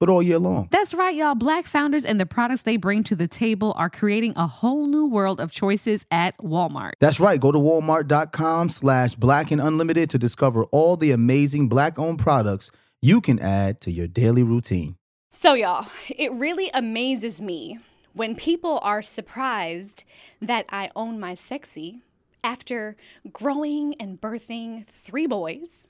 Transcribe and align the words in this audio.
but 0.00 0.08
all 0.08 0.22
year 0.22 0.38
long. 0.38 0.66
That's 0.72 0.94
right, 0.94 1.14
y'all. 1.14 1.34
Black 1.36 1.66
founders 1.66 2.04
and 2.04 2.18
the 2.18 2.26
products 2.26 2.62
they 2.62 2.76
bring 2.76 3.04
to 3.04 3.14
the 3.14 3.28
table 3.28 3.74
are 3.76 3.90
creating 3.90 4.32
a 4.34 4.46
whole 4.46 4.86
new 4.86 5.06
world 5.06 5.40
of 5.40 5.52
choices 5.52 6.06
at 6.10 6.36
Walmart. 6.38 6.92
That's 6.98 7.20
right. 7.20 7.38
Go 7.38 7.52
to 7.52 7.58
walmart.com 7.58 8.70
slash 8.70 9.14
black 9.14 9.50
and 9.50 9.60
unlimited 9.60 10.10
to 10.10 10.18
discover 10.18 10.64
all 10.72 10.96
the 10.96 11.12
amazing 11.12 11.68
black 11.68 11.98
owned 11.98 12.18
products 12.18 12.70
you 13.02 13.20
can 13.20 13.38
add 13.38 13.80
to 13.82 13.90
your 13.92 14.06
daily 14.06 14.42
routine. 14.42 14.96
So, 15.30 15.54
y'all, 15.54 15.86
it 16.08 16.32
really 16.32 16.70
amazes 16.74 17.40
me 17.40 17.78
when 18.12 18.34
people 18.34 18.80
are 18.82 19.02
surprised 19.02 20.04
that 20.40 20.66
I 20.70 20.90
own 20.96 21.20
my 21.20 21.34
sexy 21.34 22.02
after 22.42 22.96
growing 23.32 23.94
and 24.00 24.20
birthing 24.20 24.86
three 24.86 25.26
boys. 25.26 25.86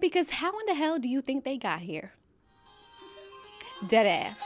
Because 0.00 0.30
how 0.30 0.58
in 0.60 0.66
the 0.66 0.74
hell 0.74 0.98
do 0.98 1.08
you 1.08 1.20
think 1.20 1.44
they 1.44 1.56
got 1.56 1.80
here? 1.80 2.12
Dead 3.88 4.06
ass. 4.06 4.40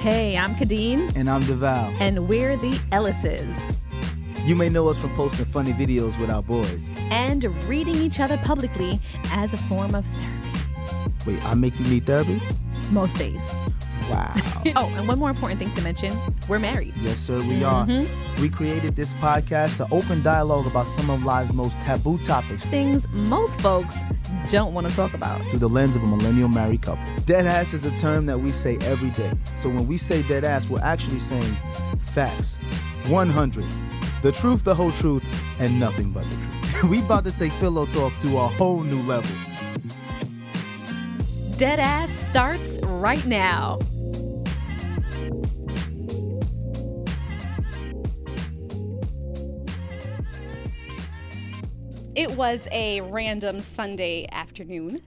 Hey, 0.00 0.36
I'm 0.36 0.54
Kadeen, 0.54 1.14
And 1.16 1.30
I'm 1.30 1.42
DeVal. 1.42 1.96
and 1.98 2.28
we're 2.28 2.56
the 2.58 2.72
Ellises. 2.92 3.56
You 4.46 4.54
may 4.54 4.68
know 4.68 4.88
us 4.88 4.98
from 4.98 5.14
posting 5.16 5.46
funny 5.46 5.72
videos 5.72 6.18
with 6.20 6.30
our 6.30 6.42
boys. 6.42 6.90
And 7.10 7.44
reading 7.64 7.96
each 7.96 8.20
other 8.20 8.36
publicly 8.38 9.00
as 9.32 9.54
a 9.54 9.56
form 9.56 9.94
of 9.94 10.04
therapy. 10.04 11.26
Wait, 11.26 11.44
I 11.46 11.54
make 11.54 11.78
you 11.80 11.86
need 11.86 12.04
therapy? 12.04 12.40
Most 12.90 13.16
days. 13.16 13.42
Wow. 14.10 14.34
Oh, 14.76 14.86
and 14.96 15.06
one 15.06 15.18
more 15.18 15.28
important 15.28 15.58
thing 15.58 15.70
to 15.72 15.82
mention 15.82 16.10
we're 16.48 16.58
married. 16.58 16.94
yes, 17.00 17.18
sir, 17.18 17.38
we 17.40 17.62
are. 17.64 17.84
Mm-hmm. 17.86 18.40
We 18.42 18.48
created 18.48 18.96
this 18.96 19.12
podcast 19.14 19.76
to 19.76 19.86
open 19.94 20.22
dialogue 20.22 20.66
about 20.66 20.88
some 20.88 21.10
of 21.10 21.22
life's 21.22 21.52
most 21.52 21.78
taboo 21.80 22.16
topics 22.18 22.64
Things 22.66 23.06
most 23.10 23.60
folks 23.60 23.98
don't 24.48 24.74
want 24.74 24.88
to 24.88 24.94
talk 24.94 25.14
about. 25.14 25.40
through 25.50 25.58
the 25.58 25.68
lens 25.68 25.96
of 25.96 26.02
a 26.02 26.06
millennial 26.06 26.48
married 26.48 26.82
couple. 26.82 27.04
Dead 27.26 27.46
ass 27.46 27.74
is 27.74 27.84
a 27.86 27.96
term 27.96 28.26
that 28.26 28.38
we 28.38 28.50
say 28.50 28.76
every 28.82 29.10
day. 29.10 29.32
So 29.56 29.68
when 29.68 29.86
we 29.86 29.96
say 29.96 30.22
dead 30.22 30.44
ass, 30.44 30.68
we're 30.68 30.82
actually 30.82 31.20
saying 31.20 31.56
facts. 32.06 32.56
100. 33.08 33.74
The 34.22 34.32
truth, 34.32 34.64
the 34.64 34.74
whole 34.74 34.92
truth, 34.92 35.24
and 35.58 35.78
nothing 35.78 36.10
but 36.10 36.28
the 36.30 36.36
truth. 36.36 36.84
we 36.90 37.00
about 37.00 37.24
to 37.24 37.32
take 37.32 37.52
pillow 37.54 37.86
talk 37.86 38.12
to 38.20 38.38
a 38.38 38.48
whole 38.48 38.82
new 38.82 39.02
level. 39.02 39.30
Dead 41.56 41.78
ass 41.78 42.10
starts 42.30 42.78
right 42.84 43.24
now. 43.26 43.78
It 52.16 52.36
was 52.36 52.68
a 52.70 53.00
random 53.00 53.58
Sunday 53.58 54.28
afternoon, 54.30 55.02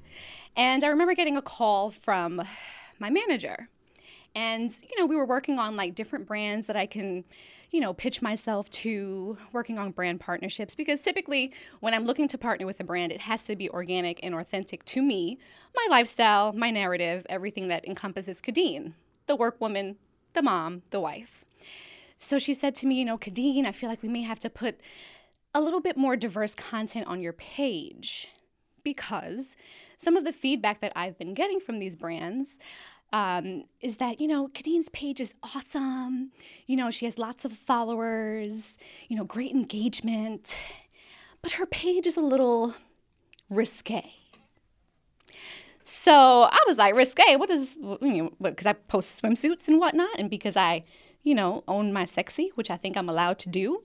and 0.57 0.84
I 0.84 0.88
remember 0.88 1.16
getting 1.16 1.38
a 1.38 1.41
call 1.41 1.90
from 1.90 2.41
my 3.00 3.09
manager. 3.09 3.69
And, 4.35 4.75
you 4.81 5.00
know, 5.00 5.06
we 5.06 5.16
were 5.16 5.25
working 5.25 5.57
on 5.57 5.78
like 5.78 5.96
different 5.96 6.28
brands 6.28 6.67
that 6.67 6.75
I 6.75 6.85
can, 6.85 7.23
you 7.72 7.79
know, 7.79 7.94
pitch 7.94 8.22
myself 8.22 8.69
to, 8.72 9.38
working 9.53 9.79
on 9.79 9.91
brand 9.91 10.19
partnerships. 10.19 10.75
Because 10.75 11.01
typically, 11.01 11.53
when 11.79 11.94
I'm 11.94 12.03
looking 12.03 12.28
to 12.28 12.38
partner 12.38 12.66
with 12.66 12.81
a 12.81 12.84
brand, 12.84 13.13
it 13.13 13.22
has 13.22 13.41
to 13.44 13.56
be 13.56 13.69
organic 13.69 14.19
and 14.22 14.35
authentic 14.35 14.84
to 14.85 15.01
me, 15.01 15.40
my 15.73 15.88
lifestyle, 15.90 16.51
my 16.51 16.72
narrative, 16.72 17.25
everything 17.29 17.69
that 17.69 17.88
encompasses 17.88 18.41
Kadeen, 18.41 18.91
the 19.28 19.35
work 19.38 19.62
woman, 19.62 19.96
the 20.34 20.41
mom, 20.41 20.81
the 20.90 21.00
wife. 21.00 21.46
So 22.17 22.38
she 22.38 22.53
said 22.53 22.75
to 22.75 22.88
me, 22.88 22.96
you 22.96 23.06
know, 23.06 23.17
Kadeen, 23.17 23.66
I 23.66 23.72
feel 23.72 23.90
like 23.90 24.01
we 24.03 24.09
may 24.09 24.23
have 24.23 24.40
to 24.40 24.50
put 24.50 24.81
a 25.53 25.62
little 25.62 25.81
bit 25.81 25.97
more 25.97 26.16
diverse 26.16 26.56
content 26.56 27.08
on 27.08 27.22
your 27.22 27.34
page 27.34 28.28
because 28.84 29.56
some 29.97 30.16
of 30.16 30.24
the 30.24 30.31
feedback 30.31 30.81
that 30.81 30.94
I've 30.96 31.18
been 31.18 31.34
getting 31.34 31.59
from 31.59 31.80
these 31.80 31.96
brands 31.96 32.58
um, 33.13 33.63
is 33.81 33.97
that, 33.97 34.19
you 34.19 34.28
know, 34.28 34.50
Kadeen's 34.50 34.90
page 34.90 35.19
is 35.19 35.34
awesome. 35.41 36.31
You 36.68 36.75
know, 36.75 36.91
she 36.91 37.06
has 37.06 37.18
lots 37.18 37.46
of 37.46 37.53
followers, 37.53 38.78
you 39.08 39.18
know, 39.18 39.24
great 39.24 39.52
engagement, 39.52 40.56
but 41.41 41.53
her 41.53 41.66
page 41.66 42.06
is 42.06 42.18
a 42.18 42.22
little 42.22 42.76
risque. 43.49 44.11
So 45.84 46.44
I 46.44 46.59
was 46.67 46.78
like, 46.78 46.96
risque, 46.96 47.38
what 47.38 47.49
is, 47.49 47.76
you 47.76 48.23
know, 48.23 48.32
because 48.41 48.66
I 48.66 48.73
post 48.73 49.22
swimsuits 49.22 49.70
and 49.70 49.79
whatnot, 49.79 50.20
and 50.20 50.29
because 50.29 50.58
I, 50.58 50.84
you 51.23 51.34
know, 51.34 51.64
own 51.66 51.94
my 51.94 52.03
sexy, 52.03 52.52
which 52.55 52.70
I 52.70 52.76
think 52.76 52.97
I'm 52.97 53.08
allowed 53.08 53.40
to 53.40 53.49
do. 53.49 53.84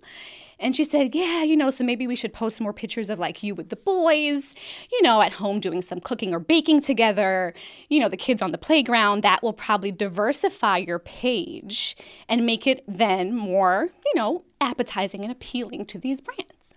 And 0.63 0.77
she 0.77 0.85
said, 0.85 1.15
Yeah, 1.15 1.43
you 1.43 1.57
know, 1.57 1.71
so 1.71 1.85
maybe 1.85 2.07
we 2.07 2.17
should 2.17 2.33
post 2.33 2.61
more 2.61 2.73
pictures 2.73 3.11
of 3.11 3.19
like 3.19 3.43
you 3.43 3.55
with 3.55 3.69
the 3.69 3.77
boys, 3.77 4.55
you 4.91 5.03
know, 5.03 5.21
at 5.21 5.33
home 5.33 5.61
doing 5.61 5.83
some 5.83 6.01
cooking 6.01 6.33
or 6.33 6.39
baking 6.39 6.81
together, 6.81 7.53
you 7.89 7.99
know, 7.99 8.09
the 8.09 8.17
kids 8.17 8.41
on 8.41 8.53
the 8.53 8.59
playground. 8.59 9.23
That 9.23 9.43
will 9.43 9.53
probably 9.53 9.91
diversify 9.91 10.79
your 10.79 11.01
page 11.01 11.97
and 12.29 12.47
make 12.47 12.67
it 12.67 12.85
then 12.87 13.35
more, 13.35 13.89
you 14.05 14.13
know, 14.15 14.45
appetizing 14.61 15.23
and 15.23 15.33
appealing 15.33 15.85
to 15.87 15.99
these 15.99 16.21
brands. 16.21 16.75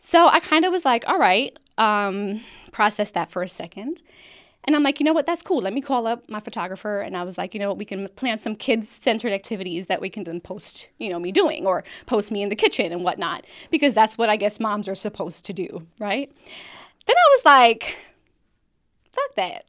So 0.00 0.28
I 0.28 0.40
kind 0.40 0.64
of 0.64 0.72
was 0.72 0.84
like, 0.84 1.04
All 1.06 1.18
right, 1.18 1.56
um, 1.78 2.40
process 2.72 3.12
that 3.12 3.30
for 3.30 3.42
a 3.42 3.48
second. 3.48 4.02
And 4.66 4.74
I'm 4.74 4.82
like, 4.82 4.98
you 4.98 5.04
know 5.04 5.12
what? 5.12 5.26
That's 5.26 5.42
cool. 5.42 5.60
Let 5.60 5.72
me 5.72 5.80
call 5.80 6.06
up 6.06 6.28
my 6.28 6.40
photographer. 6.40 7.00
And 7.00 7.16
I 7.16 7.22
was 7.22 7.38
like, 7.38 7.54
you 7.54 7.60
know 7.60 7.68
what? 7.68 7.78
We 7.78 7.84
can 7.84 8.08
plan 8.08 8.38
some 8.38 8.56
kids 8.56 8.88
centered 8.88 9.32
activities 9.32 9.86
that 9.86 10.00
we 10.00 10.10
can 10.10 10.24
then 10.24 10.40
post, 10.40 10.88
you 10.98 11.08
know, 11.08 11.20
me 11.20 11.30
doing 11.30 11.66
or 11.66 11.84
post 12.06 12.32
me 12.32 12.42
in 12.42 12.48
the 12.48 12.56
kitchen 12.56 12.90
and 12.92 13.04
whatnot, 13.04 13.44
because 13.70 13.94
that's 13.94 14.18
what 14.18 14.28
I 14.28 14.36
guess 14.36 14.58
moms 14.58 14.88
are 14.88 14.96
supposed 14.96 15.44
to 15.44 15.52
do, 15.52 15.86
right? 16.00 16.32
Then 17.06 17.16
I 17.16 17.36
was 17.36 17.44
like, 17.44 17.96
fuck 19.12 19.34
that. 19.36 19.66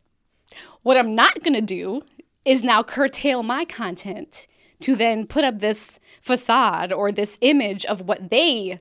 What 0.82 0.98
I'm 0.98 1.14
not 1.14 1.44
going 1.44 1.54
to 1.54 1.62
do 1.62 2.02
is 2.44 2.64
now 2.64 2.82
curtail 2.82 3.44
my 3.44 3.66
content 3.66 4.48
to 4.80 4.96
then 4.96 5.28
put 5.28 5.44
up 5.44 5.60
this 5.60 6.00
facade 6.22 6.92
or 6.92 7.12
this 7.12 7.38
image 7.42 7.86
of 7.86 8.02
what 8.02 8.30
they 8.30 8.80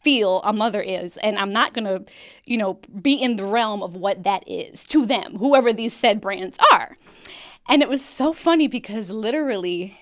feel 0.00 0.40
a 0.42 0.52
mother 0.52 0.80
is 0.80 1.16
and 1.18 1.38
i'm 1.38 1.52
not 1.52 1.74
going 1.74 1.84
to 1.84 2.04
you 2.44 2.56
know 2.56 2.78
be 3.02 3.14
in 3.14 3.36
the 3.36 3.44
realm 3.44 3.82
of 3.82 3.94
what 3.94 4.22
that 4.22 4.42
is 4.48 4.84
to 4.84 5.04
them 5.04 5.36
whoever 5.38 5.72
these 5.72 5.92
said 5.92 6.20
brands 6.20 6.58
are. 6.72 6.96
And 7.70 7.82
it 7.82 7.88
was 7.90 8.02
so 8.02 8.32
funny 8.32 8.66
because 8.66 9.10
literally 9.10 9.98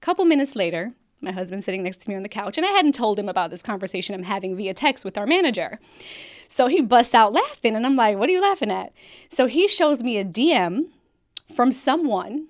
a 0.00 0.04
couple 0.04 0.24
minutes 0.24 0.56
later 0.56 0.92
my 1.20 1.32
husband 1.32 1.62
sitting 1.62 1.82
next 1.82 1.98
to 1.98 2.08
me 2.08 2.16
on 2.16 2.22
the 2.22 2.28
couch 2.28 2.56
and 2.56 2.66
i 2.66 2.70
hadn't 2.70 2.94
told 2.94 3.18
him 3.18 3.28
about 3.28 3.50
this 3.50 3.62
conversation 3.62 4.14
i'm 4.14 4.22
having 4.22 4.56
via 4.56 4.74
text 4.74 5.04
with 5.04 5.18
our 5.18 5.26
manager. 5.26 5.78
So 6.48 6.66
he 6.66 6.80
busts 6.80 7.14
out 7.14 7.32
laughing 7.32 7.76
and 7.76 7.84
i'm 7.84 7.96
like 7.96 8.16
what 8.16 8.28
are 8.28 8.32
you 8.32 8.42
laughing 8.42 8.72
at? 8.72 8.92
So 9.28 9.46
he 9.46 9.68
shows 9.68 10.02
me 10.02 10.16
a 10.16 10.24
dm 10.24 10.86
from 11.54 11.72
someone 11.72 12.46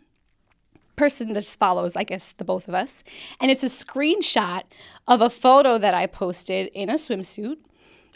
person 1.00 1.32
that 1.32 1.40
just 1.40 1.58
follows, 1.58 1.96
I 1.96 2.04
guess, 2.04 2.32
the 2.32 2.44
both 2.44 2.68
of 2.68 2.74
us. 2.74 3.02
And 3.40 3.50
it's 3.50 3.62
a 3.62 3.66
screenshot 3.66 4.64
of 5.08 5.22
a 5.22 5.30
photo 5.30 5.78
that 5.78 5.94
I 5.94 6.06
posted 6.06 6.70
in 6.74 6.90
a 6.90 6.94
swimsuit. 6.94 7.56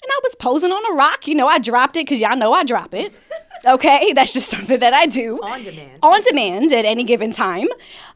And 0.03 0.11
I 0.11 0.21
was 0.23 0.35
posing 0.35 0.71
on 0.71 0.93
a 0.93 0.95
rock. 0.95 1.27
You 1.27 1.35
know, 1.35 1.49
I 1.49 1.59
dropped 1.59 1.97
it 1.97 2.05
because 2.05 2.21
y'all 2.21 2.37
know 2.37 2.53
I 2.53 2.63
drop 2.63 2.95
it. 2.95 3.13
Okay, 3.67 4.13
that's 4.13 4.35
just 4.35 4.51
something 4.51 4.79
that 4.81 4.93
I 4.93 5.07
do. 5.07 5.39
On 5.43 5.63
demand. 5.63 5.99
On 6.03 6.21
demand 6.21 6.71
at 6.71 6.85
any 6.85 7.03
given 7.03 7.33
time. 7.33 7.67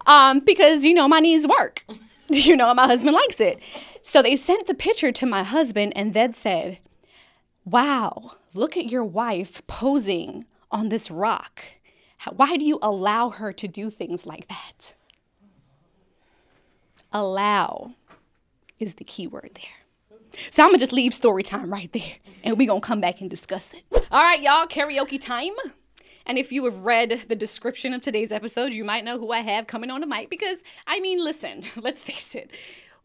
Um, 0.05 0.41
because, 0.41 0.85
you 0.85 0.93
know, 0.93 1.09
my 1.09 1.21
knees 1.21 1.47
work. 1.47 1.87
you 2.29 2.55
know, 2.55 2.75
my 2.75 2.87
husband 2.87 3.15
likes 3.15 3.41
it. 3.41 3.59
So 4.03 4.21
they 4.21 4.37
sent 4.37 4.67
the 4.67 4.75
picture 4.75 5.11
to 5.11 5.25
my 5.25 5.43
husband 5.43 5.95
and 5.97 6.13
then 6.13 6.35
said, 6.35 6.81
Wow, 7.65 8.33
look 8.53 8.77
at 8.77 8.91
your 8.91 9.05
wife 9.05 9.67
posing 9.67 10.45
on 10.71 10.91
this 10.91 11.11
rock. 11.11 11.63
Why 12.37 12.57
do 12.57 12.65
you 12.65 12.79
allow 12.83 13.31
her 13.31 13.53
to 13.53 13.69
do 13.69 13.91
things 13.91 14.27
like 14.27 14.49
that? 14.49 14.95
Allow 17.13 17.93
is 18.79 18.95
the 18.95 19.05
key 19.05 19.27
word 19.27 19.51
there. 19.55 20.21
So 20.51 20.63
I'm 20.63 20.69
gonna 20.69 20.79
just 20.79 20.93
leave 20.93 21.15
story 21.15 21.43
time 21.43 21.73
right 21.73 21.93
there 21.93 22.17
and 22.45 22.59
we're 22.59 22.67
gonna 22.67 22.81
come 22.81 23.01
back 23.01 23.21
and 23.21 23.31
discuss 23.31 23.73
it. 23.73 24.07
All 24.11 24.23
right, 24.23 24.41
y'all, 24.41 24.67
karaoke 24.67 25.21
time. 25.21 25.55
And 26.27 26.37
if 26.37 26.53
you 26.53 26.65
have 26.65 26.85
read 26.85 27.23
the 27.29 27.35
description 27.35 27.95
of 27.95 28.03
today's 28.03 28.31
episode, 28.31 28.75
you 28.75 28.85
might 28.85 29.05
know 29.05 29.19
who 29.19 29.33
I 29.33 29.41
have 29.41 29.67
coming 29.67 29.91
on 29.91 30.03
the 30.03 30.07
mic 30.07 30.29
because, 30.29 30.59
I 30.87 31.01
mean, 31.01 31.25
listen, 31.25 31.63
let's 31.77 32.05
face 32.05 32.35
it 32.35 32.51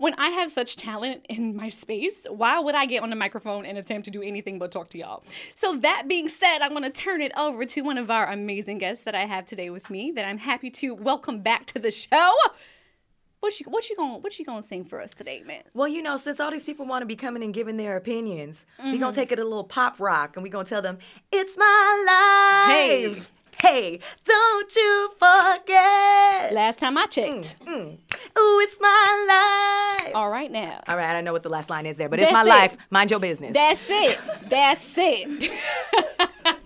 when 0.03 0.13
I 0.15 0.31
have 0.31 0.51
such 0.51 0.75
talent 0.75 1.25
in 1.29 1.55
my 1.55 1.69
space, 1.69 2.27
why 2.29 2.59
would 2.59 2.75
I 2.75 2.85
get 2.85 3.03
on 3.03 3.09
the 3.09 3.15
microphone 3.15 3.65
and 3.65 3.77
attempt 3.77 4.03
to 4.03 4.11
do 4.11 4.21
anything 4.21 4.59
but 4.59 4.69
talk 4.69 4.89
to 4.89 4.97
y'all? 4.97 5.23
So, 5.55 5.77
that 5.77 6.09
being 6.09 6.27
said, 6.27 6.59
I'm 6.59 6.71
going 6.71 6.83
to 6.83 6.89
turn 6.89 7.21
it 7.21 7.31
over 7.37 7.63
to 7.63 7.81
one 7.83 7.97
of 7.97 8.11
our 8.11 8.29
amazing 8.29 8.79
guests 8.79 9.05
that 9.05 9.15
I 9.15 9.25
have 9.25 9.45
today 9.45 9.69
with 9.69 9.89
me 9.89 10.11
that 10.11 10.25
I'm 10.25 10.37
happy 10.37 10.69
to 10.71 10.93
welcome 10.93 11.39
back 11.39 11.67
to 11.67 11.79
the 11.79 11.89
show. 11.89 12.33
What 13.39 13.57
you 13.61 13.65
what 13.69 13.89
you 13.89 13.95
gonna 13.97 14.17
what 14.19 14.39
you 14.39 14.45
gonna 14.45 14.63
sing 14.63 14.85
for 14.85 15.01
us 15.01 15.13
today, 15.13 15.43
man? 15.45 15.63
Well, 15.73 15.89
you 15.89 16.01
know, 16.01 16.15
since 16.15 16.39
all 16.39 16.49
these 16.49 16.63
people 16.63 16.85
want 16.85 17.01
to 17.01 17.05
be 17.05 17.17
coming 17.17 17.43
and 17.43 17.53
giving 17.53 17.75
their 17.75 17.97
opinions, 17.97 18.65
mm-hmm. 18.79 18.91
we're 18.91 18.99
gonna 18.99 19.13
take 19.13 19.33
it 19.33 19.39
a 19.39 19.43
little 19.43 19.65
pop 19.65 19.99
rock 19.99 20.37
and 20.37 20.43
we're 20.43 20.49
gonna 20.49 20.63
tell 20.63 20.81
them, 20.81 20.97
It's 21.29 21.57
my 21.57 22.65
life. 22.67 22.73
Hey. 22.73 23.42
Hey, 23.63 24.01
don't 24.25 24.75
you 24.75 25.09
forget. 25.17 26.51
Last 26.51 26.79
time 26.79 26.97
I 26.97 27.05
checked. 27.05 27.55
Mm, 27.61 27.65
mm. 27.65 27.93
Ooh, 28.37 28.59
it's 28.59 28.77
my 28.81 30.01
life. 30.03 30.13
All 30.13 30.29
right 30.29 30.51
now. 30.51 30.81
All 30.89 30.97
right, 30.97 31.15
I 31.15 31.21
know 31.21 31.31
what 31.31 31.43
the 31.43 31.49
last 31.49 31.69
line 31.69 31.85
is 31.85 31.95
there, 31.95 32.09
but 32.09 32.19
That's 32.19 32.29
it's 32.29 32.33
my 32.33 32.43
it. 32.43 32.49
life. 32.49 32.77
Mind 32.89 33.09
your 33.09 33.21
business. 33.21 33.53
That's 33.53 33.81
it. 33.87 34.19
That's 34.49 34.93
it. 34.97 35.51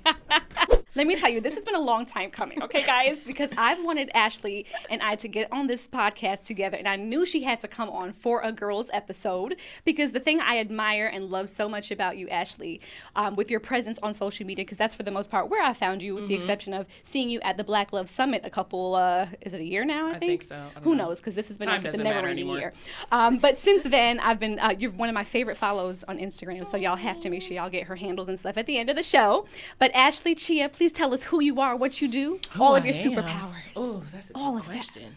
Let 0.98 1.06
me 1.06 1.16
tell 1.16 1.30
you, 1.30 1.42
this 1.42 1.54
has 1.54 1.64
been 1.64 1.76
a 1.76 1.80
long 1.80 2.08
time 2.08 2.32
coming, 2.32 2.64
okay, 2.64 2.84
guys? 2.84 3.24
Because 3.24 3.52
I've 3.56 3.84
wanted 3.84 4.10
Ashley 4.16 4.66
and 4.90 5.00
I 5.04 5.16
to 5.18 5.28
get 5.28 5.48
on 5.52 5.68
this 5.68 5.88
podcast 5.88 6.44
together, 6.44 6.76
and 6.76 6.88
I 6.88 6.96
knew 6.96 7.24
she 7.24 7.44
had 7.44 7.62
to 7.62 7.68
come 7.68 7.88
on 7.92 8.14
for 8.14 8.42
a 8.42 8.52
girls 8.52 8.90
episode 8.92 9.58
because 9.86 10.12
the 10.12 10.20
thing 10.20 10.42
I 10.42 10.58
admire 10.58 11.06
and 11.06 11.26
love 11.26 11.50
so 11.50 11.70
much 11.70 11.92
about 11.92 12.18
you, 12.18 12.28
Ashley, 12.30 12.82
um, 13.16 13.36
with 13.36 13.52
your 13.52 13.60
presence 13.60 14.00
on 14.02 14.16
social 14.16 14.44
media, 14.48 14.66
because 14.66 14.80
that's 14.80 14.96
for 14.96 15.04
the 15.04 15.12
most 15.12 15.30
part 15.30 15.50
where 15.50 15.64
I 15.64 15.76
found 15.76 16.02
you, 16.02 16.16
with 16.16 16.24
mm-hmm. 16.24 16.30
the 16.30 16.36
exception 16.36 16.74
of 16.74 16.88
seeing 17.04 17.30
you 17.30 17.40
at 17.42 17.58
the 17.58 17.64
Black 17.64 17.94
Love 17.94 18.10
Summit 18.10 18.42
a 18.44 18.50
couple, 18.50 18.96
uh, 18.96 19.28
is 19.42 19.54
it 19.54 19.62
a 19.62 19.64
year 19.64 19.86
now? 19.86 20.08
I, 20.08 20.14
I 20.14 20.20
think? 20.20 20.42
think? 20.42 20.44
so. 20.44 20.82
Who 20.82 20.96
know. 20.96 21.10
knows? 21.10 21.20
Because 21.20 21.36
this 21.36 21.48
has 21.50 21.60
been 21.60 21.68
Time 21.68 21.84
like 21.84 21.94
the 21.94 22.04
never 22.04 22.28
ending 22.28 22.50
year. 22.50 22.74
Um, 23.12 23.38
but 23.38 23.60
since 23.60 23.84
then, 23.84 24.20
I've 24.20 24.40
been, 24.40 24.58
uh, 24.58 24.74
you're 24.76 24.90
one 24.90 25.10
of 25.10 25.14
my 25.14 25.24
favorite 25.24 25.58
follows 25.58 26.04
on 26.08 26.18
Instagram, 26.18 26.66
so 26.66 26.76
y'all 26.76 26.96
have 26.96 27.20
to 27.20 27.30
make 27.30 27.44
sure 27.44 27.54
y'all 27.54 27.70
get 27.70 27.84
her 27.84 27.96
handles 27.96 28.30
and 28.30 28.40
stuff 28.40 28.58
at 28.58 28.66
the 28.66 28.80
end 28.80 28.90
of 28.90 28.96
the 28.96 29.04
show. 29.04 29.46
But 29.78 29.92
Ashley 29.94 30.34
Chia, 30.34 30.70
please 30.70 30.87
tell 30.92 31.14
us 31.14 31.24
who 31.24 31.42
you 31.42 31.60
are, 31.60 31.76
what 31.76 32.02
you 32.02 32.08
do, 32.08 32.40
Who 32.52 32.64
all 32.64 32.76
of 32.76 32.86
your 32.86 32.94
superpowers. 32.94 33.54
Oh, 33.76 34.04
that's 34.12 34.30
a 34.30 34.34
good 34.34 34.40
all 34.40 34.60
question. 34.60 35.16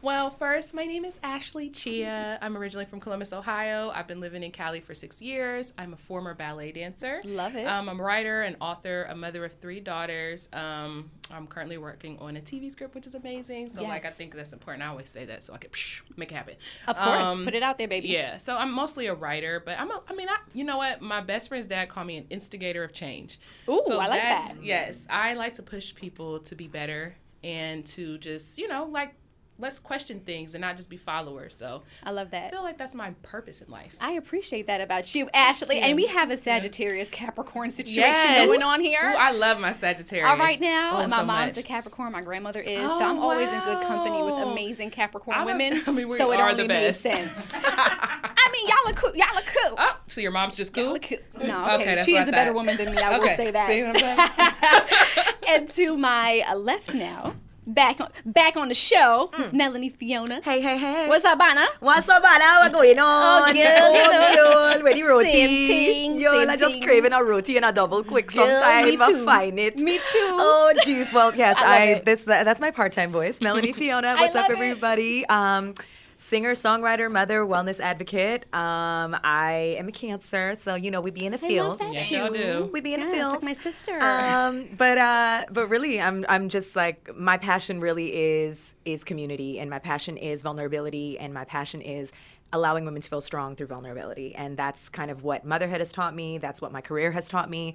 Well, 0.00 0.30
first, 0.30 0.74
my 0.74 0.84
name 0.86 1.04
is 1.04 1.18
Ashley 1.24 1.70
Chia. 1.70 2.38
I'm 2.40 2.56
originally 2.56 2.84
from 2.84 3.00
Columbus, 3.00 3.32
Ohio. 3.32 3.90
I've 3.92 4.06
been 4.06 4.20
living 4.20 4.44
in 4.44 4.52
Cali 4.52 4.78
for 4.78 4.94
six 4.94 5.20
years. 5.20 5.72
I'm 5.76 5.92
a 5.92 5.96
former 5.96 6.34
ballet 6.34 6.70
dancer. 6.70 7.20
Love 7.24 7.56
it. 7.56 7.66
Um, 7.66 7.88
I'm 7.88 7.98
a 7.98 8.02
writer, 8.02 8.42
an 8.42 8.56
author, 8.60 9.08
a 9.08 9.16
mother 9.16 9.44
of 9.44 9.54
three 9.54 9.80
daughters. 9.80 10.48
Um, 10.52 11.10
I'm 11.32 11.48
currently 11.48 11.78
working 11.78 12.16
on 12.20 12.36
a 12.36 12.40
TV 12.40 12.70
script, 12.70 12.94
which 12.94 13.08
is 13.08 13.16
amazing. 13.16 13.70
So, 13.70 13.80
yes. 13.80 13.88
like, 13.88 14.04
I 14.04 14.10
think 14.10 14.36
that's 14.36 14.52
important. 14.52 14.84
I 14.84 14.86
always 14.86 15.08
say 15.08 15.24
that 15.24 15.42
so 15.42 15.52
I 15.52 15.58
can 15.58 15.70
psh, 15.70 16.02
make 16.16 16.30
it 16.30 16.36
happen. 16.36 16.54
Of 16.86 16.96
course, 16.96 17.18
um, 17.18 17.44
put 17.44 17.54
it 17.54 17.64
out 17.64 17.76
there, 17.76 17.88
baby. 17.88 18.08
Yeah. 18.08 18.38
So 18.38 18.56
I'm 18.56 18.70
mostly 18.70 19.08
a 19.08 19.14
writer, 19.14 19.60
but 19.64 19.80
I'm. 19.80 19.90
A, 19.90 20.00
I 20.08 20.14
mean, 20.14 20.28
I, 20.28 20.36
you 20.54 20.62
know 20.62 20.76
what? 20.76 21.02
My 21.02 21.22
best 21.22 21.48
friend's 21.48 21.66
dad 21.66 21.88
called 21.88 22.06
me 22.06 22.18
an 22.18 22.26
instigator 22.30 22.84
of 22.84 22.92
change. 22.92 23.40
Ooh, 23.68 23.82
so 23.84 23.98
I 23.98 24.06
like 24.06 24.22
that. 24.22 24.54
Yes, 24.62 25.08
I 25.10 25.34
like 25.34 25.54
to 25.54 25.62
push 25.64 25.92
people 25.92 26.38
to 26.40 26.54
be 26.54 26.68
better 26.68 27.16
and 27.42 27.84
to 27.86 28.18
just, 28.18 28.58
you 28.58 28.68
know, 28.68 28.84
like 28.84 29.14
let's 29.58 29.78
question 29.78 30.20
things 30.20 30.54
and 30.54 30.60
not 30.60 30.76
just 30.76 30.88
be 30.88 30.96
followers. 30.96 31.54
So 31.54 31.82
I 32.04 32.12
love 32.12 32.30
that. 32.30 32.46
I 32.46 32.50
feel 32.50 32.62
like 32.62 32.78
that's 32.78 32.94
my 32.94 33.10
purpose 33.22 33.60
in 33.60 33.70
life. 33.70 33.94
I 34.00 34.12
appreciate 34.12 34.66
that 34.68 34.80
about 34.80 35.14
you, 35.14 35.28
Ashley. 35.34 35.80
And 35.80 35.96
we 35.96 36.06
have 36.06 36.30
a 36.30 36.36
Sagittarius 36.36 37.08
Capricorn 37.08 37.70
situation 37.70 38.02
yes. 38.02 38.46
going 38.46 38.62
on 38.62 38.80
here. 38.80 39.00
Ooh, 39.02 39.16
I 39.16 39.32
love 39.32 39.58
my 39.58 39.72
Sagittarius. 39.72 40.30
All 40.30 40.36
right 40.36 40.60
now, 40.60 40.98
oh, 40.98 41.08
my 41.08 41.18
so 41.18 41.24
mom's 41.24 41.56
much. 41.56 41.64
a 41.64 41.66
Capricorn. 41.66 42.12
My 42.12 42.22
grandmother 42.22 42.60
is. 42.60 42.78
Oh, 42.80 42.98
so 42.98 43.04
I'm 43.04 43.16
wow. 43.16 43.30
always 43.30 43.48
in 43.48 43.60
good 43.60 43.84
company 43.84 44.22
with 44.22 44.34
amazing 44.34 44.90
Capricorn 44.90 45.44
women. 45.44 45.80
I 45.86 45.90
mean, 45.90 46.08
we 46.08 46.16
so 46.16 46.30
it 46.32 46.40
are 46.40 46.54
the 46.54 46.66
best. 46.66 47.02
sense. 47.02 47.32
I 47.54 48.50
mean, 48.52 48.68
y'all 48.68 48.92
are 48.92 48.94
cool. 48.94 49.16
Y'all 49.16 49.36
are 49.36 49.42
cool. 49.42 49.76
Oh, 49.78 49.96
so 50.06 50.20
your 50.20 50.30
mom's 50.30 50.54
just 50.54 50.72
cool? 50.72 50.98
cool. 50.98 51.18
No, 51.42 51.64
okay. 51.74 51.92
okay 51.92 52.02
she 52.04 52.16
is 52.16 52.28
a 52.28 52.32
better 52.32 52.52
woman 52.52 52.76
than 52.76 52.94
me. 52.94 52.98
I 52.98 53.18
okay. 53.18 53.18
will 53.18 53.36
say 53.36 53.50
that. 53.50 53.68
See 53.68 53.82
what 53.82 54.02
I'm 54.02 55.18
saying? 55.18 55.36
and 55.48 55.70
to 55.70 55.96
my 55.96 56.44
left 56.54 56.94
now 56.94 57.34
back 57.68 58.00
on 58.00 58.10
back 58.24 58.56
on 58.56 58.68
the 58.68 58.74
show. 58.74 59.30
Mm. 59.32 59.38
Miss 59.38 59.52
Melanie 59.52 59.90
Fiona. 59.90 60.40
Hey, 60.42 60.60
hey, 60.60 60.78
hey. 60.78 61.08
What's 61.08 61.24
up, 61.24 61.40
Anna? 61.40 61.66
What's 61.80 62.08
up, 62.08 62.24
Anna? 62.24 62.60
What's 62.60 62.74
going 62.74 62.98
on? 62.98 63.50
Oh, 63.50 63.52
good. 63.52 64.84
Ready 64.84 65.02
roti? 65.02 65.28
Thing, 65.66 66.20
Yo, 66.20 66.48
I 66.48 66.56
just 66.56 66.82
craving 66.82 67.12
a 67.12 67.22
roti 67.22 67.56
and 67.56 67.64
a 67.64 67.72
double 67.72 68.02
quick 68.02 68.30
sometime. 68.30 68.84
Girl, 68.84 68.90
me 68.90 68.96
too. 68.96 69.22
I 69.22 69.24
find 69.24 69.58
it. 69.58 69.76
Me 69.76 69.98
too. 69.98 70.02
Oh, 70.12 70.72
jeez. 70.84 71.12
Well, 71.12 71.34
yes, 71.36 71.56
I, 71.58 71.94
I 71.96 72.02
this 72.04 72.24
that's 72.24 72.60
my 72.60 72.70
part-time 72.70 73.12
voice, 73.12 73.40
Melanie 73.40 73.72
Fiona. 73.78 74.14
What's 74.16 74.34
up, 74.34 74.50
everybody? 74.50 75.20
It. 75.20 75.30
Um 75.30 75.74
singer, 76.18 76.52
songwriter, 76.52 77.10
mother, 77.10 77.46
wellness 77.46 77.80
advocate. 77.80 78.42
Um, 78.52 79.16
I 79.24 79.76
am 79.78 79.88
a 79.88 79.92
Cancer, 79.92 80.58
so 80.62 80.74
you 80.74 80.90
know 80.90 81.00
we 81.00 81.10
be 81.10 81.24
in 81.24 81.32
the 81.32 81.38
field. 81.38 81.80
Yes, 81.80 82.10
y'all 82.10 82.26
do. 82.26 82.68
We 82.72 82.80
be 82.80 82.92
in 82.92 83.00
yes, 83.00 83.08
the 83.08 83.14
field. 83.14 83.32
Like 83.34 83.42
my 83.42 83.54
sister. 83.54 83.98
Um, 84.00 84.68
but 84.76 84.98
uh, 84.98 85.46
but 85.50 85.68
really, 85.68 86.00
I'm 86.00 86.26
I'm 86.28 86.50
just 86.50 86.76
like 86.76 87.16
my 87.16 87.38
passion 87.38 87.80
really 87.80 88.14
is 88.14 88.74
is 88.84 89.04
community, 89.04 89.58
and 89.58 89.70
my 89.70 89.78
passion 89.78 90.16
is 90.18 90.42
vulnerability, 90.42 91.18
and 91.18 91.32
my 91.32 91.44
passion 91.44 91.80
is 91.80 92.12
allowing 92.52 92.84
women 92.84 93.02
to 93.02 93.08
feel 93.08 93.20
strong 93.20 93.54
through 93.54 93.66
vulnerability. 93.66 94.34
And 94.34 94.56
that's 94.56 94.88
kind 94.88 95.10
of 95.10 95.22
what 95.22 95.44
motherhood 95.44 95.80
has 95.80 95.90
taught 95.90 96.14
me. 96.14 96.38
That's 96.38 96.60
what 96.60 96.72
my 96.72 96.80
career 96.80 97.12
has 97.12 97.26
taught 97.26 97.50
me 97.50 97.74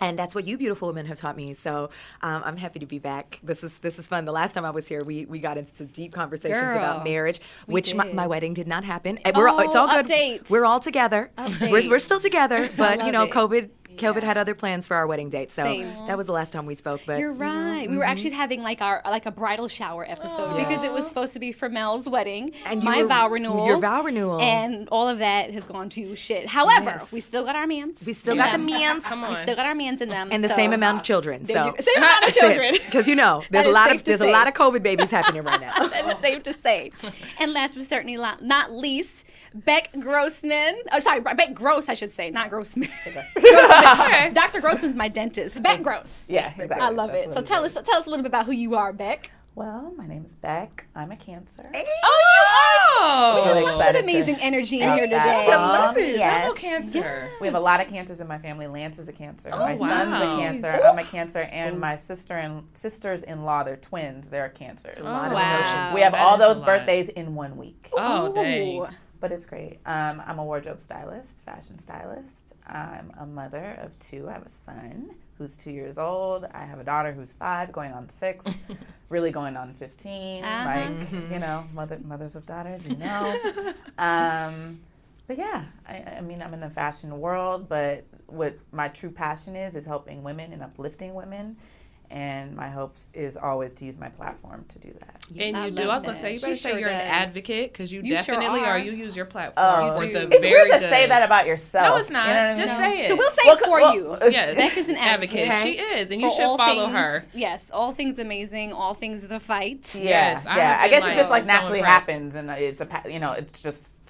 and 0.00 0.18
that's 0.18 0.34
what 0.34 0.46
you 0.46 0.58
beautiful 0.58 0.88
women 0.88 1.06
have 1.06 1.18
taught 1.18 1.36
me. 1.36 1.54
So 1.54 1.90
um, 2.22 2.42
I'm 2.44 2.56
happy 2.56 2.78
to 2.80 2.86
be 2.86 2.98
back. 2.98 3.38
This 3.42 3.62
is 3.64 3.78
this 3.78 3.98
is 3.98 4.08
fun. 4.08 4.24
The 4.24 4.32
last 4.32 4.52
time 4.52 4.64
I 4.64 4.70
was 4.70 4.88
here, 4.88 5.04
we 5.04 5.24
we 5.26 5.38
got 5.38 5.58
into 5.58 5.84
deep 5.84 6.12
conversations 6.12 6.60
Girl, 6.60 6.76
about 6.76 7.04
marriage, 7.04 7.40
which 7.66 7.94
my, 7.94 8.12
my, 8.12 8.26
wedding 8.26 8.54
did 8.54 8.66
not 8.66 8.84
happen. 8.84 9.18
We're 9.34 9.48
oh, 9.48 9.58
it's 9.60 9.76
all 9.76 9.88
good. 9.88 10.06
Updates. 10.06 10.50
We're 10.50 10.64
all 10.64 10.80
together. 10.80 11.30
We're, 11.60 11.88
we're 11.88 11.98
still 11.98 12.20
together, 12.20 12.68
but 12.76 13.04
you 13.04 13.12
know, 13.12 13.24
it. 13.24 13.30
COVID 13.30 13.70
COVID 13.96 14.22
had 14.22 14.36
other 14.36 14.54
plans 14.54 14.86
for 14.86 14.96
our 14.96 15.06
wedding 15.06 15.30
date, 15.30 15.52
so 15.52 15.62
Same. 15.64 15.88
that 16.06 16.16
was 16.16 16.26
the 16.26 16.32
last 16.32 16.52
time 16.52 16.66
we 16.66 16.74
spoke. 16.74 17.00
But 17.06 17.18
You're 17.18 17.32
right. 17.32 17.88
We 17.88 17.96
were 17.96 18.04
actually 18.04 18.30
having 18.30 18.62
like 18.62 18.80
our 18.82 19.02
like 19.04 19.26
a 19.26 19.30
bridal 19.30 19.68
shower 19.68 20.04
episode 20.08 20.56
because 20.56 20.82
it 20.84 20.92
was 20.92 21.06
supposed 21.06 21.32
to 21.34 21.38
be 21.38 21.52
for 21.52 21.68
Mel's 21.68 22.08
wedding, 22.08 22.52
And 22.66 22.82
my 22.82 23.02
were- 23.02 23.08
vow 23.08 23.28
renewal, 23.28 23.66
your 23.66 23.78
vow 23.78 24.02
renewal. 24.02 24.40
and 24.40 24.88
all 24.90 25.08
of 25.08 25.18
that 25.18 25.50
has 25.52 25.64
gone 25.64 25.88
to 25.90 26.16
shit. 26.16 26.48
However, 26.48 26.96
Yes. 26.98 27.12
we 27.12 27.20
still 27.20 27.44
got 27.44 27.56
our 27.56 27.66
mans. 27.66 27.98
we 28.04 28.12
still 28.12 28.32
in 28.32 28.38
got 28.38 28.52
the 28.52 28.58
them. 28.58 28.66
mans 28.66 29.04
Come 29.04 29.28
We 29.28 29.36
still 29.36 29.56
got 29.56 29.66
our 29.66 29.74
mans 29.74 30.00
in 30.02 30.08
them, 30.08 30.28
and 30.32 30.42
the 30.42 30.48
so, 30.48 30.54
same 30.56 30.72
amount 30.72 30.96
of 30.96 31.00
uh, 31.00 31.04
children. 31.04 31.44
So 31.44 31.74
same 31.80 31.96
amount 31.96 32.24
of 32.28 32.34
children. 32.34 32.72
because 32.84 33.06
you 33.08 33.14
know 33.16 33.42
there's 33.50 33.66
a 33.66 33.70
lot 33.70 33.90
of 33.90 33.98
to 33.98 34.04
there's 34.04 34.20
a 34.20 34.30
lot 34.30 34.48
of 34.48 34.54
COVID 34.54 34.82
babies 34.82 35.10
happening 35.10 35.42
right 35.42 35.60
now. 35.60 35.88
that 35.88 36.06
is 36.08 36.18
safe 36.20 36.42
to 36.44 36.54
say. 36.62 36.90
And 37.38 37.52
last 37.52 37.74
but 37.76 37.86
certainly 37.86 38.16
not 38.16 38.72
least, 38.72 39.24
Beck 39.54 39.90
Grossman. 40.00 40.76
Oh, 40.92 40.98
sorry, 40.98 41.20
Beck 41.20 41.54
Gross, 41.54 41.88
I 41.88 41.94
should 41.94 42.10
say, 42.10 42.30
not 42.30 42.50
Grossman. 42.50 42.88
Grossman. 43.04 43.24
Dr. 44.34 44.60
Grossman's 44.60 44.96
my 44.96 45.08
dentist. 45.08 45.62
Beck 45.62 45.82
Gross. 45.82 46.20
Yeah, 46.28 46.48
exactly. 46.50 46.76
I 46.80 46.90
love 46.90 47.12
That's 47.12 47.26
it. 47.28 47.34
So 47.34 47.42
tell 47.42 47.64
us, 47.64 47.72
tell 47.74 47.96
us 47.96 48.06
a 48.06 48.10
little 48.10 48.22
bit 48.22 48.28
about 48.30 48.46
who 48.46 48.52
you 48.52 48.74
are, 48.76 48.92
Beck. 48.92 49.30
Well, 49.56 49.92
my 49.96 50.06
name 50.08 50.24
is 50.24 50.34
Beck. 50.34 50.86
I'm 50.96 51.12
a 51.12 51.16
Cancer. 51.16 51.70
Oh, 52.02 53.42
Really 53.46 53.62
What 53.62 53.74
excited 53.74 53.98
to 53.98 54.02
amazing 54.04 54.36
energy 54.40 54.80
in 54.80 54.88
have 54.88 54.98
here 54.98 55.08
that 55.08 55.24
today. 55.44 55.52
on. 55.54 55.72
double 55.94 56.00
Yes. 56.00 56.52
cancer. 56.58 57.30
We 57.40 57.46
have 57.46 57.54
a 57.54 57.60
lot 57.60 57.80
of 57.80 57.86
cancers 57.86 58.20
in 58.20 58.26
my 58.26 58.38
family. 58.38 58.66
Lance 58.66 58.98
is 58.98 59.08
a 59.08 59.12
cancer. 59.12 59.50
my 59.50 59.76
son's 59.76 60.22
a 60.22 60.26
cancer. 60.42 60.70
I'm 60.84 60.98
a 60.98 61.04
cancer, 61.04 61.40
and 61.52 61.78
my 61.78 61.94
sister 61.96 62.34
and 62.34 62.64
sisters-in-law, 62.72 63.62
they're 63.62 63.76
twins. 63.76 64.28
They're 64.28 64.48
cancers. 64.48 64.98
A 64.98 65.04
lot 65.04 65.26
of 65.28 65.32
Wow. 65.34 65.56
emotions. 65.60 65.94
We 65.94 66.00
have 66.00 66.12
That 66.12 66.20
all 66.22 66.36
those 66.36 66.60
birthdays 66.60 67.08
in 67.10 67.34
one 67.36 67.56
week. 67.56 67.90
Oh, 67.96 68.32
dang. 68.34 68.86
But 69.20 69.30
it's 69.32 69.46
great. 69.46 69.78
Um, 69.86 70.20
I'm 70.26 70.38
a 70.38 70.44
wardrobe 70.44 70.80
stylist, 70.80 71.44
fashion 71.44 71.78
stylist. 71.78 72.43
I'm 72.66 73.12
a 73.18 73.26
mother 73.26 73.78
of 73.80 73.98
two. 73.98 74.28
I 74.28 74.32
have 74.32 74.46
a 74.46 74.48
son 74.48 75.10
who's 75.38 75.56
two 75.56 75.70
years 75.70 75.98
old. 75.98 76.46
I 76.52 76.64
have 76.64 76.78
a 76.78 76.84
daughter 76.84 77.12
who's 77.12 77.32
five, 77.32 77.72
going 77.72 77.92
on 77.92 78.08
six, 78.08 78.46
really 79.08 79.30
going 79.30 79.56
on 79.56 79.74
15. 79.74 80.44
Uh-huh. 80.44 80.64
Like, 80.64 81.12
you 81.30 81.38
know, 81.38 81.64
mother, 81.74 81.98
mothers 82.04 82.36
of 82.36 82.46
daughters, 82.46 82.86
you 82.86 82.96
know. 82.96 83.38
um, 83.98 84.80
but 85.26 85.38
yeah, 85.38 85.64
I, 85.88 86.16
I 86.18 86.20
mean, 86.20 86.42
I'm 86.42 86.54
in 86.54 86.60
the 86.60 86.70
fashion 86.70 87.18
world, 87.18 87.68
but 87.68 88.04
what 88.26 88.58
my 88.72 88.88
true 88.88 89.10
passion 89.10 89.56
is, 89.56 89.74
is 89.74 89.86
helping 89.86 90.22
women 90.22 90.52
and 90.52 90.62
uplifting 90.62 91.14
women. 91.14 91.56
And 92.10 92.54
my 92.54 92.68
hopes 92.68 93.08
is 93.12 93.36
always 93.36 93.74
to 93.74 93.84
use 93.84 93.98
my 93.98 94.08
platform 94.08 94.64
to 94.68 94.78
do 94.78 94.94
that. 95.00 95.26
And 95.36 95.56
I 95.56 95.66
you 95.66 95.72
do. 95.72 95.82
I 95.84 95.94
was 95.94 96.02
gonna 96.04 96.14
say 96.14 96.32
you 96.34 96.38
She 96.38 96.42
better 96.42 96.54
say 96.54 96.70
sure 96.70 96.78
you're 96.78 96.88
an 96.90 96.94
advocate 97.00 97.72
because 97.72 97.90
you, 97.92 98.02
You 98.02 98.14
sure 98.22 98.36
definitely 98.36 98.60
are. 98.60 98.66
are. 98.74 98.78
You 98.78 98.92
use 98.92 99.16
your 99.16 99.24
platform 99.24 99.66
Oh. 99.66 99.96
for 99.96 100.04
You 100.04 100.12
the 100.12 100.20
do. 100.20 100.26
It's 100.30 100.40
very 100.40 100.52
weird 100.52 100.68
to 100.72 100.78
good. 100.78 100.90
say 100.90 101.06
that 101.08 101.22
about 101.24 101.46
yourself. 101.46 101.88
No, 101.88 101.96
it's 101.96 102.10
not. 102.10 102.28
You 102.28 102.34
know 102.34 102.40
what 102.40 102.50
I 102.50 102.54
Just 102.66 102.80
mean? 102.80 102.90
say 102.92 103.00
it. 103.00 103.08
So 103.08 103.16
we'll 103.16 103.30
say 103.30 103.42
Well, 103.46 103.56
it 103.56 103.64
for 103.64 103.80
well, 103.80 103.94
you. 103.94 104.18
Yes, 104.30 104.54
Beck 104.54 104.76
is 104.76 104.88
an 104.88 104.96
advocate. 104.96 105.48
advocate. 105.48 105.76
She 105.78 105.82
is, 105.82 106.10
and 106.12 106.20
you 106.20 106.30
For 106.30 106.36
should 106.36 106.56
follow 106.56 106.84
things- 106.84 106.96
her. 106.96 107.24
Yes, 107.34 107.70
all 107.72 107.92
things 107.92 108.18
amazing, 108.20 108.72
all 108.72 108.94
things 108.94 109.26
the 109.26 109.40
fight. 109.40 109.92
Yeah, 109.94 110.02
Yes, 110.04 110.46
I 110.46 110.56
yeah. 110.56 110.72
have 110.76 110.80
I 110.84 110.88
guess 110.90 111.02
like, 111.02 111.12
it 111.12 111.16
just 111.16 111.30
like 111.30 111.42
so 111.42 111.46
naturally 111.52 111.78
impressed. 111.80 112.08
happens, 112.10 112.34
and 112.36 112.50
it's 112.50 112.80
a 112.80 112.88
you 113.10 113.18
know 113.18 113.32
it's 113.32 113.60
just 113.60 114.00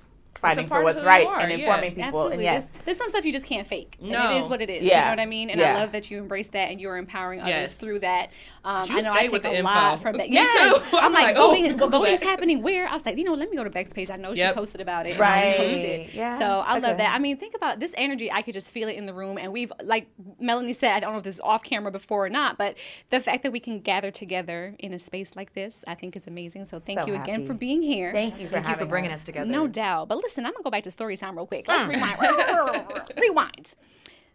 fighting 0.49 0.69
for 0.69 0.83
what's 0.83 1.03
right 1.03 1.27
are, 1.27 1.41
and 1.41 1.51
yeah. 1.51 1.57
informing 1.59 1.91
people. 1.95 2.05
Absolutely. 2.05 2.33
And 2.35 2.43
yes, 2.43 2.69
There's, 2.71 2.85
there's 2.85 2.97
some 2.99 3.09
stuff 3.09 3.25
you 3.25 3.33
just 3.33 3.47
can't 3.47 3.67
fake. 3.67 3.97
And 4.01 4.11
No. 4.11 4.37
it 4.37 4.41
is 4.41 4.49
what 4.49 4.61
it 4.63 4.71
is. 4.71 4.83
Yeah. 4.85 4.99
You 4.99 5.05
know 5.05 5.11
what 5.13 5.21
I 5.21 5.27
mean? 5.27 5.51
And 5.51 5.61
I 5.61 5.75
love 5.75 5.93
that 5.93 6.11
you 6.11 6.19
embrace 6.19 6.49
that 6.49 6.71
and 6.71 6.81
you're 6.81 6.97
empowering 6.97 7.41
others 7.41 7.51
Yes. 7.51 7.77
through 7.77 8.01
that. 8.01 8.31
Um, 8.65 8.89
You 8.89 8.97
I 8.99 9.01
know 9.01 9.13
I 9.13 9.21
take 9.23 9.33
with 9.33 9.45
a 9.45 9.57
the 9.57 9.63
lot 9.63 9.93
info. 9.95 10.03
from 10.03 10.17
that. 10.19 10.29
Me 10.29 10.35
Yes. 10.35 10.79
too. 10.91 10.97
I'm 10.97 11.05
I'm 11.07 11.13
like, 11.13 11.23
like, 11.25 11.37
oh, 11.37 11.49
voting, 11.49 11.73
Google 11.77 11.89
voting's 12.01 12.21
that. 12.21 12.27
happening 12.27 12.63
where? 12.63 12.87
I 12.89 12.93
was 12.93 13.05
like, 13.05 13.17
you 13.17 13.25
know, 13.25 13.35
let 13.35 13.51
me 13.51 13.57
go 13.57 13.65
to 13.65 13.71
Beck's 13.71 13.93
page. 13.93 14.11
I 14.11 14.17
know 14.17 14.33
Yep. 14.33 14.55
she 14.55 14.59
posted 14.59 14.81
about 14.81 15.07
it. 15.07 15.19
Right. 15.19 15.45
And 15.45 15.57
posted. 15.73 16.15
Yeah. 16.15 16.39
So 16.39 16.45
I 16.61 16.79
love 16.79 16.97
that. 16.99 17.15
I 17.15 17.19
mean, 17.19 17.37
think 17.37 17.55
about 17.55 17.81
this 17.81 17.93
energy. 17.97 18.31
I 18.31 18.43
could 18.43 18.55
just 18.55 18.69
feel 18.71 18.89
it 18.89 18.97
in 18.97 19.07
the 19.07 19.15
room. 19.15 19.39
And 19.39 19.53
we've, 19.53 19.73
like 19.83 20.09
Melanie 20.41 20.73
said, 20.73 20.93
I 20.93 21.01
don't 21.01 21.13
know 21.13 21.19
if 21.19 21.25
this 21.25 21.37
is 21.37 21.41
off 21.41 21.63
camera 21.63 21.91
before 21.93 22.25
or 22.27 22.29
not, 22.31 22.59
but 22.59 22.77
the 23.11 23.21
fact 23.21 23.43
that 23.43 23.53
we 23.53 23.61
can 23.61 23.81
gather 23.81 24.11
together 24.11 24.75
in 24.79 24.93
a 24.95 24.99
space 24.99 25.37
like 25.37 25.55
this, 25.55 25.85
I 25.87 25.95
think 25.95 26.17
is 26.17 26.27
amazing. 26.27 26.65
So 26.67 26.79
thank 26.79 27.01
So 27.01 27.07
you 27.07 27.15
again 27.15 27.47
for 27.47 27.55
being 27.55 27.83
here. 27.83 28.13
thank 28.13 28.41
you 28.41 28.47
for 28.49 28.53
Thank 28.55 28.69
you 28.69 28.75
for 28.77 28.87
bringing 28.87 29.13
us 29.13 29.25
together. 29.25 29.51
No 29.51 29.67
doubt. 29.67 30.09
But 30.09 30.17
listen, 30.35 30.47
I'm 30.47 30.53
gonna 30.53 30.65
go 30.65 30.71
back 30.71 30.83
to 30.83 30.91
story 30.91 31.17
time 31.17 31.37
real 31.37 31.47
quick. 31.47 31.69
Let's 31.69 31.85
ah. 31.85 31.87
rewind. 31.87 33.11
rewind. 33.21 33.75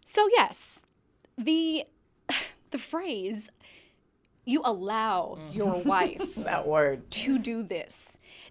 So 0.06 0.26
yes, 0.32 0.80
the 1.36 1.84
the 2.70 2.78
phrase 2.78 3.50
you 4.46 4.62
allow 4.64 5.38
your 5.52 5.82
wife 5.84 6.34
that 6.36 6.66
word. 6.66 7.10
to 7.10 7.38
do 7.38 7.62
this. 7.62 8.09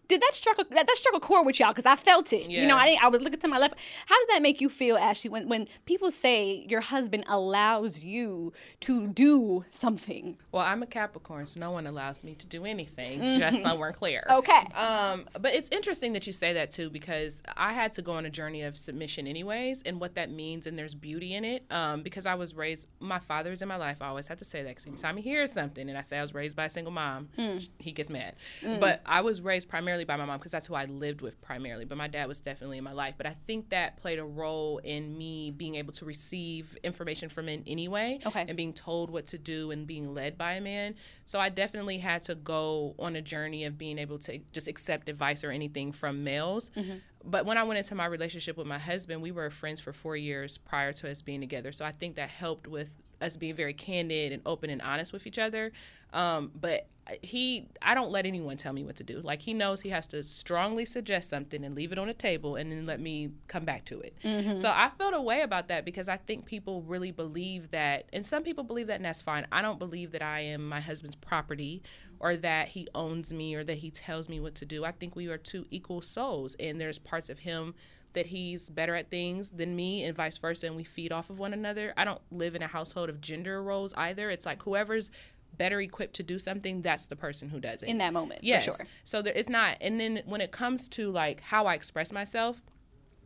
Did 0.09 0.21
that 0.21 0.33
struck 0.33 0.59
a, 0.59 0.65
that, 0.71 0.87
that 0.87 0.97
struck 0.97 1.15
a 1.15 1.19
chord 1.19 1.45
with 1.45 1.59
y'all? 1.59 1.69
Because 1.69 1.85
I 1.85 1.95
felt 1.95 2.33
it. 2.33 2.49
You 2.49 2.67
know, 2.67 2.75
I 2.75 2.97
I 3.01 3.07
was 3.07 3.21
looking 3.21 3.39
to 3.39 3.47
my 3.47 3.59
left. 3.59 3.75
How 4.07 4.19
did 4.19 4.35
that 4.35 4.41
make 4.41 4.59
you 4.59 4.67
feel, 4.67 4.97
Ashley? 4.97 5.29
When 5.29 5.47
when 5.47 5.67
people 5.85 6.11
say 6.11 6.65
your 6.67 6.81
husband 6.81 7.25
allows 7.27 8.03
you 8.03 8.51
to 8.81 9.07
do 9.07 9.63
something? 9.69 10.37
Well, 10.51 10.65
I'm 10.65 10.81
a 10.83 10.87
Capricorn, 10.87 11.45
so 11.45 11.59
no 11.59 11.71
one 11.71 11.87
allows 11.87 12.23
me 12.23 12.33
to 12.35 12.45
do 12.47 12.65
anything. 12.65 13.21
Just 13.39 13.61
so 13.61 13.77
we're 13.77 13.93
clear. 13.93 14.25
Okay. 14.29 14.65
Um, 14.73 15.27
but 15.39 15.53
it's 15.53 15.69
interesting 15.69 16.13
that 16.13 16.25
you 16.25 16.33
say 16.33 16.53
that 16.53 16.71
too 16.71 16.89
because 16.89 17.41
I 17.55 17.73
had 17.73 17.93
to 17.93 18.01
go 18.01 18.13
on 18.13 18.25
a 18.25 18.29
journey 18.31 18.63
of 18.63 18.77
submission 18.77 19.27
anyways, 19.27 19.83
and 19.83 19.99
what 19.99 20.15
that 20.15 20.31
means, 20.31 20.65
and 20.65 20.77
there's 20.77 20.95
beauty 20.95 21.35
in 21.35 21.45
it. 21.45 21.63
Um, 21.69 22.01
because 22.01 22.25
I 22.25 22.33
was 22.33 22.55
raised, 22.55 22.87
my 22.99 23.19
father's 23.19 23.61
in 23.61 23.67
my 23.67 23.75
life. 23.75 24.01
I 24.01 24.07
always 24.07 24.27
have 24.27 24.39
to 24.39 24.45
say 24.45 24.63
that 24.63 24.69
because 24.69 24.87
anytime 24.87 25.17
he 25.17 25.23
hears 25.23 25.51
something, 25.51 25.87
and 25.87 25.97
I 25.97 26.01
say 26.01 26.17
I 26.17 26.21
was 26.21 26.33
raised 26.33 26.55
by 26.57 26.65
a 26.65 26.69
single 26.69 26.91
mom, 26.91 27.29
he 27.77 27.91
gets 27.91 28.09
mad. 28.09 28.35
But 28.79 29.01
I 29.05 29.21
was 29.21 29.41
raised 29.41 29.69
primarily 29.69 29.98
by 30.05 30.15
my 30.15 30.25
mom 30.25 30.37
because 30.39 30.51
that's 30.51 30.67
who 30.67 30.75
I 30.75 30.85
lived 30.85 31.21
with 31.21 31.41
primarily. 31.41 31.85
But 31.85 31.97
my 31.97 32.07
dad 32.07 32.27
was 32.27 32.39
definitely 32.39 32.77
in 32.77 32.83
my 32.83 32.91
life. 32.93 33.15
But 33.17 33.25
I 33.27 33.35
think 33.47 33.69
that 33.69 33.97
played 33.97 34.19
a 34.19 34.23
role 34.25 34.79
in 34.79 35.17
me 35.17 35.51
being 35.51 35.75
able 35.75 35.93
to 35.93 36.05
receive 36.05 36.77
information 36.83 37.29
from 37.29 37.45
men 37.47 37.63
anyway, 37.67 38.19
Okay. 38.25 38.45
and 38.47 38.55
being 38.57 38.73
told 38.73 39.09
what 39.09 39.25
to 39.27 39.37
do 39.37 39.71
and 39.71 39.85
being 39.87 40.13
led 40.13 40.37
by 40.37 40.53
a 40.53 40.61
man. 40.61 40.95
So 41.25 41.39
I 41.39 41.49
definitely 41.49 41.97
had 41.99 42.23
to 42.23 42.35
go 42.35 42.95
on 42.99 43.15
a 43.15 43.21
journey 43.21 43.63
of 43.65 43.77
being 43.77 43.97
able 43.97 44.19
to 44.19 44.39
just 44.51 44.67
accept 44.67 45.09
advice 45.09 45.43
or 45.43 45.51
anything 45.51 45.91
from 45.91 46.23
males. 46.23 46.71
Mm-hmm. 46.75 46.97
But 47.25 47.45
when 47.45 47.57
I 47.57 47.63
went 47.63 47.77
into 47.79 47.95
my 47.95 48.05
relationship 48.05 48.55
with 48.57 48.67
my 48.67 48.79
husband, 48.79 49.21
we 49.21 49.31
were 49.31 49.49
friends 49.49 49.81
for 49.81 49.91
four 49.93 50.15
years 50.15 50.57
prior 50.57 50.93
to 50.93 51.11
us 51.11 51.21
being 51.21 51.41
together. 51.41 51.71
So 51.71 51.83
I 51.85 51.91
think 51.91 52.15
that 52.15 52.29
helped 52.29 52.67
with 52.67 52.95
us 53.21 53.37
being 53.37 53.55
very 53.55 53.73
candid 53.73 54.31
and 54.31 54.41
open 54.45 54.69
and 54.69 54.81
honest 54.81 55.13
with 55.13 55.27
each 55.27 55.39
other. 55.39 55.71
Um, 56.11 56.51
but 56.59 56.87
he, 57.23 57.67
I 57.81 57.95
don't 57.95 58.11
let 58.11 58.25
anyone 58.27 58.57
tell 58.57 58.71
me 58.73 58.83
what 58.83 58.95
to 58.97 59.03
do. 59.03 59.19
Like 59.21 59.41
he 59.41 59.53
knows 59.53 59.81
he 59.81 59.89
has 59.89 60.05
to 60.07 60.23
strongly 60.23 60.85
suggest 60.85 61.29
something 61.29 61.63
and 61.63 61.75
leave 61.75 61.91
it 61.91 61.97
on 61.97 62.07
the 62.07 62.13
table 62.13 62.55
and 62.55 62.71
then 62.71 62.85
let 62.85 62.99
me 62.99 63.29
come 63.47 63.65
back 63.65 63.85
to 63.85 63.99
it. 63.99 64.15
So 64.57 64.69
I 64.69 64.91
felt 64.97 65.13
a 65.15 65.21
way 65.21 65.41
about 65.41 65.67
that 65.69 65.85
because 65.85 66.07
I 66.07 66.17
think 66.17 66.45
people 66.45 66.83
really 66.83 67.11
believe 67.11 67.71
that, 67.71 68.05
and 68.13 68.25
some 68.25 68.43
people 68.43 68.63
believe 68.63 68.87
that, 68.87 68.97
and 68.97 69.05
that's 69.05 69.21
fine. 69.21 69.47
I 69.51 69.61
don't 69.63 69.79
believe 69.79 70.11
that 70.11 70.21
I 70.21 70.41
am 70.41 70.67
my 70.67 70.81
husband's 70.81 71.15
property 71.15 71.81
or 72.19 72.35
that 72.37 72.69
he 72.69 72.87
owns 72.93 73.33
me 73.33 73.55
or 73.55 73.63
that 73.63 73.79
he 73.79 73.89
tells 73.89 74.29
me 74.29 74.39
what 74.39 74.53
to 74.55 74.65
do. 74.65 74.85
I 74.85 74.91
think 74.91 75.15
we 75.15 75.27
are 75.27 75.37
two 75.37 75.65
equal 75.71 76.01
souls, 76.01 76.55
and 76.59 76.79
there's 76.79 76.99
parts 76.99 77.29
of 77.29 77.39
him 77.39 77.73
that 78.13 78.27
he's 78.27 78.69
better 78.69 78.95
at 78.95 79.09
things 79.09 79.51
than 79.51 79.75
me 79.75 80.03
and 80.03 80.15
vice 80.15 80.37
versa 80.37 80.67
and 80.67 80.75
we 80.75 80.83
feed 80.83 81.11
off 81.11 81.29
of 81.29 81.39
one 81.39 81.53
another. 81.53 81.93
I 81.95 82.05
don't 82.05 82.21
live 82.31 82.55
in 82.55 82.61
a 82.61 82.67
household 82.67 83.09
of 83.09 83.21
gender 83.21 83.61
roles 83.61 83.93
either. 83.95 84.29
It's 84.29 84.45
like 84.45 84.63
whoever's 84.63 85.11
better 85.57 85.81
equipped 85.81 86.15
to 86.15 86.23
do 86.23 86.39
something, 86.39 86.81
that's 86.81 87.07
the 87.07 87.15
person 87.15 87.49
who 87.49 87.59
does 87.59 87.83
it. 87.83 87.89
In 87.89 87.97
that 87.99 88.13
moment, 88.13 88.41
for 88.41 88.45
yes. 88.45 88.65
sure. 88.65 88.75
So 89.03 89.21
there, 89.21 89.33
it's 89.33 89.49
not. 89.49 89.77
And 89.81 89.99
then 89.99 90.21
when 90.25 90.41
it 90.41 90.51
comes 90.51 90.87
to 90.89 91.11
like 91.11 91.41
how 91.41 91.65
I 91.65 91.73
express 91.75 92.11
myself, 92.11 92.61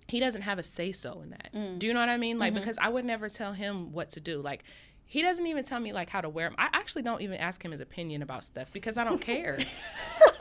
he 0.08 0.20
doesn't 0.20 0.42
have 0.42 0.60
a 0.60 0.63
say 0.63 0.92
so 0.92 1.22
in 1.22 1.30
that. 1.30 1.50
Mm. 1.54 1.80
Do 1.80 1.88
you 1.88 1.94
know 1.94 2.00
what 2.00 2.10
I 2.10 2.18
mean? 2.18 2.36
Mm-hmm. 2.36 2.42
Like 2.42 2.54
because 2.54 2.78
I 2.78 2.90
would 2.90 3.06
never 3.06 3.30
tell 3.30 3.54
him 3.54 3.94
what 3.94 4.10
to 4.12 4.20
do. 4.20 4.40
Like 4.40 4.63
he 5.06 5.22
doesn't 5.22 5.46
even 5.46 5.63
tell 5.63 5.80
me 5.80 5.94
like 5.94 6.10
how 6.10 6.22
to 6.22 6.30
wear 6.30 6.48
'em. 6.48 6.56
I 6.58 6.70
actually 6.74 7.04
don't 7.04 7.22
even 7.22 7.38
ask 7.38 7.63
him 7.63 7.72
his 7.72 7.82
opinion 7.82 8.22
about 8.22 8.44
stuff 8.44 8.72
because 8.74 8.98
I 8.98 9.04
don't 9.04 9.22
care. 9.22 9.60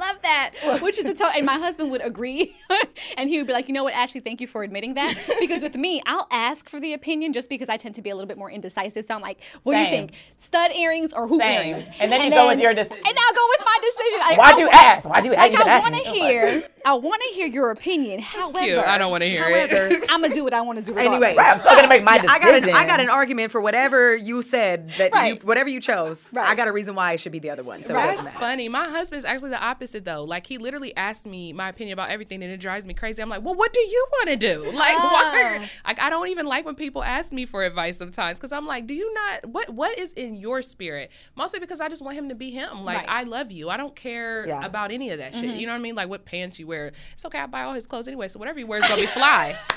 I 0.00 0.12
love 0.12 0.22
that. 0.22 0.80
Which 0.82 0.98
is 0.98 1.04
the 1.04 1.14
tone. 1.14 1.32
And 1.34 1.44
my 1.46 1.58
husband 1.58 1.90
would 1.90 2.02
agree. 2.04 2.56
and 3.16 3.28
he 3.28 3.38
would 3.38 3.46
be 3.46 3.52
like, 3.52 3.68
you 3.68 3.74
know 3.74 3.84
what, 3.84 3.94
Ashley, 3.94 4.20
thank 4.20 4.40
you 4.40 4.46
for 4.46 4.62
admitting 4.62 4.94
that. 4.94 5.16
Because 5.40 5.62
with 5.62 5.74
me, 5.74 6.02
I'll 6.06 6.26
ask 6.30 6.68
for 6.68 6.80
the 6.80 6.92
opinion 6.92 7.32
just 7.32 7.48
because 7.48 7.68
I 7.68 7.76
tend 7.76 7.94
to 7.94 8.02
be 8.02 8.10
a 8.10 8.14
little 8.14 8.26
bit 8.28 8.36
more 8.36 8.50
indecisive. 8.50 9.04
So 9.04 9.14
I'm 9.14 9.22
like, 9.22 9.38
what 9.62 9.74
do 9.74 9.80
you 9.80 9.86
think? 9.86 10.12
Stud 10.36 10.70
earrings 10.72 11.12
or 11.12 11.26
hoop 11.26 11.40
Same. 11.40 11.72
earrings? 11.72 11.88
And 11.98 12.12
then 12.12 12.22
you 12.22 12.30
go 12.30 12.46
with 12.48 12.60
your 12.60 12.74
decision. 12.74 12.96
And 12.98 13.06
I'll 13.18 13.34
go 13.34 13.46
with 13.48 13.60
my 13.64 13.78
decision. 13.82 14.20
I- 14.22 14.34
Why'd 14.36 14.54
I- 14.54 14.58
you 14.58 14.68
ask? 14.70 15.08
Why'd 15.08 15.24
you 15.24 15.30
Like 15.32 15.52
ask? 15.54 15.66
I 15.66 15.80
want 15.80 15.94
to 16.04 16.10
hear, 16.10 16.62
I 16.84 16.92
want 16.94 17.22
to 17.28 17.34
hear 17.34 17.46
your 17.46 17.70
opinion. 17.70 18.20
However, 18.20 18.58
Cute. 18.58 18.78
I 18.78 18.98
don't 18.98 19.10
want 19.10 19.22
to 19.22 19.28
hear 19.30 19.44
it. 19.48 20.04
I'm 20.10 20.20
gonna 20.20 20.34
do 20.34 20.44
what 20.44 20.54
I 20.54 20.60
want 20.60 20.84
to 20.84 20.92
do. 20.92 20.96
Anyway. 20.98 21.34
Right, 21.34 21.52
I'm 21.54 21.60
still 21.60 21.74
gonna 21.74 21.88
make 21.88 22.02
my 22.04 22.12
I 22.12 22.38
got, 22.38 22.42
decision. 22.42 22.70
an, 22.70 22.74
I 22.76 22.86
got 22.86 23.00
an 23.00 23.08
argument 23.08 23.50
for 23.50 23.60
whatever 23.60 24.14
you 24.14 24.42
said 24.42 24.90
that 24.98 25.12
Right. 25.12 25.34
you, 25.40 25.46
whatever 25.46 25.68
you 25.68 25.80
chose. 25.80 26.28
Right. 26.32 26.48
I 26.48 26.54
got 26.54 26.68
a 26.68 26.72
reason 26.72 26.94
why 26.94 27.12
it 27.14 27.20
should 27.20 27.32
be 27.32 27.38
the 27.38 27.50
other 27.50 27.62
one. 27.62 27.82
So 27.84 27.90
it 27.98 28.16
That's 28.16 28.28
funny. 28.36 28.68
My 28.68 28.88
husband's 28.88 29.24
actually 29.24 29.50
the 29.50 29.62
opposite 29.62 29.89
though. 29.98 30.22
Like 30.22 30.46
he 30.46 30.58
literally 30.58 30.94
asked 30.96 31.26
me 31.26 31.52
my 31.52 31.68
opinion 31.68 31.94
about 31.94 32.10
everything 32.10 32.42
and 32.42 32.52
it 32.52 32.58
drives 32.58 32.86
me 32.86 32.94
crazy. 32.94 33.20
I'm 33.22 33.28
like, 33.28 33.42
well, 33.42 33.54
what 33.54 33.72
do 33.72 33.80
you 33.80 34.06
want 34.12 34.28
to 34.30 34.36
do? 34.36 34.70
Like, 34.80 34.96
why? 34.96 35.58
Ah. 35.62 35.70
Like, 35.86 36.00
I 36.00 36.08
don't 36.08 36.28
even 36.28 36.46
like 36.46 36.64
when 36.64 36.74
people 36.74 37.02
ask 37.02 37.32
me 37.32 37.44
for 37.44 37.64
advice 37.64 37.98
sometimes 37.98 38.38
because 38.38 38.52
I'm 38.52 38.66
like, 38.66 38.86
do 38.86 38.94
you 38.94 39.12
not? 39.12 39.46
What 39.46 39.68
What 39.70 39.98
is 39.98 40.12
in 40.14 40.36
your 40.36 40.62
spirit? 40.62 41.10
Mostly 41.36 41.60
because 41.60 41.80
I 41.80 41.88
just 41.88 42.02
want 42.02 42.16
him 42.16 42.28
to 42.30 42.34
be 42.34 42.50
him. 42.50 42.84
Like, 42.84 42.98
Right. 42.98 43.06
I 43.08 43.22
love 43.24 43.50
you. 43.52 43.68
I 43.68 43.76
don't 43.76 43.94
care 43.96 44.46
Yeah. 44.46 44.64
about 44.64 44.90
any 44.90 45.10
of 45.10 45.18
that 45.18 45.34
shit. 45.34 45.44
You 45.44 45.50
mm-hmm. 45.50 45.62
know 45.62 45.72
what 45.72 45.76
I 45.76 45.80
mean? 45.80 45.94
Like 45.96 46.08
what 46.08 46.24
pants 46.24 46.58
you 46.58 46.66
wear. 46.66 46.92
It's 47.12 47.24
okay. 47.26 47.38
I 47.38 47.46
buy 47.46 47.62
all 47.62 47.74
his 47.74 47.86
clothes 47.86 48.06
anyway. 48.08 48.28
So 48.28 48.38
whatever 48.38 48.58
he 48.58 48.64
wears 48.64 48.84
is 48.84 48.88
gonna 48.88 49.02
be 49.02 49.06
fly. 49.08 49.58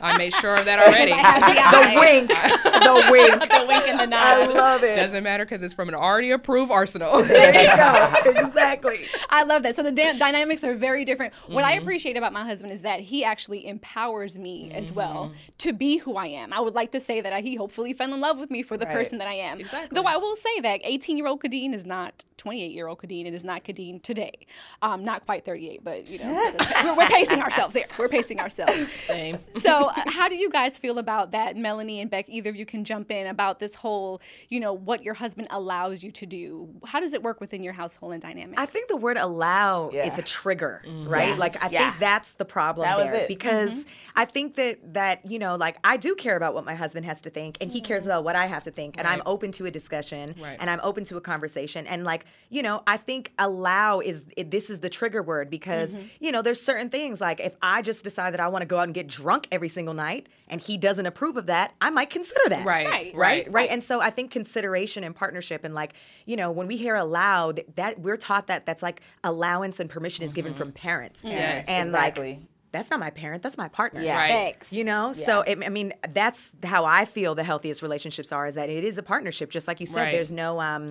I 0.00 0.16
made 0.16 0.32
sure 0.34 0.56
of 0.56 0.64
that 0.66 0.78
already. 0.78 1.12
the 1.12 2.00
wink, 2.00 2.28
the 2.28 3.10
wink. 3.10 3.50
the 3.50 3.64
wink 3.66 3.88
and 3.88 4.00
the 4.00 4.06
night. 4.06 4.20
I 4.20 4.46
love 4.46 4.82
it. 4.84 4.96
Doesn't 4.96 5.22
matter 5.24 5.44
because 5.44 5.62
it's 5.62 5.74
from 5.74 5.88
an 5.88 5.94
already 5.94 6.30
approved 6.30 6.70
arsenal. 6.72 7.22
There 7.28 7.54
you 7.62 7.76
go. 7.76 8.30
exactly. 8.30 9.06
I 9.30 9.42
love 9.44 9.62
that. 9.64 9.76
So 9.76 9.82
the 9.82 9.92
da- 9.92 10.12
dynamics 10.18 10.64
are 10.64 10.74
very 10.74 11.04
different. 11.04 11.34
What 11.46 11.64
Mm-hmm. 11.64 11.66
I 11.66 11.72
appreciate 11.82 12.16
about 12.16 12.32
my 12.32 12.44
husband 12.44 12.72
is 12.72 12.82
that 12.82 13.00
he 13.00 13.24
actually 13.24 13.66
empowers 13.66 14.38
me 14.38 14.70
as 14.72 14.92
well 14.92 15.26
Mm-hmm. 15.26 15.34
to 15.58 15.72
be 15.72 15.98
who 15.98 16.16
I 16.16 16.26
am. 16.26 16.52
I 16.52 16.60
would 16.60 16.74
like 16.74 16.92
to 16.92 17.00
say 17.00 17.20
that 17.20 17.42
he 17.42 17.56
hopefully 17.56 17.92
fell 17.92 18.12
in 18.14 18.20
love 18.20 18.38
with 18.38 18.50
me 18.50 18.62
for 18.62 18.76
the 18.76 18.86
Right. 18.86 18.94
person 18.94 19.18
that 19.18 19.28
I 19.28 19.34
am. 19.34 19.58
Exactly. 19.60 19.94
Though 19.94 20.06
I 20.06 20.16
will 20.16 20.36
say 20.36 20.60
that 20.60 20.80
18 20.84 21.16
year 21.16 21.26
old 21.26 21.42
Kadeen 21.42 21.74
is 21.74 21.84
not 21.84 22.24
28 22.38 22.72
year 22.72 22.86
old 22.86 22.98
Kadeen 23.00 23.26
and 23.26 23.34
is 23.34 23.44
not 23.44 23.64
Kadeen 23.64 24.00
today. 24.02 24.46
Um, 24.82 25.04
not 25.04 25.24
quite 25.26 25.44
38, 25.44 25.82
but 25.82 26.06
you 26.08 26.18
know, 26.20 26.52
we're, 26.84 26.96
we're 26.96 27.08
pacing 27.08 27.40
ourselves 27.42 27.74
there. 27.74 27.84
We're 27.98 28.08
pacing 28.08 28.40
ourselves. 28.40 28.90
Same. 28.98 29.38
So, 29.60 29.87
uh, 29.88 30.02
how 30.06 30.28
do 30.28 30.34
you 30.36 30.50
guys 30.50 30.78
feel 30.78 30.98
about 30.98 31.32
that, 31.32 31.56
Melanie 31.56 32.00
and 32.00 32.10
Beck? 32.10 32.26
Either 32.28 32.50
of 32.50 32.56
you 32.56 32.66
can 32.66 32.84
jump 32.84 33.10
in 33.10 33.26
about 33.26 33.60
this 33.60 33.74
whole, 33.74 34.20
you 34.48 34.60
know, 34.60 34.72
what 34.72 35.02
your 35.02 35.14
husband 35.14 35.48
allows 35.50 36.02
you 36.02 36.10
to 36.12 36.26
do. 36.26 36.68
How 36.84 37.00
does 37.00 37.12
it 37.14 37.22
work 37.22 37.40
within 37.40 37.62
your 37.62 37.72
household 37.72 38.12
and 38.12 38.22
dynamic? 38.22 38.58
I 38.58 38.66
think 38.66 38.88
the 38.88 38.96
word 38.96 39.16
allow 39.16 39.90
Yeah. 39.92 40.06
is 40.06 40.18
a 40.18 40.22
trigger, 40.22 40.82
mm-hmm. 40.86 41.08
right? 41.08 41.28
Yeah. 41.30 41.34
Like 41.34 41.62
I 41.62 41.68
Yeah. 41.68 41.90
think 41.90 42.00
that's 42.00 42.32
the 42.32 42.44
problem 42.44 42.84
That 42.84 42.98
was 42.98 43.06
there 43.06 43.14
it. 43.22 43.28
because 43.28 43.84
mm-hmm. 43.84 44.18
I 44.20 44.24
think 44.24 44.56
that 44.56 44.94
that 44.94 45.30
you 45.30 45.38
know, 45.38 45.56
like 45.56 45.76
I 45.84 45.96
do 45.96 46.14
care 46.14 46.36
about 46.36 46.54
what 46.54 46.64
my 46.64 46.74
husband 46.74 47.06
has 47.06 47.20
to 47.22 47.30
think, 47.30 47.58
and 47.60 47.70
he 47.70 47.80
cares 47.80 48.02
mm-hmm. 48.02 48.10
about 48.12 48.24
what 48.24 48.36
I 48.36 48.46
have 48.46 48.64
to 48.64 48.70
think, 48.70 48.96
and 48.98 49.06
I'm 49.06 49.22
open 49.26 49.52
to 49.52 49.66
a 49.66 49.70
discussion, 49.70 50.34
Right. 50.40 50.56
and 50.60 50.68
I'm 50.70 50.80
open 50.82 51.04
to 51.04 51.16
a 51.16 51.20
conversation, 51.20 51.86
and 51.86 52.04
like 52.04 52.24
you 52.50 52.62
know, 52.62 52.82
I 52.86 52.96
think 52.96 53.32
allow 53.38 54.00
is 54.00 54.24
it, 54.36 54.50
this 54.50 54.70
is 54.70 54.80
the 54.80 54.88
trigger 54.88 55.22
word 55.22 55.50
because 55.50 55.96
you 56.20 56.32
know, 56.32 56.42
there's 56.42 56.60
certain 56.60 56.88
things 56.90 57.20
like 57.20 57.40
if 57.40 57.54
I 57.62 57.82
just 57.82 58.04
decide 58.04 58.32
that 58.34 58.40
I 58.40 58.48
want 58.48 58.62
to 58.62 58.66
go 58.66 58.78
out 58.78 58.84
and 58.84 58.94
get 58.94 59.06
drunk 59.06 59.46
every 59.52 59.68
single 59.78 59.94
night, 59.94 60.24
and 60.48 60.60
he 60.60 60.74
doesn't 60.76 61.06
approve 61.06 61.36
of 61.36 61.46
that, 61.46 61.68
I 61.80 61.90
might 61.90 62.10
consider 62.10 62.46
that, 62.48 62.64
Right. 62.66 62.86
Right. 62.86 63.14
right 63.26 63.52
right 63.58 63.70
and 63.74 63.82
so 63.88 63.94
i 64.08 64.10
think 64.16 64.26
consideration 64.30 65.04
and 65.04 65.14
partnership 65.14 65.60
and 65.66 65.74
like 65.74 65.92
you 66.30 66.36
know 66.40 66.48
when 66.58 66.66
we 66.66 66.76
hear 66.84 66.94
allow 67.06 67.52
th- 67.52 67.66
that 67.80 67.92
we're 68.04 68.16
taught 68.28 68.46
that 68.48 68.60
that's 68.68 68.82
like 68.88 68.98
allowance 69.24 69.78
and 69.80 69.88
permission 69.96 70.24
is 70.24 70.32
given 70.38 70.52
from 70.54 70.72
parents 70.72 71.18
Yes. 71.24 71.66
and 71.68 71.88
exactly. 71.90 72.30
like 72.34 72.42
that's 72.72 72.90
not 72.90 72.98
my 73.00 73.10
parent 73.10 73.42
that's 73.44 73.56
my 73.64 73.68
partner 73.80 74.00
Yeah. 74.02 74.16
Right. 74.16 74.54
Facts. 74.54 74.72
you 74.78 74.84
know 74.90 75.12
so 75.12 75.32
it, 75.50 75.56
i 75.64 75.68
mean 75.78 75.92
that's 76.20 76.50
how 76.64 76.84
i 76.84 77.04
feel 77.04 77.34
the 77.34 77.44
healthiest 77.44 77.80
relationships 77.82 78.30
are 78.32 78.46
is 78.50 78.54
that 78.60 78.68
it 78.68 78.84
is 78.84 78.98
a 78.98 79.02
partnership 79.02 79.48
just 79.56 79.66
like 79.68 79.78
you 79.80 79.86
said 79.86 80.02
Right. 80.04 80.12
there's 80.16 80.32
no 80.32 80.60
um 80.60 80.84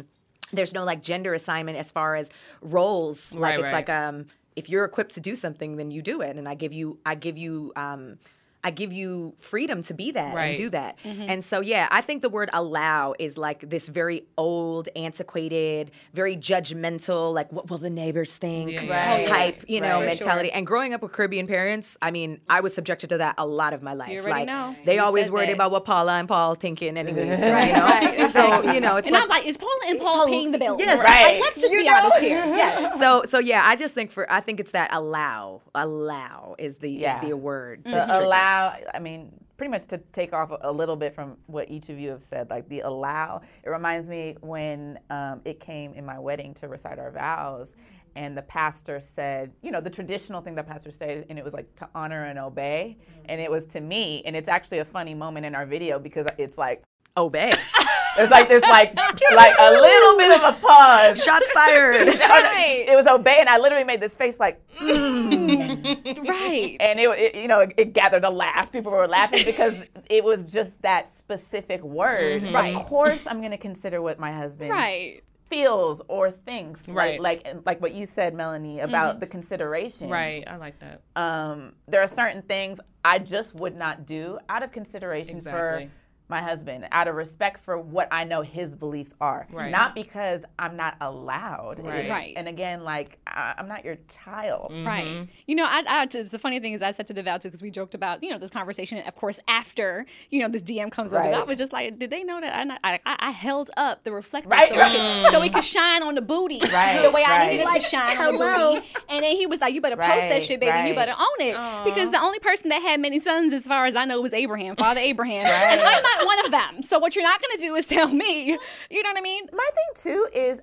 there's 0.58 0.74
no 0.74 0.84
like 0.92 1.02
gender 1.12 1.34
assignment 1.34 1.78
as 1.78 1.90
far 1.92 2.16
as 2.22 2.30
roles 2.62 3.32
like 3.34 3.42
Right, 3.42 3.54
it's 3.60 3.64
right. 3.64 3.74
like 3.74 3.90
um 3.90 4.26
if 4.56 4.70
you're 4.70 4.86
equipped 4.86 5.14
to 5.16 5.22
do 5.30 5.36
something 5.36 5.76
then 5.80 5.90
you 5.92 6.02
do 6.02 6.22
it 6.22 6.36
and 6.38 6.48
i 6.48 6.56
give 6.64 6.74
you 6.74 6.88
i 7.06 7.14
give 7.16 7.38
you 7.38 7.74
um 7.76 8.18
I 8.64 8.72
give 8.72 8.92
you 8.92 9.34
freedom 9.40 9.82
to 9.84 9.94
be 9.94 10.12
that 10.12 10.36
and 10.36 10.58
do 10.58 10.70
that. 10.72 10.98
Mm-hmm. 11.06 11.22
And 11.30 11.44
so, 11.44 11.62
yeah, 11.62 11.88
I 11.92 12.02
think 12.02 12.22
the 12.22 12.30
word 12.30 12.50
allow 12.52 13.14
is 13.18 13.38
like 13.38 13.70
this 13.70 13.88
very 13.88 14.26
old, 14.38 14.90
antiquated, 14.96 15.92
very 16.14 16.36
judgmental, 16.36 17.34
like, 17.34 17.52
what 17.52 17.70
will 17.70 17.78
the 17.78 17.90
neighbors 17.90 18.36
think 18.36 18.72
Yeah, 18.72 18.82
yeah. 18.84 19.14
Right. 19.16 19.28
type, 19.28 19.64
you 19.68 19.80
know, 19.80 20.00
Right. 20.00 20.08
Mentality. 20.08 20.50
sure. 20.50 20.58
And 20.58 20.68
growing 20.68 20.94
up 20.94 21.02
with 21.02 21.12
Caribbean 21.14 21.48
parents, 21.48 21.98
I 22.02 22.12
mean, 22.12 22.40
I 22.50 22.60
was 22.62 22.74
subjected 22.74 23.10
to 23.12 23.18
that 23.20 23.36
a 23.38 23.46
lot 23.46 23.74
of 23.74 23.82
my 23.84 23.94
life. 23.94 24.10
You 24.10 24.20
already 24.20 24.32
like, 24.40 24.48
know. 24.48 24.76
They 24.86 24.96
You 24.96 25.02
always 25.02 25.30
worried 25.32 25.50
that. 25.50 25.54
about 25.54 25.72
what 25.72 25.86
Paula 25.86 26.14
and 26.18 26.28
Paul 26.28 26.56
thinking, 26.56 26.98
anyways. 26.98 27.40
Right, 27.48 27.68
you 27.68 27.74
know? 27.74 27.86
right, 27.86 28.30
So, 28.38 28.72
you 28.74 28.82
know, 28.82 28.98
it's 28.98 29.08
and 29.08 29.14
like, 29.14 29.24
I'm 29.24 29.30
like, 29.30 29.46
is 29.46 29.58
Paula 29.58 29.80
and 29.88 30.00
Paul 30.00 30.26
paying 30.28 30.52
the 30.52 30.58
bills? 30.58 30.80
Yes. 30.80 30.98
Like, 30.98 31.08
Right. 31.08 31.40
let's 31.42 31.62
just 31.62 31.72
You 31.74 31.80
be 31.80 31.86
know? 31.88 31.96
honest 31.98 32.20
here. 32.20 32.44
Yes. 32.58 33.00
so 33.00 33.24
so 33.28 33.40
yeah, 33.40 33.62
I 33.66 33.76
just 33.76 33.94
think 33.94 34.12
for 34.12 34.30
I 34.32 34.42
think 34.42 34.60
it's 34.60 34.72
that 34.72 34.90
allow 34.94 35.62
allow 35.76 36.56
is 36.58 36.76
the 36.78 36.90
Yeah. 36.90 37.22
is 37.22 37.30
the 37.30 37.38
word. 37.38 37.82
Mm. 37.82 37.84
The 37.86 37.92
that's 37.92 38.10
tricky. 38.10 38.26
Allow 38.48 38.76
i 38.94 39.00
mean 39.00 39.32
pretty 39.58 39.72
much 39.72 39.88
to 39.88 39.98
take 40.12 40.34
off 40.34 40.52
a, 40.62 40.72
little 40.72 40.96
bit 40.96 41.16
from 41.16 41.36
what 41.48 41.70
each 41.70 41.90
of 41.90 41.98
you 42.00 42.10
have 42.10 42.22
said 42.22 42.50
like 42.50 42.68
the 42.70 42.82
allow 42.82 43.42
it 43.64 43.70
reminds 43.70 44.08
me 44.08 44.36
when 44.42 45.00
um, 45.10 45.42
it 45.46 45.60
came 45.60 45.94
in 45.94 46.06
my 46.06 46.20
wedding 46.20 46.54
to 46.54 46.68
recite 46.68 47.00
our 47.00 47.12
vows 47.12 47.76
and 48.16 48.38
the 48.38 48.42
pastor 48.44 49.02
said 49.02 49.52
you 49.62 49.72
know 49.72 49.82
the 49.82 49.90
traditional 49.90 50.42
thing 50.42 50.56
that 50.56 50.68
pastor 50.68 50.92
said 50.92 51.26
and 51.30 51.40
it 51.40 51.46
was 51.46 51.54
like 51.54 51.74
to 51.76 51.90
honor 51.96 52.26
and 52.26 52.38
obey 52.38 52.98
and 53.26 53.42
it 53.42 53.50
was 53.50 53.66
to 53.66 53.82
me 53.82 54.22
and 54.26 54.36
it's 54.36 54.50
actually 54.50 54.80
a 54.80 54.86
funny 54.86 55.16
moment 55.16 55.46
in 55.46 55.56
our 55.56 55.66
video 55.66 55.98
because 55.98 56.28
it's 56.38 56.58
like 56.58 56.84
obey. 57.18 57.54
there's 58.18 58.30
like 58.30 58.50
this 58.50 58.62
like 58.64 58.94
like 59.36 59.54
a 59.60 59.72
little 59.72 60.18
bit 60.18 60.42
of 60.42 60.56
a 60.56 60.60
pause 60.60 61.24
Shots 61.24 61.52
fired. 61.54 62.08
right. 62.20 62.86
it 62.88 62.96
was 62.96 63.08
obey 63.08 63.38
and 63.40 63.48
i 63.48 63.58
literally 63.58 63.84
made 63.84 64.02
this 64.02 64.18
face 64.18 64.40
like 64.40 64.62
mm. 64.78 66.28
Right. 66.28 66.76
and 66.80 67.00
it, 67.00 67.10
it 67.10 67.36
you 67.36 67.48
know 67.48 67.60
it, 67.62 67.74
it 67.78 67.94
gathered 67.94 68.24
a 68.24 68.30
laugh 68.30 68.72
people 68.72 68.92
were 68.92 69.08
laughing 69.08 69.46
because 69.46 69.74
it 70.10 70.24
was 70.24 70.52
just 70.52 70.74
that 70.82 71.16
specific 71.18 71.84
word 71.84 72.42
mm-hmm. 72.42 72.56
Right. 72.56 72.76
of 72.76 72.82
course 72.84 73.24
i'm 73.28 73.40
going 73.40 73.52
to 73.52 73.58
consider 73.58 74.02
what 74.02 74.20
my 74.20 74.32
husband 74.32 74.72
Right. 74.72 75.24
feels 75.50 76.02
or 76.08 76.32
thinks 76.32 76.88
Right. 76.88 77.20
like 77.22 77.46
like, 77.46 77.66
like 77.66 77.82
what 77.82 77.94
you 77.94 78.06
said 78.06 78.34
melanie 78.34 78.80
about 78.80 79.12
mm-hmm. 79.12 79.20
the 79.20 79.28
consideration 79.28 80.10
Right. 80.10 80.44
I 80.48 80.58
like 80.58 80.76
that. 80.80 81.02
um, 81.16 81.74
there 81.88 82.02
are 82.02 82.08
certain 82.08 82.42
things 82.42 82.80
i 83.06 83.20
just 83.20 83.56
would 83.56 83.76
not 83.76 84.06
do 84.06 84.40
out 84.50 84.64
of 84.64 84.72
consideration 84.72 85.36
Exactly. 85.38 85.86
for 85.86 85.92
my 86.30 86.42
husband 86.42 86.88
out 86.92 87.08
of 87.08 87.16
respect 87.16 87.64
for 87.64 87.78
what 87.80 88.08
i 88.12 88.24
know 88.24 88.42
his 88.42 88.76
beliefs 88.76 89.14
are 89.22 89.48
Right. 89.52 89.72
not 89.72 89.96
because 89.96 90.42
i'm 90.60 90.76
not 90.76 90.96
allowed 91.02 91.80
Right. 91.84 92.10
Right. 92.10 92.34
and 92.36 92.48
again 92.48 92.84
like 92.84 93.18
I, 93.28 93.54
i'm 93.58 93.68
not 93.68 93.86
your 93.86 93.98
child 94.26 94.72
mm-hmm. 94.72 94.88
Right. 94.88 95.28
You 95.46 95.56
know, 95.56 95.66
I, 95.66 95.84
I, 95.88 96.06
the 96.06 96.40
funny 96.40 96.60
thing 96.60 96.74
is, 96.74 96.82
I 96.82 96.92
said 96.92 97.08
to 97.08 97.14
Deval 97.14 97.40
too, 97.42 97.50
because 97.50 97.62
we 97.62 97.70
joked 97.72 97.94
about, 97.96 98.24
you 98.24 98.30
know, 98.30 98.38
this 98.38 98.52
conversation. 98.52 98.98
And 98.98 99.08
of 99.08 99.16
course, 99.16 99.40
after, 99.48 100.06
you 100.30 100.40
know, 100.40 100.48
this 100.50 100.62
DM 100.62 100.92
comes 100.92 101.12
up, 101.14 101.26
I 101.26 101.44
was 101.44 101.58
just 101.58 101.72
like, 101.74 102.00
did 102.00 102.10
they 102.10 102.24
know 102.24 102.40
that 102.42 102.56
I, 102.56 102.64
not- 102.64 102.80
I, 102.84 103.00
I, 103.06 103.16
I 103.20 103.32
held 103.32 103.70
up 103.78 104.04
the 104.04 104.12
reflector 104.12 104.50
Right, 104.50 104.70
so, 104.70 104.76
we 104.76 104.82
right. 104.82 105.24
could, 105.24 105.32
so 105.32 105.42
we 105.42 105.50
could 105.50 105.64
shine 105.64 106.04
on 106.04 106.16
the 106.16 106.22
booty 106.22 106.60
Right, 106.72 107.02
the 107.04 107.12
way 107.12 107.24
I 107.26 107.50
needed 107.52 107.68
it 107.68 107.74
to 107.74 107.80
shine 107.80 108.18
on 108.18 108.34
the 108.34 108.40
booty. 108.40 108.88
And 109.10 109.24
then 109.24 109.36
he 109.36 109.46
was 109.46 109.60
like, 109.62 109.74
you 109.74 109.82
better 109.82 109.98
post 109.98 110.08
that 110.30 110.44
shit, 110.44 110.60
baby. 110.60 110.90
You 110.90 110.96
better 110.96 111.14
own 111.18 111.40
it. 111.48 111.56
Because 111.86 112.12
the 112.12 112.22
only 112.22 112.40
person 112.40 112.70
that 112.70 112.82
had 112.82 113.00
many 113.00 113.20
sons, 113.20 113.54
as 113.54 113.64
far 113.66 113.86
as 113.86 113.96
I 113.96 114.06
know, 114.06 114.22
was 114.22 114.34
Abraham, 114.34 114.76
Father 114.76 115.00
Abraham. 115.02 115.46
And 115.46 115.82
I'm 115.82 116.04
not 116.18 116.26
one 116.26 116.46
of 116.46 116.52
them. 116.52 116.84
So 116.84 117.00
what 117.00 117.16
you're 117.16 117.24
not 117.24 117.42
going 117.42 117.58
to 117.58 117.62
do 117.64 117.76
is 117.76 117.86
tell 117.88 118.08
me, 118.08 118.46
you 118.90 119.04
know 119.04 119.10
what 119.10 119.18
I 119.18 119.22
mean? 119.22 119.48
my 119.54 119.70
thing 119.76 120.14
too 120.14 120.28
is 120.34 120.62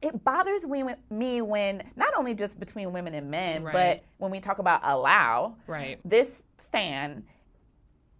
it 0.00 0.24
bothers 0.24 0.66
me, 0.66 0.84
me 1.10 1.42
when 1.42 1.82
not 1.96 2.10
only 2.16 2.34
just 2.34 2.58
between 2.58 2.92
women 2.92 3.14
and 3.14 3.30
men, 3.30 3.62
Right. 3.62 3.72
but 3.72 4.04
when 4.18 4.30
we 4.30 4.40
talk 4.40 4.58
about 4.58 4.80
allow, 4.82 5.56
Right. 5.66 5.98
this 6.04 6.44
fan, 6.72 7.24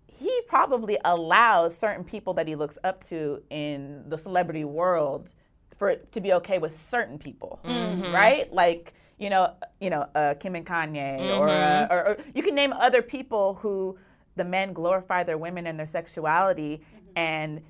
he 0.07 0.41
probably 0.47 0.99
allows 1.05 1.77
certain 1.77 2.05
people 2.05 2.35
that 2.35 2.47
he 2.47 2.55
looks 2.55 2.79
up 2.85 3.03
to 3.05 3.43
in 3.51 4.05
the 4.09 4.17
celebrity 4.19 4.65
world 4.65 5.33
for 5.77 5.89
it 5.91 6.13
to 6.13 6.21
be 6.21 6.33
okay 6.35 6.59
with 6.59 6.81
certain 6.89 7.19
people, 7.19 7.59
right? 7.65 8.53
Like 8.53 8.95
you 9.19 9.31
know, 9.31 9.55
you 9.81 9.89
know, 9.91 10.05
uh, 10.17 10.35
Kim 10.35 10.57
and 10.57 10.67
Kanye, 10.67 11.37
or, 11.39 11.49
uh, 11.49 11.87
or 11.91 12.09
or 12.09 12.17
you 12.35 12.43
can 12.43 12.55
name 12.57 12.73
other 12.73 13.03
people 13.03 13.55
who 13.55 13.97
the 14.37 14.45
men 14.45 14.73
glorify 14.73 15.23
their 15.23 15.39
women 15.39 15.67
and 15.67 15.79
their 15.79 15.87
sexuality, 15.87 16.79
mm-hmm. 16.79 17.19
and 17.19 17.63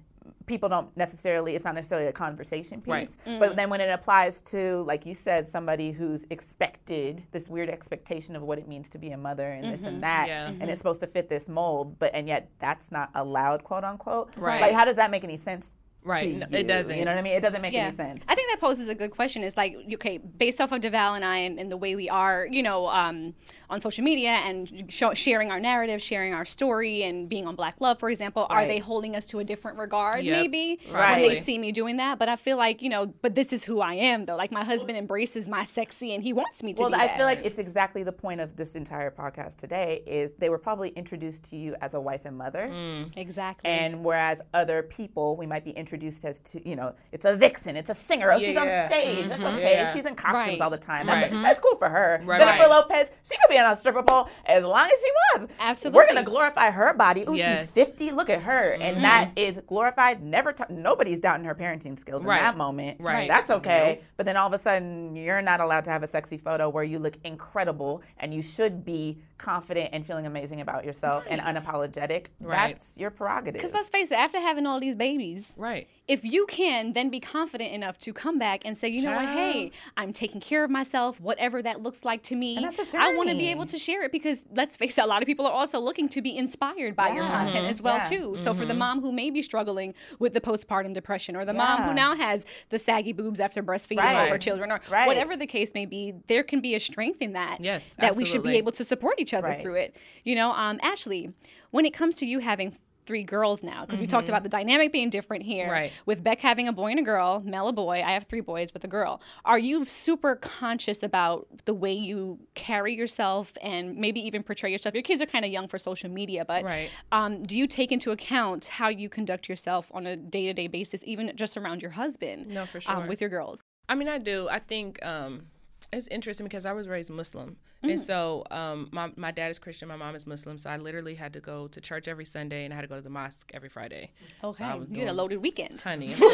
people 0.46 0.68
don't 0.68 0.94
necessarily. 0.96 1.54
It's 1.54 1.64
not 1.64 1.74
necessarily 1.74 2.08
a 2.08 2.12
conversation 2.12 2.80
piece, 2.80 2.90
Right. 2.92 3.16
but 3.24 3.30
mm-hmm. 3.48 3.56
then 3.56 3.70
when 3.70 3.80
it 3.80 3.90
applies 3.90 4.40
to, 4.42 4.82
like 4.82 5.06
you 5.06 5.14
said, 5.14 5.48
somebody 5.48 5.92
who's 5.92 6.26
expected 6.30 7.22
this 7.32 7.48
weird 7.48 7.68
expectation 7.68 8.36
of 8.36 8.42
what 8.42 8.58
it 8.58 8.68
means 8.68 8.88
to 8.90 8.98
be 8.98 9.10
a 9.10 9.16
mother 9.16 9.50
and 9.50 9.72
this 9.72 9.82
and 9.82 9.94
mm-hmm. 9.94 10.00
that, 10.02 10.28
Yeah. 10.28 10.48
and 10.48 10.64
it's 10.64 10.78
supposed 10.78 11.00
to 11.00 11.06
fit 11.06 11.28
this 11.28 11.48
mold, 11.48 11.98
but 11.98 12.14
and 12.14 12.28
yet 12.28 12.50
that's 12.58 12.90
not 12.92 13.10
allowed, 13.14 13.64
quote 13.64 13.84
unquote. 13.84 14.30
Right. 14.36 14.60
Like, 14.60 14.74
how 14.74 14.84
does 14.84 14.96
that 14.96 15.10
make 15.10 15.24
any 15.24 15.36
sense? 15.36 15.76
Right. 16.04 16.22
to 16.22 16.38
No, 16.38 16.46
you? 16.50 16.58
it 16.58 16.66
doesn't. 16.66 16.96
You 16.98 17.04
know 17.04 17.12
what 17.12 17.18
I 17.18 17.22
mean? 17.22 17.34
It 17.34 17.40
doesn't 17.42 17.62
make 17.62 17.74
any 17.74 17.90
sense. 17.94 18.24
I 18.28 18.34
think 18.34 18.50
that 18.50 18.60
poses 18.60 18.88
a 18.88 18.94
good 18.94 19.10
question. 19.12 19.44
It's 19.44 19.56
like, 19.56 19.76
okay, 19.94 20.18
based 20.18 20.60
off 20.60 20.72
of 20.72 20.80
Deval 20.80 21.14
and 21.16 21.24
I 21.24 21.38
and, 21.38 21.58
and 21.58 21.70
the 21.70 21.76
way 21.76 21.94
we 21.94 22.08
are, 22.08 22.46
you 22.50 22.62
know, 22.62 22.88
um, 22.88 23.34
on 23.70 23.80
social 23.80 24.04
media 24.04 24.30
and 24.30 24.92
show, 24.92 25.14
sharing 25.14 25.50
our 25.50 25.60
narrative, 25.60 26.02
sharing 26.02 26.34
our 26.34 26.44
story, 26.44 27.04
and 27.04 27.28
being 27.28 27.46
on 27.46 27.54
Black 27.56 27.76
Love, 27.80 27.98
for 27.98 28.10
example, 28.10 28.46
are 28.50 28.66
they 28.66 28.78
holding 28.78 29.16
us 29.16 29.24
to 29.26 29.38
a 29.38 29.44
different 29.44 29.78
regard, 29.78 30.22
Yep. 30.24 30.40
maybe, 30.42 30.78
when 30.90 31.22
they 31.22 31.40
see 31.40 31.56
me 31.56 31.72
doing 31.72 31.96
that? 31.96 32.18
But 32.18 32.28
I 32.28 32.36
feel 32.36 32.56
like, 32.58 32.82
you 32.82 32.90
know, 32.90 33.06
but 33.22 33.34
this 33.34 33.52
is 33.52 33.64
who 33.64 33.80
I 33.80 33.94
am, 33.94 34.26
though. 34.26 34.36
Like, 34.36 34.52
my 34.52 34.64
husband 34.64 34.98
embraces 34.98 35.48
my 35.48 35.64
sexy 35.64 36.14
and 36.14 36.22
he 36.22 36.32
wants 36.34 36.62
me 36.62 36.74
to 36.74 36.80
well, 36.82 36.90
be 36.90 36.96
I 36.96 37.06
that. 37.06 37.16
feel 37.16 37.24
like 37.26 37.40
it's 37.44 37.58
exactly 37.58 38.02
the 38.02 38.12
point 38.12 38.40
of 38.40 38.56
this 38.56 38.76
entire 38.76 39.10
podcast 39.10 39.56
today. 39.56 40.02
Is 40.06 40.32
they 40.32 40.50
were 40.50 40.58
probably 40.58 40.90
introduced 40.90 41.44
to 41.50 41.56
you 41.56 41.74
as 41.80 41.94
a 41.94 42.00
wife 42.00 42.22
and 42.26 42.36
mother, 42.36 42.70
exactly. 43.16 43.70
and 43.70 44.04
whereas 44.04 44.40
other 44.52 44.82
people 44.82 45.36
we 45.36 45.46
might 45.46 45.64
be 45.64 45.70
introduced 45.70 45.91
introduced 45.92 46.24
as 46.24 46.40
to, 46.40 46.66
you 46.68 46.74
know, 46.74 46.94
it's 47.12 47.24
a 47.26 47.36
vixen, 47.36 47.76
it's 47.76 47.90
a 47.90 47.94
singer, 47.94 48.32
oh, 48.32 48.38
she's 48.38 48.48
Yeah. 48.54 48.82
on 48.84 48.90
stage, 48.90 49.28
that's 49.28 49.42
Mhm. 49.42 49.56
okay. 49.58 49.72
Yeah. 49.74 49.92
She's 49.92 50.06
in 50.06 50.14
costumes 50.14 50.48
Right. 50.48 50.60
all 50.62 50.70
the 50.70 50.78
time. 50.78 51.06
That's, 51.06 51.30
Right. 51.30 51.42
that's 51.42 51.60
cool 51.60 51.76
for 51.76 51.88
her. 51.90 52.20
Right, 52.24 52.38
Jennifer 52.38 52.60
right. 52.60 52.70
Lopez, 52.70 53.10
she 53.22 53.36
could 53.36 53.50
be 53.50 53.58
on 53.58 53.70
a 53.70 53.76
stripper 53.76 54.02
pole 54.02 54.28
as 54.46 54.64
long 54.64 54.86
as 54.86 54.98
she 54.98 55.10
wants. 55.40 55.52
Absolutely, 55.60 55.96
we're 55.98 56.06
gonna 56.06 56.22
glorify 56.22 56.70
her 56.70 56.94
body. 56.94 57.24
Ooh, 57.28 57.34
Yes. 57.34 57.64
she's 57.66 57.72
50. 57.74 58.10
Look 58.10 58.30
at 58.30 58.40
her, 58.42 58.72
and 58.80 59.04
that 59.04 59.30
is 59.36 59.60
glorified. 59.66 60.22
Never, 60.22 60.52
t- 60.52 60.64
nobody's 60.70 61.20
doubting 61.20 61.44
her 61.44 61.54
parenting 61.54 61.98
skills 61.98 62.24
Right. 62.24 62.38
in 62.38 62.44
that 62.44 62.56
moment. 62.56 62.98
Right. 63.00 63.28
That's 63.28 63.50
okay. 63.50 64.00
But 64.16 64.24
then 64.26 64.36
all 64.38 64.46
of 64.46 64.54
a 64.54 64.58
sudden, 64.58 65.14
you're 65.14 65.42
not 65.42 65.60
allowed 65.60 65.84
to 65.84 65.90
have 65.90 66.02
a 66.02 66.06
sexy 66.06 66.38
photo 66.38 66.68
where 66.70 66.84
you 66.84 66.98
look 66.98 67.18
incredible, 67.24 68.02
and 68.18 68.32
you 68.32 68.40
should 68.40 68.84
be 68.84 69.18
confident 69.36 69.90
and 69.92 70.06
feeling 70.06 70.24
amazing 70.24 70.60
about 70.60 70.84
yourself 70.84 71.24
and 71.28 71.40
unapologetic. 71.40 72.26
Right. 72.40 72.76
That's 72.76 72.96
your 72.96 73.10
prerogative. 73.10 73.54
Because 73.60 73.72
let's 73.74 73.88
face 73.88 74.10
it, 74.12 74.14
after 74.14 74.38
having 74.40 74.66
all 74.66 74.78
these 74.80 74.94
babies, 74.94 75.52
Right. 75.56 75.81
If 76.08 76.24
you 76.24 76.46
can 76.46 76.92
then 76.92 77.08
be 77.10 77.20
confident 77.20 77.72
enough 77.72 77.98
to 78.00 78.12
come 78.12 78.38
back 78.38 78.62
and 78.64 78.76
say, 78.76 78.88
you 78.88 79.00
know 79.02 79.12
what, 79.12 79.28
hey, 79.28 79.70
I'm 79.96 80.12
taking 80.12 80.40
care 80.40 80.64
of 80.64 80.70
myself, 80.70 81.20
whatever 81.20 81.62
that 81.62 81.82
looks 81.82 82.04
like 82.04 82.22
to 82.24 82.36
me. 82.36 82.56
And 82.56 82.64
that's 82.66 82.78
a 82.94 82.98
I 82.98 83.10
want 83.12 83.30
to 83.30 83.36
be 83.36 83.48
able 83.50 83.66
to 83.66 83.78
share 83.78 84.02
it 84.02 84.12
because 84.12 84.44
let's 84.54 84.76
face 84.76 84.98
it, 84.98 85.04
a 85.04 85.06
lot 85.06 85.22
of 85.22 85.26
people 85.26 85.46
are 85.46 85.52
also 85.52 85.78
looking 85.78 86.08
to 86.10 86.20
be 86.20 86.36
inspired 86.36 86.96
by 86.96 87.08
your 87.08 87.24
Yeah. 87.24 87.30
content 87.30 87.66
as 87.66 87.80
well 87.80 87.96
Yeah. 87.96 88.08
too. 88.08 88.36
So 88.36 88.52
for 88.52 88.66
the 88.66 88.74
mom 88.74 89.00
who 89.00 89.12
may 89.12 89.30
be 89.30 89.42
struggling 89.42 89.94
with 90.18 90.32
the 90.32 90.40
postpartum 90.40 90.92
depression 90.92 91.36
or 91.36 91.44
the 91.44 91.54
mom 91.54 91.82
who 91.82 91.94
now 91.94 92.14
has 92.16 92.44
the 92.70 92.78
saggy 92.78 93.12
boobs 93.12 93.38
after 93.40 93.62
breastfeeding 93.62 93.98
Right. 93.98 94.28
her 94.30 94.38
children 94.38 94.70
or 94.72 94.80
Right. 94.90 95.06
whatever 95.06 95.36
the 95.36 95.46
case 95.46 95.72
may 95.74 95.86
be, 95.86 96.14
there 96.26 96.42
can 96.42 96.60
be 96.60 96.74
a 96.74 96.80
strength 96.80 97.22
in 97.22 97.32
that. 97.34 97.58
Yes, 97.60 97.94
that 97.96 98.16
we 98.16 98.24
should 98.24 98.42
be 98.42 98.56
able 98.56 98.72
to 98.72 98.84
support 98.84 99.20
each 99.20 99.32
other 99.32 99.48
Right. 99.48 99.60
through 99.60 99.76
it. 99.76 99.96
You 100.24 100.34
know, 100.34 100.50
um, 100.52 100.78
Ashley, 100.82 101.32
when 101.70 101.84
it 101.84 101.92
comes 101.94 102.16
to 102.16 102.26
you 102.26 102.40
having 102.40 102.76
three 103.04 103.24
girls 103.24 103.62
now, 103.62 103.84
because 103.84 104.00
we 104.00 104.06
talked 104.06 104.28
about 104.28 104.42
the 104.42 104.48
dynamic 104.48 104.92
being 104.92 105.10
different 105.10 105.42
here 105.44 105.64
Mm-hmm. 105.64 105.70
Right. 105.72 105.92
with 106.06 106.22
Beck 106.22 106.40
having 106.40 106.68
a 106.68 106.72
boy 106.72 106.90
and 106.90 106.98
a 106.98 107.02
girl, 107.02 107.40
Mel 107.44 107.68
a 107.68 107.72
boy, 107.72 108.02
I 108.04 108.12
have 108.12 108.24
three 108.24 108.40
boys 108.40 108.72
with 108.72 108.84
a 108.84 108.88
girl. 108.88 109.20
Are 109.44 109.58
you 109.58 109.84
super 109.84 110.36
conscious 110.36 111.02
about 111.02 111.46
the 111.64 111.74
way 111.74 111.92
you 111.92 112.38
carry 112.54 112.94
yourself 112.94 113.52
and 113.62 113.96
maybe 113.96 114.20
even 114.20 114.42
portray 114.42 114.70
yourself? 114.70 114.94
Your 114.94 115.02
kids 115.02 115.20
are 115.22 115.26
kind 115.26 115.44
of 115.44 115.50
young 115.50 115.68
for 115.68 115.78
social 115.78 116.10
media, 116.10 116.44
but 116.44 116.64
Right. 116.64 116.90
um, 117.12 117.42
do 117.42 117.56
you 117.58 117.66
take 117.66 117.92
into 117.92 118.10
account 118.12 118.66
how 118.66 118.88
you 118.88 119.08
conduct 119.08 119.48
yourself 119.48 119.90
on 119.92 120.06
a 120.06 120.16
day 120.16 120.46
to 120.46 120.52
day 120.54 120.66
basis, 120.66 121.02
even 121.04 121.32
just 121.36 121.56
around 121.56 121.82
your 121.82 121.92
husband? 121.92 122.46
No, 122.48 122.66
for 122.66 122.78
um, 122.86 123.00
sure. 123.00 123.06
with 123.08 123.20
your 123.20 123.30
girls. 123.30 123.60
I 123.88 123.94
mean, 123.94 124.08
I 124.08 124.18
do. 124.18 124.48
I 124.50 124.58
think 124.58 125.04
um, 125.04 125.46
it's 125.92 126.06
interesting 126.06 126.46
because 126.46 126.64
I 126.64 126.72
was 126.72 126.88
raised 126.88 127.10
Muslim. 127.10 127.56
Mm. 127.84 127.90
And 127.90 128.00
so 128.00 128.44
um, 128.50 128.88
my, 128.92 129.10
my 129.16 129.30
dad 129.30 129.50
is 129.50 129.58
Christian, 129.58 129.88
my 129.88 129.96
mom 129.96 130.14
is 130.14 130.26
Muslim. 130.26 130.56
So 130.56 130.70
I 130.70 130.76
literally 130.78 131.14
had 131.14 131.32
to 131.34 131.40
go 131.40 131.68
to 131.68 131.80
church 131.80 132.08
every 132.08 132.24
Sunday 132.24 132.64
and 132.64 132.72
I 132.72 132.76
had 132.76 132.82
to 132.82 132.88
go 132.88 132.96
to 132.96 133.02
the 133.02 133.10
mosque 133.10 133.50
every 133.52 133.68
Friday. 133.68 134.10
Okay, 134.42 134.64
I 134.64 134.74
was 134.74 134.88
you 134.88 135.00
had 135.00 135.08
a 135.08 135.12
loaded 135.12 135.38
weekend. 135.38 135.80
Honey. 135.80 136.14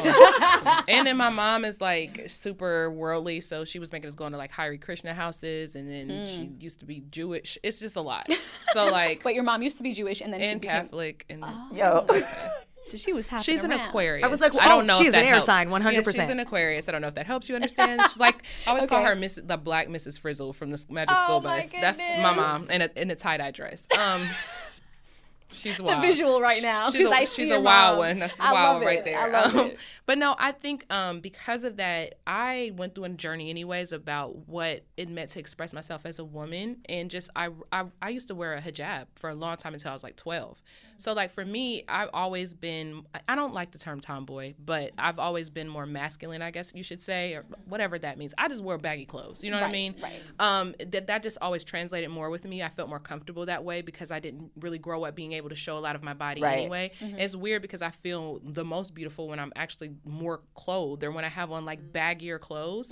And 0.88 1.06
then 1.06 1.16
my 1.16 1.28
mom 1.28 1.64
is 1.64 1.80
like 1.80 2.24
super 2.28 2.90
worldly. 2.90 3.40
So 3.40 3.64
she 3.64 3.78
was 3.78 3.92
making 3.92 4.08
us 4.08 4.14
go 4.14 4.26
into 4.26 4.38
like 4.38 4.50
Hare 4.50 4.76
Krishna 4.78 5.14
houses. 5.14 5.74
And 5.74 5.90
then 5.90 6.26
she 6.26 6.50
used 6.60 6.80
to 6.80 6.86
be 6.86 7.02
Jewish. 7.10 7.58
It's 7.62 7.80
just 7.80 7.96
a 7.96 8.02
lot. 8.02 8.28
So, 8.72 8.86
like, 8.86 9.22
But 9.22 9.34
your 9.34 9.44
mom 9.44 9.62
used 9.62 9.78
to 9.78 9.82
be 9.82 9.94
Jewish 9.94 10.20
and 10.20 10.30
then 10.30 10.40
she 10.40 10.46
and 10.46 10.60
became. 10.60 10.82
Catholic. 10.82 11.24
And 11.30 11.42
Yo. 11.72 12.06
So 12.88 12.96
she 12.96 13.12
was 13.12 13.26
happy. 13.26 13.44
She's 13.44 13.64
an 13.64 13.72
Aquarius. 13.72 14.24
I 14.24 14.28
was 14.28 14.40
like, 14.40 14.54
I 14.54 14.66
oh, 14.66 14.68
don't 14.68 14.86
know 14.86 14.98
she's 14.98 15.08
if 15.08 15.14
an 15.14 15.24
air 15.24 15.30
helps. 15.32 15.46
sign, 15.46 15.68
100%. 15.68 15.92
Yeah, 15.94 16.02
she's 16.02 16.30
an 16.30 16.40
Aquarius. 16.40 16.88
I 16.88 16.92
don't 16.92 17.00
know 17.02 17.08
if 17.08 17.14
that 17.16 17.26
helps 17.26 17.48
you 17.48 17.54
understand. 17.54 18.00
She's 18.02 18.18
like, 18.18 18.42
I 18.66 18.70
always 18.70 18.86
call 18.86 19.02
her 19.04 19.14
Miss, 19.14 19.38
the 19.42 19.56
Black 19.56 19.88
Mrs. 19.88 20.18
Frizzle 20.18 20.52
from 20.52 20.70
the 20.70 20.84
Magic 20.90 21.16
Oh, 21.18 21.24
School 21.24 21.40
my 21.42 21.60
Bus. 21.60 21.70
That's 21.80 21.98
my 21.98 22.32
mom 22.34 22.70
in 22.70 22.82
a, 22.82 22.90
in 22.96 23.10
a 23.10 23.16
tie 23.16 23.36
dye 23.36 23.50
dress. 23.50 23.86
Um, 23.98 24.26
she's 25.52 25.80
wild. 25.80 26.02
the 26.02 26.06
visual 26.06 26.40
right 26.40 26.62
now. 26.62 26.90
She's 26.90 27.04
'cause 27.04 27.12
I 27.16 27.20
a, 27.20 27.26
see 27.26 27.42
she's 27.42 27.48
your 27.50 27.58
a 27.58 27.62
wild 27.62 27.98
mom. 27.98 28.06
one. 28.06 28.18
That's 28.18 28.38
I 28.40 28.52
wild 28.52 28.74
love 28.76 28.82
right 28.86 28.98
it. 29.00 29.04
there. 29.04 29.20
I 29.20 29.28
love 29.28 29.54
Um, 29.54 29.66
it. 29.68 29.78
But 30.06 30.16
no, 30.16 30.34
I 30.38 30.52
think 30.52 30.90
um, 30.90 31.20
because 31.20 31.64
of 31.64 31.76
that, 31.76 32.14
I 32.26 32.72
went 32.74 32.94
through 32.94 33.04
a 33.04 33.08
journey 33.10 33.50
anyways 33.50 33.92
about 33.92 34.48
what 34.48 34.84
it 34.96 35.10
meant 35.10 35.28
to 35.32 35.38
express 35.38 35.74
myself 35.74 36.06
as 36.06 36.18
a 36.18 36.24
woman, 36.24 36.78
and 36.88 37.10
just 37.10 37.28
I, 37.36 37.50
I 37.70 37.84
I 38.00 38.08
used 38.08 38.28
to 38.28 38.34
wear 38.34 38.54
a 38.54 38.62
hijab 38.62 39.08
for 39.16 39.28
a 39.28 39.34
long 39.34 39.58
time 39.58 39.74
until 39.74 39.90
I 39.90 39.92
was 39.92 40.02
like 40.02 40.16
twelve. 40.16 40.62
So 40.98 41.12
like 41.14 41.30
for 41.30 41.44
me, 41.44 41.84
I've 41.88 42.10
always 42.12 42.54
been 42.54 43.04
I 43.28 43.34
don't 43.34 43.54
like 43.54 43.70
the 43.70 43.78
term 43.78 44.00
tomboy, 44.00 44.54
but 44.62 44.92
I've 44.98 45.18
always 45.18 45.48
been 45.48 45.68
more 45.68 45.86
masculine, 45.86 46.42
I 46.42 46.50
guess 46.50 46.72
you 46.74 46.82
should 46.82 47.00
say, 47.00 47.34
or 47.34 47.44
whatever 47.66 47.98
that 47.98 48.18
means. 48.18 48.34
I 48.36 48.48
just 48.48 48.62
wear 48.62 48.76
baggy 48.78 49.04
clothes. 49.06 49.42
You 49.42 49.50
know 49.50 49.60
what 49.60 49.68
I 49.68 49.72
mean? 49.72 49.94
right. 50.02 50.20
Um, 50.38 50.74
that 50.84 51.06
that 51.06 51.22
just 51.22 51.38
always 51.40 51.64
translated 51.64 52.10
more 52.10 52.30
with 52.30 52.44
me. 52.44 52.62
I 52.62 52.68
felt 52.68 52.88
more 52.88 52.98
comfortable 52.98 53.46
that 53.46 53.64
way 53.64 53.80
because 53.80 54.10
I 54.10 54.18
didn't 54.20 54.50
really 54.60 54.78
grow 54.78 55.04
up 55.04 55.14
being 55.14 55.32
able 55.32 55.48
to 55.50 55.54
show 55.56 55.78
a 55.78 55.80
lot 55.80 55.94
of 55.96 56.02
my 56.02 56.14
body 56.14 56.42
Right. 56.42 56.58
anyway. 56.58 56.90
It's 57.00 57.34
weird 57.36 57.62
because 57.62 57.80
I 57.80 57.90
feel 57.90 58.40
the 58.44 58.64
most 58.64 58.94
beautiful 58.94 59.28
when 59.28 59.38
I'm 59.38 59.52
actually 59.56 59.90
more 60.04 60.42
clothed 60.54 61.04
or 61.04 61.12
when 61.12 61.24
I 61.24 61.28
have 61.28 61.52
on 61.52 61.64
like 61.64 61.92
baggier 61.92 62.40
clothes. 62.40 62.90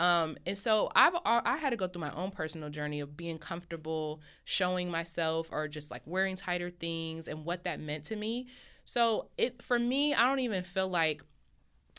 Um, 0.00 0.36
and 0.46 0.56
so 0.56 0.90
I've 0.94 1.14
I 1.24 1.42
I 1.44 1.56
had 1.58 1.70
to 1.70 1.76
go 1.76 1.86
through 1.86 2.00
my 2.00 2.12
own 2.14 2.30
personal 2.30 2.70
journey 2.70 3.00
of 3.00 3.16
being 3.16 3.38
comfortable 3.38 4.20
showing 4.44 4.90
myself 4.90 5.48
or 5.52 5.68
just 5.68 5.90
like 5.90 6.02
wearing 6.06 6.34
tighter 6.36 6.70
things 6.70 7.28
and 7.28 7.41
what 7.44 7.64
that 7.64 7.80
meant 7.80 8.04
to 8.04 8.16
me. 8.16 8.46
So 8.84 9.28
it 9.36 9.62
for 9.62 9.78
me, 9.78 10.14
I 10.14 10.26
don't 10.28 10.40
even 10.40 10.64
feel 10.64 10.88
like 10.88 11.22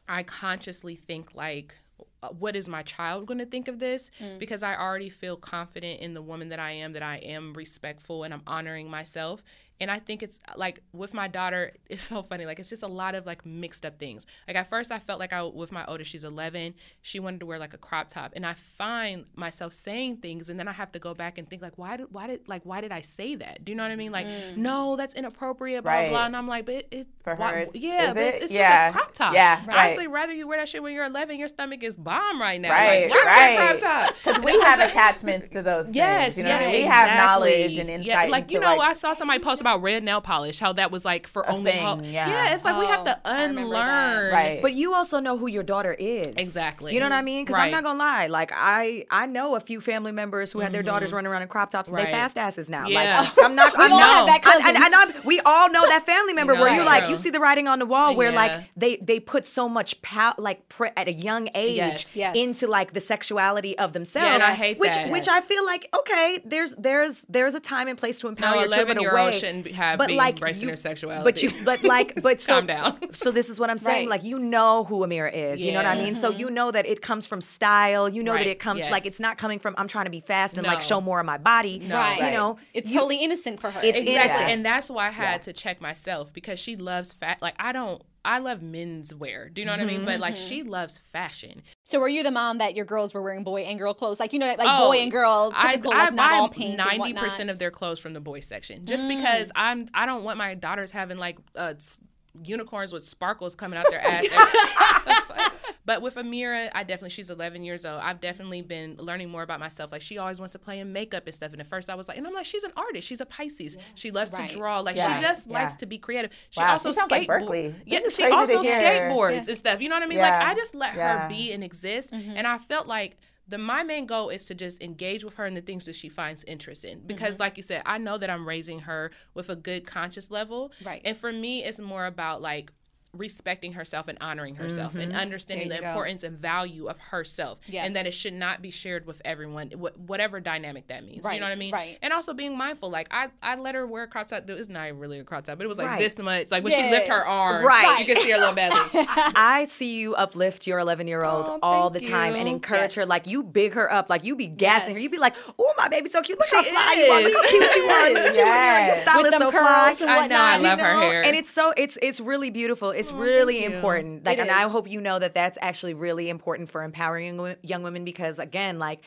I 0.07 0.23
consciously 0.23 0.95
think 0.95 1.33
like 1.35 1.75
uh, 2.21 2.29
what 2.29 2.55
is 2.55 2.67
my 2.67 2.81
child 2.83 3.25
going 3.25 3.37
to 3.37 3.45
think 3.45 3.67
of 3.67 3.79
this? 3.79 4.11
Because 4.39 4.63
I 4.63 4.75
already 4.75 5.09
feel 5.09 5.37
confident 5.37 6.01
in 6.01 6.13
the 6.13 6.21
woman 6.21 6.49
that 6.49 6.59
I 6.59 6.71
am 6.71 6.93
that 6.93 7.03
I 7.03 7.17
am 7.17 7.53
respectful 7.53 8.23
and 8.23 8.33
I'm 8.33 8.43
honoring 8.47 8.89
myself 8.89 9.43
and 9.79 9.89
I 9.91 9.99
think 9.99 10.23
it's 10.23 10.39
like 10.55 10.81
with 10.93 11.13
my 11.13 11.27
daughter 11.27 11.71
it's 11.89 12.03
so 12.03 12.21
funny 12.23 12.45
like 12.45 12.59
it's 12.59 12.69
just 12.69 12.83
a 12.83 12.87
lot 12.87 13.15
of 13.15 13.25
like 13.25 13.45
mixed 13.45 13.85
up 13.85 13.99
things 13.99 14.25
like 14.47 14.55
at 14.55 14.67
first 14.67 14.91
I 14.91 14.99
felt 14.99 15.19
like 15.19 15.33
I 15.33 15.41
with 15.43 15.71
my 15.71 15.83
oldest 15.85 16.11
she's 16.11 16.23
11 16.23 16.73
she 17.01 17.19
wanted 17.19 17.39
to 17.41 17.45
wear 17.45 17.59
like 17.59 17.73
a 17.73 17.77
crop 17.77 18.07
top 18.07 18.33
and 18.35 18.45
I 18.45 18.53
find 18.53 19.25
myself 19.35 19.73
saying 19.73 20.17
things 20.17 20.49
and 20.49 20.59
then 20.59 20.67
I 20.67 20.73
have 20.73 20.91
to 20.93 20.99
go 20.99 21.13
back 21.13 21.37
and 21.37 21.49
think 21.49 21.61
like 21.61 21.77
why 21.77 21.97
did 21.97 22.07
why 22.11 22.27
did 22.27 22.47
like 22.47 22.61
why 22.65 22.81
did 22.81 22.91
I 22.91 23.01
say 23.01 23.35
that 23.35 23.65
do 23.65 23.71
you 23.71 23.75
know 23.75 23.83
what 23.83 23.91
I 23.91 23.95
mean 23.95 24.11
like 24.11 24.27
mm. 24.27 24.57
no 24.57 24.95
that's 24.95 25.15
inappropriate 25.15 25.83
blah 25.83 25.91
Right. 25.93 26.09
blah 26.09 26.25
and 26.25 26.35
I'm 26.37 26.47
like 26.47 26.65
but 26.65 26.85
it, 26.91 27.07
For 27.23 27.35
why- 27.35 27.51
her, 27.53 27.59
it's- 27.59 27.75
yeah 27.75 28.13
but 28.13 28.23
it's, 28.23 28.37
it? 28.37 28.43
it's 28.43 28.53
Yeah. 28.53 28.91
just 28.91 28.95
a 28.95 28.99
crop 28.99 29.13
top 29.13 29.33
Yeah, 29.33 29.61
right. 29.65 29.77
honestly 29.77 30.07
rather 30.07 30.33
you 30.33 30.47
wear 30.47 30.59
that 30.59 30.69
shit 30.69 30.81
when 30.83 30.93
you're 30.93 31.05
11 31.05 31.37
your 31.37 31.47
stomach 31.47 31.83
is 31.83 31.97
bomb 31.97 32.39
right 32.41 32.59
now 32.61 32.69
Right, 32.71 33.09
like, 33.09 33.25
right. 33.25 33.79
crop 33.79 33.79
top 33.79 34.15
Because 34.23 34.41
we 34.43 34.59
have 34.61 34.79
attachments 34.79 35.49
to 35.51 35.61
those 35.61 35.85
things. 35.85 35.95
Yes, 35.95 36.37
you 36.37 36.43
know, 36.43 36.49
yes, 36.49 36.67
we 36.71 36.81
have 36.81 37.17
knowledge 37.17 37.77
and 37.77 37.89
insight. 37.89 38.05
Yeah, 38.05 38.23
like 38.25 38.51
you 38.51 38.59
know, 38.59 38.75
like, 38.75 38.89
I 38.89 38.93
saw 38.93 39.13
somebody 39.13 39.39
post 39.39 39.61
about 39.63 39.81
red 39.81 40.03
nail 40.03 40.21
polish, 40.21 40.59
how 40.59 40.73
that 40.73 40.91
was 40.91 41.03
like 41.05 41.27
for 41.27 41.43
A 41.43 41.47
only. 41.51 41.71
thing, 41.71 41.83
ho- 41.83 42.01
yeah. 42.03 42.53
it's 42.53 42.63
like 42.65 42.77
we 42.77 42.85
have 42.85 43.01
Oh, 43.01 43.05
to 43.05 43.19
I 43.25 43.43
remember 43.45 43.61
that. 43.73 43.81
unlearn. 43.81 44.33
Right. 44.33 44.61
But 44.61 44.73
you 44.73 44.93
also 44.93 45.19
know 45.19 45.37
who 45.37 45.47
your 45.47 45.63
daughter 45.63 45.93
is. 45.93 46.27
Exactly. 46.37 46.93
You 46.93 46.99
know 46.99 47.05
what 47.07 47.13
I 47.13 47.21
mean? 47.21 47.43
Because 47.45 47.57
Right. 47.57 47.65
I'm 47.65 47.71
not 47.71 47.83
gonna 47.83 47.99
lie. 47.99 48.27
Like 48.27 48.51
I, 48.53 49.05
I 49.09 49.25
know 49.25 49.55
a 49.55 49.59
few 49.59 49.81
family 49.81 50.11
members 50.11 50.51
who 50.51 50.59
had 50.59 50.71
their 50.71 50.83
daughters 50.83 51.09
mm-hmm. 51.09 51.15
running 51.15 51.31
around 51.31 51.41
in 51.43 51.47
crop 51.47 51.69
tops. 51.71 51.89
and 51.89 51.95
Right. 51.97 52.05
They 52.07 52.11
fast 52.11 52.37
asses 52.37 52.69
now. 52.69 52.87
Yeah. 52.87 53.21
Like 53.21 53.37
I'm 53.45 53.55
not. 53.55 53.73
I'm 53.77 53.89
not. 53.89 54.01
have 54.03 54.25
that 54.27 54.41
I- 54.45 54.59
cousin. 54.59 54.77
I- 54.77 54.85
and 54.85 54.95
I'm- 54.95 55.13
we 55.25 55.39
all 55.41 55.69
know 55.69 55.85
that 55.87 56.05
family 56.05 56.33
member 56.39 56.53
No, 56.53 56.61
where 56.61 56.71
you 56.71 56.77
that's 56.77 56.85
like 56.87 57.01
true. 57.03 57.09
you 57.11 57.15
see 57.15 57.29
the 57.29 57.39
writing 57.39 57.67
on 57.67 57.79
the 57.79 57.85
wall 57.85 58.15
where 58.15 58.29
Yeah. 58.31 58.35
like 58.35 58.63
they 58.75 58.97
they 58.97 59.19
put 59.19 59.45
so 59.47 59.67
much 59.69 60.01
power 60.01 60.33
like 60.37 60.67
pre- 60.69 60.91
at 60.97 61.07
a 61.07 61.13
young 61.13 61.49
age 61.55 61.77
Yes. 61.77 62.15
Yes. 62.15 62.35
into 62.35 62.67
like 62.67 62.93
the 62.93 63.01
sexuality 63.01 63.77
of 63.77 63.93
themselves. 63.93 64.27
Yeah, 64.27 64.33
and 64.35 64.43
I 64.43 64.53
hate 64.53 64.77
which, 64.79 64.91
that. 64.91 65.09
Which 65.09 65.27
I 65.27 65.41
feel 65.41 65.65
like 65.65 65.87
okay, 65.97 66.39
there's 66.45 66.73
there's 66.77 67.23
there's 67.29 67.53
a 67.55 67.59
time 67.59 67.87
and 67.87 67.97
place 67.97 68.19
to 68.19 68.27
empower 68.27 68.55
No, 68.55 68.59
your 68.61 68.67
children 68.69 68.97
11 68.97 69.01
year 69.01 69.17
old 69.17 69.29
away. 69.33 69.39
Shouldn't 69.53 69.75
have 69.75 69.97
but 69.97 70.07
being 70.07 70.17
like 70.17 70.35
embracing 70.35 70.63
you- 70.63 70.67
their 70.67 70.75
sexuality. 70.75 71.23
But 71.23 71.41
you, 71.43 71.51
but 71.65 71.83
like, 71.83 72.21
but 72.21 72.41
so, 72.41 72.53
Calm 72.53 72.65
down. 72.67 73.13
So 73.13 73.31
this 73.31 73.49
is 73.49 73.59
what 73.59 73.69
I'm 73.69 73.77
saying. 73.77 74.09
Right. 74.09 74.19
Like 74.21 74.23
you 74.23 74.39
know 74.39 74.83
who 74.85 74.99
Amira 74.99 75.33
is. 75.33 75.61
You 75.61 75.71
know 75.71 75.79
what 75.79 75.85
I 75.85 75.95
Yeah. 75.95 76.03
mean? 76.05 76.15
So 76.15 76.29
you 76.31 76.49
know 76.49 76.71
that 76.71 76.85
it 76.85 77.01
comes 77.01 77.25
from 77.25 77.41
style. 77.41 78.07
You 78.09 78.23
know 78.23 78.33
Right. 78.33 78.45
that 78.45 78.49
it 78.51 78.59
comes 78.59 78.83
like 78.85 79.05
it's 79.05 79.19
not 79.19 79.37
coming 79.37 79.59
from 79.59 79.75
I'm 79.77 79.87
trying 79.87 80.05
to 80.05 80.11
be 80.11 80.21
fast 80.21 80.57
and 80.57 80.65
like 80.65 80.81
show 80.81 80.99
more 81.01 81.19
of 81.19 81.25
my 81.25 81.37
body. 81.37 81.79
No. 81.79 81.95
Right. 81.95 82.23
You 82.31 82.31
know, 82.37 82.57
It's 82.73 82.87
you- 82.89 82.95
totally 82.95 83.17
innocent 83.23 83.59
for 83.59 83.71
her. 83.71 83.79
It's 83.83 83.97
Exactly. 83.97 84.15
innocent. 84.15 84.49
And 84.49 84.65
that's 84.65 84.89
why 84.89 85.07
I 85.07 85.11
had 85.11 85.43
to 85.43 85.53
check 85.53 85.81
myself 85.81 86.33
because 86.33 86.59
she 86.59 86.75
loves 86.75 87.11
fat. 87.11 87.41
Like, 87.41 87.55
I 87.59 87.71
don't, 87.71 88.01
I 88.25 88.39
love 88.39 88.61
men's 88.61 89.13
wear. 89.13 89.49
Do 89.49 89.61
you 89.61 89.65
know 89.65 89.73
what 89.73 89.81
I 89.81 89.85
mean? 89.85 90.05
But 90.05 90.19
like, 90.19 90.35
she 90.35 90.63
loves 90.63 90.97
fashion. 91.11 91.61
So 91.85 91.99
were 91.99 92.07
you 92.07 92.23
the 92.23 92.31
mom 92.31 92.59
that 92.59 92.73
your 92.75 92.85
girls 92.85 93.13
were 93.13 93.21
wearing 93.21 93.43
boy 93.43 93.63
and 93.63 93.77
girl 93.77 93.93
clothes? 93.93 94.19
Like 94.19 94.31
you 94.33 94.39
know, 94.39 94.47
like 94.47 94.59
Oh, 94.61 94.89
boy 94.89 94.97
and 94.99 95.11
girl, 95.11 95.51
I, 95.53 95.73
typical, 95.73 95.93
I 95.93 96.05
like 96.05 96.13
not 96.13 96.31
all 96.33 96.47
buy 96.47 96.53
pink 96.55 96.77
ninety 96.77 97.13
percent 97.13 97.49
of 97.49 97.59
their 97.59 97.71
clothes 97.71 97.99
from 97.99 98.13
the 98.13 98.21
boys 98.21 98.45
section, 98.45 98.85
just 98.85 99.07
because 99.07 99.51
I'm. 99.55 99.89
I 99.93 100.05
don't 100.05 100.23
want 100.23 100.37
my 100.37 100.55
daughters 100.55 100.91
having 100.91 101.17
like 101.17 101.37
uh, 101.55 101.73
s- 101.75 101.97
unicorns 102.43 102.93
with 102.93 103.05
sparkles 103.05 103.55
coming 103.55 103.77
out 103.77 103.85
their 103.89 104.01
ass. 104.05 104.25
every- 104.31 105.43
but 105.85 106.01
with 106.01 106.15
Amira, 106.15 106.69
I 106.73 106.83
definitely 106.83 107.09
she's 107.09 107.29
11 107.29 107.63
years 107.63 107.85
old. 107.85 107.99
I've 108.01 108.21
definitely 108.21 108.61
been 108.61 108.95
learning 108.99 109.29
more 109.29 109.43
about 109.43 109.59
myself. 109.59 109.91
Like 109.91 110.01
she 110.01 110.17
always 110.17 110.39
wants 110.39 110.53
to 110.53 110.59
play 110.59 110.79
in 110.79 110.93
makeup 110.93 111.23
and 111.25 111.33
stuff. 111.35 111.51
And 111.51 111.61
at 111.61 111.67
first 111.67 111.89
I 111.89 111.95
was 111.95 112.07
like, 112.07 112.17
and 112.17 112.25
I'm 112.25 112.33
like, 112.33 112.45
she's 112.45 112.63
an 112.63 112.71
artist. 112.77 113.07
She's 113.07 113.21
a 113.21 113.25
Pisces. 113.25 113.77
She 113.95 114.09
loves 114.11 114.31
Right. 114.31 114.49
to 114.49 114.55
draw. 114.57 114.79
Like 114.79 114.95
Yeah. 114.95 115.17
she 115.17 115.21
just 115.23 115.47
Yeah. 115.47 115.53
likes 115.53 115.75
to 115.77 115.85
be 115.85 115.97
creative. 115.97 116.31
She 116.49 116.59
Wow, 116.59 116.71
also 116.73 116.89
she 116.89 116.95
sounds 116.95 117.11
like 117.11 117.23
skateboard- 117.23 117.39
Berkeley. 117.41 117.75
Yeah, 117.85 117.99
she 118.09 118.23
also 118.25 118.61
hear. 118.61 118.79
skateboards 118.79 119.47
and 119.47 119.57
stuff. 119.57 119.81
You 119.81 119.89
know 119.89 119.95
what 119.95 120.03
I 120.03 120.07
mean? 120.07 120.19
Like 120.19 120.33
I 120.33 120.55
just 120.55 120.73
let 120.73 120.95
Yeah. 120.95 121.23
her 121.23 121.29
be 121.29 121.51
and 121.51 121.63
exist. 121.63 122.11
Mm-hmm. 122.11 122.31
And 122.37 122.47
I 122.47 122.57
felt 122.57 122.87
like 122.87 123.17
the 123.47 123.57
my 123.57 123.83
main 123.83 124.05
goal 124.05 124.29
is 124.29 124.45
to 124.45 124.55
just 124.55 124.81
engage 124.81 125.23
with 125.23 125.35
her 125.35 125.45
in 125.45 125.53
the 125.53 125.61
things 125.61 125.85
that 125.85 125.95
she 125.95 126.09
finds 126.09 126.43
interest 126.45 126.85
in. 126.85 126.99
Mm-hmm. 126.99 127.07
Because 127.07 127.39
like 127.39 127.57
you 127.57 127.63
said, 127.63 127.81
I 127.85 127.97
know 127.97 128.17
that 128.17 128.29
I'm 128.29 128.47
raising 128.47 128.79
her 128.81 129.11
with 129.33 129.49
a 129.49 129.55
good 129.55 129.85
conscious 129.85 130.31
level. 130.31 130.71
Right. 130.83 131.01
And 131.03 131.17
for 131.17 131.31
me, 131.31 131.63
it's 131.63 131.79
more 131.79 132.05
about 132.05 132.41
like 132.41 132.71
respecting 133.15 133.73
herself 133.73 134.07
and 134.07 134.17
honoring 134.19 134.55
herself 134.55 134.95
and 134.95 135.11
mm-hmm. 135.11 135.19
understanding 135.21 135.69
the 135.69 135.77
go. 135.79 135.87
importance 135.87 136.23
and 136.23 136.37
value 136.37 136.87
of 136.87 136.97
herself 136.97 137.59
Yes. 137.67 137.85
and 137.85 137.95
that 137.95 138.07
it 138.07 138.13
should 138.13 138.33
not 138.33 138.61
be 138.61 138.71
shared 138.71 139.05
with 139.05 139.21
everyone 139.23 139.69
wh- 139.71 140.09
whatever 140.09 140.39
dynamic 140.39 140.87
that 140.87 141.05
means 141.05 141.23
Right, 141.23 141.35
you 141.35 141.39
know 141.39 141.45
what 141.45 141.51
i 141.51 141.55
mean 141.55 141.71
right. 141.71 141.99
and 142.01 142.11
also 142.11 142.33
being 142.33 142.57
mindful 142.57 142.89
like 142.89 143.07
i 143.11 143.27
i 143.43 143.55
let 143.55 143.75
her 143.75 143.85
wear 143.85 144.03
a 144.03 144.07
crop 144.07 144.29
top 144.29 144.49
it's 144.49 144.67
not 144.67 144.87
even 144.87 144.99
really 144.99 145.19
a 145.19 145.23
crop 145.23 145.43
top 145.43 145.57
but 145.59 145.65
it 145.65 145.67
was 145.67 145.77
like 145.77 145.87
Right. 145.87 145.99
this 145.99 146.17
much 146.17 146.49
like 146.49 146.63
when 146.63 146.71
Yeah. 146.71 146.85
she 146.85 146.89
lift 146.89 147.07
her 147.07 147.23
arm 147.25 147.63
Right. 147.63 147.99
you 147.99 148.05
can 148.05 148.21
see 148.23 148.31
her 148.31 148.37
little 148.39 148.55
belly 148.55 148.79
I 149.35 149.65
see 149.69 149.93
you 149.95 150.15
uplift 150.15 150.65
your 150.65 150.79
11 150.79 151.07
year 151.07 151.23
old 151.23 151.47
Oh, 151.49 151.59
all 151.61 151.89
the 151.91 151.99
thank 151.99 152.11
time 152.11 152.35
and 152.35 152.47
you. 152.47 152.55
encourage 152.55 152.93
her. 152.95 153.05
Like 153.05 153.27
you 153.27 153.43
big 153.43 153.73
her 153.73 153.91
up. 153.91 154.09
Like 154.09 154.23
you 154.23 154.35
be 154.35 154.47
gassing 154.47 154.93
her. 154.93 154.99
Yes. 154.99 155.03
You 155.03 155.09
be 155.09 155.17
like, 155.17 155.35
oh, 155.59 155.73
my 155.77 155.87
baby's 155.89 156.11
so 156.13 156.21
cute. 156.21 156.39
Look 156.39 156.47
how 156.51 156.63
She 156.63 156.69
fly 156.71 156.93
you 156.97 157.11
are. 157.11 157.21
Look 157.21 157.33
how 157.33 157.41
is. 157.43 157.49
cute 157.49 157.75
you 157.75 157.83
are. 157.83 158.09
Look 158.09 158.17
at 158.23 158.33
you. 158.33 158.39
Your 158.39 158.45
Yes. 158.47 159.01
style 159.01 159.17
With 159.21 159.33
is 159.33 159.39
so 159.39 159.51
curls 159.51 159.97
fly. 159.97 160.07
I 160.23 160.27
know, 160.27 160.35
I 160.37 160.57
love 160.57 160.79
You 160.79 160.85
her 160.85 160.93
know? 160.93 160.99
hair. 161.01 161.23
And 161.23 161.35
it's 161.35 161.49
so 161.51 161.73
it's 161.75 161.97
it's 162.01 162.19
really 162.19 162.49
beautiful. 162.49 162.91
It's 162.91 163.02
really 163.11 163.63
important. 163.65 164.25
Like, 164.25 164.37
It 164.37 164.41
and 164.41 164.51
I 164.51 164.67
hope 164.69 164.89
you 164.89 165.01
know 165.01 165.19
that 165.19 165.33
that's 165.33 165.57
actually 165.61 165.93
really 165.93 166.29
important 166.29 166.69
for 166.69 166.83
empowering 166.83 167.55
young 167.61 167.83
women 167.83 168.03
because 168.05 168.39
again, 168.39 168.79
like. 168.79 169.01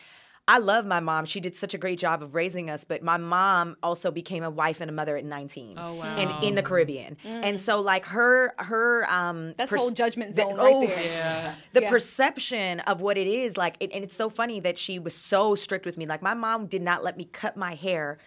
I 0.48 0.58
love 0.58 0.86
my 0.86 1.00
mom. 1.00 1.24
She 1.24 1.40
did 1.40 1.56
such 1.56 1.74
a 1.74 1.78
great 1.78 1.98
job 1.98 2.22
of 2.22 2.36
raising 2.36 2.70
us, 2.70 2.84
but 2.84 3.02
my 3.02 3.16
mom 3.16 3.76
also 3.82 4.12
became 4.12 4.44
a 4.44 4.48
wife 4.48 4.80
and 4.80 4.88
a 4.88 4.92
mother 4.92 5.16
at 5.16 5.24
19. 5.24 5.76
Oh, 5.76 5.94
wow. 5.94 6.04
And 6.04 6.44
in 6.44 6.54
the 6.54 6.62
Caribbean. 6.62 7.16
And 7.24 7.58
so 7.58 7.80
like 7.80 8.04
her 8.04 8.54
her 8.58 9.10
um 9.10 9.54
That's 9.58 9.70
pers- 9.70 9.80
whole 9.80 9.90
judgment 9.90 10.36
the- 10.36 10.42
zone 10.42 10.56
right 10.56 10.72
oh, 10.72 10.86
there. 10.86 11.02
yeah 11.02 11.54
the 11.72 11.80
Yeah. 11.80 11.90
perception 11.90 12.78
of 12.78 13.00
what 13.00 13.18
it 13.18 13.26
is 13.26 13.56
like 13.56 13.74
it, 13.80 13.90
and 13.92 14.04
it's 14.04 14.14
so 14.14 14.30
funny 14.30 14.60
that 14.60 14.78
she 14.78 15.00
was 15.00 15.16
so 15.16 15.56
strict 15.56 15.84
with 15.84 15.96
me 15.96 16.06
like 16.06 16.22
my 16.22 16.34
mom 16.34 16.66
did 16.66 16.80
not 16.82 17.02
let 17.02 17.16
me 17.16 17.24
cut 17.24 17.56
my 17.56 17.74
hair 17.74 18.18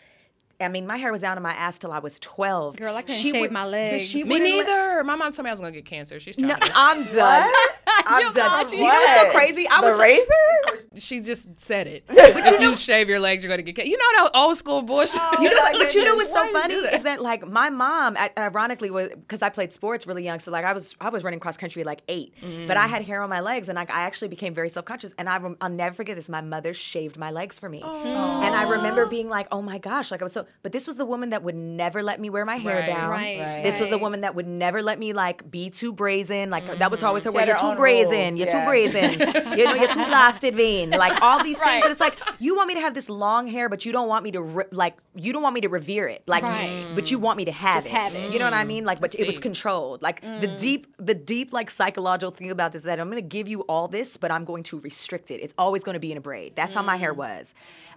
I 0.62 0.68
mean, 0.68 0.86
my 0.86 0.98
hair 0.98 1.12
was 1.12 1.22
down 1.22 1.38
to 1.38 1.42
my 1.42 1.54
ass 1.54 1.80
till 1.80 1.92
I 1.92 2.00
was 2.00 2.20
12. 2.20 2.76
Girl, 2.78 2.96
I 2.96 3.02
couldn't 3.02 3.22
shave 3.22 3.52
my 3.52 3.66
legs. 3.66 4.06
She 4.08 4.24
me 4.24 4.30
wouldn't 4.30 4.50
let- 4.58 4.66
neither 4.68 5.04
my 5.04 5.16
mom 5.16 5.32
told 5.32 5.46
me 5.46 5.50
i 5.50 5.54
was 5.54 5.60
gonna 5.62 5.72
get 5.72 5.86
cancer 5.86 6.20
she's 6.20 6.36
trying 6.36 6.50
No, 6.50 6.56
to 6.56 6.72
I'm 6.76 7.06
done. 7.06 7.52
I'm 7.88 8.34
done. 8.34 8.70
You 8.72 8.80
know 8.80 8.84
what's 8.86 9.22
so 9.22 9.32
crazy? 9.32 9.68
I 9.68 9.82
the 9.82 9.88
was 9.88 10.00
razor? 10.00 10.86
she 10.96 11.22
just 11.22 11.48
said 11.60 11.88
it 11.88 12.04
if 12.10 12.60
you 12.60 12.76
shave 12.76 13.08
your 13.08 13.20
legs 13.20 13.44
you're 13.44 13.50
gonna 13.50 13.62
get 13.62 13.76
cancer 13.76 13.90
you 13.90 13.98
know 13.98 14.24
that 14.24 14.32
old 14.34 14.58
school 14.58 14.82
bullshit 14.82 15.20
oh, 15.22 15.42
You 15.42 15.50
know, 15.50 15.80
but 15.80 15.94
you 15.96 16.04
know 16.04 16.16
what's 16.16 16.32
so 16.32 16.44
you 16.44 16.52
funny 16.52 16.74
do 16.76 16.82
that? 16.82 16.94
is 16.96 17.04
that 17.04 17.22
like 17.22 17.48
my 17.48 17.70
mom, 17.70 18.18
ironically, 18.38 18.90
was 18.90 19.10
because 19.10 19.42
I 19.42 19.50
played 19.50 19.72
sports 19.74 20.06
really 20.08 20.24
young. 20.24 20.40
So 20.40 20.52
like 20.52 20.66
I 20.66 20.74
was 20.74 20.96
I 21.00 21.10
was 21.10 21.24
running 21.24 21.40
cross 21.40 21.58
country 21.58 21.82
at 21.82 21.86
like 21.86 22.02
8 22.08 22.34
mm. 22.42 22.68
but 22.68 22.76
I 22.76 22.88
had 22.88 23.04
hair 23.04 23.22
on 23.22 23.30
my 23.30 23.40
legs, 23.40 23.70
and 23.70 23.76
like 23.76 23.90
I 23.92 24.02
actually 24.02 24.28
became 24.28 24.54
very 24.54 24.70
self 24.70 24.86
conscious. 24.86 25.14
And 25.18 25.30
I 25.30 25.38
rem- 25.38 25.58
I'll 25.62 25.70
never 25.70 25.96
forget 25.96 26.16
this. 26.18 26.28
My 26.28 26.42
mother 26.42 26.74
shaved 26.74 27.18
my 27.18 27.32
legs 27.32 27.60
for 27.60 27.70
me, 27.70 27.82
oh. 27.84 28.42
and 28.44 28.56
I 28.56 28.64
remember 28.70 29.06
being 29.06 29.30
like, 29.30 29.48
oh 29.52 29.62
my 29.62 29.78
gosh, 29.78 30.12
like 30.12 30.22
I 30.22 30.26
was 30.26 30.34
so. 30.34 30.46
But 30.62 30.72
this 30.72 30.88
was 30.88 30.96
the 30.96 31.06
woman 31.06 31.30
that 31.30 31.44
would 31.44 31.56
never 31.56 32.04
let 32.04 32.20
me 32.20 32.30
wear 32.30 32.46
my 32.46 32.58
hair 32.58 32.80
Right. 32.80 32.88
down. 32.88 33.10
Right. 33.10 33.40
Right. 33.40 33.64
This 33.64 33.80
was 33.80 33.90
the 33.90 33.98
woman 33.98 34.22
that 34.22 34.36
would 34.36 34.48
never 34.48 34.82
let 34.82 35.00
me 35.00 35.14
like 35.14 35.50
be 35.50 35.70
too 35.70 35.94
brazen. 35.94 36.50
Like 36.50 36.80
that 36.80 36.92
was 36.92 37.00
mm-hmm. 37.00 37.08
always 37.08 37.24
her 37.24 37.32
She 37.32 37.38
way. 37.38 37.48
You're 37.48 37.58
too 37.58 37.76
brazen. 37.76 38.36
rules, 38.36 38.38
You're 38.38 38.48
yeah. 38.48 38.60
too 38.60 38.68
brazen. 38.68 39.12
you 39.58 39.66
know, 39.66 39.74
you're 39.76 39.94
too 39.94 40.00
lasted 40.00 40.56
vein. 40.56 40.90
Like 40.92 41.22
all 41.22 41.44
these 41.44 41.58
things. 41.58 41.66
Right. 41.66 41.84
And 41.84 41.92
it's 41.92 42.00
like 42.00 42.18
you 42.40 42.56
want 42.56 42.68
me 42.68 42.76
to 42.76 42.82
have 42.82 42.94
this 42.94 43.10
long 43.10 43.48
hair, 43.48 43.70
but 43.70 43.86
you 43.86 43.92
don't 43.92 44.08
want 44.08 44.24
me 44.24 44.32
to 44.32 44.42
re- 44.42 44.66
like 44.72 44.98
you 45.16 45.34
don't 45.34 45.42
want 45.42 45.56
me 45.56 45.62
to 45.62 45.70
revere 45.70 46.08
it. 46.08 46.24
Like, 46.28 46.44
Right. 46.44 46.88
but 46.96 47.12
you 47.12 47.20
want 47.20 47.38
me 47.38 47.46
to 47.46 47.52
have 47.52 47.76
Just 47.76 47.88
it. 47.88 47.92
have 47.92 48.16
it. 48.16 48.32
You 48.32 48.40
know 48.40 48.46
what 48.46 48.54
I 48.54 48.64
mean? 48.64 48.86
Like, 48.86 49.00
but 49.00 49.12
That's 49.12 49.24
it 49.24 49.28
was 49.28 49.36
deep. 49.36 49.44
controlled. 49.44 50.02
Like 50.02 50.22
the 50.22 50.48
mm. 50.48 50.58
deep, 50.58 50.88
the 50.98 51.14
deep 51.14 51.54
like 51.54 51.70
psychological 51.70 52.32
thing 52.32 52.52
about 52.52 52.72
this 52.72 52.82
is 52.82 52.86
that 52.86 53.00
I'm 53.00 53.10
gonna 53.10 53.22
give 53.22 53.48
you 53.48 53.62
all 53.62 53.88
this, 53.88 54.18
but 54.18 54.32
I'm 54.32 54.46
going 54.46 54.64
to 54.64 54.80
restrict 54.80 55.32
it. 55.32 55.42
It's 55.42 55.54
always 55.58 55.84
going 55.84 55.94
to 55.94 56.00
be 56.00 56.12
in 56.12 56.18
a 56.18 56.22
braid. 56.22 56.54
That's 56.56 56.74
how 56.74 56.82
my 56.82 56.98
hair 56.98 57.14
mm. 57.14 57.18
was, 57.18 57.54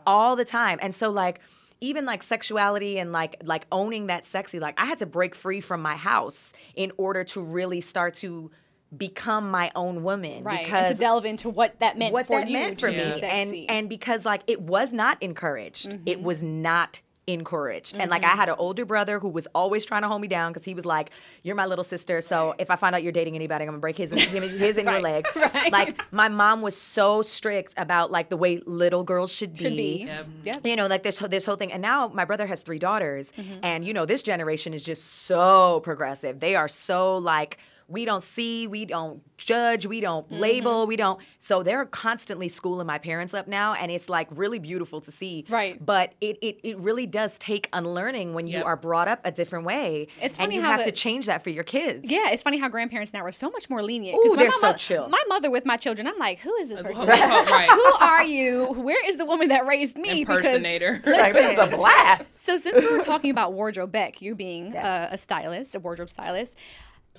all 0.07 0.37
the 0.37 0.45
time. 0.45 0.79
And 0.83 0.95
so 0.95 1.11
like. 1.11 1.41
Even 1.83 2.07
like 2.07 2.23
sexuality 2.23 2.99
and 2.99 3.12
like 3.12 3.37
like 3.45 3.66
owning 3.73 4.07
that 4.07 4.25
sexy, 4.25 4.59
like 4.61 4.75
I 4.79 4.87
had 4.87 4.99
to 5.01 5.07
break 5.07 5.35
free 5.35 5.61
from 5.61 5.83
my 5.83 5.97
house 5.97 6.53
in 6.75 6.92
order 6.97 7.25
to 7.25 7.42
really 7.42 7.81
start 7.81 8.14
to 8.16 8.51
become 8.97 9.51
my 9.51 9.71
own 9.75 10.03
woman. 10.03 10.42
Right. 10.42 10.64
Because 10.64 10.90
and 10.90 10.99
to 10.99 11.01
delve 11.01 11.25
into 11.25 11.49
what 11.49 11.81
that 11.81 11.99
meant 11.99 12.12
what 12.12 12.27
for 12.27 12.38
that 12.40 12.49
you 12.49 12.53
meant 12.53 12.79
for 12.81 12.90
me 12.90 13.11
sexy. 13.12 13.27
and 13.27 13.71
and 13.71 13.88
because 13.88 14.25
like 14.25 14.42
it 14.47 14.61
was 14.61 14.92
not 14.92 15.23
encouraged 15.23 15.87
it 15.87 16.18
Mm-hmm. 16.18 16.23
was 16.25 16.42
not 16.42 17.01
encouraged. 17.27 17.95
And 17.97 18.11
like 18.11 18.25
i 18.25 18.31
had 18.31 18.49
an 18.49 18.57
older 18.59 18.85
brother 18.85 19.21
who 19.21 19.29
was 19.29 19.47
always 19.55 19.85
trying 19.85 20.03
to 20.03 20.09
hold 20.09 20.21
me 20.21 20.27
down 20.29 20.53
because 20.53 20.65
he 20.65 20.75
was 20.75 20.85
like 20.85 21.11
you're 21.45 21.55
my 21.55 21.67
little 21.67 21.85
sister 21.85 22.21
so 22.21 22.55
if 22.59 22.69
i 22.69 22.75
find 22.75 22.97
out 22.97 23.03
you're 23.05 23.13
dating 23.13 23.37
anybody 23.37 23.63
i'm 23.63 23.69
gonna 23.69 23.79
break 23.79 23.97
his 23.97 24.11
him, 24.11 24.19
his 24.19 24.77
and 24.77 24.89
your 24.89 25.01
legs 25.11 25.31
right. 25.37 25.71
like 25.71 26.01
my 26.13 26.29
mom 26.29 26.63
was 26.63 26.77
so 26.77 27.23
strict 27.23 27.75
about 27.77 28.11
like 28.11 28.29
the 28.29 28.37
way 28.37 28.61
little 28.67 29.05
girls 29.05 29.31
should 29.31 29.55
be, 29.55 29.63
Should 29.63 29.77
be. 29.77 30.09
Yep. 30.45 30.67
you 30.67 30.75
know 30.75 30.89
like 30.89 31.05
this 31.05 31.19
this 31.19 31.45
whole 31.45 31.57
thing. 31.57 31.73
And 31.73 31.81
now 31.81 32.09
my 32.09 32.25
brother 32.25 32.47
has 32.47 32.63
three 32.63 32.81
daughters. 32.81 33.33
Mm-hmm. 33.33 33.59
and 33.63 33.85
you 33.85 33.93
know 33.95 34.05
this 34.05 34.23
generation 34.23 34.75
is 34.75 34.83
just 34.83 35.05
so 35.23 35.81
progressive. 35.85 36.41
They 36.41 36.57
are 36.57 36.69
so 36.69 37.19
like 37.19 37.59
we 37.88 38.05
don't 38.05 38.23
see 38.23 38.66
we 38.66 38.85
don't 38.85 39.23
judge 39.38 39.87
we 39.87 40.01
don't 40.01 40.12
Mm-hmm. 40.29 40.38
label 40.40 40.87
we 40.87 40.95
don't 40.97 41.18
so 41.40 41.62
they're 41.62 41.85
constantly 41.85 42.49
schooling 42.49 42.87
my 42.87 42.99
parents 42.99 43.35
up 43.35 43.49
now 43.49 43.75
and 43.75 43.90
it's 43.90 44.09
like 44.09 44.29
really 44.31 44.59
beautiful 44.59 45.01
to 45.01 45.11
see 45.11 45.45
Right. 45.49 45.85
but 45.85 46.12
it 46.21 46.38
it, 46.42 46.59
it 46.62 46.79
really 46.79 47.07
does 47.07 47.38
take 47.38 47.68
unlearning 47.73 48.35
when 48.35 48.47
you 48.47 48.62
are 48.62 48.77
brought 48.77 49.09
up 49.09 49.21
a 49.25 49.33
different 49.33 49.64
way 49.64 50.07
It's 50.21 50.38
and 50.38 50.47
funny 50.47 50.55
you 50.57 50.62
how 50.62 50.73
have 50.73 50.85
the- 50.85 50.90
to 50.90 50.92
change 50.92 51.27
that 51.27 51.42
for 51.42 51.51
your 51.51 51.64
kids 51.64 52.11
Yeah, 52.11 52.31
it's 52.31 52.42
funny 52.42 52.59
how 52.59 52.68
grandparents 52.68 53.12
now 53.12 53.25
are 53.25 53.33
so 53.33 53.51
much 53.51 53.68
more 53.68 53.83
lenient. 53.83 54.16
Ooh, 54.16 54.23
'Cause 54.23 54.31
when 54.31 54.38
they're 54.38 54.49
my 54.62 54.73
so 54.73 54.73
chill. 54.75 55.09
My 55.09 55.23
mother 55.29 55.51
with 55.51 55.64
my 55.66 55.77
children, 55.77 56.07
I'm 56.07 56.18
like, 56.18 56.38
who 56.38 56.55
is 56.57 56.68
this 56.68 56.81
person? 56.83 57.07
right 57.07 57.71
who 57.71 57.95
are 58.01 58.23
you? 58.25 58.66
Where 58.75 59.05
is 59.09 59.16
the 59.16 59.25
woman 59.25 59.49
that 59.49 59.66
raised 59.66 59.97
me? 59.97 60.21
Because- 60.25 60.38
impersonator 60.45 61.01
Like, 61.07 61.33
this 61.33 61.53
is 61.53 61.59
a 61.59 61.66
blast. 61.66 62.45
So 62.45 62.59
since 62.59 62.79
we 62.79 62.90
were 62.90 63.03
talking 63.03 63.31
about 63.31 63.53
wardrobe 63.55 63.90
Beck, 63.92 64.21
you 64.23 64.35
being 64.35 64.77
uh, 64.77 65.09
a 65.11 65.18
stylist, 65.18 65.75
a 65.75 65.81
wardrobe 65.81 66.11
stylist, 66.11 66.57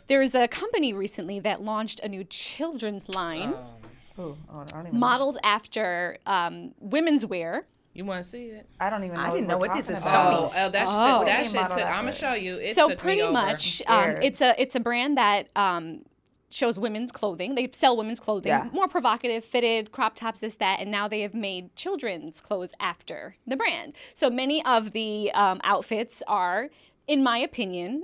there's 0.08 0.36
a 0.36 0.48
company 0.48 0.94
recently 0.94 1.40
that 1.40 1.62
launched 1.62 2.00
a 2.02 2.08
new 2.08 2.24
children's 2.26 3.10
line 3.10 3.54
Ooh, 4.20 4.38
oh, 4.52 4.62
I 4.62 4.64
don't 4.66 4.88
even. 4.88 5.00
modeled 5.00 5.38
after 5.44 6.18
um, 6.26 6.74
women's 6.80 7.26
wear. 7.26 7.66
you 7.94 8.06
want 8.06 8.24
to 8.24 8.30
see 8.30 8.46
it 8.48 8.68
I 8.80 8.90
don't 8.90 9.04
even 9.04 9.16
know. 9.18 9.22
I 9.24 9.32
didn't 9.32 9.48
know 9.48 9.58
what 9.58 9.74
this 9.74 9.90
is. 9.90 9.98
about. 10.00 10.34
Oh, 10.42 10.52
oh 10.56 10.70
that 10.70 10.86
Oh. 10.88 11.20
shit, 11.20 11.28
that 11.28 11.44
shit 11.46 11.52
took, 11.70 11.78
that 11.78 11.88
I'm 11.88 12.04
gonna 12.06 12.12
show 12.12 12.34
you 12.34 12.58
it 12.58 12.76
so 12.76 12.90
took 12.90 13.00
pretty 13.00 13.22
me 13.22 13.28
over. 13.28 13.34
much, 13.34 13.82
um, 13.88 14.12
it's 14.22 14.42
a 14.42 14.60
it's 14.62 14.76
a 14.76 14.80
brand 14.80 15.18
that 15.18 15.48
um, 15.56 16.04
shows 16.50 16.78
women's 16.78 17.12
clothing. 17.12 17.56
They 17.56 17.68
sell 17.74 17.98
women's 17.98 18.20
clothing, 18.20 18.50
Yeah. 18.52 18.70
more 18.72 18.88
provocative, 18.88 19.44
fitted 19.44 19.92
crop 19.92 20.16
tops, 20.16 20.40
this 20.42 20.56
that, 20.58 20.80
and 20.80 20.92
now 20.92 21.08
they 21.08 21.22
have 21.22 21.34
made 21.34 21.76
children's 21.76 22.40
clothes 22.42 22.74
after 22.80 23.36
the 23.48 23.56
brand. 23.56 23.94
So 24.14 24.30
many 24.30 24.64
of 24.64 24.92
the 24.92 25.32
um, 25.32 25.60
outfits 25.64 26.22
are, 26.28 26.70
in 27.08 27.24
my 27.24 27.40
opinion, 27.40 28.04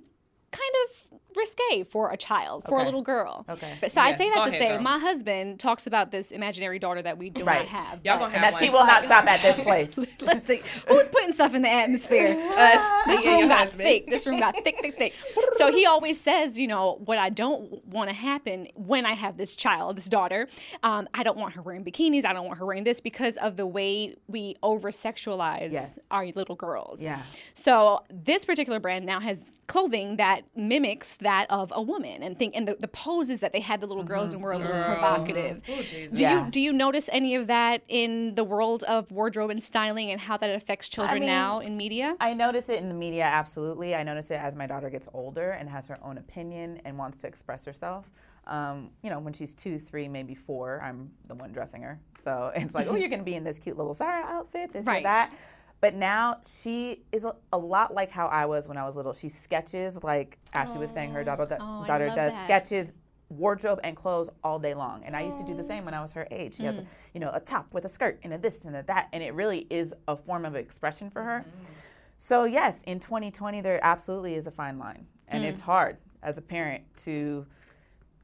kind 0.52 0.74
of 0.86 1.09
risque 1.36 1.84
for 1.84 2.12
a 2.12 2.18
child, 2.18 2.64
for 2.68 2.80
a 2.80 2.84
little 2.84 3.02
girl. 3.02 3.46
Okay. 3.50 3.74
But 3.80 3.92
so 3.92 4.02
I 4.02 4.10
Yes, 4.10 4.18
say 4.18 4.30
go 4.30 4.36
that 4.36 4.44
to 4.44 4.50
ahead, 4.50 4.60
say, 4.60 4.68
girl. 4.70 4.82
my 4.82 4.98
husband 5.00 5.60
talks 5.60 5.88
about 5.88 6.12
this 6.12 6.32
imaginary 6.32 6.80
daughter 6.80 7.02
that 7.02 7.18
we 7.18 7.30
do 7.30 7.44
Right. 7.44 7.60
not 7.60 7.68
have. 7.68 8.00
y'all 8.04 8.18
but- 8.18 8.26
gonna 8.26 8.32
have 8.38 8.42
that 8.42 8.54
one 8.54 8.64
she 8.64 8.70
will 8.70 8.86
not 8.86 9.04
stop 9.06 9.26
at 9.26 9.42
this 9.42 9.60
place. 9.64 9.98
Let's 10.22 10.46
see. 10.48 10.62
Who's 10.88 11.10
putting 11.10 11.34
stuff 11.34 11.54
in 11.54 11.62
the 11.62 11.70
atmosphere? 11.70 12.38
us 12.58 13.06
This 13.08 13.26
room 13.26 13.48
got 13.48 13.58
husband. 13.60 13.84
thick. 13.84 14.08
This 14.08 14.26
room 14.28 14.40
got 14.40 14.56
thick, 14.64 14.80
thick, 14.82 14.98
thick. 14.98 15.14
So 15.58 15.72
he 15.72 15.86
always 15.86 16.20
says, 16.20 16.60
you 16.60 16.68
know, 16.68 17.00
what 17.06 17.18
I 17.18 17.30
don't 17.30 17.86
want 17.88 18.10
to 18.10 18.16
happen 18.16 18.68
when 18.76 19.06
I 19.06 19.14
have 19.14 19.38
this 19.38 19.56
child, 19.56 19.98
this 19.98 20.06
daughter. 20.06 20.48
Um, 20.84 21.08
I 21.14 21.24
don't 21.24 21.38
want 21.38 21.54
her 21.56 21.62
wearing 21.62 21.84
bikinis. 21.86 22.26
I 22.26 22.34
don't 22.34 22.46
want 22.48 22.58
her 22.60 22.66
wearing 22.66 22.84
this 22.84 23.00
because 23.02 23.38
of 23.38 23.56
the 23.58 23.68
way 23.68 24.16
we 24.28 24.56
over 24.64 24.92
sexualize 24.92 25.72
Yes. 25.72 26.00
our 26.12 26.26
little 26.28 26.56
girls. 26.56 27.00
Yeah. 27.02 27.22
So 27.54 28.04
this 28.10 28.46
particular 28.46 28.80
brand 28.80 29.06
now 29.06 29.20
has 29.20 29.52
clothing 29.70 30.18
that 30.18 30.42
mimics 30.56 31.16
that 31.18 31.46
of 31.50 31.72
a 31.76 31.82
woman, 31.82 32.22
and 32.24 32.38
think 32.38 32.56
and 32.58 32.68
the, 32.68 32.76
the 32.80 32.88
poses 32.90 33.40
that 33.40 33.54
they 33.54 33.60
had 33.62 33.80
the 33.80 33.88
little 33.88 34.04
girls 34.04 34.34
and 34.34 34.42
were 34.42 34.52
a 34.52 34.58
little 34.58 34.84
provocative. 34.84 35.62
Oh, 35.70 35.82
Jesus. 35.84 36.18
Do 36.18 36.24
Yeah. 36.24 36.46
you 36.46 36.52
do 36.52 36.60
you 36.60 36.74
notice 36.74 37.08
any 37.14 37.36
of 37.36 37.48
that 37.48 37.84
in 37.88 38.36
the 38.36 38.44
world 38.44 38.84
of 38.84 39.10
wardrobe 39.12 39.52
and 39.52 39.64
styling 39.64 40.12
and 40.12 40.20
how 40.20 40.36
that 40.38 40.50
affects 40.54 40.90
children 40.90 41.20
mean, 41.22 41.28
now 41.28 41.60
in 41.60 41.78
media? 41.78 42.18
I 42.20 42.34
notice 42.34 42.68
it 42.68 42.80
in 42.80 42.90
the 42.90 42.96
media, 42.96 43.24
absolutely. 43.24 43.96
I 43.96 44.04
notice 44.04 44.32
it 44.32 44.40
as 44.42 44.56
my 44.56 44.66
daughter 44.68 44.90
gets 44.90 45.08
older 45.14 45.52
and 45.52 45.70
has 45.70 45.88
her 45.88 46.00
own 46.04 46.18
opinion 46.18 46.82
and 46.84 46.98
wants 46.98 47.22
to 47.22 47.28
express 47.28 47.64
herself. 47.64 48.10
Um, 48.48 48.90
you 49.04 49.12
know, 49.12 49.20
when 49.20 49.32
she's 49.34 49.54
two, 49.54 49.78
three, 49.78 50.08
maybe 50.08 50.34
four, 50.34 50.82
I'm 50.82 51.12
the 51.28 51.36
one 51.36 51.52
dressing 51.52 51.84
her. 51.84 52.00
So 52.24 52.52
it's 52.56 52.74
like, 52.74 52.88
oh, 52.88 52.96
you're 52.96 53.08
going 53.10 53.20
to 53.20 53.26
be 53.26 53.36
in 53.36 53.44
this 53.44 53.60
cute 53.60 53.78
little 53.78 53.94
Zara 53.94 54.24
outfit, 54.26 54.74
this 54.74 54.86
Mm-hmm. 54.86 54.90
Right. 54.90 55.00
or 55.02 55.04
that. 55.04 55.34
But 55.82 55.96
now 55.96 56.42
she 56.46 57.04
is 57.12 57.24
a, 57.24 57.36
a 57.54 57.58
lot 57.58 57.94
like 57.94 58.12
how 58.12 58.28
I 58.28 58.46
was 58.46 58.68
when 58.68 58.78
I 58.78 58.84
was 58.86 58.96
little. 58.96 59.14
She 59.14 59.30
sketches, 59.30 60.04
like 60.04 60.38
Ashley 60.54 60.80
was 60.80 60.92
saying, 60.92 61.12
her 61.12 61.24
daughter, 61.24 61.48
Oh, 61.60 61.86
daughter 61.86 62.08
does 62.08 62.34
that. 62.34 62.44
sketches, 62.44 62.94
wardrobe 63.30 63.80
and 63.84 63.96
clothes 63.96 64.28
all 64.44 64.60
day 64.60 64.74
long. 64.74 65.04
And 65.06 65.16
I 65.16 65.22
used 65.22 65.38
to 65.38 65.44
do 65.44 65.54
the 65.54 65.64
same 65.64 65.86
when 65.86 65.94
I 65.94 66.02
was 66.02 66.14
her 66.14 66.28
age. 66.32 66.56
She 66.56 66.64
Mm. 66.64 66.68
has, 66.68 66.80
a, 66.80 66.86
you 67.14 67.20
know, 67.20 67.30
a 67.34 67.40
top 67.40 67.74
with 67.74 67.86
a 67.86 67.90
skirt 67.90 68.20
and 68.24 68.34
a 68.34 68.38
this 68.38 68.66
and 68.66 68.76
a 68.76 68.84
that, 68.84 69.08
and 69.14 69.22
it 69.24 69.34
really 69.34 69.68
is 69.70 69.94
a 70.08 70.18
form 70.18 70.46
of 70.46 70.56
expression 70.56 71.10
for 71.10 71.24
her. 71.24 71.46
Mm-hmm. 71.48 71.74
So 72.18 72.44
yes, 72.46 72.82
in 72.86 73.00
2020, 73.00 73.62
there 73.62 73.80
absolutely 73.84 74.36
is 74.36 74.48
a 74.48 74.52
fine 74.52 74.78
line, 74.80 75.06
and 75.28 75.44
Mm. 75.44 75.48
it's 75.50 75.62
hard 75.62 75.98
as 76.24 76.38
a 76.38 76.42
parent 76.42 76.84
to 77.04 77.46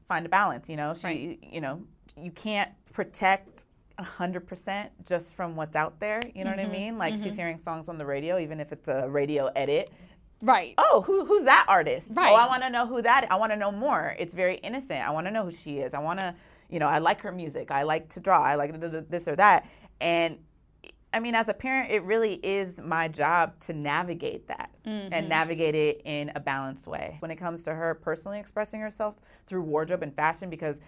find 0.08 0.26
a 0.26 0.28
balance. 0.28 0.68
You 0.68 0.76
know, 0.76 0.92
she, 0.92 1.06
Right. 1.06 1.38
you 1.42 1.60
know, 1.60 1.82
you 2.16 2.30
can't 2.32 2.70
protect. 2.92 3.65
100% 3.98 4.88
just 5.06 5.34
from 5.34 5.56
what's 5.56 5.74
out 5.76 5.98
there 6.00 6.20
you 6.34 6.44
know 6.44 6.50
Mm-hmm. 6.50 6.58
what 6.60 6.66
i 6.68 6.72
mean 6.72 6.98
like 6.98 7.14
she's 7.16 7.34
hearing 7.36 7.58
songs 7.58 7.88
on 7.88 7.98
the 7.98 8.06
radio 8.06 8.38
even 8.38 8.60
if 8.60 8.72
it's 8.72 8.88
a 8.88 9.08
radio 9.08 9.46
edit 9.56 9.92
Right. 10.42 10.74
oh, 10.76 11.02
who, 11.06 11.24
who's 11.24 11.44
that 11.44 11.64
artist? 11.66 12.10
Right. 12.14 12.30
Oh, 12.30 12.34
I 12.34 12.46
want 12.46 12.62
to 12.62 12.68
know 12.68 12.86
who 12.86 13.00
that. 13.00 13.26
I 13.32 13.36
want 13.36 13.52
to 13.52 13.56
know 13.58 13.72
more. 13.72 14.14
It's 14.18 14.34
very 14.34 14.56
innocent. 14.56 15.00
I 15.00 15.08
want 15.10 15.26
to 15.26 15.30
know 15.30 15.44
who 15.46 15.50
she 15.50 15.78
is. 15.78 15.94
I 15.94 15.98
want 15.98 16.20
to, 16.20 16.34
you 16.68 16.78
know, 16.78 16.88
I 16.88 16.98
like 16.98 17.22
her 17.22 17.32
music. 17.32 17.70
I 17.70 17.84
like 17.84 18.10
to 18.10 18.20
draw. 18.20 18.42
I 18.42 18.54
like 18.54 18.78
this 19.08 19.28
or 19.28 19.36
that. 19.36 19.66
And 19.98 20.36
I 21.14 21.20
mean, 21.20 21.34
as 21.34 21.48
a 21.48 21.54
parent, 21.54 21.90
it 21.90 22.02
really 22.02 22.34
is 22.34 22.78
my 22.82 23.08
job 23.08 23.58
to 23.60 23.72
navigate 23.72 24.46
that 24.48 24.70
and 24.84 25.26
navigate 25.26 25.74
it 25.74 26.02
in 26.04 26.30
a 26.34 26.40
balanced 26.40 26.86
way. 26.86 27.16
When 27.20 27.30
it 27.30 27.36
comes 27.36 27.62
to 27.64 27.74
her 27.74 27.94
personally 27.94 28.38
expressing 28.38 28.78
herself 28.78 29.14
through 29.46 29.62
wardrobe 29.62 30.02
and 30.02 30.14
fashion, 30.14 30.50
because 30.50 30.80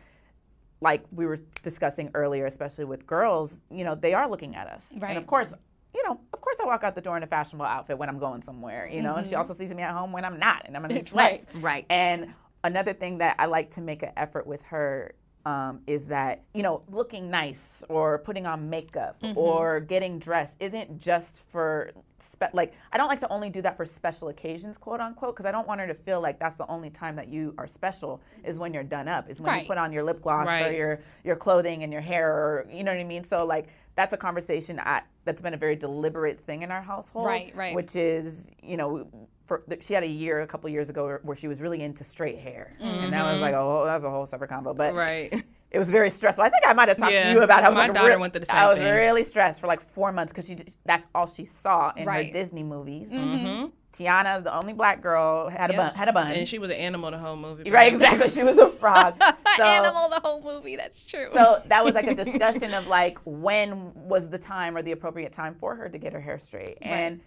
like 0.81 1.05
we 1.11 1.27
were 1.27 1.39
discussing 1.63 2.11
earlier, 2.15 2.47
especially 2.47 2.85
with 2.85 3.07
girls, 3.07 3.61
you 3.71 3.85
know, 3.85 3.95
they 3.95 4.15
are 4.15 4.29
looking 4.29 4.55
at 4.55 4.69
us. 4.69 4.87
Right. 4.97 5.11
And 5.11 5.19
of 5.19 5.27
course, 5.27 5.53
you 5.95 6.03
know, 6.07 6.21
of 6.33 6.41
course 6.41 6.57
I 6.61 6.67
walk 6.67 6.85
out 6.85 6.95
the 6.95 7.01
door 7.01 7.17
in 7.17 7.23
a 7.23 7.27
fashionable 7.27 7.67
outfit 7.67 7.99
when 7.99 8.09
I'm 8.09 8.19
going 8.19 8.43
somewhere, 8.43 8.89
you 8.89 9.03
know, 9.03 9.17
and 9.17 9.27
she 9.27 9.33
mm-hmm. 9.33 9.41
also 9.41 9.55
sees 9.55 9.75
me 9.75 9.83
at 9.83 9.95
home 9.95 10.13
when 10.13 10.25
I'm 10.25 10.39
not 10.39 10.63
and 10.67 10.77
I'm 10.77 10.85
in 10.85 10.95
Right. 10.95 11.09
sweats. 11.09 11.47
Right. 11.55 11.87
And 11.91 12.35
another 12.63 12.93
thing 12.93 13.19
that 13.19 13.37
I 13.39 13.47
like 13.47 13.73
to 13.73 13.81
make 13.81 14.03
an 14.03 14.13
effort 14.17 14.47
with 14.47 14.63
her 14.65 15.15
um, 15.49 15.81
is 15.87 16.05
that, 16.05 16.43
you 16.53 16.63
know, 16.63 16.83
looking 16.91 17.31
nice 17.31 17.83
or 17.89 18.19
putting 18.19 18.47
on 18.47 18.69
makeup 18.69 19.17
or 19.35 19.81
getting 19.81 20.19
dressed 20.19 20.57
isn't 20.61 21.01
just 21.01 21.41
for, 21.51 21.91
spe- 22.19 22.53
like, 22.53 22.75
I 22.93 22.99
don't 22.99 23.09
like 23.09 23.21
to 23.21 23.29
only 23.33 23.49
do 23.49 23.63
that 23.63 23.75
for 23.79 23.87
special 23.87 24.29
occasions, 24.29 24.77
quote 24.77 25.01
unquote, 25.01 25.35
because 25.35 25.47
I 25.47 25.51
don't 25.53 25.67
want 25.67 25.81
her 25.81 25.87
to 25.87 25.95
feel 25.95 26.21
like 26.21 26.39
that's 26.39 26.57
the 26.57 26.67
only 26.67 26.91
time 26.91 27.17
that 27.17 27.29
you 27.29 27.55
are 27.57 27.67
special 27.67 28.21
is 28.45 28.59
when 28.59 28.75
you're 28.75 28.83
done 28.83 29.09
up, 29.09 29.31
is 29.31 29.41
when 29.41 29.49
Right. 29.53 29.63
you 29.63 29.69
put 29.69 29.79
on 29.79 29.91
your 29.91 30.03
lip 30.03 30.21
gloss 30.21 30.47
or 30.47 30.71
your, 30.73 31.01
your 31.25 31.37
clothing 31.37 31.83
and 31.83 31.91
your 31.93 32.03
hair 32.03 32.31
or, 32.31 32.67
you 32.71 32.85
know 32.85 32.93
what 32.93 33.01
I 33.01 33.05
mean? 33.05 33.25
So, 33.25 33.47
like, 33.47 33.69
that's 33.95 34.13
a 34.13 34.19
conversation 34.19 34.79
I, 34.79 35.01
that's 35.25 35.41
been 35.41 35.55
a 35.55 35.59
very 35.59 35.77
deliberate 35.77 36.41
thing 36.41 36.63
in 36.63 36.71
our 36.71 36.83
household. 36.83 37.27
Right, 37.27 37.57
right. 37.57 37.75
Which 37.75 37.97
is, 37.97 38.53
you 38.63 38.77
know, 38.77 39.09
for, 39.49 39.65
she 39.81 39.95
had 39.95 40.05
a 40.05 40.07
year, 40.09 40.41
a 40.43 40.47
couple 40.47 40.71
years 40.71 40.89
ago, 40.91 41.05
where, 41.05 41.21
where 41.25 41.37
she 41.37 41.49
was 41.49 41.61
really 41.61 41.81
into 41.83 42.05
straight 42.05 42.39
hair, 42.39 42.77
and 42.79 43.13
that 43.13 43.25
was 43.33 43.41
like, 43.41 43.55
oh, 43.55 43.85
that 43.85 43.95
was 43.97 44.05
a 44.05 44.11
whole 44.11 44.27
separate 44.27 44.49
combo. 44.49 44.75
But 44.75 44.95
Right. 44.95 45.33
it 45.73 45.79
was 45.79 45.91
very 45.91 46.11
stressful. 46.11 46.45
I 46.45 46.49
think 46.51 46.63
I 46.67 46.73
might 46.75 46.89
have 46.89 46.99
talked 46.99 47.13
to 47.13 47.31
you 47.33 47.43
about. 47.43 47.61
It. 47.63 47.67
I 47.67 47.69
was 47.71 47.77
my 47.77 47.87
like, 47.89 47.95
daughter 47.95 48.11
re- 48.11 48.17
went 48.17 48.33
through 48.35 48.41
the 48.41 48.47
same 48.47 48.57
I 48.57 48.67
was 48.69 48.79
thing. 48.79 48.87
really 48.95 49.25
stressed 49.25 49.61
for 49.61 49.67
like 49.67 49.81
four 49.81 50.13
months 50.13 50.33
because 50.33 50.47
she—that's 50.47 51.07
all 51.15 51.27
she 51.27 51.45
saw 51.45 51.93
in 51.97 52.07
Right. 52.07 52.27
her 52.27 52.33
Disney 52.33 52.63
movies. 52.63 53.11
Mm-hmm. 53.13 53.67
Tiana, 53.91 54.45
the 54.45 54.55
only 54.55 54.75
black 54.75 55.01
girl, 55.01 55.49
had 55.49 55.71
a 55.71 55.75
bun. 55.75 55.95
Had 55.95 56.09
a 56.09 56.13
bun. 56.13 56.31
And 56.31 56.47
she 56.47 56.59
was 56.59 56.71
an 56.71 56.77
animal 56.77 57.11
the 57.11 57.19
whole 57.19 57.37
movie. 57.37 57.71
right, 57.71 57.93
exactly. 57.93 58.29
She 58.29 58.43
was 58.45 58.59
a 58.59 58.71
frog. 58.71 59.15
So, 59.57 59.65
Animal 59.65 60.09
the 60.11 60.21
whole 60.21 60.41
movie. 60.41 60.77
That's 60.77 61.03
true. 61.05 61.27
so 61.33 61.61
that 61.67 61.85
was 61.85 61.95
like 61.97 62.07
a 62.07 62.15
discussion 62.25 62.73
of 62.75 62.87
like 62.87 63.19
when 63.25 63.93
was 63.95 64.29
the 64.29 64.39
time 64.39 64.77
or 64.77 64.83
the 64.83 64.93
appropriate 64.93 65.33
time 65.33 65.57
for 65.59 65.75
her 65.75 65.89
to 65.89 65.99
get 65.99 66.13
her 66.13 66.21
hair 66.21 66.39
straight 66.39 66.79
and 66.81 67.21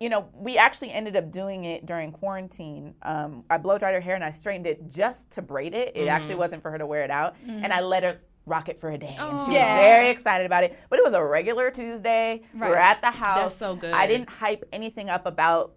you 0.00 0.08
know 0.08 0.28
we 0.32 0.56
actually 0.56 0.90
ended 0.90 1.14
up 1.14 1.30
doing 1.30 1.64
it 1.66 1.84
during 1.86 2.10
quarantine 2.10 2.94
um, 3.02 3.44
i 3.50 3.56
blow 3.58 3.78
dried 3.78 3.94
her 3.94 4.00
hair 4.00 4.14
and 4.14 4.24
i 4.24 4.30
straightened 4.30 4.66
it 4.66 4.90
just 4.90 5.30
to 5.30 5.42
braid 5.42 5.74
it 5.74 5.92
it 5.94 6.08
actually 6.08 6.34
wasn't 6.34 6.60
for 6.62 6.70
her 6.70 6.78
to 6.78 6.86
wear 6.86 7.04
it 7.04 7.10
out 7.10 7.36
and 7.46 7.72
i 7.72 7.80
let 7.80 8.02
her 8.02 8.18
rock 8.46 8.68
it 8.68 8.80
for 8.80 8.90
a 8.90 8.98
day 8.98 9.14
and 9.18 9.38
she 9.42 9.50
was 9.50 9.60
very 9.60 10.08
excited 10.08 10.46
about 10.46 10.64
it 10.64 10.76
but 10.88 10.98
it 10.98 11.04
was 11.04 11.12
a 11.12 11.22
regular 11.22 11.70
tuesday 11.70 12.40
Right. 12.54 12.68
We 12.70 12.74
are 12.74 12.78
at 12.78 13.00
the 13.02 13.10
house 13.10 13.54
so 13.56 13.76
good. 13.76 13.92
i 13.92 14.06
didn't 14.06 14.30
hype 14.30 14.64
anything 14.72 15.10
up 15.10 15.26
about 15.26 15.74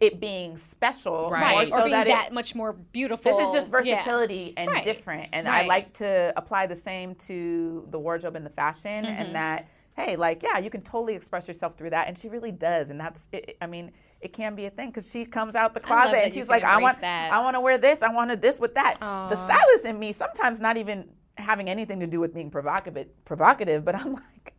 it 0.00 0.18
being 0.20 0.56
special 0.56 1.28
Right. 1.30 1.50
more 1.52 1.66
so 1.66 1.74
or 1.74 1.78
being 1.80 1.90
that 1.90 2.06
that, 2.06 2.26
it, 2.28 2.32
much 2.32 2.54
more 2.54 2.72
beautiful. 2.72 3.36
this 3.36 3.48
is 3.48 3.52
just 3.70 3.86
Yeah. 3.86 3.96
versatility 3.96 4.54
and 4.56 4.70
Right. 4.70 4.84
different. 4.84 5.30
And 5.32 5.48
I 5.48 5.66
like 5.66 5.92
to 5.94 6.32
apply 6.36 6.68
the 6.68 6.76
same 6.76 7.16
to 7.26 7.86
the 7.90 7.98
wardrobe 7.98 8.36
and 8.36 8.46
the 8.46 8.50
fashion 8.50 9.04
Mm-hmm. 9.04 9.20
and 9.20 9.34
that, 9.34 9.66
hey, 9.96 10.16
like, 10.16 10.42
yeah, 10.42 10.58
you 10.58 10.70
can 10.70 10.82
totally 10.82 11.14
express 11.14 11.46
yourself 11.48 11.76
through 11.76 11.90
that. 11.90 12.08
And 12.08 12.16
she 12.16 12.28
really 12.28 12.52
does. 12.52 12.90
And 12.90 12.98
that's, 13.00 13.26
it, 13.32 13.56
I 13.60 13.66
mean, 13.66 13.92
it 14.20 14.32
can 14.32 14.54
be 14.54 14.66
a 14.66 14.70
thing 14.70 14.88
because 14.88 15.10
she 15.10 15.24
comes 15.24 15.54
out 15.54 15.74
the 15.74 15.80
closet 15.80 16.16
and 16.24 16.32
she's 16.32 16.48
like, 16.48 16.64
I 16.64 16.80
want, 16.80 17.00
that. 17.00 17.32
I 17.32 17.40
want 17.40 17.56
to 17.56 17.60
wear 17.60 17.76
this. 17.78 18.02
I 18.02 18.10
wanted 18.12 18.40
this 18.40 18.58
with 18.58 18.74
that. 18.74 18.96
The 19.00 19.36
stylist 19.44 19.84
in 19.84 19.98
me, 19.98 20.12
sometimes 20.12 20.60
not 20.60 20.76
even 20.76 21.08
having 21.36 21.68
anything 21.68 22.00
to 22.00 22.06
do 22.06 22.20
with 22.20 22.32
being 22.34 22.50
provocative, 22.50 23.08
provocative, 23.24 23.84
but 23.84 23.94
I'm 23.94 24.14
like, 24.14 24.54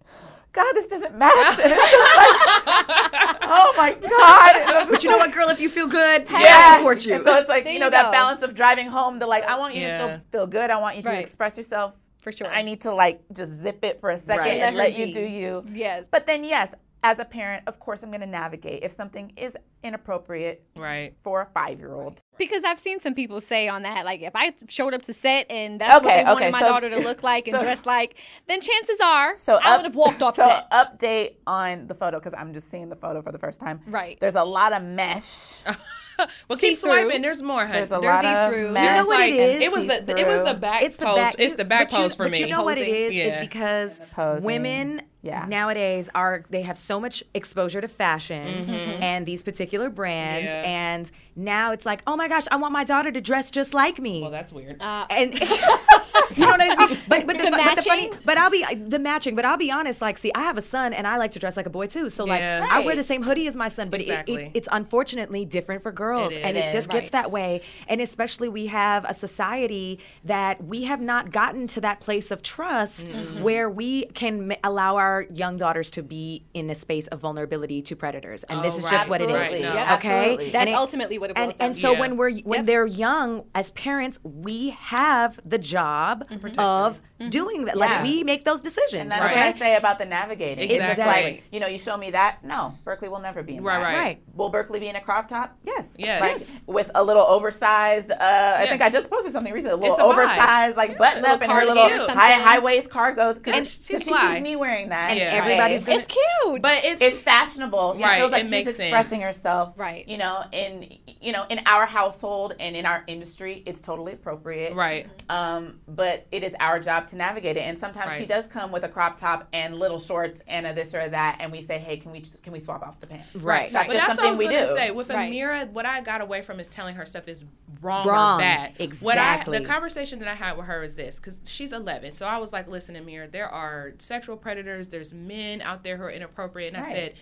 God, 0.51 0.71
this 0.73 0.87
doesn't 0.87 1.17
match. 1.17 1.59
And 1.59 1.71
it's 1.71 1.91
just 1.91 2.17
like, 2.17 3.37
oh 3.41 3.73
my 3.75 3.93
God. 3.93 4.55
And 4.55 4.69
I'm 4.69 4.81
just 4.81 4.91
But 4.91 5.03
you 5.03 5.09
know 5.09 5.17
what, 5.17 5.31
girl? 5.31 5.49
If 5.49 5.59
you 5.59 5.69
feel 5.69 5.87
good, 5.87 6.27
yeah. 6.29 6.73
I 6.73 6.77
support 6.77 7.05
you. 7.05 7.15
And 7.15 7.23
so 7.23 7.35
it's 7.37 7.49
like, 7.49 7.63
There 7.63 7.73
you 7.73 7.79
know, 7.79 7.85
you 7.87 7.91
that 7.91 8.11
balance 8.11 8.43
of 8.43 8.53
driving 8.53 8.87
home, 8.87 9.17
the 9.17 9.25
like, 9.25 9.43
I 9.45 9.57
want 9.57 9.73
you 9.73 9.87
to 9.87 10.21
feel, 10.31 10.41
feel 10.41 10.47
good. 10.47 10.69
I 10.69 10.77
want 10.77 10.97
you 10.97 11.03
to 11.03 11.09
Right. 11.09 11.23
express 11.23 11.57
yourself. 11.57 11.93
For 12.23 12.31
sure. 12.31 12.47
I 12.47 12.61
need 12.61 12.81
to 12.81 12.93
like 12.93 13.21
just 13.33 13.51
zip 13.61 13.83
it 13.83 13.99
for 13.99 14.09
a 14.09 14.17
second 14.17 14.37
Right. 14.39 14.61
and 14.61 14.75
Let 14.77 14.91
let 14.91 14.97
you 14.97 15.05
be. 15.07 15.13
do 15.13 15.21
you. 15.21 15.65
Yes. 15.73 16.05
But 16.09 16.25
then, 16.25 16.43
yes, 16.45 16.73
as 17.03 17.19
a 17.19 17.25
parent, 17.25 17.63
of 17.67 17.79
course, 17.81 18.01
I'm 18.01 18.09
going 18.09 18.21
to 18.21 18.25
navigate. 18.27 18.81
If 18.81 18.93
something 18.93 19.33
is 19.35 19.57
inappropriate 19.83 20.63
Right. 20.77 21.13
for 21.23 21.41
a 21.41 21.45
five 21.53 21.79
year 21.79 21.93
old, 21.93 22.21
Because 22.37 22.63
I've 22.63 22.79
seen 22.79 22.99
some 22.99 23.13
people 23.13 23.39
say 23.41 23.67
on 23.67 23.83
that, 23.83 24.05
like, 24.05 24.21
if 24.21 24.35
I 24.35 24.53
showed 24.67 24.93
up 24.93 25.03
to 25.03 25.13
set 25.13 25.45
and 25.51 25.79
that's 25.79 25.93
what 25.93 26.03
Okay, 26.05 26.17
they 26.17 26.23
wanted 26.23 26.41
okay, 26.45 26.51
my 26.51 26.59
so- 26.61 26.65
daughter 26.67 26.89
to 26.89 26.99
look 27.09 27.21
like 27.23 27.47
and 27.47 27.55
so- 27.57 27.61
dress 27.63 27.85
like, 27.85 28.15
then 28.47 28.59
chances 28.59 28.99
are 29.03 29.37
so 29.37 29.59
I 29.63 29.71
up- 29.73 29.79
would 29.79 29.85
have 29.85 29.95
walked 29.95 30.21
off 30.23 30.35
So 30.35 30.47
set. 30.47 30.69
update 30.71 31.35
on 31.45 31.87
the 31.87 31.93
photo 31.95 32.17
because 32.19 32.33
I'm 32.33 32.53
just 32.53 32.71
seeing 32.71 32.89
the 32.89 32.95
photo 32.95 33.21
for 33.21 33.31
the 33.31 33.37
first 33.37 33.59
time. 33.59 33.81
Right. 33.85 34.19
There's 34.19 34.35
a 34.35 34.43
lot 34.43 34.73
of 34.73 34.81
mesh. 34.83 35.53
well, 35.67 36.57
keep 36.57 36.75
See-through. 36.75 37.03
swiping. 37.05 37.21
There's 37.21 37.41
more, 37.43 37.61
honey. 37.65 37.73
There's 37.79 37.91
a 37.91 37.99
lot 37.99 38.25
of 38.25 38.49
see-through. 38.51 38.67
You 38.67 38.71
mesh. 38.73 38.97
know 38.97 39.05
what 39.05 39.29
it 39.29 39.53
and? 39.53 39.61
It 39.63 39.71
was 39.71 39.85
the 39.87 40.19
it 40.19 40.27
was 40.27 40.43
the 40.47 40.53
back 40.55 40.83
it's 40.83 40.95
the 40.97 41.05
post. 41.05 41.17
back. 41.17 41.35
it's 41.37 41.53
the 41.55 41.65
back 41.65 41.89
but 41.89 41.97
you, 41.97 42.03
post 42.03 42.17
for 42.17 42.25
but 42.25 42.31
me. 42.33 42.39
you 42.39 42.47
know 42.47 42.63
what 42.63 42.77
it 42.77 42.87
is? 42.87 42.93
Posing. 42.93 43.07
is? 43.09 43.15
Yeah. 43.15 43.23
Is 43.33 43.37
because 43.39 43.99
Posing. 44.13 44.45
women 44.45 45.01
Yeah. 45.21 45.45
nowadays 45.47 46.09
are 46.13 46.45
they 46.49 46.61
have 46.63 46.77
so 46.77 46.99
much 46.99 47.23
exposure 47.33 47.81
to 47.81 47.87
fashion 47.87 48.69
and 48.69 49.25
these 49.25 49.43
particular 49.43 49.89
brands, 49.89 50.49
Mm-hmm. 50.51 50.63
Yeah. 50.63 50.69
and 50.69 51.11
now 51.35 51.71
it's 51.71 51.85
like, 51.85 52.01
oh 52.07 52.15
my 52.15 52.27
gosh, 52.27 52.43
I 52.51 52.55
want 52.57 52.73
my 52.73 52.83
daughter 52.83 53.11
to 53.11 53.21
dress 53.21 53.51
just 53.51 53.73
like 53.73 53.99
me. 53.99 54.21
well, 54.21 54.31
that's 54.31 54.53
weird. 54.53 54.81
Uh, 54.81 55.05
and 55.09 55.33
you 56.35 56.45
know 56.45 56.51
what 56.51 56.61
I 56.61 56.75
mean. 56.87 56.99
But 57.07 57.25
but 57.27 57.37
the, 57.37 57.43
The 57.43 57.51
but 57.51 57.75
the 57.75 57.81
funny, 57.83 58.09
matching? 58.09 58.19
but 58.25 58.37
I'll 58.37 58.49
be 58.49 58.63
uh, 58.63 58.75
the 58.87 58.99
matching. 58.99 59.35
But 59.35 59.45
I'll 59.45 59.57
be 59.57 59.71
honest. 59.71 60.01
Like, 60.01 60.17
see, 60.17 60.31
I 60.35 60.41
have 60.41 60.57
a 60.57 60.61
son, 60.61 60.93
and 60.93 61.05
I 61.07 61.17
like 61.17 61.31
to 61.33 61.39
dress 61.39 61.57
like 61.57 61.65
a 61.65 61.69
boy 61.71 61.87
too. 61.87 62.09
So 62.09 62.23
like, 62.23 62.39
Yeah. 62.39 62.67
I 62.69 62.79
wear 62.81 62.95
the 62.95 63.03
same 63.03 63.23
hoodie 63.23 63.47
as 63.47 63.55
my 63.55 63.69
son, 63.69 63.89
but 63.89 63.99
Exactly. 64.01 64.45
it, 64.45 64.51
it's 64.53 64.67
unfortunately 64.71 65.45
different 65.45 65.81
for 65.83 65.91
girls, 65.91 66.33
It 66.33 66.39
and 66.43 66.57
is. 66.57 66.63
it 66.65 66.71
just 66.73 66.89
gets 66.89 67.09
that 67.11 67.31
way. 67.31 67.61
And 67.87 67.99
especially 68.01 68.49
we 68.49 68.67
have 68.67 69.05
a 69.05 69.13
society 69.13 69.99
that 70.23 70.63
we 70.63 70.83
have 70.83 71.01
not 71.01 71.31
gotten 71.31 71.67
to 71.67 71.81
that 71.81 71.99
place 71.99 72.31
of 72.31 72.41
trust 72.43 73.07
mm-hmm. 73.07 73.41
where 73.41 73.69
we 73.69 74.05
can 74.07 74.51
m- 74.51 74.57
allow 74.63 74.97
our 74.97 75.25
young 75.33 75.57
daughters 75.57 75.89
to 75.91 76.03
be 76.03 76.43
in 76.53 76.69
a 76.69 76.75
space 76.75 77.07
of 77.07 77.19
vulnerability 77.19 77.81
to 77.81 77.95
predators. 77.95 78.43
And 78.43 78.63
this 78.63 78.75
Oh, 78.75 78.79
is 78.79 78.83
right. 78.85 78.91
just 78.91 79.09
what 79.09 79.21
it 79.21 79.29
is. 79.29 79.35
Absolutely. 79.35 79.67
Right, 79.67 79.75
No. 79.75 79.85
no. 79.85 79.93
Okay, 79.95 80.09
Absolutely. 80.09 80.45
That's 80.51 80.61
And 80.61 80.69
it- 80.69 80.73
ultimately 80.75 81.17
what 81.23 81.31
it 81.31 81.35
boils 81.35 81.49
and, 81.49 81.57
down 81.57 81.65
and 81.67 81.75
to. 81.75 81.79
so 81.81 81.91
Yeah. 81.93 81.99
when 81.99 82.17
we're 82.17 82.31
when 82.41 82.59
Yep. 82.59 82.65
they're 82.67 82.85
young 82.85 83.45
as 83.55 83.71
parents 83.71 84.19
we 84.23 84.69
have 84.71 85.39
the 85.45 85.57
job 85.57 86.23
of 86.57 87.01
doing 87.29 87.65
that 87.65 87.75
Yeah. 87.77 87.85
like 87.85 88.03
we 88.03 88.23
make 88.23 88.43
those 88.45 88.61
decisions 88.61 89.01
And 89.03 89.11
that's 89.11 89.21
Right. 89.23 89.35
what 89.35 89.45
I 89.45 89.51
say 89.53 89.75
about 89.75 89.99
the 89.99 90.05
navigating. 90.05 90.69
It's 90.69 90.73
Exactly. 90.83 91.05
like, 91.05 91.43
you 91.51 91.59
know, 91.59 91.67
you 91.67 91.77
show 91.79 91.97
me 91.97 92.11
that. 92.11 92.43
No, 92.43 92.75
Berkeley 92.83 93.09
will 93.09 93.19
never 93.19 93.43
be 93.43 93.57
in 93.57 93.63
Right, 93.63 93.79
that. 93.79 93.85
right. 93.85 93.97
Right. 93.97 94.21
Will 94.35 94.49
Berkeley 94.49 94.79
be 94.79 94.87
in 94.87 94.95
a 94.95 95.01
crop 95.01 95.27
top? 95.27 95.55
Yes. 95.63 95.89
Yes. 95.97 96.21
Like 96.21 96.41
with 96.67 96.91
a 96.95 97.03
little 97.03 97.23
oversized. 97.23 98.11
Uh, 98.11 98.55
I 98.57 98.67
think 98.67 98.81
I 98.81 98.89
just 98.89 99.09
posted 99.09 99.31
something 99.31 99.53
recently. 99.53 99.73
A 99.73 99.77
little 99.77 99.95
It's 99.95 100.01
a 100.01 100.05
vibe. 100.05 100.25
oversized, 100.25 100.77
like 100.77 100.97
button 100.97 101.25
up 101.25 101.41
and 101.41 101.51
her 101.51 101.65
little 101.65 101.87
high 102.15 102.33
high 102.33 102.59
waist 102.59 102.89
cargos. 102.89 103.35
Because 103.35 103.53
And 103.55 103.67
she 103.67 103.77
she's 103.77 103.87
sees 104.03 104.03
fly. 104.07 104.39
me 104.39 104.55
wearing 104.55 104.89
that. 104.89 105.11
And 105.11 105.19
Yeah. 105.19 105.25
everybody's 105.33 105.83
gonna 105.83 105.99
it's 105.99 106.07
cute. 106.07 106.61
but 106.61 106.83
it's 106.83 107.01
It's 107.01 107.21
fashionable. 107.21 107.95
She 107.95 108.03
Right, 108.03 108.19
feels 108.19 108.31
like 108.31 108.41
it 108.41 108.45
she's 108.45 108.51
makes 108.51 108.69
sense. 108.75 108.79
expressing 108.79 109.21
herself. 109.21 109.73
Right. 109.77 110.07
You 110.07 110.17
know, 110.17 110.43
in 110.51 110.97
you 111.21 111.31
know, 111.31 111.45
in 111.49 111.61
our 111.65 111.85
household 111.85 112.53
and 112.59 112.75
in 112.75 112.85
our 112.85 113.03
industry, 113.07 113.63
it's 113.65 113.79
totally 113.81 114.13
appropriate. 114.13 114.73
right. 114.73 115.07
Um, 115.29 115.79
but 115.87 116.25
it 116.31 116.43
is 116.43 116.53
our 116.59 116.79
job 116.79 117.07
to 117.09 117.12
navigate 117.15 117.57
it. 117.57 117.61
And 117.61 117.77
sometimes 117.77 118.15
she 118.15 118.25
does 118.25 118.45
come 118.47 118.71
with 118.71 118.83
a 118.83 118.89
crop 118.89 119.19
top 119.19 119.47
and 119.53 119.77
little 119.79 119.99
shorts 119.99 120.41
and 120.47 120.65
a 120.67 120.73
this 120.73 120.93
or 120.93 120.99
a 121.01 121.09
that, 121.09 121.37
and 121.39 121.51
we 121.51 121.61
say, 121.61 121.77
hey, 121.79 121.97
can 121.97 122.11
we 122.11 122.21
just, 122.21 122.41
can 122.43 122.53
we 122.53 122.59
swap 122.59 122.81
off 122.81 122.99
the 122.99 123.07
pants? 123.07 123.33
Right. 123.35 123.71
That's 123.71 123.87
but 123.87 123.93
just 123.93 124.07
that's 124.07 124.17
what 124.19 124.25
I 124.25 124.29
something 124.29 124.31
was 124.31 124.39
we 124.39 124.45
gonna 124.45 124.67
do. 124.67 124.73
say. 124.75 124.91
With 124.91 125.09
Right. 125.09 125.31
Amira, 125.31 125.69
what 125.71 125.85
I 125.85 126.01
got 126.01 126.21
away 126.21 126.41
from 126.41 126.59
is 126.59 126.67
telling 126.67 126.95
her 126.95 127.05
stuff 127.05 127.27
is 127.27 127.45
wrong, 127.81 128.07
Wrong. 128.07 128.37
or 128.39 128.41
bad. 128.41 128.71
What 128.71 128.81
Exactly. 128.81 129.57
I, 129.57 129.59
the 129.61 129.65
conversation 129.65 130.19
that 130.19 130.27
I 130.27 130.35
had 130.35 130.57
with 130.57 130.65
her 130.67 130.83
is 130.83 130.95
this, 130.95 131.17
because 131.17 131.41
she's 131.45 131.71
11. 131.73 132.13
So 132.13 132.25
I 132.25 132.37
was 132.37 132.53
like, 132.53 132.67
listen, 132.67 132.95
Amira, 132.95 133.31
there 133.31 133.49
are 133.49 133.93
sexual 133.99 134.37
predators. 134.37 134.87
There's 134.87 135.13
men 135.13 135.61
out 135.61 135.83
there 135.83 135.97
who 135.97 136.03
are 136.03 136.11
inappropriate. 136.11 136.73
And 136.73 136.85
I 136.85 136.91
said, 136.91 137.13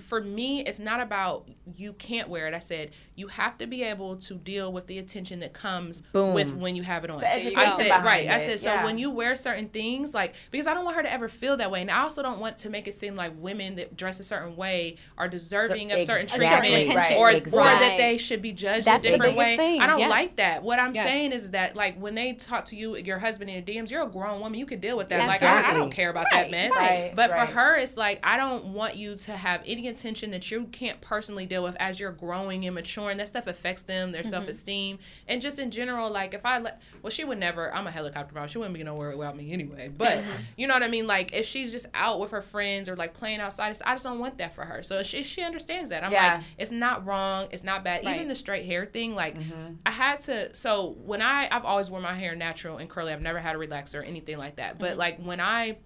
for 0.00 0.20
me, 0.20 0.64
it's 0.64 0.78
not 0.78 1.00
about 1.00 1.48
you 1.74 1.94
can't 1.94 2.28
wear 2.28 2.46
it. 2.46 2.54
I 2.54 2.58
said 2.60 2.90
you 3.16 3.28
have 3.28 3.56
to 3.58 3.66
be 3.66 3.82
able 3.82 4.16
to 4.16 4.34
deal 4.34 4.72
with 4.72 4.86
the 4.86 4.98
attention 4.98 5.40
that 5.40 5.52
comes 5.52 6.02
with 6.12 6.54
when 6.54 6.74
you 6.76 6.82
have 6.82 7.04
it 7.04 7.10
on. 7.10 7.20
the 7.20 7.26
I 7.32 7.68
said 7.76 7.84
behind 7.88 8.04
right. 8.04 8.28
I 8.28 8.38
said 8.38 8.58
so 8.60 8.72
yeah. 8.72 8.84
when 8.84 8.98
you 8.98 9.10
wear 9.10 9.36
certain 9.36 9.68
things, 9.68 10.12
like 10.14 10.34
because 10.50 10.66
I 10.66 10.74
don't 10.74 10.84
want 10.84 10.96
her 10.96 11.02
to 11.02 11.12
ever 11.12 11.28
feel 11.28 11.56
that 11.58 11.70
way, 11.70 11.80
and 11.80 11.90
I 11.90 12.00
also 12.00 12.22
don't 12.22 12.40
want 12.40 12.56
to 12.58 12.70
make 12.70 12.88
it 12.88 12.94
seem 12.94 13.14
like 13.16 13.32
women 13.38 13.76
that 13.76 13.96
dress 13.96 14.18
a 14.20 14.24
certain 14.24 14.56
way 14.56 14.96
are 15.16 15.28
deserving 15.28 15.92
of 15.92 16.00
certain 16.02 16.24
Exactly. 16.24 16.70
treatment, 16.70 16.96
Right. 16.98 17.16
or 17.16 17.28
or 17.30 17.64
that 17.64 17.96
they 17.96 18.16
should 18.18 18.42
be 18.42 18.52
judged 18.52 18.86
That's 18.86 19.06
a 19.06 19.10
different 19.10 19.34
biggest 19.34 19.38
way. 19.38 19.56
thing, 19.56 19.80
I 19.80 19.86
don't 19.86 19.98
yes. 20.00 20.10
like 20.10 20.36
that. 20.36 20.62
What 20.62 20.78
I'm 20.78 20.94
Yes. 20.94 21.04
saying 21.06 21.32
is 21.32 21.50
that 21.52 21.76
like 21.76 21.96
when 22.00 22.14
they 22.14 22.32
talk 22.32 22.64
to 22.66 22.76
you, 22.76 22.96
your 22.96 23.18
husband 23.18 23.48
in 23.50 23.54
your 23.56 23.64
DMs, 23.82 23.90
you're 23.90 24.02
a 24.02 24.08
grown 24.08 24.40
woman. 24.40 24.58
You 24.58 24.66
can 24.66 24.80
deal 24.80 24.96
with 24.96 25.08
that. 25.10 25.18
Yes, 25.18 25.28
Like 25.28 25.42
I, 25.42 25.70
I 25.70 25.72
don't 25.72 25.90
care 25.90 26.10
about 26.10 26.26
Right, 26.32 26.44
that 26.44 26.50
mess. 26.50 26.72
right, 26.72 27.12
but 27.14 27.30
right. 27.30 27.48
for 27.48 27.54
her, 27.54 27.76
it's 27.76 27.96
like 27.96 28.18
I 28.24 28.36
don't 28.36 28.66
want 28.72 28.96
you 28.96 29.16
to 29.16 29.32
have 29.36 29.62
any 29.66 29.88
attention 29.88 30.30
that 30.32 30.50
you 30.50 30.64
can't 30.72 31.00
personally 31.00 31.46
deal 31.46 31.62
with 31.62 31.76
as 31.78 32.00
you're 32.00 32.10
growing 32.12 32.64
and 32.66 32.74
maturing, 32.74 33.03
that 33.18 33.28
stuff 33.28 33.46
affects 33.46 33.82
them, 33.82 34.12
their 34.12 34.22
mm-hmm. 34.22 34.30
self 34.30 34.48
esteem, 34.48 34.98
and 35.28 35.40
just 35.40 35.58
in 35.58 35.70
general. 35.70 36.10
Like 36.10 36.34
if 36.34 36.44
I 36.44 36.58
let, 36.58 36.80
well, 37.02 37.10
she 37.10 37.24
would 37.24 37.38
never. 37.38 37.74
I'm 37.74 37.86
a 37.86 37.90
helicopter 37.90 38.34
mom. 38.34 38.48
She 38.48 38.58
wouldn't 38.58 38.74
be 38.74 38.82
nowhere 38.82 39.16
without 39.16 39.36
me 39.36 39.52
anyway. 39.52 39.90
But 39.96 40.18
mm-hmm. 40.18 40.30
you 40.56 40.66
know 40.66 40.74
what 40.74 40.82
I 40.82 40.88
mean. 40.88 41.06
Like 41.06 41.32
if 41.32 41.46
she's 41.46 41.72
just 41.72 41.86
out 41.94 42.20
with 42.20 42.30
her 42.30 42.42
friends 42.42 42.88
or 42.88 42.96
like 42.96 43.14
playing 43.14 43.40
outside, 43.40 43.76
I 43.84 43.94
just 43.94 44.04
don't 44.04 44.18
want 44.18 44.38
that 44.38 44.54
for 44.54 44.64
her. 44.64 44.82
So 44.82 45.02
she 45.02 45.22
she 45.22 45.42
understands 45.42 45.90
that. 45.90 46.04
I'm 46.04 46.12
Yeah. 46.12 46.36
like, 46.36 46.44
it's 46.58 46.70
not 46.70 47.06
wrong. 47.06 47.48
It's 47.50 47.64
not 47.64 47.84
bad. 47.84 48.04
Right. 48.04 48.16
Even 48.16 48.28
the 48.28 48.34
straight 48.34 48.66
hair 48.66 48.86
thing, 48.86 49.14
like 49.14 49.38
mm-hmm. 49.38 49.74
I 49.84 49.90
had 49.90 50.20
to. 50.20 50.54
So 50.54 50.96
when 51.04 51.22
I 51.22 51.48
I've 51.50 51.64
always 51.64 51.90
worn 51.90 52.02
my 52.02 52.14
hair 52.14 52.34
natural 52.34 52.78
and 52.78 52.88
curly. 52.88 53.12
I've 53.12 53.22
never 53.22 53.38
had 53.38 53.56
a 53.56 53.58
relaxer 53.58 54.00
or 54.00 54.02
anything 54.02 54.38
like 54.38 54.56
that. 54.56 54.78
But 54.78 54.96
like 54.96 55.18
when 55.18 55.40
I 55.40 55.78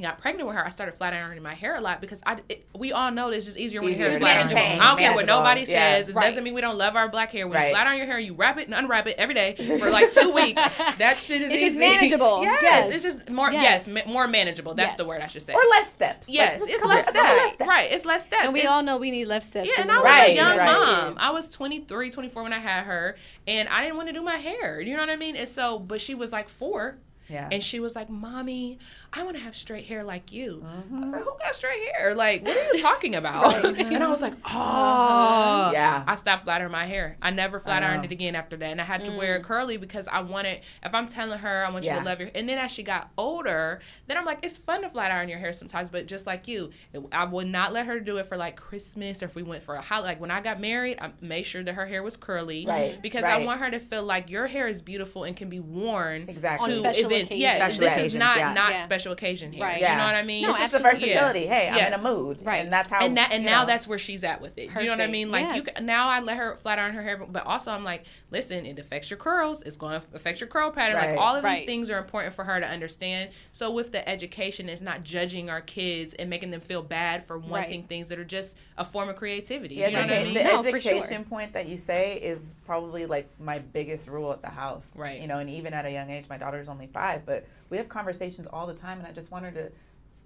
got 0.00 0.18
pregnant 0.20 0.46
with 0.48 0.56
her, 0.56 0.64
I 0.64 0.68
started 0.68 0.92
flat 0.94 1.12
ironing 1.12 1.42
my 1.42 1.54
hair 1.54 1.74
a 1.76 1.80
lot 1.80 2.00
because 2.00 2.22
I 2.26 2.38
it, 2.48 2.66
we 2.76 2.92
all 2.92 3.10
know 3.10 3.30
it's 3.30 3.44
just 3.46 3.56
easier 3.58 3.80
when 3.80 3.90
your 3.90 3.98
hair 3.98 4.08
is 4.10 4.18
flat 4.18 4.36
ironed. 4.38 4.52
I 4.52 4.88
don't 4.88 4.98
care 4.98 5.12
what 5.14 5.26
nobody 5.26 5.60
yeah. 5.62 5.66
says. 5.66 6.08
It 6.08 6.14
Right. 6.14 6.28
doesn't 6.28 6.42
mean 6.44 6.54
we 6.54 6.60
don't 6.60 6.76
love 6.78 6.96
our 6.96 7.08
black 7.08 7.32
hair. 7.32 7.46
When 7.46 7.56
Right. 7.56 7.68
you 7.68 7.72
flat 7.74 7.86
iron 7.86 7.98
your 7.98 8.06
hair, 8.06 8.18
you 8.18 8.34
wrap 8.34 8.58
it 8.58 8.66
and 8.66 8.74
unwrap 8.74 9.06
it 9.06 9.16
every 9.18 9.34
day 9.34 9.54
for 9.78 9.90
like 9.90 10.10
two 10.12 10.30
weeks. 10.32 10.60
That 10.98 11.18
shit 11.18 11.42
is 11.42 11.52
It's 11.52 11.62
easy. 11.62 11.78
manageable. 11.78 12.42
yes, 12.42 12.62
Yes. 12.62 12.90
it's 12.90 13.02
just 13.04 13.28
more. 13.30 13.52
Yes, 13.52 13.86
Yes. 13.88 14.06
more 14.06 14.26
manageable. 14.28 14.74
That's 14.74 14.90
Yes. 14.92 14.98
the 14.98 15.04
word 15.04 15.20
I 15.22 15.26
should 15.26 15.42
say. 15.42 15.52
Or 15.54 15.62
less 15.70 15.92
steps. 15.92 16.28
Yes, 16.28 16.58
just 16.60 16.70
it's 16.70 16.84
less 16.84 17.08
a 17.08 17.12
couple 17.12 17.50
steps. 17.52 17.68
Right, 17.68 17.90
it's 17.92 18.04
less 18.04 18.22
steps. 18.24 18.44
And 18.44 18.52
we 18.52 18.60
It's- 18.60 18.72
all 18.72 18.82
know 18.82 18.96
we 18.96 19.10
need 19.10 19.26
less 19.26 19.44
steps. 19.44 19.68
yeah, 19.68 19.82
and 19.82 19.90
I 19.90 19.96
was 19.96 20.04
Right, 20.04 20.30
a 20.30 20.34
young 20.34 20.56
mom. 20.56 21.16
I 21.18 21.30
was 21.30 21.48
23, 21.48 22.10
24 22.10 22.42
when 22.42 22.52
I 22.52 22.58
had 22.58 22.84
her, 22.84 23.16
and 23.46 23.68
I 23.68 23.82
didn't 23.82 23.96
want 23.96 24.08
to 24.08 24.14
do 24.14 24.22
my 24.22 24.36
hair. 24.36 24.80
You 24.80 24.94
know 24.94 25.00
what 25.00 25.10
I 25.10 25.16
mean? 25.16 25.36
And 25.36 25.48
so, 25.48 25.78
but 25.78 26.00
she 26.00 26.14
was 26.14 26.32
like 26.32 26.48
four. 26.48 26.96
Yeah. 27.32 27.48
And 27.50 27.62
she 27.62 27.80
was 27.80 27.96
like, 27.96 28.10
Mommy, 28.10 28.78
I 29.12 29.22
want 29.22 29.36
to 29.36 29.42
have 29.42 29.56
straight 29.56 29.86
hair 29.86 30.04
like 30.04 30.32
you. 30.32 30.62
I 30.64 30.82
Mm-hmm. 30.82 31.00
was 31.00 31.08
like, 31.10 31.22
mm-hmm. 31.22 31.30
Who 31.30 31.38
got 31.38 31.54
straight 31.54 31.80
hair? 31.96 32.14
Like, 32.14 32.44
what 32.44 32.56
are 32.56 32.74
you 32.74 32.82
talking 32.82 33.14
about? 33.14 33.64
and 33.64 34.02
I 34.04 34.08
was 34.08 34.20
like, 34.22 34.34
Oh. 34.44 35.70
Yeah. 35.72 36.04
I 36.06 36.14
stopped 36.16 36.44
flat 36.44 36.60
ironing 36.60 36.72
my 36.72 36.86
hair. 36.86 37.16
I 37.22 37.30
never 37.30 37.56
uh-huh. 37.56 37.64
flat 37.64 37.82
ironed 37.82 38.04
it 38.04 38.12
again 38.12 38.34
after 38.34 38.56
that. 38.56 38.70
And 38.70 38.80
I 38.80 38.84
had 38.84 39.04
to 39.06 39.12
wear 39.12 39.36
it 39.36 39.42
mm. 39.42 39.44
curly 39.44 39.76
because 39.76 40.08
I 40.08 40.20
wanted, 40.20 40.60
if 40.82 40.94
I'm 40.94 41.06
telling 41.06 41.38
her, 41.38 41.64
I 41.66 41.70
want 41.70 41.84
you 41.84 41.92
to 41.92 42.00
love 42.02 42.20
your 42.20 42.30
And 42.34 42.48
then 42.48 42.58
as 42.58 42.70
she 42.70 42.82
got 42.82 43.10
older, 43.16 43.80
then 44.06 44.16
I'm 44.16 44.24
like, 44.24 44.40
it's 44.42 44.56
fun 44.56 44.82
to 44.82 44.90
flat 44.90 45.10
iron 45.10 45.28
your 45.28 45.38
hair 45.38 45.52
sometimes, 45.52 45.90
but 45.90 46.06
just 46.06 46.26
like 46.26 46.48
you, 46.48 46.70
it, 46.92 47.02
I 47.12 47.24
would 47.24 47.46
not 47.46 47.72
let 47.72 47.86
her 47.86 48.00
do 48.00 48.16
it 48.18 48.26
for 48.26 48.36
like 48.36 48.56
Christmas 48.56 49.22
or 49.22 49.26
if 49.26 49.34
we 49.34 49.42
went 49.42 49.62
for 49.62 49.74
a 49.74 49.80
holiday. 49.80 50.12
Like 50.12 50.20
when 50.20 50.30
I 50.30 50.40
got 50.40 50.60
married, 50.60 50.98
I 51.00 51.12
made 51.20 51.44
sure 51.44 51.62
that 51.62 51.74
her 51.74 51.86
hair 51.86 52.02
was 52.02 52.16
curly. 52.16 52.66
Right, 52.66 53.00
Because 53.00 53.24
I 53.24 53.44
want 53.44 53.60
her 53.60 53.70
to 53.70 53.78
feel 53.78 54.02
like 54.02 54.30
your 54.30 54.46
hair 54.46 54.68
is 54.68 54.82
beautiful 54.82 55.24
and 55.24 55.36
can 55.36 55.48
be 55.48 55.60
worn 55.60 56.26
Exactly. 56.28 56.70
to 56.70 56.76
On 56.76 56.80
special 56.82 57.10
events. 57.10 57.21
Occasions. 57.26 57.40
Yes, 57.40 57.56
Special 57.76 57.80
this 57.98 58.06
is 58.12 58.14
not 58.14 58.36
yeah. 58.36 58.52
not 58.52 58.72
Yeah. 58.72 58.82
special 58.82 59.12
occasion 59.12 59.52
here. 59.52 59.62
Right. 59.64 59.74
Do 59.82 59.90
you 59.90 59.96
know 59.96 60.04
what 60.04 60.14
I 60.14 60.22
mean? 60.22 60.42
No, 60.42 60.50
it's 60.50 60.58
just 60.58 60.72
the 60.72 60.78
absolutely. 60.78 61.08
versatility. 61.14 61.46
Hey, 61.46 61.68
I'm 61.68 61.86
in 61.92 61.98
a 61.98 62.02
mood, 62.02 62.38
Right. 62.42 62.62
And 62.62 62.70
that's 62.72 62.88
how. 62.90 63.00
and 63.04 63.16
that 63.16 63.32
and 63.32 63.44
now 63.44 63.60
know. 63.62 63.66
that's 63.66 63.86
where 63.88 63.98
she's 63.98 64.24
at 64.24 64.40
with 64.40 64.56
it. 64.58 64.72
Do 64.74 64.80
you 64.80 64.86
know 64.86 64.92
what 64.92 65.00
I 65.00 65.06
mean? 65.06 65.30
Like 65.30 65.54
you, 65.56 65.62
Yes. 65.66 65.74
ca- 65.76 65.82
now 65.82 66.08
I 66.08 66.20
let 66.20 66.36
her 66.36 66.56
flat 66.62 66.78
iron 66.78 66.94
her 66.94 67.02
hair, 67.02 67.16
but 67.18 67.46
also 67.46 67.70
I'm 67.72 67.84
like, 67.84 68.04
listen, 68.32 68.64
it 68.66 68.78
affects 68.78 69.10
your 69.10 69.18
curls. 69.18 69.62
It's 69.62 69.76
going 69.76 70.00
to 70.00 70.06
affect 70.14 70.40
your 70.40 70.48
curl 70.48 70.70
pattern. 70.70 70.96
Right. 70.96 71.10
Like 71.10 71.18
all 71.20 71.36
of 71.36 71.44
Right. 71.44 71.58
these 71.60 71.66
things 71.66 71.90
are 71.90 71.98
important 71.98 72.34
for 72.34 72.44
her 72.44 72.58
to 72.58 72.66
understand. 72.66 73.30
So 73.52 73.70
with 73.70 73.92
the 73.92 74.08
education, 74.08 74.68
it's 74.68 74.80
not 74.82 75.04
judging 75.04 75.50
our 75.50 75.60
kids 75.60 76.14
and 76.14 76.28
making 76.30 76.50
them 76.50 76.60
feel 76.60 76.82
bad 76.82 77.24
for 77.24 77.38
wanting 77.38 77.80
Right. 77.82 77.88
things 77.88 78.08
that 78.08 78.18
are 78.18 78.24
just 78.24 78.56
a 78.78 78.84
form 78.84 79.08
of 79.10 79.16
creativity. 79.16 79.76
The, 79.76 79.90
you 79.90 79.90
know 79.92 80.00
what 80.00 80.10
I 80.10 80.24
mean? 80.24 80.34
the 80.34 80.42
No, 80.44 80.62
for 80.62 80.80
sure. 80.80 80.92
education 80.96 81.24
point 81.24 81.52
that 81.52 81.68
you 81.68 81.76
say 81.78 82.14
is 82.18 82.54
probably 82.64 83.04
like 83.06 83.28
my 83.38 83.58
biggest 83.58 84.08
rule 84.08 84.32
at 84.32 84.40
the 84.42 84.48
house. 84.48 84.90
Right. 84.96 85.20
You 85.20 85.26
know, 85.28 85.38
and 85.38 85.50
even 85.50 85.74
at 85.74 85.84
a 85.84 85.90
young 85.92 86.10
age, 86.10 86.24
my 86.28 86.38
daughter's 86.38 86.68
only 86.68 86.86
five, 86.86 87.24
but 87.26 87.46
we 87.68 87.76
have 87.76 87.88
conversations 87.88 88.48
all 88.52 88.66
the 88.66 88.74
time, 88.74 88.98
and 88.98 89.06
I 89.06 89.12
just 89.12 89.30
want 89.30 89.44
her 89.44 89.50
to 89.52 89.70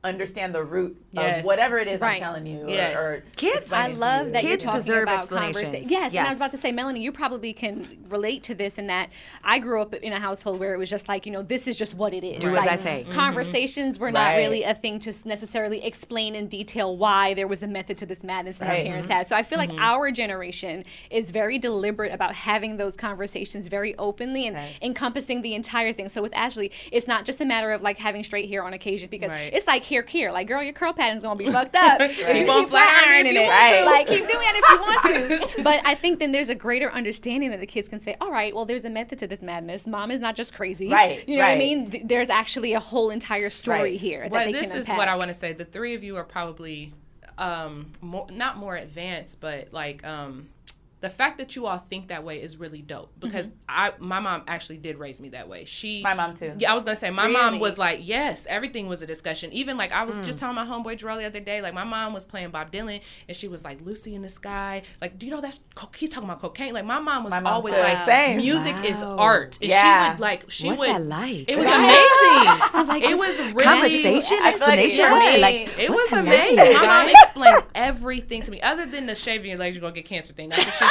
understand 0.04 0.54
the 0.54 0.62
root 0.62 0.96
Yes. 1.12 1.40
of 1.40 1.46
whatever 1.46 1.78
it 1.78 1.88
is 1.88 2.00
Right. 2.00 2.12
I'm 2.12 2.18
telling 2.20 2.46
you. 2.46 2.66
Yes. 2.68 2.96
Or, 2.98 3.24
Kids- 3.34 3.72
I 3.72 3.88
love 3.88 4.26
you. 4.26 4.32
that 4.34 4.44
you're 4.44 4.56
talking 4.56 4.78
deserve 4.80 5.02
about 5.04 5.18
explanations. 5.20 5.54
conversation. 5.64 5.90
Yes, 5.90 6.14
and 6.14 6.26
I 6.26 6.28
was 6.28 6.38
about 6.38 6.50
to 6.52 6.58
say, 6.58 6.70
Melanie, 6.70 7.00
you 7.00 7.10
probably 7.10 7.52
can 7.52 8.04
relate 8.08 8.42
to 8.44 8.54
this 8.54 8.78
in 8.78 8.86
that 8.86 9.10
I 9.42 9.58
grew 9.58 9.80
up 9.82 9.94
in 9.94 10.12
a 10.12 10.20
household 10.20 10.60
where 10.60 10.74
it 10.74 10.78
was 10.78 10.88
just 10.90 11.08
like, 11.08 11.26
you 11.26 11.32
know, 11.32 11.42
this 11.42 11.66
is 11.66 11.76
just 11.76 11.94
what 11.94 12.14
it 12.14 12.22
is. 12.22 12.40
Do 12.40 12.48
as 12.48 12.52
like, 12.54 12.68
I 12.68 12.76
say. 12.76 13.02
Mm-hmm. 13.04 13.14
Conversations 13.14 13.98
were 13.98 14.12
not 14.12 14.26
Right. 14.28 14.36
really 14.36 14.62
a 14.62 14.74
thing 14.74 14.98
to 15.00 15.12
necessarily 15.24 15.84
explain 15.84 16.34
in 16.34 16.46
detail 16.48 16.96
why 16.96 17.34
there 17.34 17.48
was 17.48 17.62
a 17.62 17.66
method 17.66 17.98
to 17.98 18.06
this 18.06 18.22
madness 18.22 18.58
that 18.58 18.66
our 18.68 18.74
Right. 18.74 18.86
parents 18.86 19.08
mm-hmm. 19.08 19.16
had. 19.18 19.26
So 19.28 19.34
I 19.36 19.42
feel 19.42 19.58
like 19.58 19.70
mm-hmm. 19.70 19.78
our 19.80 20.10
generation 20.12 20.84
is 21.10 21.30
very 21.30 21.58
deliberate 21.58 22.12
about 22.12 22.34
having 22.34 22.76
those 22.76 22.96
conversations 22.96 23.66
very 23.68 23.96
openly 23.96 24.46
and 24.46 24.54
Yes. 24.56 24.72
encompassing 24.82 25.42
the 25.42 25.54
entire 25.54 25.92
thing. 25.92 26.08
So 26.08 26.22
with 26.22 26.34
Ashley, 26.34 26.70
it's 26.92 27.08
not 27.08 27.24
just 27.24 27.40
a 27.40 27.44
matter 27.44 27.72
of 27.72 27.82
like 27.82 27.98
having 27.98 28.22
straight 28.22 28.48
hair 28.48 28.62
on 28.62 28.72
occasion 28.72 29.08
because 29.10 29.30
Right. 29.30 29.52
it's 29.52 29.66
like 29.66 29.82
hair 29.86 30.02
here, 30.02 30.30
like 30.32 30.48
girl, 30.48 30.62
your 30.62 30.72
curl 30.72 30.92
pattern's 30.92 31.22
gonna 31.22 31.36
be 31.36 31.50
fucked 31.50 31.74
up. 31.76 32.00
if 32.02 32.18
you 32.18 32.24
Keep 32.26 32.48
on 32.48 32.60
keep 32.62 32.68
flat 32.70 32.88
flat 32.88 33.04
ironing 33.08 33.36
if 33.36 33.36
ironing 33.36 33.36
you 33.36 33.40
it. 33.40 33.46
want 33.46 33.74
to. 33.74 33.84
Like 33.86 34.06
keep 34.08 34.28
doing 34.32 34.46
it 34.48 34.56
if 34.56 34.70
you 34.70 34.80
want 34.80 35.56
to. 35.56 35.62
But 35.62 35.80
I 35.84 35.94
think 35.94 36.18
then 36.18 36.32
there's 36.32 36.50
a 36.50 36.54
greater 36.54 36.92
understanding 36.92 37.50
that 37.50 37.60
the 37.60 37.66
kids 37.66 37.88
can 37.88 38.00
say, 38.00 38.16
all 38.20 38.30
right, 38.30 38.54
well, 38.54 38.64
there's 38.64 38.84
a 38.84 38.90
method 38.90 39.18
to 39.20 39.26
this 39.26 39.42
madness. 39.42 39.86
Mom 39.86 40.10
is 40.10 40.20
not 40.20 40.36
just 40.36 40.54
crazy. 40.54 40.88
Right, 40.90 41.26
You 41.28 41.36
know 41.38 41.42
what 41.44 41.50
I 41.52 41.58
mean? 41.58 41.90
Th- 41.90 42.02
There's 42.06 42.28
actually 42.30 42.72
a 42.74 42.80
whole 42.80 43.10
entire 43.10 43.50
story 43.50 43.80
Right. 43.92 44.00
here 44.00 44.22
that 44.22 44.30
Well, 44.32 44.52
this 44.52 44.70
can 44.70 44.78
is 44.78 44.88
what 44.88 45.08
I 45.08 45.16
want 45.16 45.28
to 45.28 45.34
say. 45.34 45.52
The 45.52 45.64
three 45.64 45.94
of 45.94 46.04
you 46.04 46.16
are 46.16 46.24
probably 46.24 46.92
um, 47.38 47.92
more, 48.00 48.26
not 48.30 48.56
more 48.56 48.76
advanced, 48.76 49.40
but 49.40 49.72
like 49.72 50.04
um, 50.06 50.48
the 51.06 51.10
fact 51.10 51.38
that 51.38 51.54
you 51.54 51.66
all 51.66 51.78
think 51.78 52.08
that 52.08 52.24
way 52.24 52.42
is 52.42 52.56
really 52.56 52.82
dope 52.82 53.12
mm-hmm. 53.12 53.28
because 53.28 53.52
I 53.68 53.92
my 54.00 54.18
mom 54.18 54.42
actually 54.48 54.78
did 54.78 54.98
raise 54.98 55.20
me 55.20 55.28
that 55.28 55.48
way. 55.48 55.64
She 55.64 56.02
My 56.02 56.14
mom, 56.14 56.34
too. 56.34 56.52
Yeah, 56.58 56.72
I 56.72 56.74
was 56.74 56.84
gonna 56.84 56.96
say 56.96 57.10
my 57.10 57.28
mom 57.28 57.60
was 57.60 57.78
like, 57.78 58.00
yes, 58.02 58.44
everything 58.50 58.88
was 58.88 59.02
a 59.02 59.06
discussion. 59.06 59.52
Even 59.52 59.76
like 59.76 59.92
I 59.92 60.02
was 60.02 60.18
just 60.18 60.38
mm. 60.38 60.40
telling 60.40 60.56
my 60.56 60.66
homeboy 60.66 60.98
Jarrell 60.98 61.18
the 61.18 61.24
other 61.26 61.38
day, 61.38 61.62
like 61.62 61.74
my 61.74 61.84
mom 61.84 62.12
was 62.12 62.24
playing 62.24 62.50
Bob 62.50 62.72
Dylan 62.72 63.00
and 63.28 63.36
she 63.36 63.46
was 63.46 63.62
like 63.62 63.80
Lucy 63.82 64.16
in 64.16 64.22
the 64.22 64.28
Sky. 64.28 64.82
Like, 65.00 65.16
do 65.16 65.26
you 65.26 65.32
know 65.32 65.40
that's 65.40 65.60
co- 65.76 65.90
he's 65.96 66.10
talking 66.10 66.28
about 66.28 66.40
cocaine? 66.40 66.74
Like 66.74 66.84
my 66.84 66.98
mom 66.98 67.22
was 67.22 67.30
My 67.30 67.38
mom 67.38 67.52
always 67.54 67.74
too. 67.74 67.80
like, 67.80 68.04
Same. 68.04 68.38
music 68.38 68.74
is 68.84 69.00
art. 69.00 69.58
And 69.62 69.70
Yeah. 69.70 70.06
she 70.06 70.10
would 70.10 70.20
like 70.20 70.50
she 70.50 70.66
What's 70.66 70.80
would. 70.80 70.88
that 70.88 71.02
like? 71.02 71.48
It 71.48 71.56
was 71.56 71.66
Right? 71.68 72.82
amazing. 72.82 73.02
it 73.12 73.16
was 73.16 73.38
really 73.52 73.62
Conversation, 73.64 74.18
I 74.18 74.20
feel 74.22 74.38
like 74.40 74.52
explanation. 74.52 75.04
for 75.04 75.10
What's 75.12 75.36
it 75.36 75.40
like? 75.40 75.78
it 75.78 75.90
was 75.90 76.12
amazing. 76.12 76.56
like? 76.56 76.74
My 76.74 76.86
mom 77.04 77.08
explained 77.22 77.62
everything 77.76 78.42
to 78.42 78.50
me, 78.50 78.60
other 78.60 78.86
than 78.86 79.06
the 79.06 79.14
shaving 79.14 79.50
your 79.50 79.58
legs, 79.58 79.76
you're 79.76 79.82
gonna 79.82 79.92
get 79.94 80.04
cancer 80.04 80.32
thing. 80.32 80.48
That's 80.48 80.64
what 80.64 80.74
she's 80.74 80.90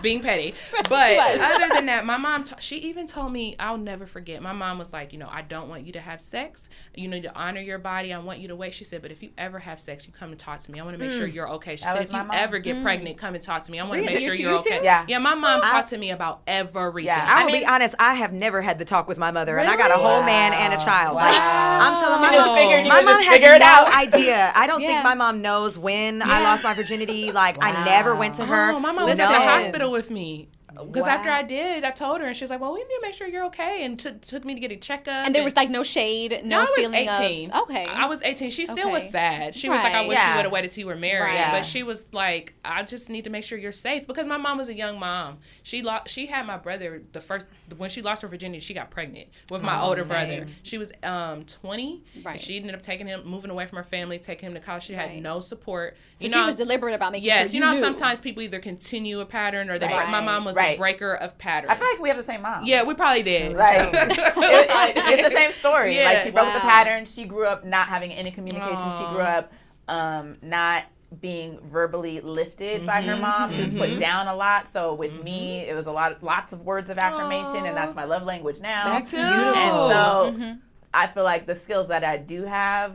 being 0.02 0.22
petty. 0.22 0.54
But 0.88 1.18
other 1.40 1.68
than 1.74 1.86
that, 1.86 2.04
my 2.04 2.16
mom, 2.16 2.44
t- 2.44 2.54
she 2.60 2.76
even 2.78 3.06
told 3.06 3.32
me, 3.32 3.56
I'll 3.58 3.78
never 3.78 4.06
forget. 4.06 4.42
My 4.42 4.52
mom 4.52 4.78
was 4.78 4.92
like, 4.92 5.12
you 5.12 5.18
know, 5.18 5.28
I 5.30 5.42
don't 5.42 5.68
want 5.68 5.86
you 5.86 5.92
to 5.92 6.00
have 6.00 6.20
sex. 6.20 6.68
You 6.94 7.08
need 7.08 7.22
to 7.22 7.34
honor 7.34 7.60
your 7.60 7.78
body. 7.78 8.12
I 8.12 8.18
want 8.18 8.38
you 8.40 8.48
to 8.48 8.56
wait. 8.56 8.74
She 8.74 8.84
said, 8.84 9.02
but 9.02 9.10
if 9.10 9.22
you 9.22 9.30
ever 9.38 9.58
have 9.60 9.78
sex, 9.80 10.06
you 10.06 10.12
come 10.12 10.30
and 10.30 10.38
talk 10.38 10.60
to 10.60 10.72
me. 10.72 10.80
I 10.80 10.84
want 10.84 10.98
to 10.98 11.02
make 11.04 11.12
sure 11.12 11.26
mm. 11.28 11.32
you're 11.34 11.48
okay. 11.52 11.76
She 11.76 11.84
That 11.84 11.94
said, 11.94 12.02
if 12.04 12.12
you 12.12 12.18
mom. 12.18 12.30
ever 12.32 12.58
get 12.58 12.76
mm. 12.76 12.82
pregnant, 12.82 13.16
come 13.18 13.34
and 13.34 13.42
talk 13.42 13.62
to 13.64 13.72
me. 13.72 13.78
I 13.78 13.84
want 13.86 14.00
to 14.00 14.06
make 14.06 14.18
sure 14.20 14.34
You 14.34 14.48
you're 14.50 14.62
too? 14.62 14.68
okay. 14.70 14.80
Yeah. 14.84 15.04
Yeah, 15.08 15.18
my 15.18 15.34
mom 15.34 15.60
talked 15.62 15.88
to 15.90 15.98
me 15.98 16.10
about 16.10 16.40
everything. 16.46 17.06
Yeah. 17.06 17.24
I 17.28 17.42
I 17.42 17.44
will 17.44 17.52
mean- 17.52 17.62
be 17.62 17.66
honest. 17.66 17.94
I 17.98 18.14
have 18.14 18.32
never 18.32 18.62
had 18.62 18.78
the 18.78 18.84
talk 18.84 19.08
with 19.08 19.18
my 19.18 19.30
mother, 19.30 19.58
and 19.58 19.68
I 19.68 19.76
got 19.76 19.90
a 19.90 19.94
Really? 19.94 20.04
whole 20.04 20.22
man 20.22 20.52
and 20.52 20.72
a 20.74 20.76
child. 20.84 21.16
Like, 21.16 21.34
I'm 21.34 22.00
telling 22.00 22.20
my 22.20 22.30
She 22.30 22.36
just 22.36 22.46
mom, 22.46 22.56
figured 22.56 22.84
you 22.84 22.88
my 22.88 23.02
mom 23.02 23.22
has 23.22 23.42
no 23.42 23.66
out. 23.66 23.94
idea. 23.94 24.52
I 24.54 24.66
don't 24.66 24.80
Yeah. 24.80 24.88
think 24.88 25.04
my 25.04 25.14
mom 25.14 25.42
knows 25.42 25.78
when 25.78 26.22
I 26.22 26.42
lost 26.42 26.64
my 26.64 26.74
virginity. 26.74 27.32
Like, 27.32 27.56
I 27.60 27.84
never 27.84 28.14
went 28.14 28.34
to 28.36 28.42
oh, 28.42 28.46
her. 28.46 28.70
Oh, 28.72 28.80
my 28.80 28.92
mom 28.92 29.06
was 29.06 29.18
at 29.18 29.28
the 29.28 29.40
hospital 29.40 29.89
with 29.90 30.10
me. 30.10 30.48
Because 30.74 31.06
after 31.06 31.30
I 31.30 31.42
did, 31.42 31.84
I 31.84 31.90
told 31.90 32.20
her, 32.20 32.26
and 32.26 32.36
she 32.36 32.44
was 32.44 32.50
like, 32.50 32.60
"Well, 32.60 32.72
we 32.72 32.80
need 32.80 32.84
to 32.94 33.00
make 33.02 33.14
sure 33.14 33.26
you're 33.26 33.44
okay," 33.46 33.84
and 33.84 33.98
took 33.98 34.20
took 34.20 34.44
me 34.44 34.54
to 34.54 34.60
get 34.60 34.70
a 34.70 34.76
checkup. 34.76 35.26
and 35.26 35.34
there 35.34 35.42
was 35.44 35.56
like 35.56 35.70
no 35.70 35.82
shade, 35.82 36.40
no, 36.44 36.58
no, 36.58 36.58
I 36.60 36.64
was 36.86 36.90
18. 36.94 37.50
of 37.50 37.62
okay. 37.62 37.86
I 37.86 38.06
was 38.06 38.22
18. 38.22 38.50
She 38.50 38.66
still 38.66 38.90
was 38.90 39.08
sad. 39.10 39.54
She 39.54 39.68
was 39.68 39.80
like, 39.80 39.92
I 39.94 39.98
Right. 40.00 40.08
wish 40.08 40.18
you 40.18 40.34
would 40.36 40.44
have 40.44 40.52
waited 40.52 40.70
till 40.72 40.82
you 40.82 40.86
were 40.86 40.96
married. 40.96 41.34
Right. 41.34 41.50
But 41.52 41.62
she 41.62 41.82
was 41.82 42.12
like, 42.14 42.54
I 42.64 42.82
just 42.82 43.08
need 43.10 43.24
to 43.24 43.30
make 43.30 43.44
sure 43.44 43.58
you're 43.58 43.72
safe 43.72 44.06
because 44.06 44.26
my 44.28 44.36
mom 44.36 44.58
was 44.58 44.68
a 44.68 44.74
young 44.74 44.98
mom. 44.98 45.38
She 45.62 45.82
lost. 45.82 46.08
She 46.08 46.26
had 46.26 46.46
my 46.46 46.56
brother 46.56 47.02
the 47.12 47.20
first 47.20 47.46
when 47.76 47.90
she 47.90 48.02
lost 48.02 48.22
her 48.22 48.28
virginity. 48.28 48.60
She 48.60 48.74
got 48.74 48.90
pregnant 48.90 49.28
with 49.50 49.62
my 49.62 49.80
older 49.80 50.04
brother. 50.04 50.46
She 50.62 50.78
was 50.78 50.92
um 51.02 51.44
20. 51.44 52.02
Right. 52.24 52.40
She 52.40 52.56
ended 52.56 52.74
up 52.74 52.82
taking 52.82 53.06
him, 53.06 53.22
moving 53.26 53.50
away 53.50 53.66
from 53.66 53.78
her 53.78 53.84
family, 53.84 54.18
taking 54.18 54.48
him 54.48 54.54
to 54.54 54.60
college. 54.60 54.84
She 54.84 54.92
had 54.94 55.20
no 55.20 55.40
support. 55.40 55.96
so 56.14 56.24
you 56.24 56.30
she 56.30 56.34
know, 56.38 56.46
was 56.46 56.54
deliberate 56.56 56.94
about 56.94 57.12
making 57.12 57.28
sure. 57.28 57.36
Yes, 57.36 57.50
sure 57.50 57.54
you 57.54 57.60
know, 57.60 57.72
knew. 57.72 57.80
sometimes 57.80 58.20
people 58.20 58.42
either 58.42 58.60
continue 58.60 59.20
a 59.20 59.26
pattern 59.26 59.70
or 59.70 59.78
they. 59.78 59.86
Right. 59.86 60.08
My 60.10 60.20
mom 60.20 60.44
was 60.44 60.56
Right. 60.60 60.76
a 60.76 60.78
breaker 60.78 61.14
of 61.14 61.36
patterns. 61.38 61.72
I 61.72 61.76
feel 61.76 61.86
like 61.88 62.00
we 62.00 62.08
have 62.08 62.18
the 62.18 62.24
same 62.24 62.42
mom. 62.42 62.64
Yeah, 62.64 62.84
we 62.84 62.94
probably 62.94 63.22
did. 63.22 63.56
Like, 63.56 63.90
it- 63.92 64.96
it's 64.96 65.28
the 65.28 65.34
same 65.34 65.52
story. 65.52 65.96
Yeah. 65.96 66.04
Like 66.04 66.22
she 66.22 66.30
broke 66.30 66.52
the 66.52 66.58
Wow. 66.60 66.64
pattern. 66.64 67.04
She 67.06 67.24
grew 67.24 67.46
up 67.46 67.64
not 67.64 67.88
having 67.88 68.12
any 68.12 68.30
communication. 68.30 68.90
She 68.92 69.04
grew 69.14 69.20
up 69.22 69.52
um, 69.88 70.36
not 70.42 70.84
being 71.20 71.58
verbally 71.64 72.20
lifted 72.20 72.86
by 72.86 73.00
Mm-hmm. 73.00 73.08
her 73.10 73.16
mom. 73.16 73.52
She 73.52 73.60
was 73.62 73.70
put 73.70 73.98
down 73.98 74.28
a 74.28 74.34
lot. 74.34 74.68
So 74.68 74.94
with 74.94 75.24
me, 75.24 75.60
it 75.68 75.74
was 75.74 75.86
a 75.86 75.92
lot, 75.92 76.22
lots 76.22 76.52
of 76.52 76.62
words 76.62 76.88
of 76.90 76.98
affirmation, 76.98 77.66
and 77.66 77.76
that's 77.76 77.96
my 77.96 78.04
love 78.04 78.22
language 78.22 78.60
now. 78.60 78.84
That's 78.84 79.12
And 79.12 79.72
so 79.92 80.32
Mm-hmm. 80.32 80.52
I 80.94 81.06
feel 81.08 81.24
like 81.24 81.46
the 81.46 81.54
skills 81.54 81.88
that 81.88 82.04
I 82.04 82.16
do 82.16 82.44
have 82.44 82.94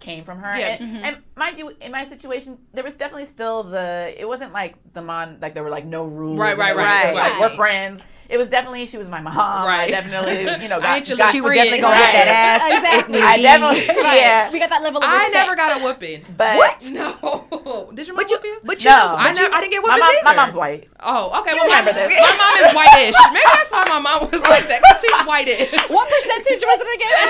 came 0.00 0.24
from 0.24 0.38
her. 0.38 0.58
Yeah. 0.58 0.68
And, 0.68 0.80
mm-hmm. 0.80 1.04
and 1.04 1.16
mind 1.36 1.58
you, 1.58 1.76
in 1.80 1.92
my 1.92 2.04
situation, 2.04 2.58
there 2.72 2.84
was 2.84 2.96
definitely 2.96 3.26
still 3.26 3.62
the. 3.62 4.14
It 4.16 4.26
wasn't 4.26 4.52
like 4.52 4.74
the 4.92 5.02
mon 5.02 5.38
like 5.40 5.54
there 5.54 5.62
were 5.62 5.70
like 5.70 5.86
no 5.86 6.04
rules. 6.04 6.38
Right, 6.38 6.50
and 6.50 6.58
right, 6.58 6.76
right, 6.76 7.14
like 7.14 7.32
right. 7.32 7.40
we're 7.40 7.56
friends. 7.56 8.00
It 8.28 8.36
was 8.38 8.48
definitely 8.50 8.86
she 8.86 8.96
was 8.98 9.08
my 9.08 9.20
mom. 9.20 9.36
I 9.38 9.66
Right. 9.66 9.90
definitely, 9.90 10.40
you 10.40 10.68
know, 10.68 10.78
I 10.78 11.00
got, 11.00 11.18
got 11.18 11.32
She 11.32 11.40
would 11.40 11.54
definitely 11.54 11.80
gonna 11.80 11.96
get 11.96 12.12
that 12.12 12.28
ass. 12.28 12.76
Exactly. 12.78 13.20
I 13.20 13.36
definitely, 13.40 13.86
yeah. 14.18 14.50
We 14.50 14.58
got 14.58 14.70
that 14.70 14.82
level 14.82 15.02
of 15.02 15.08
I 15.08 15.28
never 15.28 15.54
got 15.56 15.80
a 15.80 15.84
whooping. 15.84 16.24
But 16.36 16.84
No. 16.90 17.90
Did 17.94 18.06
your 18.06 18.16
mom 18.16 18.24
But 18.24 18.30
you, 18.30 18.36
whoop 18.36 18.44
you? 18.44 18.58
but 18.64 18.84
you, 18.84 18.90
No. 18.90 18.96
know, 18.96 19.14
I, 19.16 19.28
but 19.30 19.38
you, 19.40 19.46
I 19.52 19.60
didn't 19.60 19.72
get 19.72 19.82
my, 19.82 19.98
mom, 19.98 20.08
either. 20.10 20.24
my 20.24 20.34
mom's 20.34 20.54
white. 20.54 20.88
Oh, 21.00 21.40
okay. 21.40 21.54
Well, 21.54 21.68
my, 21.68 21.80
remember 21.80 21.92
this. 21.92 22.08
my 22.20 22.36
mom 22.36 22.54
is 22.66 22.72
whitish. 22.74 23.16
Maybe 23.32 23.46
that's 23.52 23.70
why 23.70 23.84
my 23.88 23.98
mom 24.00 24.20
was 24.30 24.42
like 24.42 24.66
that. 24.68 24.82
Cause 24.82 25.00
she's 25.00 25.26
whitish. 25.26 25.70
What 25.90 26.08
percentage 26.08 26.62
was 26.62 26.78
it 26.82 26.90
again? 26.96 27.28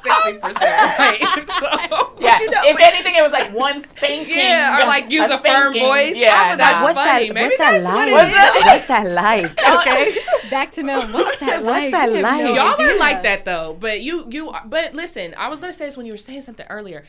Sixty 0.00 0.32
percent. 0.38 0.98
Right. 0.98 1.20
So, 1.60 2.12
Yeah. 2.20 2.38
you 2.40 2.50
know, 2.50 2.60
if 2.64 2.76
anything, 2.80 3.14
it 3.14 3.22
was 3.22 3.32
like 3.32 3.52
one 3.54 3.82
spanking. 3.84 4.36
Yeah, 4.38 4.82
or 4.82 4.86
like 4.86 5.10
use 5.10 5.30
a, 5.30 5.38
firm 5.38 5.72
voice. 5.74 6.16
Yeah, 6.16 6.50
oh, 6.52 6.56
that's 6.56 6.80
nah. 6.80 6.86
what's 6.86 6.98
funny. 6.98 7.28
that? 7.28 7.34
Maybe 7.34 7.46
what's 7.46 7.58
that 7.58 7.70
that's 7.72 7.84
like? 7.84 7.94
what 7.94 8.08
it 8.08 8.12
What's 8.12 8.28
is. 8.28 8.32
that 8.34 8.62
What's 8.64 8.86
that 8.86 9.06
like? 9.10 9.80
Okay. 9.80 10.19
Back 10.50 10.72
to 10.72 10.82
Mel. 10.82 11.02
What's 11.12 11.40
that 11.40 11.62
What's 11.62 11.66
like? 11.66 11.90
that 11.92 12.08
I 12.08 12.20
like? 12.20 12.44
no 12.44 12.54
Y'all 12.54 12.66
are 12.68 12.74
idea. 12.84 12.98
like 12.98 13.22
that 13.22 13.44
though, 13.44 13.76
but 13.78 14.00
you 14.00 14.26
you 14.30 14.52
but 14.66 14.94
listen, 14.94 15.34
I 15.36 15.48
was 15.48 15.60
gonna 15.60 15.72
say 15.72 15.86
this 15.86 15.96
when 15.96 16.06
you 16.06 16.12
were 16.12 16.18
saying 16.18 16.42
something 16.42 16.66
earlier. 16.68 17.04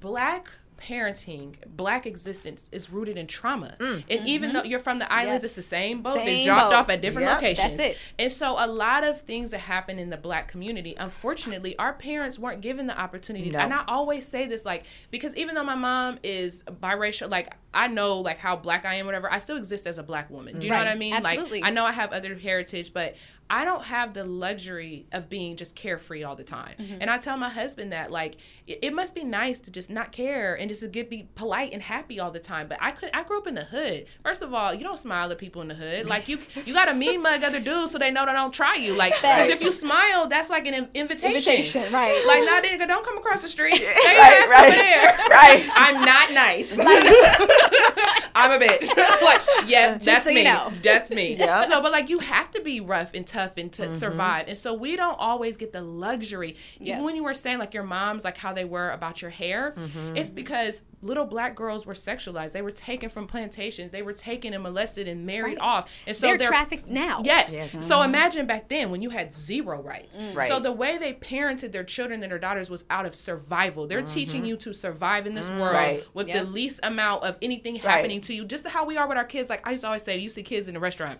Black 0.00 0.50
parenting, 0.82 1.54
black 1.66 2.06
existence 2.06 2.68
is 2.72 2.90
rooted 2.90 3.16
in 3.16 3.26
trauma. 3.26 3.76
Mm, 3.78 4.04
and 4.10 4.26
even 4.26 4.50
mm-hmm. 4.50 4.58
though 4.58 4.64
you're 4.64 4.78
from 4.78 4.98
the 4.98 5.10
islands, 5.12 5.42
Yes. 5.42 5.44
it's 5.44 5.56
the 5.56 5.62
same 5.62 6.02
boat. 6.02 6.24
They 6.24 6.36
Same 6.36 6.46
dropped 6.46 6.70
boat. 6.70 6.76
off 6.76 6.88
at 6.88 7.00
different 7.00 7.28
Yep, 7.28 7.42
locations. 7.42 7.96
And 8.18 8.32
so 8.32 8.56
a 8.58 8.66
lot 8.66 9.04
of 9.04 9.20
things 9.20 9.52
that 9.52 9.60
happen 9.60 9.98
in 9.98 10.10
the 10.10 10.16
black 10.16 10.48
community, 10.48 10.94
unfortunately, 10.98 11.76
our 11.78 11.92
parents 11.92 12.38
weren't 12.38 12.60
given 12.60 12.86
the 12.86 12.98
opportunity. 12.98 13.50
No. 13.50 13.60
And 13.60 13.72
I 13.72 13.84
always 13.86 14.26
say 14.26 14.46
this 14.46 14.64
like 14.64 14.84
because 15.10 15.36
even 15.36 15.54
though 15.54 15.64
my 15.64 15.74
mom 15.74 16.18
is 16.22 16.64
biracial, 16.64 17.30
like 17.30 17.52
I 17.74 17.88
know 17.88 18.18
like 18.18 18.38
how 18.38 18.56
black 18.56 18.84
I 18.84 18.96
am, 18.96 19.06
whatever, 19.06 19.32
I 19.32 19.38
still 19.38 19.56
exist 19.56 19.86
as 19.86 19.98
a 19.98 20.02
black 20.02 20.30
woman. 20.30 20.58
Do 20.58 20.66
you 20.66 20.72
know 20.72 20.78
what 20.78 20.88
I 20.88 20.94
mean? 20.94 21.14
Absolutely. 21.14 21.60
Like 21.60 21.70
I 21.70 21.72
know 21.72 21.84
I 21.84 21.92
have 21.92 22.12
other 22.12 22.34
heritage, 22.34 22.92
but 22.92 23.14
I 23.52 23.66
don't 23.66 23.84
have 23.84 24.14
the 24.14 24.24
luxury 24.24 25.04
of 25.12 25.28
being 25.28 25.56
just 25.56 25.76
carefree 25.76 26.24
all 26.24 26.34
the 26.34 26.42
time. 26.42 26.74
Mm-hmm. 26.78 27.02
And 27.02 27.10
I 27.10 27.18
tell 27.18 27.36
my 27.36 27.50
husband 27.50 27.92
that 27.92 28.10
like 28.10 28.38
it, 28.66 28.78
it 28.80 28.94
must 28.94 29.14
be 29.14 29.24
nice 29.24 29.58
to 29.60 29.70
just 29.70 29.90
not 29.90 30.10
care 30.10 30.54
and 30.54 30.70
just 30.70 30.80
to 30.80 30.88
get 30.88 31.10
be 31.10 31.28
polite 31.34 31.74
and 31.74 31.82
happy 31.82 32.18
all 32.18 32.30
the 32.30 32.38
time. 32.40 32.66
But 32.66 32.78
I 32.80 32.92
could 32.92 33.10
I 33.12 33.24
grew 33.24 33.36
up 33.36 33.46
in 33.46 33.54
the 33.54 33.64
hood. 33.64 34.06
First 34.24 34.40
of 34.40 34.54
all, 34.54 34.72
you 34.72 34.82
don't 34.82 34.98
smile 34.98 35.30
at 35.30 35.36
people 35.36 35.60
in 35.60 35.68
the 35.68 35.74
hood. 35.74 36.06
Like 36.06 36.28
you 36.28 36.38
you 36.64 36.72
got 36.72 36.86
to 36.86 36.94
mean 36.94 37.20
mug 37.20 37.44
other 37.44 37.60
dudes 37.60 37.92
so 37.92 37.98
they 37.98 38.10
know 38.10 38.24
they 38.24 38.32
don't 38.32 38.54
try 38.54 38.76
you. 38.76 38.94
Like 38.94 39.12
because 39.16 39.50
if 39.50 39.60
you 39.60 39.70
smile, 39.70 40.28
that's 40.28 40.48
like 40.48 40.64
an 40.66 40.88
invitation. 40.94 41.36
Invitation, 41.36 41.92
right. 41.92 42.24
Like 42.26 42.44
nah, 42.44 42.66
nigga, 42.66 42.88
don't 42.88 43.04
come 43.04 43.18
across 43.18 43.42
the 43.42 43.48
street. 43.50 43.74
Stay 43.92 44.16
Right, 44.16 44.32
ass 44.32 44.48
right. 44.48 44.66
over 44.68 44.76
there. 44.76 45.18
Right. 45.32 45.70
I'm 45.74 46.04
not 46.04 46.32
nice. 46.32 48.21
I'm 48.50 48.60
a 48.60 48.64
bitch. 48.64 48.96
like, 49.22 49.40
yeah, 49.66 49.98
that's 49.98 50.24
so 50.24 50.30
you 50.30 50.36
me. 50.36 50.44
know. 50.44 50.72
That's 50.82 51.10
me. 51.10 51.36
Yep. 51.42 51.66
So, 51.66 51.80
but 51.82 51.92
like, 51.92 52.08
you 52.08 52.18
have 52.20 52.50
to 52.52 52.60
be 52.60 52.80
rough 52.80 53.12
and 53.14 53.26
tough 53.26 53.56
and 53.56 53.70
Mm-hmm. 53.72 53.90
to 53.90 53.92
survive. 53.92 54.48
And 54.48 54.56
so, 54.58 54.74
we 54.74 54.96
don't 54.96 55.18
always 55.18 55.56
get 55.56 55.72
the 55.72 55.82
luxury. 55.82 56.56
Even 56.76 56.86
Yes. 56.86 57.02
when 57.02 57.16
you 57.16 57.22
were 57.24 57.34
saying 57.34 57.58
like 57.58 57.72
your 57.74 57.82
moms, 57.84 58.24
like 58.24 58.36
how 58.36 58.52
they 58.52 58.64
were 58.64 58.90
about 58.90 59.22
your 59.22 59.30
hair, 59.30 59.74
Mm-hmm. 59.76 60.16
it's 60.16 60.30
because 60.30 60.82
little 61.02 61.24
black 61.24 61.54
girls 61.56 61.84
were 61.84 61.94
sexualized. 61.94 62.52
They 62.52 62.62
were 62.62 62.70
taken 62.70 63.10
from 63.10 63.26
plantations. 63.26 63.90
They 63.90 64.02
were 64.02 64.12
taken 64.12 64.54
and 64.54 64.62
molested 64.62 65.08
and 65.08 65.26
married 65.26 65.58
off. 65.58 65.90
And 66.06 66.16
so 66.16 66.28
They're 66.28 66.38
they're 66.38 66.48
trafficked 66.48 66.88
now. 66.88 67.22
Yes. 67.24 67.52
Yes. 67.52 67.72
So 67.86 67.96
mm-hmm. 67.96 68.08
imagine 68.08 68.46
back 68.46 68.68
then 68.68 68.90
when 68.90 69.02
you 69.02 69.10
had 69.10 69.34
zero 69.34 69.82
rights. 69.82 70.16
Mm. 70.16 70.34
Right. 70.34 70.48
So 70.48 70.60
the 70.60 70.72
way 70.72 70.98
they 70.98 71.14
parented 71.14 71.72
their 71.72 71.84
children 71.84 72.22
and 72.22 72.30
their 72.30 72.38
daughters 72.38 72.70
was 72.70 72.84
out 72.90 73.06
of 73.06 73.14
survival. 73.14 73.86
They're 73.86 74.02
mm-hmm. 74.02 74.14
teaching 74.14 74.44
you 74.44 74.56
to 74.58 74.72
survive 74.72 75.26
in 75.26 75.34
this 75.34 75.50
mm. 75.50 75.60
world 75.60 75.74
Right. 75.74 76.04
with 76.14 76.28
Yep. 76.28 76.36
the 76.36 76.50
least 76.50 76.80
amount 76.82 77.24
of 77.24 77.36
anything 77.42 77.76
happening 77.76 78.20
to 78.22 78.34
you. 78.34 78.44
Just 78.44 78.66
how 78.66 78.84
we 78.84 78.96
are 78.96 79.08
with 79.08 79.18
our 79.18 79.24
kids. 79.24 79.50
Like 79.50 79.66
I 79.66 79.72
used 79.72 79.82
to 79.82 79.88
always 79.88 80.02
say, 80.02 80.18
you 80.18 80.28
see 80.28 80.42
kids 80.42 80.68
in 80.68 80.76
a 80.76 80.80
restaurant. 80.80 81.18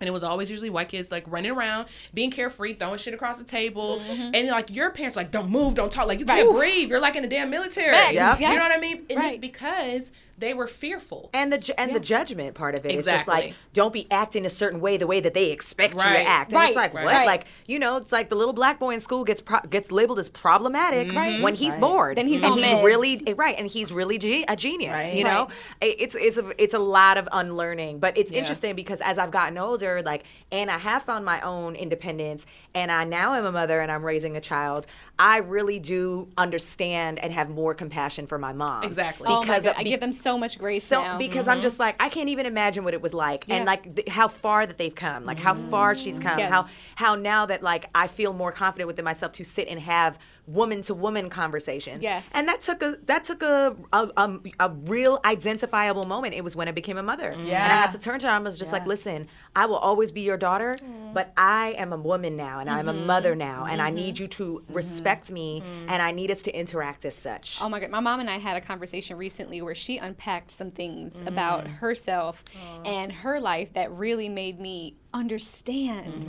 And 0.00 0.08
it 0.08 0.12
was 0.12 0.22
always 0.22 0.50
usually 0.50 0.70
white 0.70 0.88
kids 0.88 1.10
like 1.10 1.24
running 1.26 1.50
around, 1.50 1.88
being 2.14 2.30
carefree, 2.30 2.74
throwing 2.74 2.98
shit 2.98 3.14
across 3.14 3.38
the 3.38 3.44
table. 3.44 4.00
Mm-hmm. 4.00 4.34
And 4.34 4.48
like 4.48 4.74
your 4.74 4.90
parents 4.90 5.16
like, 5.16 5.30
don't 5.30 5.50
move, 5.50 5.74
don't 5.74 5.92
talk. 5.92 6.06
Like 6.06 6.18
you 6.18 6.24
can't 6.24 6.54
breathe. 6.54 6.88
You're 6.90 7.00
like 7.00 7.16
in 7.16 7.22
the 7.22 7.28
damn 7.28 7.50
military. 7.50 7.92
Right. 7.92 8.14
Yep. 8.14 8.40
You 8.40 8.48
know 8.48 8.62
what 8.62 8.72
I 8.72 8.80
mean? 8.80 9.04
And 9.10 9.22
it's 9.22 9.38
because 9.38 10.12
they 10.40 10.54
were 10.54 10.66
fearful. 10.66 11.30
and 11.32 11.52
the 11.52 11.58
ju- 11.58 11.72
and 11.78 11.94
the 11.94 12.00
judgment 12.00 12.54
part 12.54 12.76
of 12.78 12.84
it 12.84 12.92
is 12.92 13.04
just 13.04 13.28
like 13.28 13.54
don't 13.72 13.92
be 13.92 14.06
acting 14.10 14.44
a 14.46 14.50
certain 14.50 14.80
way 14.80 14.96
the 14.96 15.06
way 15.06 15.20
that 15.20 15.34
they 15.34 15.50
expect 15.50 15.94
you 15.94 16.00
to 16.00 16.22
act 16.26 16.50
and 16.50 16.58
Right, 16.60 16.68
it's 16.70 16.76
like 16.76 16.94
right. 16.94 17.04
what 17.04 17.14
Right. 17.14 17.26
like 17.26 17.44
you 17.66 17.78
know 17.78 17.96
it's 17.98 18.10
like 18.10 18.28
the 18.30 18.34
little 18.36 18.52
black 18.54 18.78
boy 18.80 18.94
in 18.94 19.00
school 19.00 19.22
gets 19.24 19.40
pro- 19.40 19.60
gets 19.70 19.92
labeled 19.92 20.18
as 20.18 20.28
problematic 20.28 21.12
when 21.42 21.54
he's 21.54 21.76
bored 21.76 22.16
Then 22.16 22.26
he's 22.26 22.42
and 22.42 22.54
he's 22.54 22.64
meds. 22.72 22.82
really 22.84 23.22
eh, 23.26 23.34
right 23.36 23.56
and 23.58 23.66
he's 23.68 23.92
really 23.92 24.18
ge- 24.18 24.44
a 24.48 24.56
genius 24.56 24.94
Right. 24.96 25.14
you 25.14 25.24
know 25.24 25.48
I- 25.82 25.96
it's 25.98 26.14
it's 26.14 26.36
a, 26.38 26.50
it's 26.62 26.74
a 26.74 26.78
lot 26.78 27.16
of 27.18 27.28
unlearning 27.32 27.98
but 27.98 28.16
it's 28.16 28.32
Yeah. 28.32 28.38
interesting 28.40 28.74
because 28.74 29.00
as 29.02 29.18
I've 29.18 29.30
gotten 29.30 29.58
older 29.58 30.02
like 30.02 30.24
and 30.50 30.70
I 30.70 30.78
have 30.78 31.02
found 31.02 31.24
my 31.24 31.40
own 31.42 31.76
independence 31.76 32.46
and 32.74 32.90
I 32.90 33.04
now 33.04 33.34
am 33.34 33.44
a 33.44 33.52
mother 33.52 33.80
and 33.80 33.90
I'm 33.92 34.04
raising 34.04 34.36
a 34.36 34.40
child 34.40 34.86
I 35.20 35.36
really 35.36 35.78
do 35.78 36.28
understand 36.38 37.18
and 37.18 37.30
have 37.30 37.50
more 37.50 37.74
compassion 37.74 38.26
for 38.26 38.38
my 38.38 38.54
mom 38.54 38.84
Exactly. 38.84 39.26
Oh 39.28 39.40
my 39.40 39.40
because 39.42 39.64
God, 39.64 39.70
of- 39.72 39.76
I 39.76 39.82
be- 39.84 39.90
give 39.90 40.00
them 40.00 40.12
so 40.12 40.38
much 40.38 40.58
grace 40.58 40.82
so 40.82 41.02
now. 41.02 41.18
because 41.18 41.46
I'm 41.46 41.58
mm-hmm. 41.58 41.62
just 41.62 41.78
like 41.78 41.94
I 42.00 42.08
can't 42.08 42.30
even 42.30 42.46
imagine 42.46 42.84
what 42.84 42.94
it 42.94 43.02
was 43.02 43.12
like 43.12 43.44
Yeah. 43.46 43.56
and 43.56 43.66
like 43.66 43.94
th- 43.96 44.08
how 44.08 44.28
far 44.28 44.66
that 44.66 44.78
they've 44.78 44.94
come 44.94 45.26
like 45.26 45.38
how 45.38 45.52
far 45.54 45.94
she's 45.94 46.18
come 46.18 46.38
Yes. 46.38 46.50
how 46.50 46.66
how 46.96 47.16
now 47.16 47.44
that 47.46 47.62
like 47.62 47.90
I 47.94 48.06
feel 48.06 48.32
more 48.32 48.50
confident 48.50 48.86
within 48.88 49.04
myself 49.04 49.32
to 49.32 49.44
sit 49.44 49.68
and 49.68 49.78
have 49.80 50.18
woman 50.46 50.80
to 50.82 50.94
woman 50.94 51.28
conversations 51.28 52.02
Yes. 52.02 52.24
and 52.32 52.48
that 52.48 52.62
took 52.62 52.82
a 52.82 52.96
that 53.04 53.24
took 53.24 53.42
a 53.42 53.76
a, 53.92 54.08
a 54.16 54.38
a 54.58 54.68
real 54.70 55.20
identifiable 55.26 56.04
moment 56.04 56.34
it 56.34 56.42
was 56.42 56.56
when 56.56 56.66
I 56.66 56.72
became 56.72 56.96
a 56.96 57.02
mother 57.02 57.34
Yeah. 57.36 57.62
and 57.62 57.72
I 57.74 57.76
had 57.76 57.90
to 57.92 57.98
turn 57.98 58.20
to 58.20 58.26
her 58.26 58.32
and 58.34 58.44
was 58.44 58.58
just 58.58 58.72
like 58.72 58.86
listen 58.86 59.28
I 59.54 59.66
will 59.66 59.76
always 59.76 60.10
be 60.10 60.20
your 60.22 60.36
daughter 60.36 60.76
mm. 60.80 61.14
but 61.14 61.32
I 61.36 61.74
am 61.76 61.92
a 61.92 61.96
woman 61.96 62.36
now 62.36 62.60
and 62.60 62.70
I'm 62.70 62.88
a 62.88 62.94
mm-hmm. 62.94 63.06
mother 63.06 63.34
now 63.34 63.66
and 63.66 63.82
I 63.82 63.86
mm-hmm. 63.86 63.96
need 63.96 64.18
you 64.18 64.28
to 64.28 64.62
mm-hmm. 64.64 64.74
respect 64.74 65.30
me 65.30 65.62
and 65.88 66.02
I 66.02 66.12
need 66.12 66.30
us 66.30 66.42
to 66.42 66.56
interact 66.56 67.04
as 67.04 67.14
such 67.14 67.58
Oh 67.60 67.68
my 67.68 67.80
god, 67.80 67.90
my 67.90 68.00
mom 68.00 68.20
and 68.20 68.30
I 68.30 68.38
had 68.38 68.56
a 68.56 68.60
conversation 68.60 69.16
recently 69.16 69.62
where 69.62 69.74
she 69.74 69.98
unpacked 69.98 70.50
some 70.50 70.70
things 70.70 71.12
mm. 71.12 71.26
about 71.26 71.66
herself 71.66 72.44
and 72.84 73.12
her 73.12 73.40
life 73.40 73.72
that 73.74 73.90
really 73.92 74.28
made 74.28 74.60
me 74.60 74.96
understand 75.12 76.24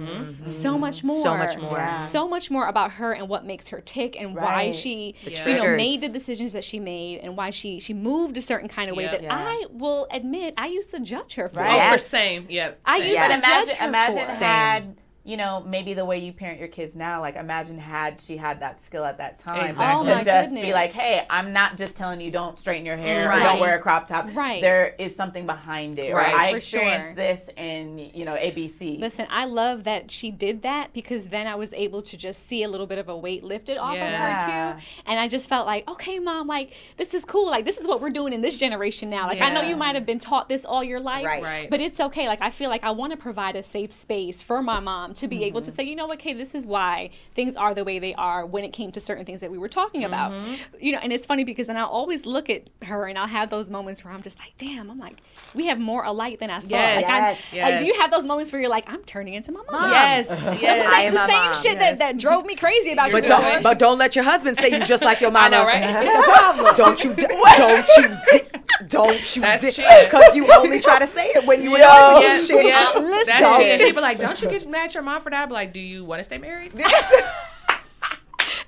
so 0.45 0.77
much 0.77 1.03
more. 1.03 1.23
So 1.23 1.37
much 1.37 1.57
more. 1.57 1.77
Yeah. 1.77 2.07
So 2.07 2.27
much 2.27 2.49
more 2.49 2.67
about 2.67 2.91
her 2.93 3.13
and 3.13 3.29
what 3.29 3.45
makes 3.45 3.69
her 3.69 3.81
tick 3.81 4.19
and 4.19 4.35
why 4.35 4.71
she 4.71 5.15
The 5.23 5.31
you 5.31 5.53
know 5.55 5.75
made 5.75 6.01
the 6.01 6.09
decisions 6.09 6.53
that 6.53 6.63
she 6.63 6.79
made 6.79 7.19
and 7.19 7.37
why 7.37 7.51
she 7.51 7.79
she 7.79 7.93
moved 7.93 8.37
a 8.37 8.41
certain 8.41 8.67
kind 8.67 8.89
of 8.89 8.95
way 8.95 9.03
Yeah. 9.03 9.11
that 9.11 9.23
Yeah. 9.23 9.35
I 9.35 9.65
will 9.71 10.07
admit 10.11 10.55
I 10.57 10.67
used 10.67 10.91
to 10.91 10.99
judge 10.99 11.35
her 11.35 11.49
for. 11.49 11.59
Right. 11.59 11.71
Oh, 11.71 11.89
for 11.89 11.93
Yes. 11.93 12.07
same. 12.07 12.45
Yep. 12.49 12.79
I 12.85 12.97
same. 13.15 13.29
used 13.29 13.29
But 13.29 13.37
imagine, 13.37 13.75
imagine 13.87 14.17
had 14.45 15.00
you 15.23 15.37
know 15.37 15.63
maybe 15.67 15.93
the 15.93 16.03
way 16.03 16.17
you 16.17 16.33
parent 16.33 16.57
your 16.59 16.67
kids 16.67 16.95
now. 16.95 17.21
Like 17.21 17.35
imagine 17.35 17.77
had 17.77 18.19
she 18.21 18.37
had 18.37 18.59
that 18.61 18.83
skill 18.83 19.05
at 19.05 19.19
that 19.19 19.37
time 19.39 19.69
Exactly. 19.69 20.01
Oh 20.01 20.03
to 20.05 20.11
Oh 20.13 20.15
my 20.15 20.23
just 20.23 20.53
be 20.55 20.73
like, 20.73 20.91
hey, 20.91 21.25
I'm 21.29 21.53
not 21.53 21.77
just 21.77 21.95
telling 21.95 22.19
you 22.21 22.31
don't 22.31 22.57
straighten 22.57 22.85
your 22.85 22.97
hair 22.97 23.31
or 23.31 23.39
don't 23.39 23.59
wear 23.59 23.75
a 23.77 23.79
crop 23.79 24.07
top. 24.07 24.27
Right. 24.35 24.61
There 24.61 24.95
is 24.97 25.15
something 25.15 25.45
behind 25.45 25.99
it. 25.99 26.13
Right. 26.13 26.33
Or 26.33 26.37
I 26.37 26.51
For 26.51 26.57
experienced 26.57 27.07
sure. 27.09 27.15
this 27.15 27.49
in 27.55 27.99
you 27.99 28.25
know 28.25 28.33
ABC. 28.33 28.99
Listen, 28.99 29.27
I 29.29 29.45
love 29.45 29.83
that 29.83 30.09
she 30.09 30.31
did 30.31 30.63
that 30.63 30.91
because 30.93 31.27
then 31.27 31.45
I 31.45 31.53
was 31.55 31.71
able 31.73 32.01
to 32.01 32.17
just 32.17 32.47
see 32.47 32.63
a 32.63 32.67
little 32.67 32.87
bit 32.87 32.97
of 32.97 33.07
a 33.09 33.15
weight 33.15 33.43
lifted 33.43 33.77
off 33.77 33.93
Yeah. 33.95 34.07
of 34.39 34.43
her 34.43 34.77
too. 34.79 34.85
And 35.05 35.19
I 35.19 35.27
just 35.27 35.47
felt 35.47 35.67
like, 35.67 35.87
okay, 35.87 36.17
mom, 36.17 36.47
like 36.47 36.73
this 36.97 37.13
is 37.13 37.25
cool. 37.25 37.45
Like 37.47 37.63
this 37.65 37.77
is 37.77 37.87
what 37.87 38.01
we're 38.01 38.09
doing 38.09 38.33
in 38.33 38.41
this 38.41 38.57
generation 38.57 39.09
now. 39.11 39.27
Like 39.27 39.41
I 39.41 39.51
know 39.53 39.61
you 39.61 39.75
might 39.75 39.93
have 39.93 40.05
been 40.05 40.19
taught 40.19 40.49
this 40.49 40.65
all 40.65 40.83
your 40.83 40.99
life, 40.99 41.25
Right. 41.25 41.43
Right. 41.43 41.69
but 41.69 41.79
it's 41.79 41.99
okay. 41.99 42.27
Like 42.27 42.41
I 42.41 42.49
feel 42.49 42.71
like 42.71 42.83
I 42.83 42.89
want 42.89 43.11
to 43.11 43.17
provide 43.17 43.55
a 43.55 43.61
safe 43.61 43.93
space 43.93 44.41
for 44.41 44.63
my 44.63 44.79
mom 44.79 45.10
to 45.15 45.27
be 45.27 45.43
able 45.43 45.61
Mm-hmm. 45.61 45.69
to 45.69 45.75
say, 45.75 45.83
you 45.83 45.95
know 45.95 46.07
what, 46.07 46.19
okay, 46.19 46.33
this 46.33 46.55
is 46.55 46.65
why 46.65 47.09
things 47.35 47.55
are 47.55 47.73
the 47.73 47.83
way 47.83 47.99
they 47.99 48.13
are 48.15 48.45
when 48.45 48.63
it 48.63 48.73
came 48.73 48.91
to 48.93 48.99
certain 48.99 49.25
things 49.25 49.41
that 49.41 49.51
we 49.51 49.57
were 49.57 49.67
talking 49.69 50.03
about. 50.03 50.31
Mm-hmm. 50.31 50.53
You 50.79 50.91
know, 50.93 50.99
and 50.99 51.11
it's 51.13 51.25
funny 51.25 51.43
because 51.43 51.67
then 51.67 51.77
I'll 51.77 51.87
always 51.87 52.25
look 52.25 52.49
at 52.49 52.63
her 52.83 53.05
and 53.07 53.17
I'll 53.17 53.27
have 53.27 53.49
those 53.49 53.69
moments 53.69 54.03
where 54.03 54.13
I'm 54.13 54.21
just 54.21 54.37
like, 54.39 54.53
damn, 54.57 54.89
I'm 54.89 54.99
like, 54.99 55.17
we 55.53 55.67
have 55.67 55.79
more 55.79 56.03
alike 56.03 56.39
than 56.39 56.49
I 56.49 56.59
thought. 56.59 56.69
Yes. 56.69 57.03
Like, 57.03 57.11
I- 57.11 57.21
Yes. 57.55 57.71
like, 57.71 57.79
do 57.81 57.85
you 57.85 57.93
have 57.99 58.11
those 58.11 58.25
moments 58.25 58.51
where 58.51 58.61
you're 58.61 58.69
like, 58.69 58.89
I'm 58.89 59.03
turning 59.03 59.33
into 59.33 59.51
my 59.51 59.61
mom? 59.71 59.91
Yes. 59.91 60.27
Yes. 60.61 60.85
I 60.87 61.01
am 61.01 61.13
the 61.13 61.27
same 61.27 61.35
mom. 61.35 61.53
shit 61.55 61.63
Yes. 61.77 61.79
that, 61.79 62.13
that 62.13 62.17
drove 62.19 62.45
me 62.45 62.55
crazy 62.55 62.91
about 62.93 63.11
But 63.11 63.23
you. 63.23 63.29
don't, 63.29 63.63
but 63.63 63.79
don't 63.79 63.97
let 63.97 64.15
your 64.15 64.23
husband 64.25 64.57
say 64.57 64.69
you 64.71 64.83
just 64.85 65.03
like 65.03 65.19
your 65.21 65.31
mama. 65.31 65.41
I 65.45 65.49
know, 65.49 65.65
right? 65.65 66.05
It's 66.07 66.27
a 66.27 66.31
problem. 66.31 66.75
don't 66.75 67.03
you, 67.03 67.13
d- 67.13 67.27
don't 67.57 67.87
you, 67.97 68.07
di- 68.31 68.60
don't 68.87 69.35
you, 69.35 69.41
That's 69.41 69.61
cheating. 69.63 69.85
because 70.05 70.35
you 70.35 70.51
only 70.53 70.79
try 70.79 70.99
to 70.99 71.07
say 71.07 71.27
it 71.29 71.45
when 71.45 71.61
you 71.61 71.71
Yo. 71.71 71.77
know 71.79 72.19
Yeah, 72.21 72.41
shit. 72.41 72.65
yeah. 72.65 72.91
Listen. 72.95 73.25
That's 73.27 73.59
it. 73.59 73.79
People 73.79 73.99
are 73.99 74.03
like, 74.03 74.19
don't 74.19 74.41
you 74.41 74.49
get 74.49 74.67
mad 74.69 74.85
at 74.85 74.93
your 74.93 75.03
mom 75.03 75.21
for 75.21 75.29
that? 75.29 75.43
I'm 75.43 75.49
like, 75.49 75.73
do 75.73 75.79
you 75.79 76.03
want 76.05 76.19
to 76.19 76.23
stay 76.23 76.37
married? 76.37 76.73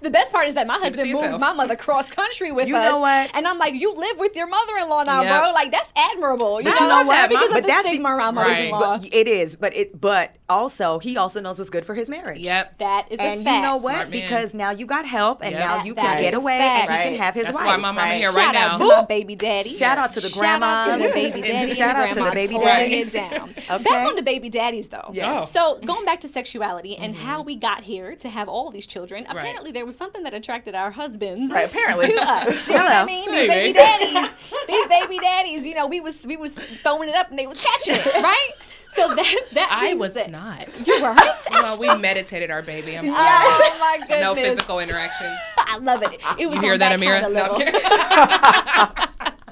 the 0.03 0.09
best 0.09 0.31
part 0.31 0.47
is 0.47 0.53
that 0.55 0.67
my 0.67 0.75
husband 0.75 0.97
moved 0.97 1.07
yourself. 1.07 1.41
my 1.41 1.53
mother 1.53 1.75
cross 1.75 2.11
country 2.11 2.51
with 2.51 2.67
You 2.67 2.75
us. 2.77 2.91
know 2.91 2.99
what? 2.99 3.31
And 3.33 3.47
I'm 3.47 3.57
like, 3.57 3.73
you 3.73 3.93
live 3.93 4.17
with 4.19 4.35
your 4.35 4.47
mother-in-law 4.47 5.03
now, 5.03 5.21
Yep. 5.23 5.41
bro. 5.41 5.51
Like 5.51 5.71
that's 5.71 5.91
admirable. 5.95 6.61
You 6.61 6.71
But 6.71 6.79
know, 6.79 6.81
you 6.81 6.87
know 6.89 7.03
what? 7.07 7.29
Because 7.29 7.49
But 7.49 7.57
of 7.57 7.63
the 7.63 7.67
that's 7.67 7.83
be- 7.83 7.89
stigma 7.89 8.09
around 8.15 8.35
Right. 8.35 8.43
mothers-in-law. 8.47 8.97
But 8.99 9.13
it 9.13 9.27
is, 9.27 9.55
but 9.55 9.75
it 9.75 9.99
but 9.99 10.31
also 10.49 10.99
he 10.99 11.17
also 11.17 11.39
knows 11.41 11.57
what's 11.57 11.69
good 11.71 11.85
for 11.85 11.95
his 11.95 12.09
marriage. 12.09 12.39
Yep. 12.39 12.77
that 12.79 13.11
is 13.11 13.19
And 13.19 13.47
a 13.47 13.51
you 13.51 13.61
know 13.61 13.73
what? 13.75 13.81
Smart 13.93 14.09
man. 14.11 14.21
Because 14.21 14.53
now 14.53 14.69
you 14.71 14.85
got 14.85 15.05
help, 15.05 15.41
and 15.41 15.51
Yep. 15.51 15.59
now 15.59 15.83
you 15.83 15.93
that 15.95 16.01
can 16.01 16.21
get 16.21 16.33
away, 16.33 16.57
fact. 16.59 16.89
and 16.91 17.03
you 17.03 17.09
can 17.11 17.19
have 17.23 17.33
his 17.33 17.45
That's 17.45 17.57
wife. 17.57 17.65
why 17.65 17.77
my 17.77 17.91
mama 17.91 18.01
Right. 18.01 18.13
here 18.15 18.31
Shout 18.31 18.35
right 18.35 18.55
out 18.55 18.79
now. 18.79 18.87
to 18.89 18.95
my 19.01 19.05
baby 19.05 19.35
daddy. 19.35 19.69
Shout 19.75 19.97
out 19.97 20.11
to 20.11 20.19
the 20.19 20.29
Shout 20.29 20.61
out 20.61 20.97
to 20.99 21.07
the 21.07 21.13
baby 21.13 21.41
daddy. 21.47 21.73
Shout 21.75 21.95
out 21.95 22.09
to 22.11 22.23
the 22.23 22.31
baby 22.31 22.53
holding 22.55 22.67
daddies. 22.69 23.15
it 23.15 23.29
down. 23.29 23.53
Okay. 23.71 23.83
Back 23.83 24.07
on 24.07 24.15
the 24.15 24.21
baby 24.21 24.49
daddies 24.49 24.89
though. 24.89 25.09
Yes. 25.13 25.49
Oh. 25.55 25.79
So 25.79 25.85
going 25.85 26.05
back 26.05 26.19
to 26.21 26.27
sexuality 26.27 26.97
and 26.97 27.15
how 27.15 27.37
mm-hmm. 27.39 27.45
we 27.47 27.55
got 27.55 27.83
here 27.83 28.15
to 28.17 28.29
have 28.29 28.49
all 28.49 28.69
these 28.71 28.85
children, 28.85 29.25
apparently 29.29 29.71
there 29.71 29.85
was 29.85 29.92
something 29.95 30.23
that 30.23 30.33
attracted 30.33 30.75
our 30.75 30.91
husbands 30.91 31.51
Right, 31.53 31.69
apparently. 31.69 32.07
to 32.09 32.15
us. 32.21 32.67
You 32.67 32.75
know 32.75 32.83
what 32.83 32.91
I 32.93 33.05
mean? 33.05 33.31
These 33.31 33.47
baby 33.47 33.73
daddies, 33.73 34.29
these 34.67 34.87
baby 34.87 35.19
daddies. 35.19 35.65
You 35.65 35.75
know, 35.75 35.87
we 35.87 35.99
was 35.99 36.21
we 36.23 36.37
was 36.37 36.51
throwing 36.83 37.09
it 37.09 37.15
up 37.15 37.29
and 37.29 37.37
they 37.39 37.47
was 37.47 37.59
catching 37.61 37.95
it, 37.95 38.05
right? 38.23 38.51
So 38.89 39.07
that 39.15 39.35
that 39.53 39.69
I 39.71 39.93
was 39.95 40.13
said- 40.13 40.31
not. 40.31 40.85
You 40.87 41.01
weren't. 41.01 41.19
Well, 41.51 41.79
we 41.79 41.95
meditated 41.95 42.51
our 42.51 42.61
baby. 42.61 42.97
I'm 42.97 43.05
sorry. 43.05 43.15
Oh 43.17 43.77
my 43.79 43.97
goodness. 44.01 44.21
No 44.21 44.35
physical 44.35 44.79
interaction. 44.79 45.35
I 45.57 45.77
love 45.77 46.03
it. 46.03 46.19
It 46.37 46.47
was 46.47 46.55
You 46.57 46.61
hear 46.61 46.73
on 46.73 46.79
that, 46.79 46.99
that 46.99 46.99
Amira? 46.99 47.21
kind 47.21 47.33
No, 47.33 47.45
of 47.45 47.51
I'm 47.51 47.57
level. 47.57 48.97
kidding. 48.99 49.09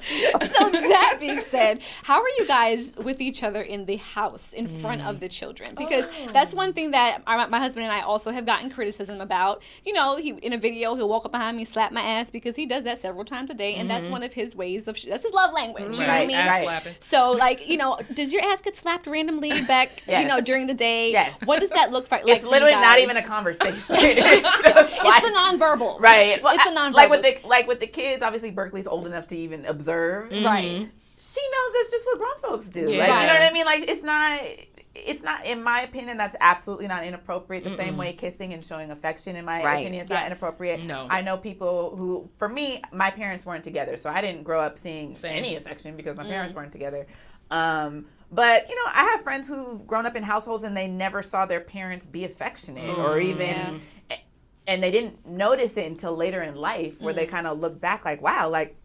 so 0.32 0.70
that 0.70 1.16
being 1.20 1.40
said, 1.40 1.80
how 2.02 2.20
are 2.20 2.28
you 2.38 2.46
guys 2.46 2.94
with 2.96 3.20
each 3.20 3.42
other 3.42 3.62
in 3.62 3.86
the 3.86 3.96
house 3.96 4.52
in 4.52 4.66
front 4.66 5.02
of 5.02 5.16
mm. 5.16 5.20
the 5.20 5.28
children? 5.28 5.70
Oh, 5.72 5.74
because 5.76 6.06
that's 6.32 6.54
one 6.54 6.72
thing 6.72 6.90
that 6.92 7.22
our, 7.26 7.48
my 7.48 7.58
husband 7.58 7.84
and 7.84 7.92
I 7.92 8.02
also 8.02 8.30
have 8.30 8.46
gotten 8.46 8.70
criticism 8.70 9.20
about. 9.20 9.62
You 9.84 9.92
know, 9.92 10.16
he 10.16 10.30
in 10.30 10.52
a 10.52 10.58
video 10.58 10.94
he'll 10.94 11.08
walk 11.08 11.24
up 11.24 11.32
behind 11.32 11.56
me, 11.56 11.64
slap 11.64 11.92
my 11.92 12.02
ass 12.02 12.30
because 12.30 12.56
he 12.56 12.66
does 12.66 12.84
that 12.84 12.98
several 12.98 13.24
times 13.24 13.50
a 13.50 13.54
day, 13.54 13.74
and 13.74 13.88
that's 13.88 14.04
mm-hmm. 14.04 14.12
one 14.12 14.22
of 14.22 14.32
his 14.32 14.54
ways 14.54 14.88
of 14.88 14.96
sh- 14.96 15.06
that's 15.08 15.22
his 15.22 15.32
love 15.32 15.52
language. 15.52 15.84
You 15.84 16.06
know 16.06 16.08
what 16.08 16.10
I 16.10 16.26
mean? 16.26 16.36
Ass 16.36 16.50
right. 16.50 16.64
slapping. 16.64 16.94
So, 17.00 17.30
like, 17.32 17.68
you 17.68 17.76
know, 17.76 17.98
does 18.14 18.32
your 18.32 18.42
ass 18.42 18.62
get 18.62 18.76
slapped 18.76 19.06
randomly 19.06 19.50
back, 19.62 19.90
you 20.08 20.24
know, 20.24 20.40
during 20.40 20.66
the 20.66 20.74
day? 20.74 21.12
Yes. 21.12 21.38
What 21.44 21.60
does 21.60 21.70
that 21.70 21.90
look 21.90 22.10
like? 22.10 22.22
It's 22.26 22.44
for 22.44 22.50
literally 22.50 22.74
not 22.74 22.98
even 22.98 23.16
a 23.16 23.22
conversation. 23.22 23.72
it's 23.98 24.42
just 24.42 24.66
It's 24.66 25.04
like, 25.04 25.22
the 25.22 25.28
nonverbal. 25.28 26.00
right. 26.00 26.42
Well, 26.42 26.54
it's 26.54 26.64
the 26.64 26.70
I- 26.70 26.74
nonverbal. 26.74 26.94
Like 26.94 27.10
with 27.10 27.22
the 27.22 27.48
like 27.48 27.66
with 27.66 27.80
the 27.80 27.86
kids, 27.86 28.22
obviously 28.22 28.50
Berkeley's 28.50 28.86
old 28.86 29.06
enough 29.06 29.26
to 29.28 29.36
even 29.36 29.64
observe. 29.66 29.91
Mm-hmm. 30.30 30.44
right. 30.44 30.88
She 31.18 31.40
knows 31.52 31.72
that's 31.74 31.90
just 31.90 32.06
what 32.06 32.18
grown 32.18 32.38
folks 32.40 32.68
do. 32.68 32.90
Yeah. 32.90 33.06
Like 33.06 33.08
you 33.08 33.26
know 33.28 33.34
what 33.34 33.42
I 33.42 33.52
mean? 33.52 33.64
Like 33.64 33.88
it's 33.88 34.02
not. 34.02 34.40
It's 34.94 35.22
not, 35.22 35.46
in 35.46 35.62
my 35.62 35.80
opinion, 35.80 36.18
that's 36.18 36.36
absolutely 36.38 36.86
not 36.86 37.02
inappropriate. 37.02 37.64
The 37.64 37.70
same 37.70 37.96
way 37.96 38.12
kissing 38.12 38.52
and 38.52 38.62
showing 38.62 38.90
affection, 38.90 39.36
in 39.36 39.44
my 39.46 39.64
Right. 39.64 39.80
opinion, 39.80 40.02
is 40.02 40.10
not 40.10 40.26
inappropriate. 40.26 40.86
No. 40.86 41.06
I 41.08 41.22
know 41.22 41.38
people 41.38 41.96
who, 41.96 42.28
for 42.36 42.46
me, 42.46 42.82
my 42.92 43.10
parents 43.10 43.46
weren't 43.46 43.64
together, 43.64 43.96
so 43.96 44.10
I 44.10 44.20
didn't 44.20 44.42
grow 44.42 44.60
up 44.60 44.76
seeing 44.76 45.14
Same. 45.14 45.38
any 45.38 45.56
affection 45.56 45.96
because 45.96 46.14
my 46.14 46.24
parents 46.24 46.52
mm. 46.52 46.56
weren't 46.56 46.72
together. 46.72 47.06
Um, 47.50 48.04
but 48.30 48.68
you 48.68 48.74
know, 48.74 48.90
I 48.92 49.04
have 49.12 49.22
friends 49.22 49.48
who've 49.48 49.86
grown 49.86 50.04
up 50.04 50.14
in 50.14 50.22
households 50.22 50.62
and 50.62 50.76
they 50.76 50.88
never 50.88 51.22
saw 51.22 51.46
their 51.46 51.60
parents 51.60 52.06
be 52.06 52.26
affectionate 52.26 52.94
mm. 52.94 52.98
or 52.98 53.18
even, 53.18 53.80
and 54.66 54.82
they 54.82 54.90
didn't 54.90 55.26
notice 55.26 55.78
it 55.78 55.86
until 55.86 56.14
later 56.14 56.42
in 56.42 56.54
life, 56.54 57.00
where 57.00 57.14
they 57.14 57.24
mm. 57.24 57.30
kind 57.30 57.46
of 57.46 57.60
look 57.60 57.80
back 57.80 58.04
like, 58.04 58.20
wow, 58.20 58.50
like. 58.50 58.76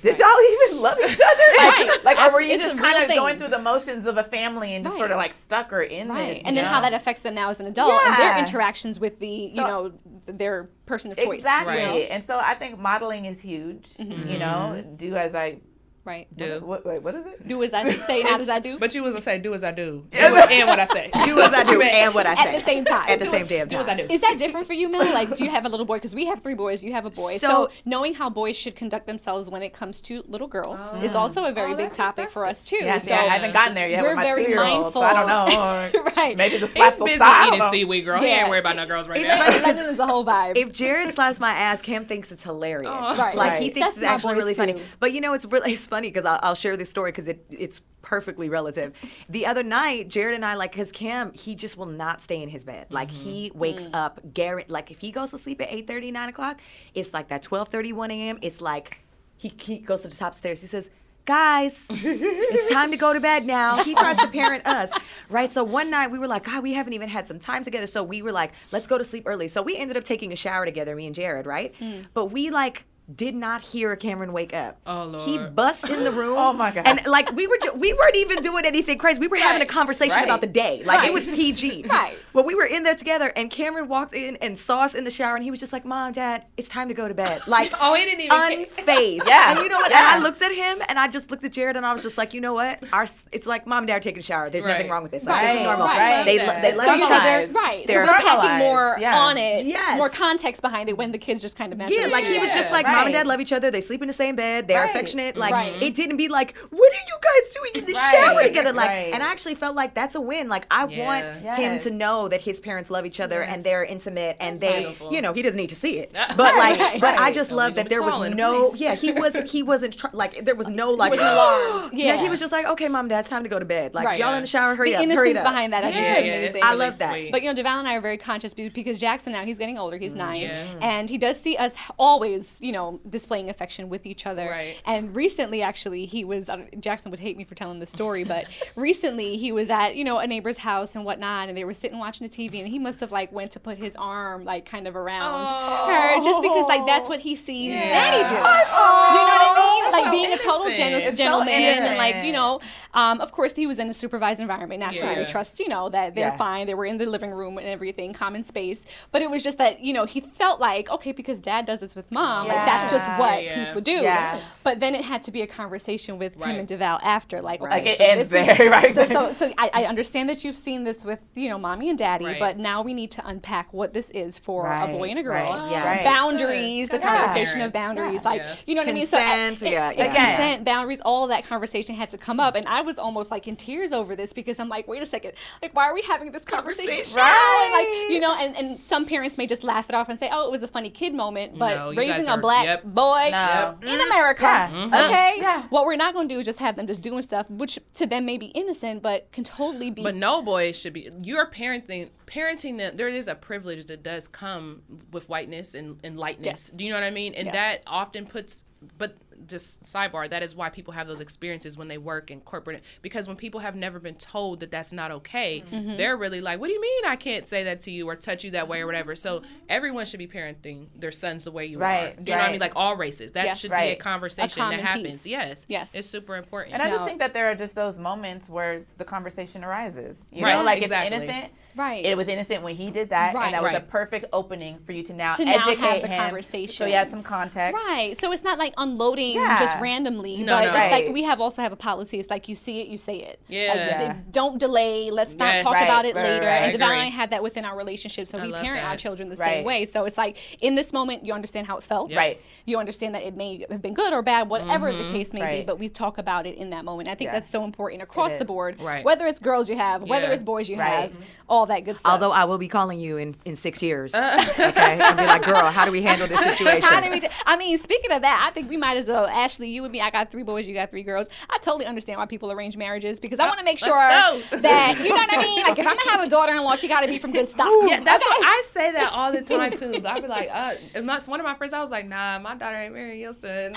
Did 0.00 0.18
y'all 0.18 0.28
even 0.66 0.80
love 0.82 0.98
each 0.98 1.12
other? 1.14 1.20
Like, 1.56 1.58
Right. 1.58 1.98
like 2.04 2.18
or 2.18 2.32
were 2.32 2.40
you 2.40 2.54
It's 2.54 2.62
just 2.64 2.78
kind 2.78 3.00
of 3.00 3.06
thing. 3.06 3.16
going 3.16 3.38
through 3.38 3.48
the 3.48 3.58
motions 3.60 4.06
of 4.06 4.16
a 4.16 4.24
family 4.24 4.74
and 4.74 4.84
just 4.84 4.94
Right. 4.94 4.98
sort 4.98 5.10
of 5.12 5.16
like 5.18 5.34
stuck 5.34 5.70
her 5.70 5.82
in 5.82 6.08
Right. 6.08 6.34
this? 6.36 6.44
and 6.44 6.56
you 6.56 6.62
then 6.62 6.70
how 6.72 6.80
that 6.80 6.92
affects 6.92 7.22
them 7.22 7.34
now 7.34 7.50
as 7.50 7.60
an 7.60 7.66
adult 7.66 8.02
and 8.04 8.14
their 8.16 8.38
interactions 8.38 8.98
with 8.98 9.20
the, 9.20 9.28
you 9.28 9.60
know, 9.60 9.92
their 10.26 10.64
person 10.86 11.12
of 11.12 11.18
choice. 11.18 11.38
Exactly. 11.38 11.74
Right. 11.74 12.08
And 12.10 12.24
so 12.24 12.38
I 12.38 12.54
think 12.54 12.78
modeling 12.78 13.26
is 13.26 13.40
huge. 13.40 13.90
Mm-hmm. 14.00 14.28
You 14.30 14.38
know, 14.38 14.74
mm-hmm. 14.76 14.96
do 14.96 15.14
as 15.16 15.34
I 15.34 15.58
Right. 16.04 16.26
Do. 16.36 16.60
What, 16.64 16.84
wait, 16.84 17.00
what 17.02 17.14
is 17.14 17.26
it? 17.26 17.46
Do 17.46 17.62
as 17.62 17.72
I 17.72 17.84
say, 18.06 18.22
not 18.24 18.40
as 18.40 18.48
I 18.48 18.58
do. 18.58 18.76
But 18.78 18.92
you 18.92 19.02
was 19.04 19.12
gonna 19.12 19.20
say, 19.22 19.38
do 19.38 19.54
as 19.54 19.62
I 19.62 19.70
do, 19.70 20.04
and 20.12 20.32
what, 20.32 20.50
and 20.50 20.68
what 20.68 20.80
I 20.80 20.86
say. 20.86 21.10
Do 21.24 21.40
as 21.40 21.54
I 21.54 21.62
do 21.62 21.80
and 21.80 22.12
what 22.12 22.26
I 22.26 22.34
say 22.34 22.48
At 22.54 22.58
the 22.58 22.64
same 22.64 22.84
time. 22.84 23.08
At 23.08 23.18
the 23.20 23.24
Do 23.26 23.30
same 23.30 23.44
it- 23.44 23.48
damn 23.48 23.68
Do 23.68 23.76
as 23.76 23.86
I 23.86 23.94
do. 23.94 24.06
Is 24.10 24.20
that 24.20 24.34
different 24.36 24.66
for 24.66 24.72
you, 24.72 24.88
Millie? 24.88 25.12
Like, 25.12 25.36
do 25.36 25.44
you 25.44 25.50
have 25.50 25.64
a 25.64 25.68
little 25.68 25.86
boy? 25.86 25.98
Because 25.98 26.12
we 26.14 26.26
have 26.26 26.42
three 26.42 26.54
boys. 26.54 26.82
You 26.82 26.92
have 26.92 27.04
a 27.06 27.10
boy. 27.10 27.36
So, 27.36 27.48
So- 27.48 27.70
knowing 27.84 28.14
how 28.14 28.28
boys 28.30 28.56
should 28.56 28.74
conduct 28.74 29.06
themselves 29.06 29.48
when 29.48 29.62
it 29.62 29.72
comes 29.72 30.00
to 30.02 30.24
little 30.26 30.48
girls 30.48 30.80
oh. 30.80 31.02
is 31.02 31.14
also 31.14 31.44
a 31.44 31.52
very 31.52 31.72
Oh, 31.72 31.76
big 31.76 31.86
that's 31.86 31.96
topic 31.96 32.30
for 32.32 32.44
us 32.46 32.64
too. 32.64 32.78
Yeah, 32.80 32.98
so 32.98 33.06
see, 33.06 33.12
I 33.12 33.36
haven't 33.36 33.52
gotten 33.52 33.74
there 33.74 33.88
yet 33.88 34.02
we're 34.02 34.08
with 34.10 34.16
my 34.16 34.24
very 34.24 34.44
two-year-old, 34.46 34.92
so 34.92 35.00
I 35.02 35.12
don't 35.12 35.26
know. 35.28 36.02
right. 36.16 36.36
Maybe 36.36 36.58
the 36.58 36.66
slaps 36.66 36.94
He's 36.96 37.00
will 37.00 37.06
busy 37.06 37.16
stop. 37.18 37.28
I 37.28 37.44
don't 37.44 37.48
eating 37.54 37.58
know. 37.60 37.70
seaweed, 37.70 38.04
girl. 38.04 38.20
He 38.20 38.26
Yeah. 38.26 38.40
ain't 38.40 38.48
worried 38.50 38.58
about 38.60 38.74
no 38.76 38.86
girls 38.86 39.08
right 39.08 39.20
It's 39.20 39.28
now. 39.28 39.44
funny 39.52 39.60
Lesson 39.64 39.86
is 39.86 39.98
a 40.00 40.06
whole 40.06 40.24
vibe. 40.24 40.56
if 40.56 40.72
Jared 40.72 41.14
slaps 41.14 41.38
my 41.38 41.52
ass, 41.52 41.80
Cam 41.80 42.06
thinks 42.06 42.32
it's 42.32 42.42
hilarious. 42.42 42.90
Oh. 42.92 43.32
Like 43.36 43.60
he 43.60 43.70
thinks 43.70 43.92
it's 43.92 44.00
my 44.00 44.08
actually 44.08 44.34
really 44.34 44.54
funny. 44.54 44.82
But 44.98 45.12
you 45.12 45.20
know, 45.20 45.32
it's 45.34 45.44
really 45.44 45.74
it's 45.74 45.91
funny 45.92 46.08
because 46.08 46.24
I'll, 46.24 46.40
I'll 46.42 46.54
share 46.54 46.74
this 46.74 46.88
story 46.88 47.12
because 47.12 47.28
it 47.28 47.44
it's 47.50 47.82
perfectly 48.00 48.48
relative. 48.48 48.94
The 49.28 49.44
other 49.44 49.62
night, 49.62 50.08
Jared 50.08 50.34
and 50.34 50.42
I 50.42 50.54
like 50.54 50.72
because 50.72 50.90
Cam 50.90 51.34
he 51.34 51.54
just 51.54 51.76
will 51.76 51.84
not 51.84 52.22
stay 52.22 52.42
in 52.42 52.48
his 52.48 52.64
bed. 52.64 52.86
Like 52.88 53.10
he 53.10 53.50
mm-hmm. 53.50 53.58
wakes 53.58 53.84
mm. 53.84 53.90
up, 53.92 54.18
Garrett. 54.32 54.70
Like 54.70 54.90
if 54.90 55.00
he 55.00 55.10
goes 55.10 55.32
to 55.32 55.38
sleep 55.38 55.60
at 55.60 55.68
8:30, 55.68 56.10
9 56.10 56.28
o'clock, 56.30 56.60
it's 56.94 57.12
like 57.12 57.28
that 57.28 57.42
12:30, 57.42 57.92
1 57.92 58.10
a.m. 58.10 58.38
It's 58.40 58.62
like 58.62 59.02
he 59.36 59.52
he 59.58 59.78
goes 59.78 60.00
to 60.00 60.08
the 60.08 60.16
top 60.16 60.34
stairs. 60.34 60.62
He 60.62 60.66
says. 60.66 60.88
Guys, 61.24 61.86
it's 61.88 62.68
time 62.72 62.90
to 62.90 62.96
go 62.96 63.12
to 63.12 63.20
bed 63.20 63.46
now. 63.46 63.84
He 63.84 63.94
tries 63.94 64.18
to 64.18 64.26
parent 64.26 64.66
us, 64.66 64.90
right? 65.30 65.52
So 65.52 65.62
one 65.62 65.88
night 65.88 66.10
we 66.10 66.18
were 66.18 66.26
like, 66.26 66.42
God, 66.42 66.64
we 66.64 66.72
haven't 66.72 66.94
even 66.94 67.08
had 67.08 67.28
some 67.28 67.38
time 67.38 67.62
together. 67.62 67.86
So 67.86 68.02
we 68.02 68.22
were 68.22 68.32
like, 68.32 68.50
let's 68.72 68.88
go 68.88 68.98
to 68.98 69.04
sleep 69.04 69.22
early. 69.26 69.46
So 69.46 69.62
we 69.62 69.76
ended 69.76 69.96
up 69.96 70.02
taking 70.02 70.32
a 70.32 70.36
shower 70.36 70.64
together, 70.64 70.96
me 70.96 71.06
and 71.06 71.14
Jared, 71.14 71.46
right? 71.46 71.78
Mm. 71.78 72.06
But 72.12 72.32
we 72.32 72.50
like 72.50 72.86
did 73.14 73.34
not 73.34 73.62
hear 73.62 73.94
Cameron 73.96 74.32
wake 74.32 74.54
up. 74.54 74.78
Oh, 74.86 75.04
lord. 75.04 75.24
He 75.24 75.38
Lord. 75.38 75.54
busts 75.56 75.84
in 75.84 76.04
the 76.04 76.12
room. 76.20 76.36
Oh, 76.38 76.52
my 76.52 76.70
God. 76.70 76.86
And 76.86 77.04
like 77.06 77.32
we 77.32 77.46
were, 77.46 77.58
ju- 77.62 77.72
we 77.74 77.92
weren't 77.92 78.16
even 78.16 78.42
doing 78.42 78.64
anything 78.64 78.96
crazy. 78.96 79.18
We 79.20 79.28
were 79.28 79.36
having 79.36 79.60
a 79.62 79.66
conversation 79.66 80.16
Right. 80.16 80.24
about 80.24 80.40
the 80.40 80.46
day. 80.46 80.82
Like 80.84 81.08
it 81.08 81.12
was 81.12 81.26
PG. 81.26 81.86
Right. 81.92 82.16
But 82.32 82.46
we 82.46 82.54
were 82.54 82.64
in 82.64 82.84
there 82.84 82.94
together, 82.94 83.28
and 83.36 83.50
Cameron 83.50 83.88
walked 83.88 84.14
in 84.14 84.36
and 84.36 84.56
saw 84.58 84.80
us 84.82 84.94
in 84.94 85.04
the 85.04 85.10
shower, 85.10 85.34
and 85.34 85.44
he 85.44 85.50
was 85.50 85.60
just 85.60 85.72
like, 85.72 85.84
"Mom, 85.84 86.12
Dad, 86.12 86.44
it's 86.56 86.68
time 86.68 86.88
to 86.88 86.94
go 86.94 87.06
to 87.06 87.12
bed." 87.14 87.42
Like, 87.46 87.72
Oh, 87.80 87.94
he 87.94 88.04
didn't 88.04 88.20
even 88.20 88.30
care. 88.76 88.84
unfazed. 88.86 89.26
Yeah. 89.26 89.50
And 89.50 89.58
you 89.60 89.68
know 89.68 89.76
what? 89.76 89.90
Yeah. 89.90 90.14
And 90.14 90.22
I 90.22 90.26
looked 90.26 90.40
at 90.42 90.52
him, 90.52 90.80
and 90.88 90.98
I 90.98 91.08
just 91.08 91.30
looked 91.30 91.44
at 91.44 91.52
Jared, 91.52 91.76
and 91.76 91.84
I 91.84 91.92
was 91.92 92.02
just 92.02 92.16
like, 92.16 92.32
"You 92.34 92.40
know 92.40 92.54
what? 92.54 92.82
Our 92.92 93.06
it's 93.32 93.46
like 93.46 93.66
mom 93.66 93.78
and 93.78 93.88
dad 93.88 93.96
are 93.96 94.00
taking 94.00 94.20
a 94.20 94.22
shower. 94.22 94.48
There's 94.48 94.64
nothing 94.64 94.88
wrong 94.88 95.02
with 95.02 95.12
this. 95.12 95.24
Like, 95.24 95.46
this 95.48 95.56
is 95.60 95.62
normal. 95.66 95.86
right. 95.86 96.24
They 96.24 96.38
Love 96.38 96.46
lo- 96.46 96.60
they 96.62 96.68
It's 96.68 96.78
love 96.78 96.96
each 96.96 97.04
other. 97.04 97.52
Right. 97.52 97.86
They're 97.86 98.06
so 98.06 98.12
we're 98.12 98.18
packing 98.18 98.58
more 98.58 98.96
yeah. 99.00 99.18
on 99.18 99.36
it. 99.36 99.66
Yes. 99.66 99.98
More 99.98 100.08
context 100.08 100.62
behind 100.62 100.88
it 100.88 100.96
when 100.96 101.12
the 101.12 101.18
kids 101.18 101.42
just 101.42 101.56
kind 101.56 101.72
of 101.72 101.78
naturally 101.78 102.00
Yeah, 102.02 102.08
like 102.08 102.24
he 102.26 102.38
was 102.38 102.54
just 102.54 102.70
like 102.70 102.86
mom 103.02 103.06
and 103.08 103.14
dad 103.14 103.26
love 103.26 103.40
each 103.40 103.52
other. 103.52 103.70
They 103.70 103.80
sleep 103.80 104.02
in 104.02 104.08
the 104.08 104.12
same 104.14 104.36
bed. 104.36 104.68
They're 104.68 104.80
Right. 104.80 104.90
affectionate. 104.90 105.36
Like 105.36 105.52
Right. 105.52 105.82
it 105.82 105.94
didn't 105.94 106.16
be 106.16 106.28
like, 106.28 106.56
what 106.70 106.92
are 106.92 106.94
you 106.94 107.18
guys 107.22 107.54
doing 107.54 107.70
in 107.74 107.86
the 107.86 107.94
Right. 107.94 108.14
shower 108.24 108.42
together? 108.50 108.72
Like, 108.72 108.88
Right. 108.88 109.10
and 109.14 109.22
I 109.22 109.26
actually 109.30 109.54
felt 109.54 109.74
like 109.76 109.94
that's 109.94 110.14
a 110.14 110.20
win. 110.20 110.48
Like 110.48 110.66
I 110.70 110.86
Yeah. 110.86 111.04
want 111.06 111.58
him 111.58 111.78
to 111.80 111.90
know 111.90 112.28
that 112.28 112.40
his 112.42 112.60
parents 112.60 112.90
love 112.90 113.06
each 113.06 113.20
other 113.20 113.42
and 113.42 113.62
they're 113.64 113.84
intimate 113.84 114.36
and 114.40 114.58
they, 114.58 114.78
beautiful. 114.80 115.12
you 115.12 115.20
know, 115.22 115.32
he 115.32 115.42
doesn't 115.42 115.56
need 115.56 115.70
to 115.70 115.76
see 115.76 115.98
it. 115.98 116.12
But 116.36 116.56
like, 116.56 116.78
Right. 116.80 117.00
but 117.00 117.18
I 117.18 117.30
just 117.30 117.50
Don't 117.50 117.58
love 117.58 117.74
that 117.76 117.88
there 117.88 118.02
was 118.02 118.34
no, 118.34 118.74
yeah, 118.74 118.94
he 118.94 119.12
wasn't, 119.12 119.48
he 119.50 119.62
wasn't 119.62 119.98
tr- 119.98 120.06
like 120.12 120.44
there 120.44 120.54
was 120.54 120.68
no 120.68 120.90
like, 120.90 121.10
wasn't 121.10 121.28
alarmed. 121.32 121.90
Yeah. 121.92 122.06
Yeah. 122.14 122.22
he 122.22 122.28
was 122.28 122.40
just 122.40 122.52
like, 122.52 122.66
okay, 122.66 122.88
mom, 122.88 123.08
dad, 123.08 123.20
it's 123.20 123.28
time 123.30 123.42
to 123.42 123.48
go 123.48 123.58
to 123.58 123.64
bed. 123.64 123.94
Like 123.94 124.06
Right. 124.06 124.18
y'all 124.20 124.34
in 124.34 124.40
the 124.42 124.46
shower, 124.46 124.74
hurry 124.74 124.90
the 124.90 124.96
up, 124.98 125.08
hurry 125.10 125.36
up. 125.36 125.44
behind 125.44 125.72
that. 125.72 125.84
I 125.84 125.92
think 125.92 125.96
Yeah, 126.04 126.16
is 126.18 126.26
yeah, 126.26 126.32
it's 126.32 126.50
amazing. 126.56 126.62
I 126.62 126.66
really 126.72 126.78
love 126.86 126.98
that. 126.98 127.10
sweet. 127.12 127.32
But 127.32 127.42
you 127.42 127.52
know, 127.52 127.54
Devale 127.62 127.78
and 127.80 127.88
I 127.88 127.94
are 127.94 128.00
very 128.00 128.18
conscious 128.18 128.54
be- 128.54 128.68
because 128.68 128.98
Jackson 128.98 129.32
now 129.32 129.44
he's 129.44 129.58
getting 129.58 129.78
older. 129.78 129.96
He's 129.98 130.12
mm, 130.14 130.16
nine, 130.18 130.40
Yeah. 130.42 130.64
and 130.80 131.08
he 131.10 131.18
does 131.18 131.38
see 131.40 131.56
us 131.56 131.74
always, 131.98 132.56
you 132.60 132.72
know, 132.72 132.81
displaying 133.08 133.48
affection 133.50 133.88
with 133.88 134.04
each 134.06 134.26
other. 134.26 134.46
Right. 134.46 134.76
And 134.86 135.14
recently, 135.14 135.62
actually, 135.62 136.06
he 136.06 136.24
was 136.24 136.48
I 136.48 136.56
don't- 136.56 136.80
Jackson 136.80 137.10
would 137.10 137.20
hate 137.20 137.36
me 137.36 137.44
for 137.44 137.54
telling 137.54 137.78
this 137.78 137.90
story, 137.90 138.24
but 138.24 138.46
recently 138.76 139.36
he 139.36 139.52
was 139.52 139.70
at 139.70 139.96
you 139.96 140.04
know 140.04 140.18
a 140.18 140.26
neighbor's 140.26 140.58
house 140.58 140.94
and 140.96 141.04
whatnot, 141.04 141.48
and 141.48 141.56
they 141.56 141.64
were 141.64 141.74
sitting 141.74 141.98
watching 141.98 142.26
the 142.26 142.32
TV, 142.32 142.60
and 142.60 142.68
he 142.68 142.78
must 142.78 143.00
have 143.00 143.12
like 143.12 143.30
went 143.32 143.50
to 143.52 143.60
put 143.60 143.78
his 143.78 143.94
arm 143.96 144.44
like 144.44 144.64
kind 144.66 144.86
of 144.88 144.96
around 144.96 145.50
her 145.50 146.22
just 146.22 146.40
because 146.42 146.66
like 146.66 146.84
that's 146.86 147.08
what 147.08 147.20
he 147.20 147.34
sees 147.34 147.72
Daddy 147.74 148.22
do. 148.28 148.34
You 148.34 148.40
know 148.40 149.36
what 149.36 149.58
I 149.58 149.82
mean? 149.82 149.92
Like 149.92 150.04
so 150.04 150.10
being 150.10 150.32
a 150.32 150.36
total 150.38 150.66
innocent. 150.66 150.76
gen- 150.76 150.92
It's 150.94 151.04
so 151.18 151.24
gentleman 151.24 151.54
and 151.54 151.96
like 151.98 152.24
you 152.24 152.32
know, 152.32 152.60
um, 152.94 153.20
of 153.20 153.32
course 153.32 153.52
he 153.52 153.66
was 153.66 153.78
in 153.78 153.88
a 153.88 153.94
supervised 153.94 154.40
environment. 154.40 154.80
Naturally, 154.80 155.12
Yeah. 155.14 155.20
we 155.20 155.26
trust 155.26 155.60
you 155.60 155.68
know 155.68 155.88
that 155.90 156.14
they're 156.14 156.28
Yeah. 156.28 156.36
fine. 156.36 156.66
They 156.66 156.74
were 156.74 156.86
in 156.86 156.98
the 156.98 157.06
living 157.06 157.30
room 157.30 157.58
and 157.58 157.66
everything, 157.66 158.12
common 158.12 158.42
space. 158.44 158.80
But 159.10 159.22
it 159.22 159.30
was 159.30 159.42
just 159.42 159.58
that 159.58 159.80
you 159.80 159.92
know 159.92 160.04
he 160.04 160.20
felt 160.20 160.60
like 160.60 160.88
okay 160.90 161.12
because 161.12 161.38
Dad 161.40 161.66
does 161.66 161.80
this 161.80 161.94
with 161.94 162.10
Mom, 162.10 162.46
like 162.48 162.56
Yeah. 162.56 162.64
That's 162.80 162.92
just 162.92 163.08
what 163.18 163.42
Yeah. 163.42 163.66
people 163.66 163.80
do. 163.82 163.92
Yes. 163.92 164.42
But 164.64 164.80
then 164.80 164.94
it 164.94 165.04
had 165.04 165.22
to 165.24 165.32
be 165.32 165.42
a 165.42 165.46
conversation 165.46 166.18
with 166.18 166.34
him 166.36 166.42
and 166.58 166.68
Devale 166.68 167.00
after, 167.02 167.40
like, 167.42 167.60
okay, 167.60 167.70
Like, 167.70 167.86
it 167.86 167.98
so 167.98 168.04
ends 168.04 168.28
this 168.28 168.48
is- 168.48 168.58
there, 168.58 168.70
right? 168.76 168.94
So, 168.94 169.06
so, 169.06 169.32
so 169.32 169.52
I, 169.58 169.70
I 169.74 169.84
understand 169.86 170.28
that 170.28 170.44
you've 170.44 170.54
seen 170.56 170.84
this 170.84 171.04
with, 171.04 171.20
you 171.34 171.48
know, 171.48 171.58
mommy 171.58 171.88
and 171.90 171.98
daddy, 171.98 172.24
Right. 172.24 172.38
but 172.38 172.58
now 172.58 172.82
we 172.82 172.94
need 172.94 173.10
to 173.12 173.26
unpack 173.26 173.72
what 173.72 173.92
this 173.92 174.10
is 174.10 174.38
for 174.38 174.70
a 174.70 174.86
boy 174.86 175.08
and 175.10 175.18
a 175.18 175.22
girl. 175.22 175.34
right, 175.52 175.70
yes. 175.70 175.84
Right. 175.84 176.04
Boundaries, 176.04 176.88
the 176.88 176.98
Gotta 176.98 177.18
conversation 177.26 177.60
of 177.60 177.72
boundaries, 177.72 178.22
Yeah. 178.22 178.28
like 178.30 178.40
Yeah. 178.42 178.54
you 178.66 178.74
know 178.74 178.82
what 178.82 178.88
I 178.88 178.92
mean. 178.92 179.06
So 179.06 179.18
Consent, 179.18 179.70
yeah, 179.72 179.90
it- 179.90 179.98
yeah. 179.98 180.06
consent, 180.36 180.64
boundaries, 180.64 181.00
all 181.04 181.26
that 181.28 181.44
conversation 181.44 181.94
had 181.94 182.10
to 182.10 182.18
come 182.18 182.38
up, 182.40 182.54
and 182.54 182.66
I 182.68 182.82
was 182.82 182.98
almost 182.98 183.30
like 183.30 183.48
in 183.48 183.56
tears 183.56 183.92
over 183.92 184.14
this 184.16 184.32
because 184.32 184.58
I'm 184.60 184.68
like, 184.68 184.86
wait 184.88 185.02
a 185.02 185.06
second, 185.06 185.32
like 185.60 185.74
why 185.74 185.84
are 185.88 185.94
we 185.94 186.02
having 186.02 186.30
this 186.32 186.44
conversation, 186.44 186.88
Conversation. 186.88 187.16
now? 187.18 187.62
And, 187.64 187.72
like 187.72 187.86
Right. 187.86 188.06
you 188.10 188.20
know, 188.20 188.34
and, 188.36 188.56
and 188.56 188.80
some 188.82 189.06
parents 189.06 189.36
may 189.36 189.46
just 189.46 189.64
laugh 189.64 189.88
it 189.88 189.94
off 189.94 190.08
and 190.08 190.18
say, 190.18 190.28
oh, 190.32 190.46
it 190.46 190.50
was 190.52 190.62
a 190.62 190.68
funny 190.68 190.90
kid 190.90 191.14
moment, 191.14 191.58
but 191.58 191.74
No, 191.74 191.88
raising 191.90 192.08
guys 192.18 192.26
a 192.28 192.30
are- 192.32 192.38
black 192.62 192.84
yep. 192.84 192.84
boy 192.84 193.28
No. 193.30 193.78
in 193.82 193.88
mm-hmm. 193.88 194.10
America, 194.10 194.42
Yeah. 194.42 194.86
okay, 194.86 195.32
mm-hmm. 195.34 195.42
Yeah. 195.42 195.66
what 195.70 195.84
we're 195.84 195.96
not 195.96 196.14
going 196.14 196.28
to 196.28 196.34
do 196.34 196.38
is 196.38 196.46
just 196.46 196.58
have 196.58 196.76
them 196.76 196.86
just 196.86 197.00
doing 197.00 197.22
stuff, 197.22 197.48
which 197.50 197.78
to 197.94 198.06
them 198.06 198.24
may 198.24 198.38
be 198.38 198.46
innocent, 198.46 199.02
but 199.02 199.30
can 199.32 199.44
totally 199.44 199.90
be. 199.90 200.02
But 200.02 200.14
no 200.16 200.42
boys 200.42 200.78
should 200.78 200.92
be. 200.92 201.10
You're 201.22 201.46
parenting, 201.46 202.10
parenting 202.26 202.78
them. 202.78 202.96
There 202.96 203.08
is 203.08 203.28
a 203.28 203.34
privilege 203.34 203.86
that 203.86 204.02
does 204.02 204.28
come 204.28 204.82
with 205.12 205.28
whiteness 205.28 205.74
and, 205.74 205.98
and 206.02 206.18
lightness. 206.18 206.70
Do 206.74 206.84
you 206.84 206.90
know 206.90 206.96
what 206.96 207.04
I 207.04 207.10
mean? 207.10 207.34
And 207.34 207.46
Yeah. 207.46 207.52
that 207.52 207.82
often 207.86 208.26
puts. 208.26 208.64
But 208.98 209.16
just 209.46 209.82
sidebar. 209.84 210.28
That 210.30 210.42
is 210.42 210.54
why 210.54 210.68
people 210.70 210.92
have 210.94 211.06
those 211.06 211.20
experiences 211.20 211.76
when 211.76 211.88
they 211.88 211.98
work 211.98 212.30
in 212.30 212.40
corporate. 212.40 212.82
Because 213.02 213.26
when 213.28 213.36
people 213.36 213.60
have 213.60 213.74
never 213.76 213.98
been 213.98 214.14
told 214.16 214.60
that 214.60 214.70
that's 214.70 214.92
not 214.92 215.10
okay, 215.10 215.62
Mm-hmm. 215.72 215.96
they're 215.96 216.16
really 216.16 216.40
like, 216.40 216.60
"What 216.60 216.66
do 216.68 216.72
you 216.72 216.80
mean 216.80 217.04
I 217.04 217.16
can't 217.16 217.46
say 217.46 217.64
that 217.64 217.80
to 217.82 217.90
you 217.90 218.08
or 218.08 218.16
touch 218.16 218.44
you 218.44 218.50
that 218.52 218.68
way 218.68 218.80
or 218.80 218.86
whatever?" 218.86 219.14
So 219.16 219.42
everyone 219.68 220.06
should 220.06 220.18
be 220.18 220.26
parenting 220.26 220.86
their 220.96 221.10
sons 221.12 221.44
the 221.44 221.50
way 221.50 221.66
you 221.66 221.78
Right, 221.78 222.12
are. 222.18 222.22
Do 222.22 222.30
you 222.32 222.36
know 222.36 222.42
what 222.42 222.48
I 222.48 222.52
mean? 222.52 222.60
Like 222.60 222.72
all 222.76 222.96
races. 222.96 223.32
That 223.32 223.44
Yes. 223.46 223.58
should 223.60 223.70
be 223.70 223.76
a 223.76 223.96
conversation 223.96 224.62
common 224.62 224.78
that 224.78 224.84
happens. 224.86 225.22
piece. 225.22 225.26
Yes. 225.26 225.64
Yes. 225.68 225.90
It's 225.92 226.08
super 226.08 226.36
important. 226.36 226.74
And 226.74 226.82
I 226.82 226.90
just 226.90 227.04
think 227.04 227.18
that 227.20 227.34
there 227.34 227.50
are 227.50 227.54
just 227.54 227.74
those 227.74 227.98
moments 227.98 228.48
where 228.48 228.82
the 228.98 229.04
conversation 229.04 229.64
arises. 229.64 230.26
You 230.32 230.44
Right, 230.44 230.56
know, 230.56 230.62
like 230.62 230.82
exactly. 230.82 231.16
it's 231.16 231.24
innocent. 231.24 231.52
Right. 231.74 232.04
It 232.04 232.18
was 232.18 232.28
innocent 232.28 232.62
when 232.62 232.76
he 232.76 232.90
did 232.90 233.08
that, 233.10 233.34
Right. 233.34 233.46
and 233.46 233.54
that 233.54 233.62
was 233.62 233.72
a 233.74 233.80
perfect 233.80 234.26
opening 234.32 234.78
for 234.80 234.92
you 234.92 235.02
to 235.04 235.14
now 235.14 235.36
To 235.36 235.44
now 235.44 235.52
have 235.58 235.68
educate 235.70 236.02
the 236.02 236.08
him. 236.08 236.20
conversation. 236.20 236.74
So 236.74 236.84
he 236.86 236.92
has 236.92 237.08
some 237.08 237.22
context. 237.22 237.74
Right. 237.86 238.18
So 238.20 238.30
it's 238.30 238.44
not 238.44 238.58
like 238.58 238.74
unloading 238.76 239.31
Yeah. 239.34 239.58
just 239.58 239.78
randomly, 239.80 240.38
No, 240.38 240.56
but 240.56 240.60
no. 240.60 240.66
it's 240.68 240.74
Right. 240.76 241.04
like 241.06 241.12
we 241.14 241.22
have 241.24 241.40
also 241.40 241.62
have 241.62 241.72
a 241.72 241.76
policy. 241.76 242.18
It's 242.20 242.30
like 242.30 242.48
you 242.48 242.54
see 242.54 242.80
it, 242.80 242.88
you 242.88 242.96
say 242.96 243.16
it. 243.16 243.40
Yeah. 243.48 243.68
Like, 243.68 243.76
Yeah. 244.00 244.12
d- 244.14 244.18
Don't 244.30 244.58
delay. 244.58 245.10
Let's 245.10 245.34
not 245.34 245.54
Yes. 245.54 245.62
talk 245.64 245.74
Right, 245.74 245.82
about 245.84 246.04
it 246.04 246.14
right, 246.14 246.24
later. 246.24 246.46
right, 246.46 246.56
And 246.56 246.64
I 246.66 246.70
Devon 246.70 246.90
and 246.90 247.00
I 247.02 247.06
agree. 247.06 247.26
that 247.30 247.42
within 247.42 247.64
our 247.64 247.76
relationship. 247.76 248.28
So 248.28 248.38
I 248.38 248.42
we 248.46 248.48
love 248.52 248.62
parent 248.62 248.84
our 248.84 248.96
children 248.96 249.28
the 249.28 249.36
Right. 249.36 249.56
same 249.56 249.64
way. 249.64 249.84
So 249.86 250.04
it's 250.04 250.18
like 250.18 250.36
in 250.60 250.74
this 250.74 250.92
moment, 250.92 251.24
you 251.24 251.32
understand 251.32 251.66
how 251.66 251.76
it 251.76 251.82
felt. 251.84 252.10
Yep. 252.10 252.18
Right. 252.18 252.40
You 252.66 252.78
understand 252.78 253.14
that 253.14 253.22
it 253.22 253.36
may 253.36 253.64
have 253.70 253.82
been 253.82 253.94
good 253.94 254.12
or 254.12 254.22
bad, 254.22 254.48
whatever 254.48 254.92
the 254.92 254.98
mm-hmm. 254.98 255.12
case 255.12 255.32
may 255.32 255.58
be, 255.60 255.64
but 255.64 255.78
we 255.78 255.88
talk 255.88 256.18
about 256.18 256.46
it 256.46 256.56
in 256.56 256.70
that 256.70 256.84
moment. 256.84 257.08
I 257.08 257.14
think 257.14 257.28
Yeah. 257.28 257.34
that's 257.34 257.50
so 257.50 257.64
important 257.64 258.02
across 258.02 258.34
the 258.36 258.44
board. 258.44 258.80
Right. 258.80 259.04
Whether 259.04 259.26
it's 259.26 259.40
girls 259.40 259.68
you 259.68 259.76
have, 259.76 260.02
whether 260.02 260.26
Yeah. 260.26 260.32
it's 260.32 260.42
boys 260.42 260.68
you 260.68 260.78
Right. 260.78 260.88
have, 261.02 261.12
all 261.48 261.66
that 261.66 261.80
good 261.84 261.98
stuff. 261.98 262.12
Although 262.12 262.32
I 262.32 262.44
will 262.44 262.58
be 262.58 262.68
calling 262.68 262.98
you 263.00 263.16
in, 263.18 263.36
in 263.44 263.56
six 263.56 263.82
years. 263.82 264.14
okay. 264.58 265.00
I'll 265.00 265.14
be 265.14 265.26
like, 265.26 265.42
girl, 265.44 265.66
how 265.66 265.84
do 265.84 265.92
we 265.92 266.02
handle 266.02 266.26
this 266.26 266.40
situation? 266.40 266.82
How 266.92 267.00
do 267.00 267.10
we 267.10 267.20
do- 267.20 267.28
I 267.46 267.56
mean, 267.56 267.76
speaking 267.78 268.10
of 268.12 268.22
that, 268.22 268.44
I 268.46 268.52
think 268.52 268.68
we 268.68 268.76
might 268.76 268.96
as 268.96 269.08
well. 269.08 269.21
Ashley, 269.26 269.68
you 269.68 269.84
and 269.84 269.92
me, 269.92 270.00
I 270.00 270.10
got 270.10 270.30
three 270.30 270.42
boys, 270.42 270.66
you 270.66 270.74
got 270.74 270.90
three 270.90 271.02
girls. 271.02 271.28
I 271.50 271.58
totally 271.58 271.86
understand 271.86 272.18
why 272.18 272.26
people 272.26 272.50
arrange 272.52 272.76
marriages 272.76 273.20
because 273.20 273.40
I 273.40 273.46
want 273.46 273.58
to 273.58 273.64
make 273.64 273.78
sure 273.78 273.92
that 273.92 274.98
you 274.98 275.08
know 275.08 275.14
what 275.14 275.36
I 275.36 275.42
mean. 275.42 275.62
Like 275.62 275.78
if 275.78 275.86
I'm 275.86 275.96
gonna 275.96 276.10
have 276.10 276.26
a 276.26 276.28
daughter-in-law, 276.28 276.76
she 276.76 276.88
got 276.88 277.00
to 277.00 277.08
be 277.08 277.18
from 277.18 277.32
good 277.32 277.48
stock. 277.48 277.68
Yeah, 277.86 278.00
that's 278.00 278.24
what 278.24 278.46
I 278.46 278.62
say 278.66 278.92
that 278.92 279.12
all 279.12 279.32
the 279.32 279.42
time 279.42 279.72
too. 279.72 280.00
I'd 280.06 280.22
be 280.22 280.28
like, 280.28 280.48
uh, 280.52 280.74
my, 281.02 281.20
one 281.26 281.40
of 281.40 281.44
my 281.44 281.54
friends, 281.54 281.72
I 281.72 281.80
was 281.80 281.90
like, 281.90 282.06
nah, 282.06 282.38
my 282.38 282.54
daughter 282.54 282.76
ain't 282.76 282.94
marrying 282.94 283.20
your 283.20 283.32
son. 283.32 283.74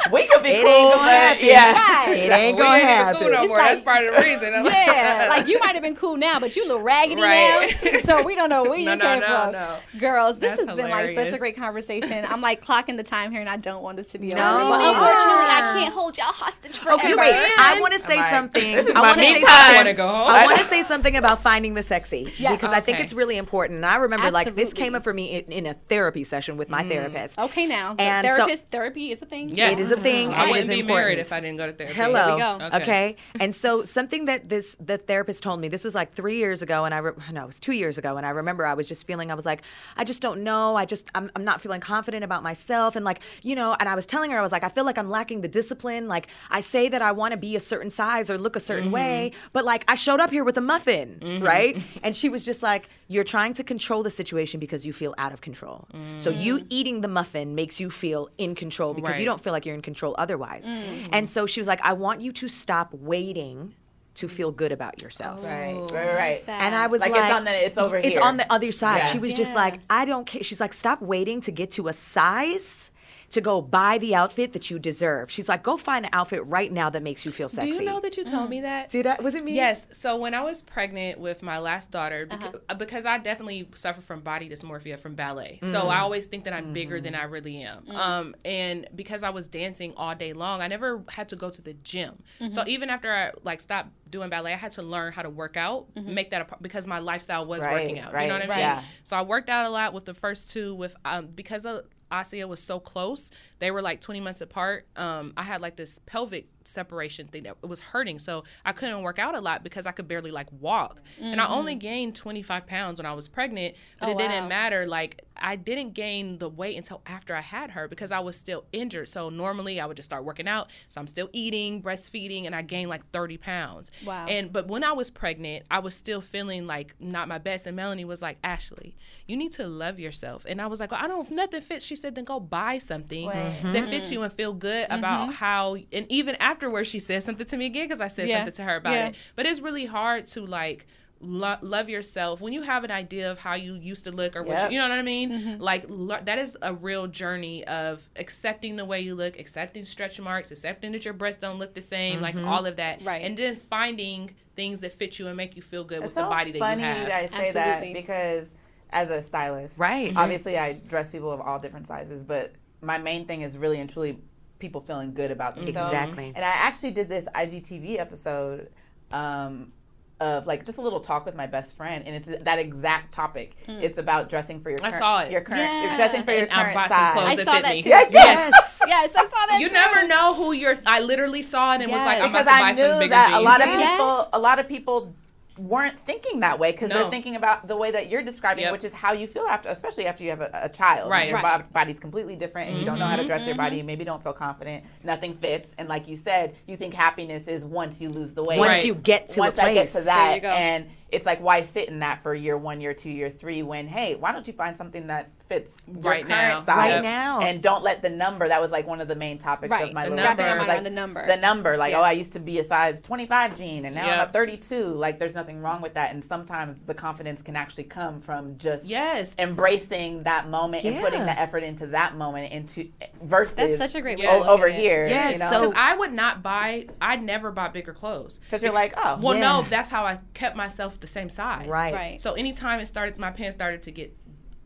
We 0.12 0.26
could 0.28 0.42
be 0.42 0.48
It 0.50 0.62
cool, 0.64 0.70
ain't 0.70 0.92
gonna 0.94 1.02
but 1.04 1.10
happen. 1.12 1.46
yeah. 1.46 1.72
Right. 1.72 2.18
It 2.20 2.30
ain't 2.32 2.58
gonna 2.58 2.70
ain't 2.74 2.82
even 2.84 2.88
happen. 2.88 3.20
cool 3.20 3.30
no 3.30 3.46
more. 3.46 3.58
like- 3.58 3.68
That's 3.72 3.80
part 3.82 4.06
of 4.06 4.14
the 4.14 4.20
reason. 4.22 4.52
Yeah, 4.64 5.26
like 5.28 5.46
you 5.46 5.58
might 5.60 5.74
have 5.74 5.82
been 5.82 5.94
cool 5.96 6.16
now, 6.16 6.40
but 6.40 6.56
you 6.56 6.64
a 6.64 6.66
little 6.66 6.82
raggedy 6.82 7.20
Right. 7.22 7.76
now. 7.84 7.98
So 8.04 8.22
we 8.24 8.34
don't 8.34 8.48
know 8.48 8.62
where 8.62 8.78
No, 8.78 8.92
you 8.92 8.96
no, 8.96 9.04
came 9.04 9.20
no, 9.20 9.26
from. 9.26 9.52
no. 9.52 9.76
Girls, 9.98 10.38
this 10.38 10.56
That's 10.56 10.68
has 10.68 10.76
been 10.76 10.90
like 10.90 11.14
such 11.14 11.32
a 11.32 11.38
great 11.38 11.56
conversation. 11.56 12.24
I'm 12.24 12.40
like 12.40 12.64
clocking 12.64 12.96
the 12.96 13.02
time 13.02 13.30
here, 13.30 13.40
and 13.40 13.48
I 13.50 13.56
don't 13.56 13.82
want 13.82 13.96
this 13.98 14.06
to 14.08 14.18
be 14.18 14.28
No. 14.28 14.36
over. 14.70 14.78
But 14.78 14.88
unfortunately, 14.88 15.44
I 15.44 15.80
can't 15.80 15.92
hold 15.94 16.16
y'all 16.18 16.26
hostage 16.32 16.78
forever. 16.78 17.00
Okay, 17.00 17.14
wait. 17.14 17.34
I 17.58 17.78
want 17.80 17.92
to 17.92 17.98
say 17.98 18.18
Am 18.18 18.30
something. 18.30 18.72
This 18.76 18.86
is 18.88 18.94
I 18.94 19.00
my 19.00 19.06
want 19.08 19.14
to 19.14 19.20
me 19.20 19.34
say 19.34 19.40
time. 19.40 19.48
I 19.50 19.56
something. 19.64 19.76
want 19.76 19.86
to 19.88 19.94
go 19.94 20.08
home. 20.08 20.26
I 20.28 20.44
want 20.46 20.58
to 20.58 20.64
say 20.64 20.82
something 20.82 21.16
about 21.16 21.42
finding 21.42 21.74
the 21.74 21.82
sexy 21.82 22.32
Yes. 22.38 22.52
because 22.52 22.72
I 22.72 22.80
think 22.80 23.00
it's 23.00 23.12
really 23.12 23.36
important. 23.36 23.76
And 23.78 23.86
I 23.86 23.96
remember, 23.96 24.30
like, 24.30 24.54
this 24.54 24.72
came 24.72 24.94
up 24.94 25.04
for 25.04 25.12
me 25.14 25.38
in, 25.38 25.52
in 25.52 25.66
a 25.66 25.74
therapy 25.74 26.24
session 26.24 26.56
with 26.56 26.68
my 26.68 26.82
mm. 26.82 26.88
therapist. 26.88 27.38
Okay, 27.38 27.66
now 27.66 27.94
the 27.94 28.02
And 28.02 28.26
so- 28.26 28.36
therapist 28.36 28.70
therapy 28.70 29.12
is 29.12 29.22
a 29.22 29.26
thing. 29.26 29.50
Yes. 29.50 29.78
It 29.78 29.82
is 29.82 29.89
a 29.90 29.94
mm-hmm. 29.94 30.02
thing. 30.02 30.32
I 30.32 30.48
wouldn't 30.48 30.68
be 30.68 30.80
important. 30.80 30.88
married 30.88 31.18
if 31.18 31.32
I 31.32 31.40
didn't 31.40 31.56
go 31.56 31.66
to 31.66 31.72
therapy. 31.72 31.94
Hello. 31.94 32.12
There 32.12 32.34
we 32.34 32.40
go. 32.40 32.66
Okay. 32.66 32.82
Okay. 32.82 33.16
And 33.40 33.54
so 33.54 33.84
something 33.84 34.24
that 34.26 34.48
this 34.48 34.76
the 34.80 34.98
therapist 34.98 35.42
told 35.42 35.60
me. 35.60 35.68
This 35.68 35.84
was 35.84 35.94
like 35.94 36.12
three 36.12 36.38
years 36.38 36.62
ago, 36.62 36.84
and 36.84 36.94
I 36.94 36.98
re- 36.98 37.12
no, 37.32 37.44
it 37.44 37.46
was 37.46 37.60
two 37.60 37.72
years 37.72 37.98
ago, 37.98 38.16
and 38.16 38.26
I 38.26 38.30
remember 38.30 38.66
I 38.66 38.74
was 38.74 38.86
just 38.86 39.06
feeling. 39.06 39.30
I 39.30 39.34
was 39.34 39.46
like, 39.46 39.62
I 39.96 40.04
just 40.04 40.22
don't 40.22 40.42
know. 40.42 40.76
I 40.76 40.84
just 40.84 41.10
I'm 41.14 41.30
I'm 41.36 41.44
not 41.44 41.60
feeling 41.60 41.80
confident 41.80 42.24
about 42.24 42.42
myself, 42.42 42.96
and 42.96 43.04
like 43.04 43.20
you 43.42 43.54
know. 43.54 43.76
And 43.78 43.88
I 43.88 43.94
was 43.94 44.06
telling 44.06 44.30
her, 44.30 44.38
I 44.38 44.42
was 44.42 44.52
like, 44.52 44.64
I 44.64 44.68
feel 44.68 44.84
like 44.84 44.98
I'm 44.98 45.10
lacking 45.10 45.40
the 45.40 45.48
discipline. 45.48 46.08
Like 46.08 46.28
I 46.50 46.60
say 46.60 46.88
that 46.88 47.02
I 47.02 47.12
want 47.12 47.32
to 47.32 47.38
be 47.38 47.56
a 47.56 47.60
certain 47.60 47.90
size 47.90 48.30
or 48.30 48.38
look 48.38 48.56
a 48.56 48.60
certain 48.60 48.86
mm-hmm. 48.86 48.94
way, 48.94 49.32
but 49.52 49.64
like 49.64 49.84
I 49.88 49.94
showed 49.94 50.20
up 50.20 50.30
here 50.30 50.44
with 50.44 50.56
a 50.58 50.60
muffin, 50.60 51.18
mm-hmm. 51.20 51.44
right? 51.44 51.76
And 52.02 52.16
she 52.16 52.28
was 52.28 52.42
just 52.44 52.62
like, 52.62 52.88
you're 53.08 53.24
trying 53.24 53.54
to 53.54 53.64
control 53.64 54.02
the 54.02 54.10
situation 54.10 54.60
because 54.60 54.86
you 54.86 54.92
feel 54.92 55.14
out 55.18 55.32
of 55.32 55.40
control. 55.40 55.88
So 56.18 56.32
mm. 56.32 56.42
you 56.42 56.64
eating 56.68 57.00
the 57.00 57.08
muffin 57.08 57.54
makes 57.54 57.80
you 57.80 57.90
feel 57.90 58.28
in 58.38 58.54
control 58.54 58.94
because 58.94 59.18
you 59.18 59.24
don't 59.24 59.42
feel 59.42 59.52
like 59.52 59.66
you're 59.66 59.74
in 59.80 59.82
control 59.82 60.14
otherwise. 60.18 60.66
Mm-hmm. 60.66 61.08
And 61.12 61.28
so 61.28 61.46
she 61.46 61.60
was 61.60 61.66
like, 61.66 61.80
I 61.82 61.94
want 61.94 62.20
you 62.20 62.32
to 62.32 62.48
stop 62.48 62.92
waiting 62.94 63.74
to 64.14 64.28
feel 64.28 64.50
good 64.52 64.72
about 64.72 65.00
yourself. 65.00 65.40
Oh, 65.42 65.46
right, 65.46 65.90
right, 65.92 66.14
right. 66.14 66.44
And 66.48 66.74
I 66.74 66.88
was 66.88 67.00
Like, 67.00 67.12
like, 67.12 67.22
it's 67.22 67.32
on 67.32 67.44
the- 67.44 67.66
it's 67.66 67.78
over 67.78 67.96
It's 67.96 68.08
here. 68.08 68.20
on 68.20 68.36
the 68.36 68.52
other 68.52 68.72
side. 68.72 69.06
She 69.08 69.14
Yes. 69.14 69.22
was 69.22 69.34
just 69.34 69.54
like, 69.54 69.80
I 69.88 70.04
don't 70.04 70.26
care. 70.26 70.42
She's 70.42 70.60
like, 70.60 70.72
stop 70.74 71.00
waiting 71.00 71.40
to 71.42 71.50
get 71.52 71.70
to 71.72 71.88
a 71.88 71.92
size 71.92 72.90
to 73.30 73.40
go 73.40 73.60
buy 73.60 73.96
the 73.98 74.14
outfit 74.14 74.52
that 74.52 74.70
you 74.70 74.78
deserve. 74.78 75.30
She's 75.30 75.48
like, 75.48 75.62
go 75.62 75.76
find 75.76 76.04
an 76.04 76.10
outfit 76.12 76.44
right 76.46 76.70
now 76.70 76.90
that 76.90 77.02
makes 77.02 77.24
you 77.24 77.30
feel 77.30 77.48
sexy. 77.48 77.70
Do 77.70 77.78
you 77.78 77.84
know 77.84 78.00
that 78.00 78.16
you 78.16 78.24
told 78.24 78.50
me 78.50 78.58
mm. 78.58 78.62
that? 78.62 78.90
Did 78.90 79.06
I? 79.06 79.16
Was 79.20 79.34
it 79.34 79.44
me? 79.44 79.54
Yes. 79.54 79.86
So 79.92 80.16
when 80.16 80.34
I 80.34 80.42
was 80.42 80.62
pregnant 80.62 81.20
with 81.20 81.42
my 81.42 81.58
last 81.58 81.90
daughter, 81.90 82.26
uh-huh. 82.28 82.46
because, 82.46 82.60
uh, 82.68 82.74
because 82.74 83.06
I 83.06 83.18
definitely 83.18 83.68
suffer 83.74 84.00
from 84.00 84.20
body 84.20 84.48
dysmorphia 84.48 84.98
from 84.98 85.14
ballet, 85.14 85.60
so 85.62 85.82
mm. 85.82 85.88
I 85.88 86.00
always 86.00 86.26
think 86.26 86.44
that 86.44 86.52
I'm 86.52 86.72
bigger 86.72 87.00
than 87.00 87.14
mm. 87.14 87.20
I 87.20 87.24
really 87.24 87.62
am. 87.62 87.88
Um, 87.90 88.34
and 88.44 88.88
because 88.94 89.22
I 89.22 89.30
was 89.30 89.46
dancing 89.46 89.94
all 89.96 90.14
day 90.14 90.32
long, 90.32 90.60
I 90.60 90.66
never 90.66 91.04
had 91.08 91.28
to 91.30 91.36
go 91.36 91.50
to 91.50 91.62
the 91.62 91.74
gym. 91.74 92.22
So 92.38 92.46
mm-hmm. 92.46 92.68
even 92.68 92.90
after 92.90 93.12
I 93.12 93.30
like 93.44 93.60
stopped 93.60 93.90
doing 94.10 94.28
ballet, 94.28 94.52
I 94.52 94.56
had 94.56 94.72
to 94.72 94.82
learn 94.82 95.12
how 95.12 95.22
to 95.22 95.30
work 95.30 95.56
out, 95.56 95.94
mm-hmm. 95.94 96.14
make 96.14 96.30
that 96.30 96.42
a 96.42 96.44
part 96.44 96.62
because 96.62 96.86
my 96.86 96.98
lifestyle 96.98 97.46
was 97.46 97.62
Right, 97.62 97.74
working 97.74 97.98
out. 97.98 98.12
You 98.12 98.28
know 98.28 98.34
what 98.34 98.44
I 98.44 98.48
mean? 98.48 98.58
yeah. 98.58 98.82
So 99.04 99.16
I 99.16 99.22
worked 99.22 99.48
out 99.48 99.66
a 99.66 99.70
lot 99.70 99.92
with 99.92 100.04
the 100.04 100.14
first 100.14 100.50
two. 100.50 100.74
With 100.74 100.96
um, 101.04 101.28
because 101.28 101.64
of 101.64 101.84
Asia 102.12 102.46
was 102.46 102.62
so 102.62 102.80
close, 102.80 103.30
they 103.58 103.70
were 103.70 103.82
like 103.82 104.00
20 104.00 104.20
months 104.20 104.40
apart. 104.40 104.86
Um, 104.96 105.32
I 105.36 105.42
had 105.42 105.60
like 105.60 105.76
this 105.76 105.98
pelvic 106.00 106.46
separation 106.64 107.26
thing 107.28 107.44
that 107.44 107.56
it 107.62 107.68
was 107.68 107.80
hurting, 107.80 108.18
so 108.18 108.44
I 108.64 108.72
couldn't 108.72 109.02
work 109.02 109.18
out 109.18 109.34
a 109.34 109.40
lot 109.40 109.64
because 109.64 109.86
I 109.86 109.92
could 109.92 110.08
barely 110.08 110.30
like 110.30 110.50
walk. 110.52 111.00
And 111.20 111.40
I 111.40 111.46
only 111.48 111.72
mm-hmm. 111.72 111.78
gained 111.78 112.16
25 112.16 112.66
pounds 112.66 112.98
when 112.98 113.06
I 113.06 113.12
was 113.12 113.28
pregnant, 113.28 113.76
but 113.98 114.08
Oh, 114.08 114.12
it 114.12 114.18
didn't 114.18 114.48
matter. 114.48 114.86
Like 114.86 115.22
I 115.36 115.56
didn't 115.56 115.94
gain 115.94 116.38
the 116.38 116.48
weight 116.48 116.76
until 116.76 117.00
after 117.06 117.34
I 117.34 117.40
had 117.40 117.72
her 117.72 117.88
because 117.88 118.12
I 118.12 118.20
was 118.20 118.36
still 118.36 118.64
injured. 118.72 119.08
So 119.08 119.30
normally 119.30 119.80
I 119.80 119.86
would 119.86 119.96
just 119.96 120.08
start 120.08 120.24
working 120.24 120.48
out. 120.48 120.70
So 120.88 121.00
I'm 121.00 121.06
still 121.06 121.28
eating, 121.32 121.82
breastfeeding, 121.82 122.46
and 122.46 122.54
I 122.54 122.62
gained 122.62 122.90
like 122.90 123.08
30 123.10 123.38
pounds. 123.38 123.90
Wow. 124.04 124.26
And 124.26 124.52
but 124.52 124.68
when 124.68 124.84
I 124.84 124.92
was 124.92 125.10
pregnant, 125.10 125.64
I 125.70 125.78
was 125.78 125.94
still 125.94 126.20
feeling 126.20 126.66
like 126.66 126.94
not 127.00 127.28
my 127.28 127.38
best. 127.38 127.66
And 127.66 127.76
Melanie 127.76 128.04
was 128.04 128.22
like, 128.22 128.38
Ashley, 128.44 128.96
you 129.26 129.36
need 129.36 129.52
to 129.52 129.66
love 129.66 129.98
yourself. 129.98 130.44
And 130.48 130.60
I 130.60 130.66
was 130.66 130.80
like, 130.80 130.90
well, 130.90 131.00
I 131.02 131.06
don't, 131.06 131.24
if 131.24 131.30
nothing 131.30 131.60
fits. 131.60 131.84
She 131.84 131.96
said, 131.96 132.14
then 132.14 132.24
go 132.24 132.40
buy 132.40 132.78
something 132.78 133.28
that 133.28 133.88
fits 133.88 134.06
mm-hmm. 134.06 134.14
you 134.14 134.22
and 134.22 134.32
feel 134.32 134.52
good 134.52 134.86
about 134.90 135.28
mm-hmm. 135.28 135.32
how. 135.32 135.76
And 135.92 136.06
even 136.10 136.36
afterwards, 136.50 136.88
she 136.88 136.98
said 136.98 137.22
something 137.22 137.46
to 137.46 137.56
me 137.56 137.66
again 137.66 137.84
because 137.86 138.00
I 138.00 138.08
said 138.08 138.28
Yeah. 138.28 138.38
something 138.38 138.54
to 138.54 138.62
her 138.64 138.76
about 138.76 138.92
Yeah. 138.92 139.08
it. 139.08 139.16
But 139.36 139.46
it's 139.46 139.60
really 139.60 139.86
hard 139.86 140.26
to 140.34 140.44
like. 140.44 140.86
Lo- 141.22 141.58
love 141.60 141.90
yourself 141.90 142.40
when 142.40 142.54
you 142.54 142.62
have 142.62 142.82
an 142.82 142.90
idea 142.90 143.30
of 143.30 143.38
how 143.40 143.52
you 143.52 143.74
used 143.74 144.04
to 144.04 144.10
look 144.10 144.34
or 144.34 144.42
what 144.42 144.56
Yep. 144.56 144.70
you, 144.70 144.76
you 144.76 144.82
know 144.82 144.88
what 144.88 144.98
I 144.98 145.02
mean. 145.02 145.30
Mm-hmm. 145.30 145.62
Like 145.62 145.84
lo- 145.86 146.22
that 146.24 146.38
is 146.38 146.56
a 146.62 146.72
real 146.72 147.08
journey 147.08 147.62
of 147.66 148.08
accepting 148.16 148.76
the 148.76 148.86
way 148.86 149.02
you 149.02 149.14
look, 149.14 149.38
accepting 149.38 149.84
stretch 149.84 150.18
marks, 150.18 150.50
accepting 150.50 150.92
that 150.92 151.04
your 151.04 151.12
breasts 151.12 151.38
don't 151.38 151.58
look 151.58 151.74
the 151.74 151.82
same, 151.82 152.22
like 152.22 152.36
mm-hmm. 152.36 152.48
all 152.48 152.64
of 152.64 152.76
that, 152.76 153.04
Right. 153.04 153.22
And 153.22 153.36
then 153.36 153.56
finding 153.56 154.30
things 154.56 154.80
that 154.80 154.92
fit 154.92 155.18
you 155.18 155.26
and 155.28 155.36
make 155.36 155.56
you 155.56 155.60
feel 155.62 155.84
good 155.84 155.98
with 155.98 156.06
It's 156.06 156.14
the 156.14 156.22
body 156.22 156.52
that 156.52 156.58
funny 156.58 156.80
you 156.80 156.88
have. 156.88 157.06
guys 157.08 157.28
say 157.28 157.48
Absolutely. 157.48 157.92
that 157.92 157.92
because 157.92 158.48
as 158.88 159.10
a 159.10 159.20
stylist, 159.20 159.76
Right. 159.76 160.16
Obviously, 160.16 160.56
I 160.56 160.72
dress 160.72 161.10
people 161.10 161.30
of 161.30 161.42
all 161.42 161.58
different 161.58 161.86
sizes, 161.86 162.22
but 162.24 162.54
my 162.80 162.96
main 162.96 163.26
thing 163.26 163.42
is 163.42 163.58
really 163.58 163.78
and 163.78 163.90
truly 163.90 164.16
people 164.60 164.80
feeling 164.80 165.12
good 165.12 165.30
about 165.32 165.56
themselves. 165.56 165.90
Exactly. 165.90 166.32
And 166.36 166.44
I 166.44 166.48
actually 166.50 166.92
did 166.92 167.08
this 167.08 167.24
IGTV 167.34 167.98
episode 167.98 168.68
um, 169.10 169.72
of 170.20 170.46
like 170.46 170.66
just 170.66 170.78
a 170.78 170.82
little 170.82 171.00
talk 171.00 171.24
with 171.26 171.34
my 171.34 171.46
best 171.46 171.76
friend, 171.76 172.04
and 172.06 172.14
it's 172.14 172.44
that 172.44 172.58
exact 172.58 173.12
topic. 173.12 173.56
It's 173.66 173.98
about 173.98 174.28
dressing 174.28 174.60
for 174.60 174.68
your. 174.70 174.78
Hmm. 174.78 174.84
I 174.86 174.90
saw 174.92 175.20
it. 175.22 175.32
Your 175.32 175.40
current, 175.40 175.62
Yeah. 175.62 175.86
you're 175.86 175.96
dressing 175.96 176.22
for 176.24 176.32
your 176.32 176.42
And 176.42 176.52
I 176.52 176.62
current 176.62 176.74
bought 176.74 176.88
some 176.90 176.98
size. 176.98 177.12
clothes 177.14 177.26
I 177.26 177.36
that 177.36 177.44
saw 177.46 177.52
fit 177.54 177.62
that 177.62 177.74
me. 177.74 177.82
too. 177.82 177.88
Yeah, 177.88 178.04
Yes. 178.10 178.80
yes, 178.86 179.14
I 179.16 179.24
saw 179.24 179.30
that 179.30 179.58
You 179.60 179.68
too. 179.68 179.74
never 179.74 180.06
know 180.06 180.34
who 180.34 180.52
you're. 180.52 180.76
I 180.86 181.00
literally 181.00 181.42
saw 181.42 181.74
it 181.74 181.80
and 181.80 181.90
was 181.90 182.00
like, 182.02 182.18
I'm 182.22 182.30
about 182.30 182.38
to 182.40 182.44
buy 182.44 182.52
I 182.60 182.72
some 182.74 182.98
bigger 182.98 183.10
that 183.10 183.28
jeans. 183.30 183.38
a 183.40 183.42
lot 183.42 183.60
of 183.62 183.66
Yes. 183.66 183.90
people, 183.90 184.28
a 184.34 184.38
lot 184.38 184.58
of 184.58 184.68
people 184.68 185.14
weren't 185.60 185.98
thinking 186.06 186.40
that 186.40 186.58
way 186.58 186.72
because 186.72 186.88
No. 186.88 186.96
they're 187.02 187.10
thinking 187.10 187.36
about 187.36 187.68
the 187.68 187.76
way 187.76 187.90
that 187.90 188.08
you're 188.08 188.22
describing, 188.22 188.62
Yep. 188.64 188.72
which 188.72 188.84
is 188.84 188.92
how 188.92 189.12
you 189.12 189.26
feel 189.26 189.44
after, 189.44 189.68
especially 189.68 190.06
after 190.06 190.24
you 190.24 190.30
have 190.30 190.40
a, 190.40 190.50
a 190.54 190.68
child. 190.68 191.10
Right. 191.10 191.28
Your 191.28 191.40
Right. 191.40 191.58
bo- 191.58 191.64
body's 191.72 192.00
completely 192.00 192.34
different, 192.34 192.70
and 192.70 192.78
you 192.78 192.84
don't 192.84 192.98
know 192.98 193.04
how 193.06 193.16
to 193.16 193.26
dress 193.26 193.44
your 193.46 193.54
mm-hmm. 193.54 193.62
body. 193.64 193.76
You 193.76 193.84
maybe 193.84 194.04
don't 194.04 194.22
feel 194.22 194.32
confident. 194.32 194.84
Nothing 195.04 195.34
fits, 195.36 195.74
and 195.78 195.88
like 195.88 196.08
you 196.08 196.16
said, 196.16 196.54
you 196.66 196.76
think 196.76 196.94
happiness 196.94 197.46
is 197.48 197.64
once 197.64 198.00
you 198.00 198.08
lose 198.08 198.32
the 198.32 198.42
weight. 198.42 198.58
Once 198.58 198.78
Right. 198.78 198.84
you 198.86 198.94
get 198.94 199.28
to 199.30 199.40
once 199.40 199.58
a 199.58 199.62
I 199.64 199.74
get 199.74 199.80
place. 199.80 199.92
to 199.92 199.98
There 199.98 200.04
that, 200.06 200.34
you 200.36 200.40
go. 200.40 200.48
and 200.48 200.86
it's 201.12 201.26
like 201.26 201.40
why 201.40 201.62
sit 201.62 201.88
in 201.88 202.00
that 202.00 202.22
for 202.22 202.34
year 202.34 202.56
one, 202.56 202.80
year 202.80 202.94
two, 202.94 203.10
year 203.10 203.30
three? 203.30 203.62
When 203.62 203.86
hey, 203.88 204.14
why 204.14 204.32
don't 204.32 204.46
you 204.46 204.52
find 204.52 204.76
something 204.76 205.06
that 205.08 205.30
fits 205.48 205.76
your 205.86 206.00
Right 206.02 206.24
current 206.26 206.28
now. 206.28 206.64
size 206.64 206.92
Right 206.92 207.02
now. 207.02 207.40
and 207.40 207.60
don't 207.60 207.82
let 207.82 208.02
the 208.02 208.10
number. 208.10 208.46
That 208.46 208.60
was 208.60 208.70
like 208.70 208.86
one 208.86 209.00
of 209.00 209.08
the 209.08 209.16
main 209.16 209.38
topics 209.38 209.70
Right. 209.70 209.88
of 209.88 209.92
my 209.92 210.04
The 210.04 210.10
little 210.10 210.24
number. 210.24 210.42
thing. 210.44 210.58
Was 210.58 210.68
like 210.68 210.84
the 210.84 210.90
number. 210.90 211.26
The 211.26 211.36
number, 211.36 211.76
like 211.76 211.92
oh, 211.94 211.98
Yeah. 211.98 212.02
oh, 212.02 212.04
I 212.04 212.12
used 212.12 212.32
to 212.34 212.38
be 212.40 212.58
a 212.60 212.64
size 212.64 213.00
25 213.00 213.56
jean, 213.56 213.84
and 213.84 213.94
now 213.96 214.08
I'm 214.08 214.28
a 214.28 214.32
32. 214.32 214.84
Like 214.84 215.18
there's 215.18 215.34
nothing 215.34 215.60
wrong 215.60 215.80
with 215.82 215.94
that, 215.94 216.12
and 216.12 216.24
sometimes 216.24 216.76
the 216.86 216.94
confidence 216.94 217.42
can 217.42 217.56
actually 217.56 217.84
come 217.84 218.20
from 218.20 218.58
just 218.58 218.84
Yes. 218.84 219.34
embracing 219.38 220.22
that 220.22 220.48
moment 220.48 220.84
and 220.84 221.00
putting 221.02 221.24
the 221.26 221.38
effort 221.38 221.64
into 221.64 221.88
that 221.88 222.14
moment 222.16 222.52
into 222.52 222.88
versus 223.22 223.56
That's 223.56 223.78
such 223.78 223.94
a 223.96 224.00
great 224.00 224.18
way 224.18 224.24
Yes. 224.24 224.32
to 224.34 224.36
o- 224.36 224.40
look 224.52 224.58
over 224.60 224.68
here. 224.68 225.06
Yes, 225.06 225.32
you 225.34 225.38
know? 225.40 225.50
so- 225.50 225.60
Because 225.60 225.74
I 225.76 225.96
would 225.96 226.12
not 226.12 226.42
buy. 226.42 226.86
I 227.00 227.16
never 227.16 227.50
bought 227.50 227.72
bigger 227.72 227.92
clothes. 227.92 228.38
because 228.38 228.62
you're 228.62 228.72
like 228.72 228.94
oh 228.96 229.18
Well, 229.20 229.36
no, 229.36 229.64
that's 229.68 229.88
how 229.88 230.04
I 230.04 230.18
kept 230.34 230.54
myself 230.56 230.99
the 231.00 231.06
same 231.06 231.28
size. 231.28 231.66
Right. 231.66 231.92
Right. 231.92 232.22
So 232.22 232.34
anytime 232.34 232.80
it 232.80 232.86
started, 232.86 233.18
my 233.18 233.30
pants 233.30 233.56
started 233.56 233.82
to 233.82 233.90
get 233.90 234.16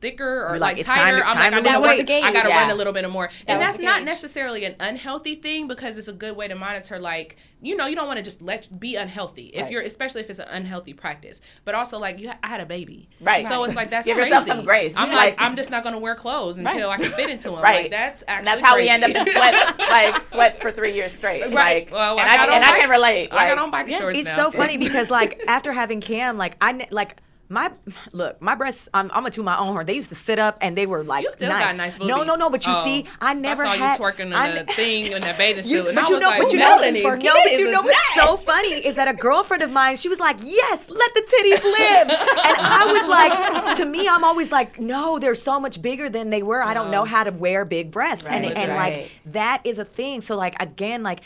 thicker 0.05 0.45
or 0.47 0.51
You're 0.51 0.59
like, 0.59 0.77
like, 0.77 0.87
tighter. 0.87 1.19
to- 1.21 1.27
I'm 1.29 1.37
like, 1.39 1.53
I 1.53 1.57
lose 1.57 1.65
need 1.65 1.73
to 1.73 1.81
weight. 1.81 1.99
work. 1.99 2.07
That 2.07 2.21
was 2.21 2.29
I 2.29 2.33
got 2.33 2.43
to 2.43 2.49
the 2.49 2.55
run 2.55 2.71
a 2.71 2.75
little 2.75 2.93
bit 2.93 3.11
more, 3.11 3.29
That 3.29 3.35
and 3.49 3.59
was 3.59 3.67
that's 3.69 3.79
not 3.83 3.99
gauge. 4.01 4.05
necessarily 4.07 4.65
an 4.67 4.75
unhealthy 4.79 5.35
thing 5.37 5.67
because 5.67 5.97
it's 5.99 6.09
a 6.09 6.13
good 6.13 6.37
way 6.37 6.47
to 6.49 6.55
monitor. 6.55 6.99
Like 6.99 7.37
you 7.63 7.75
know, 7.77 7.87
you 7.87 7.97
don't 7.97 8.07
want 8.07 8.19
to 8.19 8.23
just 8.23 8.43
let 8.43 8.79
be 8.79 8.95
unhealthy 8.95 9.47
if 9.55 9.63
Right. 9.63 9.73
you're, 9.73 9.81
especially 9.81 10.21
if 10.21 10.29
it's 10.29 10.39
an 10.39 10.49
unhealthy 10.51 10.93
practice. 10.93 11.41
But 11.65 11.75
also, 11.75 11.99
like 11.99 12.19
you, 12.19 12.29
ha- 12.29 12.37
I 12.43 12.49
had 12.49 12.61
a 12.61 12.67
baby, 12.67 13.09
Right. 13.23 13.43
So 13.43 13.65
it's 13.65 13.75
like 13.75 13.89
that's 13.89 14.07
Give 14.07 14.17
crazy. 14.17 14.29
yourself 14.29 14.47
some 14.47 14.65
grace. 14.67 14.93
I'm 14.95 15.09
Yeah. 15.09 15.17
like, 15.17 15.39
Like- 15.39 15.41
I'm 15.41 15.57
just 15.57 15.71
not 15.71 15.83
gonna 15.83 15.99
wear 15.99 16.15
clothes 16.15 16.59
until 16.59 16.91
I 16.91 16.99
can 16.99 17.11
fit 17.13 17.31
into 17.31 17.49
them. 17.51 17.61
Right. 17.63 17.85
Like 17.85 17.91
that's 17.91 18.23
actually 18.29 18.39
and 18.39 18.47
that's 18.47 18.61
how 18.61 18.77
we 18.77 18.89
end 18.91 19.03
up 19.05 19.11
in 19.11 19.33
sweats, 19.33 19.79
like 19.91 20.21
sweats 20.25 20.61
for 20.61 20.71
three 20.73 20.93
years 20.93 21.15
straight. 21.15 21.41
Right. 21.45 21.55
Like, 21.87 21.91
Well, 21.91 22.19
and 22.21 22.29
I 22.29 22.35
I, 22.35 22.37
got 22.37 22.49
and 22.51 22.57
on 22.57 22.65
I 22.65 22.71
bike- 22.73 22.81
can 22.83 22.91
relate. 22.91 23.29
I 23.33 23.49
got 23.49 23.57
like- 23.57 23.59
on 23.59 23.73
biker 23.87 23.91
Yeah, 23.93 23.99
shorts 23.99 24.19
it's 24.19 24.37
now. 24.37 24.45
so 24.45 24.51
funny 24.51 24.77
because 24.77 25.09
like 25.11 25.43
after 25.49 25.73
having 25.73 26.03
Cam, 26.03 26.37
like 26.37 26.57
I 26.61 26.73
ne- 26.73 26.89
like 26.91 27.17
my 27.49 27.71
look, 28.13 28.41
my 28.41 28.55
breasts. 28.55 28.89
I'm, 28.95 29.07
I'm 29.11 29.19
gonna 29.23 29.31
to 29.33 29.43
my 29.43 29.59
own 29.59 29.69
horn. 29.75 29.87
They 29.87 29.95
used 29.95 30.09
to 30.09 30.15
sit 30.15 30.39
up 30.39 30.57
and 30.61 30.77
they 30.77 30.87
were 30.87 31.05
like 31.05 31.25
You 31.25 31.31
still 31.33 31.51
nice. 31.51 31.65
got 31.65 31.77
nice 31.77 31.97
boobies. 31.97 32.09
No, 32.09 32.23
no, 32.23 32.35
no. 32.37 32.49
But 32.51 32.67
you 32.67 32.73
Oh. 32.75 32.85
see, 32.85 33.05
I 33.21 33.35
So 33.35 33.41
never 33.41 33.65
I 33.67 33.77
saw 33.77 33.85
had. 33.85 33.99
you 33.99 34.05
twerking 34.05 34.27
on 34.27 34.33
I 34.33 34.47
a 34.49 34.65
ne- 34.65 34.73
thing 34.73 35.13
in 35.13 35.21
that 35.23 35.37
bathing 35.37 35.63
suit, 35.65 35.71
You- 35.73 35.87
and 35.89 35.95
but 35.95 36.05
I 36.05 36.09
you 36.09 36.15
was 36.15 36.23
know, 36.23 36.29
like, 36.29 36.43
but 36.43 36.53
you 36.53 36.59
know, 36.59 36.65
Melanie, 36.81 37.03
no, 37.03 37.11
but 37.45 37.53
you 37.53 37.71
know 37.71 37.83
what's 37.83 38.15
so 38.15 38.37
funny 38.39 38.73
is 38.75 38.95
that 38.97 39.09
a 39.09 39.15
girlfriend 39.15 39.63
of 39.63 39.71
mine, 39.71 39.97
she 39.97 40.09
was 40.09 40.19
like, 40.21 40.37
"Yes, 40.43 40.89
let 40.91 41.15
the 41.15 41.21
titties 41.21 41.63
live," 41.65 42.09
and 42.11 42.57
I 42.59 42.93
was 42.93 43.09
like, 43.09 43.77
to 43.77 43.85
me, 43.85 44.09
I'm 44.09 44.25
always 44.25 44.51
like, 44.51 44.81
"No, 44.81 45.19
they're 45.19 45.35
so 45.35 45.61
much 45.61 45.83
bigger 45.83 46.09
than 46.09 46.31
they 46.31 46.43
were. 46.43 46.63
I 46.63 46.73
don't 46.75 46.91
know 46.91 47.05
how 47.05 47.25
to 47.25 47.31
wear 47.31 47.65
big 47.65 47.91
breasts," 47.91 48.27
and 48.27 48.45
and 48.45 48.71
right. 48.73 49.03
like 49.03 49.11
that 49.27 49.61
is 49.65 49.79
a 49.79 49.85
thing. 49.85 50.21
So 50.23 50.37
like 50.37 50.57
again, 50.61 51.03
like 51.03 51.21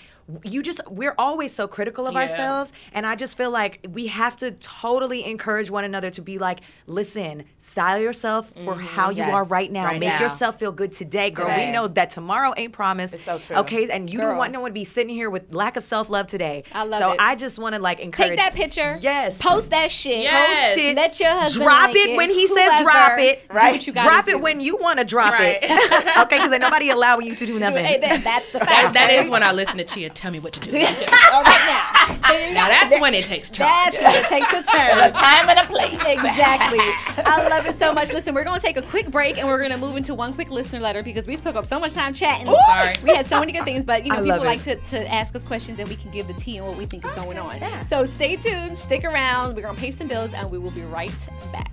you 0.45 0.62
just 0.62 0.81
we're 0.91 1.14
always 1.16 1.55
so 1.55 1.66
critical 1.66 2.07
of 2.07 2.12
Yeah. 2.14 2.20
ourselves 2.20 2.72
and 2.93 3.07
i 3.07 3.14
just 3.14 3.37
feel 3.37 3.51
like 3.51 3.87
we 3.91 4.09
have 4.09 4.37
to 4.39 4.51
totally 4.51 5.24
encourage 5.24 5.70
one 5.70 5.85
another 5.85 6.11
to 6.11 6.20
be 6.20 6.37
like 6.39 6.61
listen 6.87 7.45
style 7.59 7.99
yourself 7.99 8.49
for 8.64 8.74
mm-hmm. 8.74 8.81
how 8.87 9.09
you 9.11 9.18
Yes, 9.18 9.33
are 9.33 9.45
right 9.45 9.72
now 9.72 9.85
right 9.87 9.99
make 10.01 10.11
now. 10.11 10.20
yourself 10.20 10.59
feel 10.59 10.70
good 10.72 10.93
today 10.93 11.31
girl 11.31 11.47
Today. 11.47 11.66
we 11.66 11.72
know 11.72 11.89
that 11.89 12.11
tomorrow 12.11 12.53
ain't 12.57 12.72
promised 12.74 13.14
It's 13.14 13.24
so 13.24 13.39
true. 13.39 13.57
okay 13.57 13.89
and 13.89 14.11
you 14.11 14.18
Girl. 14.18 14.29
don't 14.31 14.37
want 14.39 14.53
no 14.53 14.61
one 14.61 14.70
to 14.70 14.74
be 14.74 14.85
sitting 14.85 15.14
here 15.14 15.31
with 15.31 15.53
lack 15.55 15.76
of 15.79 15.83
self-love 15.85 16.26
today 16.26 16.64
I 16.72 16.85
love 16.85 17.01
so 17.01 17.12
it. 17.12 17.16
i 17.20 17.35
just 17.35 17.59
want 17.59 17.74
to 17.74 17.81
like 17.81 18.01
encourage 18.01 18.31
Take 18.31 18.39
that 18.39 18.55
picture. 18.55 18.99
yes 19.01 19.39
Post 19.39 19.70
that 19.70 19.91
shit. 19.91 20.22
Yes. 20.22 20.74
Post 20.74 20.79
it. 20.87 20.97
Let 20.97 21.20
your 21.20 21.31
husband 21.31 21.64
drop 21.64 21.89
like 21.89 21.97
it, 21.97 22.11
it, 22.11 22.16
when 22.16 22.31
he 22.31 22.47
says 22.49 22.81
drop 22.83 23.18
it 23.18 23.43
Right. 23.51 23.87
you 23.87 23.93
drop 23.93 24.26
do. 24.26 24.33
it 24.33 24.41
when 24.41 24.61
you 24.61 24.76
want 24.76 24.99
to 24.99 25.05
drop 25.05 25.33
Right. 25.33 25.59
it 25.62 26.18
okay 26.18 26.37
because 26.39 26.59
nobody 26.61 26.91
allowing 26.91 27.26
you 27.26 27.35
to 27.35 27.47
do 27.47 27.59
nothing 27.59 27.85
Hey, 27.85 27.99
that, 28.01 28.22
that's 28.24 28.53
the 28.53 28.59
That, 28.68 28.68
fact. 28.68 28.95
that 28.95 29.11
is 29.11 29.31
when 29.31 29.43
I 29.43 29.53
listen 29.53 29.79
to 29.79 29.85
Chia 29.85 30.11
tell 30.18 30.32
me 30.32 30.40
what 30.40 30.52
to 30.52 30.60
do. 30.60 30.76
All 30.78 31.42
right 31.42 31.64
now. 31.64 32.52
Now 32.52 32.66
go. 32.66 32.72
that's 32.72 33.00
when 33.00 33.14
it 33.14 33.24
takes 33.24 33.50
charge. 33.50 33.94
That's 33.94 34.02
when 34.02 34.14
it 34.16 34.24
takes 34.24 34.50
a 34.50 34.62
turn. 34.62 35.12
time 35.12 35.48
and 35.48 35.58
a 35.60 35.66
place. 35.66 35.94
Exactly. 35.94 36.78
I 37.24 37.48
love 37.48 37.66
it 37.66 37.76
so 37.78 37.92
much. 37.92 38.12
Listen, 38.12 38.34
we're 38.34 38.44
going 38.44 38.60
to 38.60 38.66
take 38.66 38.76
a 38.76 38.82
quick 38.82 39.10
break 39.10 39.38
and 39.38 39.46
we're 39.46 39.58
going 39.58 39.70
to 39.70 39.78
move 39.78 39.96
into 39.96 40.14
one 40.14 40.32
quick 40.32 40.50
listener 40.50 40.80
letter 40.80 41.02
because 41.02 41.26
we 41.26 41.36
took 41.36 41.54
up 41.54 41.64
so 41.64 41.78
much 41.78 41.94
time 41.94 42.12
chatting. 42.12 42.52
Sorry. 42.66 42.94
We 43.02 43.14
had 43.14 43.26
so 43.26 43.38
many 43.38 43.52
good 43.52 43.64
things, 43.64 43.84
but 43.84 44.04
you 44.04 44.10
know, 44.10 44.18
I 44.18 44.22
people 44.22 44.36
love 44.38 44.44
like 44.44 44.62
to, 44.64 44.76
to 44.76 45.12
ask 45.12 45.34
us 45.36 45.44
questions 45.44 45.78
and 45.78 45.88
we 45.88 45.96
can 45.96 46.10
give 46.10 46.26
the 46.26 46.34
tea 46.34 46.58
on 46.58 46.66
what 46.66 46.76
we 46.76 46.84
think 46.84 47.04
is 47.04 47.12
going 47.12 47.38
on. 47.38 47.60
So 47.84 48.04
stay 48.04 48.36
tuned, 48.36 48.76
stick 48.76 49.04
around. 49.04 49.54
We're 49.54 49.62
going 49.62 49.76
to 49.76 49.80
pay 49.80 49.92
some 49.92 50.08
bills 50.08 50.32
and 50.32 50.50
we 50.50 50.58
will 50.58 50.72
be 50.72 50.82
right 50.82 51.14
back. 51.52 51.72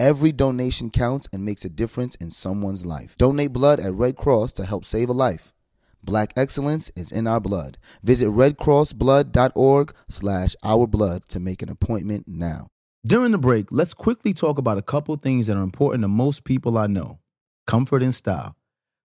Every 0.00 0.32
donation 0.32 0.90
counts 0.90 1.28
and 1.32 1.44
makes 1.44 1.64
a 1.64 1.68
difference 1.68 2.16
in 2.16 2.30
someone's 2.30 2.84
life. 2.84 3.16
Donate 3.16 3.52
blood 3.52 3.78
at 3.78 3.94
Red 3.94 4.16
Cross 4.16 4.54
to 4.54 4.64
help 4.64 4.84
save 4.84 5.08
a 5.08 5.12
life. 5.12 5.52
Black 6.02 6.32
excellence 6.36 6.90
is 6.96 7.12
in 7.12 7.26
our 7.26 7.40
blood. 7.40 7.78
Visit 8.02 8.28
redcrossblood.org 8.28 9.94
slash 10.08 10.56
our 10.64 10.86
blood 10.86 11.28
to 11.28 11.40
make 11.40 11.62
an 11.62 11.68
appointment 11.70 12.26
now. 12.26 12.66
During 13.06 13.32
the 13.32 13.38
break, 13.38 13.66
let's 13.70 13.94
quickly 13.94 14.32
talk 14.32 14.58
about 14.58 14.78
a 14.78 14.82
couple 14.82 15.14
things 15.16 15.46
that 15.46 15.56
are 15.56 15.62
important 15.62 16.02
to 16.02 16.08
most 16.08 16.44
people 16.44 16.76
I 16.76 16.86
know 16.86 17.20
comfort 17.66 18.02
and 18.02 18.14
style. 18.14 18.56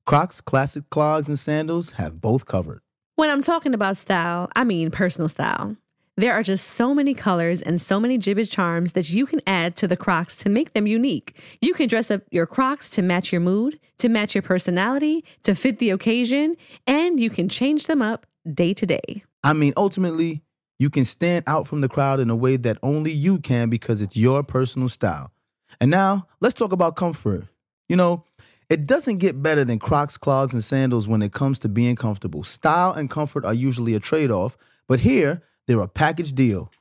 Crocs 0.05 0.41
classic 0.41 0.89
clogs 0.89 1.29
and 1.29 1.37
sandals 1.39 1.91
have 1.91 2.19
both 2.19 2.45
covered. 2.45 2.81
When 3.15 3.29
I'm 3.29 3.41
talking 3.41 3.73
about 3.73 3.97
style, 3.97 4.49
I 4.55 4.63
mean 4.63 4.91
personal 4.91 5.29
style. 5.29 5.77
There 6.19 6.33
are 6.33 6.43
just 6.43 6.67
so 6.67 6.93
many 6.93 7.13
colors 7.13 7.61
and 7.61 7.81
so 7.81 7.97
many 7.97 8.19
Jibbitz 8.19 8.51
charms 8.51 8.91
that 8.91 9.09
you 9.09 9.25
can 9.25 9.39
add 9.47 9.77
to 9.77 9.87
the 9.87 9.95
Crocs 9.95 10.35
to 10.39 10.49
make 10.49 10.73
them 10.73 10.85
unique. 10.85 11.39
You 11.61 11.73
can 11.73 11.87
dress 11.87 12.11
up 12.11 12.23
your 12.29 12.45
Crocs 12.45 12.89
to 12.89 13.01
match 13.01 13.31
your 13.31 13.39
mood, 13.39 13.79
to 13.99 14.09
match 14.09 14.35
your 14.35 14.41
personality, 14.41 15.23
to 15.43 15.55
fit 15.55 15.77
the 15.77 15.91
occasion, 15.91 16.57
and 16.85 17.21
you 17.21 17.29
can 17.29 17.47
change 17.47 17.85
them 17.85 18.01
up 18.01 18.25
day 18.53 18.73
to 18.73 18.85
day. 18.85 19.23
I 19.45 19.53
mean, 19.53 19.71
ultimately, 19.77 20.43
you 20.77 20.89
can 20.89 21.05
stand 21.05 21.45
out 21.47 21.69
from 21.69 21.79
the 21.79 21.87
crowd 21.87 22.19
in 22.19 22.29
a 22.29 22.35
way 22.35 22.57
that 22.57 22.77
only 22.83 23.13
you 23.13 23.39
can 23.39 23.69
because 23.69 24.01
it's 24.01 24.17
your 24.17 24.43
personal 24.43 24.89
style. 24.89 25.31
And 25.79 25.89
now, 25.89 26.27
let's 26.41 26.53
talk 26.53 26.73
about 26.73 26.97
comfort. 26.97 27.45
You 27.87 27.95
know, 27.95 28.25
it 28.69 28.85
doesn't 28.85 29.19
get 29.19 29.41
better 29.41 29.63
than 29.63 29.79
Crocs, 29.79 30.17
clogs, 30.17 30.53
and 30.53 30.65
sandals 30.65 31.07
when 31.07 31.21
it 31.21 31.31
comes 31.31 31.59
to 31.59 31.69
being 31.69 31.95
comfortable. 31.95 32.43
Style 32.43 32.91
and 32.91 33.09
comfort 33.09 33.45
are 33.45 33.53
usually 33.53 33.95
a 33.95 34.01
trade 34.01 34.31
off, 34.31 34.57
but 34.85 34.99
here, 34.99 35.43
they're 35.69 35.79
a 35.81 35.87
package 35.87 36.33
deal. 36.33 36.71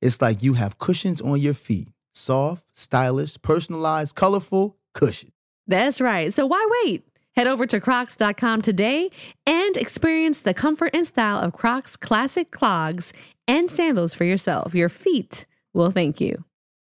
It's 0.00 0.22
like 0.22 0.40
you 0.40 0.54
have 0.54 0.78
cushions 0.78 1.20
on 1.20 1.40
your 1.40 1.52
feet 1.52 1.88
soft, 2.14 2.64
stylish, 2.72 3.36
personalized, 3.42 4.14
colorful 4.14 4.78
cushion. 4.94 5.30
That's 5.66 6.00
right. 6.00 6.32
So 6.32 6.46
why 6.46 6.66
wait? 6.84 7.04
Head 7.34 7.48
over 7.48 7.66
to 7.66 7.80
crocs.com 7.80 8.62
today 8.62 9.10
and 9.46 9.76
experience 9.76 10.40
the 10.40 10.54
comfort 10.54 10.92
and 10.94 11.06
style 11.06 11.40
of 11.40 11.52
Crocs 11.52 11.96
classic 11.96 12.50
clogs 12.52 13.12
and 13.48 13.70
sandals 13.70 14.14
for 14.14 14.24
yourself. 14.24 14.74
Your 14.74 14.88
feet 14.88 15.44
will 15.74 15.90
thank 15.90 16.20
you. 16.20 16.44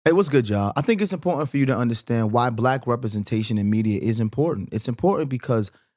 Hey, 0.04 0.12
what's 0.12 0.28
good, 0.28 0.48
y'all? 0.48 0.72
I 0.76 0.82
think 0.82 1.00
it's 1.00 1.14
important 1.14 1.48
for 1.48 1.56
you 1.56 1.64
to 1.66 1.76
understand 1.76 2.32
why 2.32 2.50
black 2.50 2.86
representation 2.86 3.56
in 3.56 3.70
media 3.70 4.00
is 4.02 4.20
important. 4.20 4.70
It's 4.72 4.88
important 4.88 5.30
because 5.30 5.70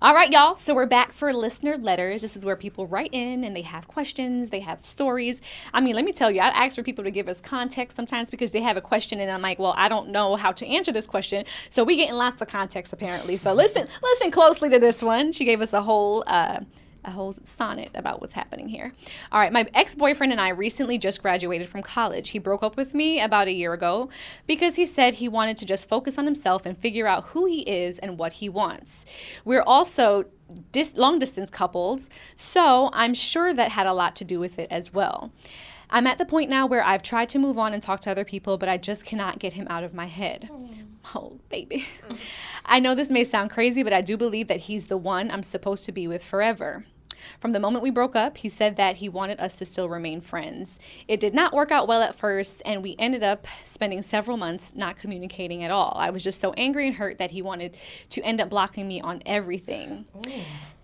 All 0.00 0.14
right, 0.14 0.30
y'all. 0.30 0.54
So 0.54 0.76
we're 0.76 0.86
back 0.86 1.10
for 1.10 1.32
listener 1.32 1.76
letters. 1.76 2.22
This 2.22 2.36
is 2.36 2.44
where 2.44 2.54
people 2.54 2.86
write 2.86 3.12
in 3.12 3.42
and 3.42 3.56
they 3.56 3.62
have 3.62 3.88
questions, 3.88 4.48
they 4.48 4.60
have 4.60 4.78
stories. 4.86 5.40
I 5.74 5.80
mean, 5.80 5.96
let 5.96 6.04
me 6.04 6.12
tell 6.12 6.30
you, 6.30 6.40
I 6.40 6.50
ask 6.50 6.76
for 6.76 6.84
people 6.84 7.02
to 7.02 7.10
give 7.10 7.28
us 7.28 7.40
context 7.40 7.96
sometimes 7.96 8.30
because 8.30 8.52
they 8.52 8.60
have 8.60 8.76
a 8.76 8.80
question 8.80 9.18
and 9.18 9.28
I'm 9.28 9.42
like, 9.42 9.58
well, 9.58 9.74
I 9.76 9.88
don't 9.88 10.10
know 10.10 10.36
how 10.36 10.52
to 10.52 10.64
answer 10.64 10.92
this 10.92 11.08
question. 11.08 11.44
So 11.70 11.82
we 11.82 11.96
getting 11.96 12.14
lots 12.14 12.40
of 12.40 12.46
context 12.46 12.92
apparently. 12.92 13.36
So 13.36 13.52
listen, 13.52 13.88
listen 14.00 14.30
closely 14.30 14.68
to 14.68 14.78
this 14.78 15.02
one. 15.02 15.32
She 15.32 15.44
gave 15.44 15.60
us 15.60 15.72
a 15.72 15.82
whole 15.82 16.22
uh, 16.28 16.60
a 17.08 17.10
whole 17.10 17.34
sonnet 17.42 17.90
about 17.94 18.20
what's 18.20 18.34
happening 18.34 18.68
here. 18.68 18.92
All 19.32 19.40
right, 19.40 19.52
my 19.52 19.66
ex 19.74 19.94
boyfriend 19.94 20.30
and 20.30 20.40
I 20.40 20.50
recently 20.50 20.98
just 20.98 21.22
graduated 21.22 21.68
from 21.68 21.82
college. 21.82 22.30
He 22.30 22.38
broke 22.38 22.62
up 22.62 22.76
with 22.76 22.94
me 22.94 23.20
about 23.20 23.48
a 23.48 23.52
year 23.52 23.72
ago 23.72 24.10
because 24.46 24.76
he 24.76 24.86
said 24.86 25.14
he 25.14 25.28
wanted 25.28 25.56
to 25.56 25.64
just 25.64 25.88
focus 25.88 26.18
on 26.18 26.24
himself 26.26 26.66
and 26.66 26.78
figure 26.78 27.06
out 27.06 27.24
who 27.24 27.46
he 27.46 27.62
is 27.62 27.98
and 27.98 28.18
what 28.18 28.34
he 28.34 28.48
wants. 28.48 29.06
We're 29.44 29.62
also 29.62 30.26
dis- 30.70 30.94
long 30.94 31.18
distance 31.18 31.50
couples, 31.50 32.10
so 32.36 32.90
I'm 32.92 33.14
sure 33.14 33.52
that 33.54 33.70
had 33.72 33.86
a 33.86 33.92
lot 33.92 34.14
to 34.16 34.24
do 34.24 34.38
with 34.38 34.58
it 34.58 34.68
as 34.70 34.92
well. 34.92 35.32
I'm 35.90 36.06
at 36.06 36.18
the 36.18 36.26
point 36.26 36.50
now 36.50 36.66
where 36.66 36.84
I've 36.84 37.02
tried 37.02 37.30
to 37.30 37.38
move 37.38 37.56
on 37.56 37.72
and 37.72 37.82
talk 37.82 38.00
to 38.00 38.10
other 38.10 38.24
people, 38.24 38.58
but 38.58 38.68
I 38.68 38.76
just 38.76 39.06
cannot 39.06 39.38
get 39.38 39.54
him 39.54 39.66
out 39.70 39.84
of 39.84 39.94
my 39.94 40.06
head. 40.06 40.48
Hmm. 40.52 40.66
Oh, 41.14 41.38
baby. 41.48 41.86
Mm. 42.06 42.18
I 42.66 42.80
know 42.80 42.94
this 42.94 43.08
may 43.08 43.24
sound 43.24 43.50
crazy, 43.50 43.82
but 43.82 43.94
I 43.94 44.02
do 44.02 44.16
believe 44.18 44.48
that 44.48 44.60
he's 44.60 44.86
the 44.86 44.98
one 44.98 45.30
I'm 45.30 45.42
supposed 45.42 45.84
to 45.86 45.92
be 45.92 46.06
with 46.06 46.22
forever. 46.22 46.84
From 47.40 47.52
the 47.52 47.60
moment 47.60 47.82
we 47.82 47.90
broke 47.90 48.16
up, 48.16 48.38
he 48.38 48.48
said 48.48 48.76
that 48.76 48.96
he 48.96 49.08
wanted 49.08 49.40
us 49.40 49.54
to 49.56 49.64
still 49.64 49.88
remain 49.88 50.20
friends. 50.20 50.78
It 51.06 51.20
did 51.20 51.34
not 51.34 51.52
work 51.52 51.70
out 51.70 51.88
well 51.88 52.02
at 52.02 52.18
first, 52.18 52.62
and 52.64 52.82
we 52.82 52.96
ended 52.98 53.22
up 53.22 53.46
spending 53.64 54.02
several 54.02 54.36
months 54.36 54.72
not 54.74 54.98
communicating 54.98 55.64
at 55.64 55.70
all. 55.70 55.96
I 55.98 56.10
was 56.10 56.24
just 56.24 56.40
so 56.40 56.52
angry 56.54 56.86
and 56.86 56.96
hurt 56.96 57.18
that 57.18 57.30
he 57.30 57.42
wanted 57.42 57.76
to 58.10 58.22
end 58.22 58.40
up 58.40 58.50
blocking 58.50 58.86
me 58.86 59.00
on 59.00 59.22
everything. 59.26 60.04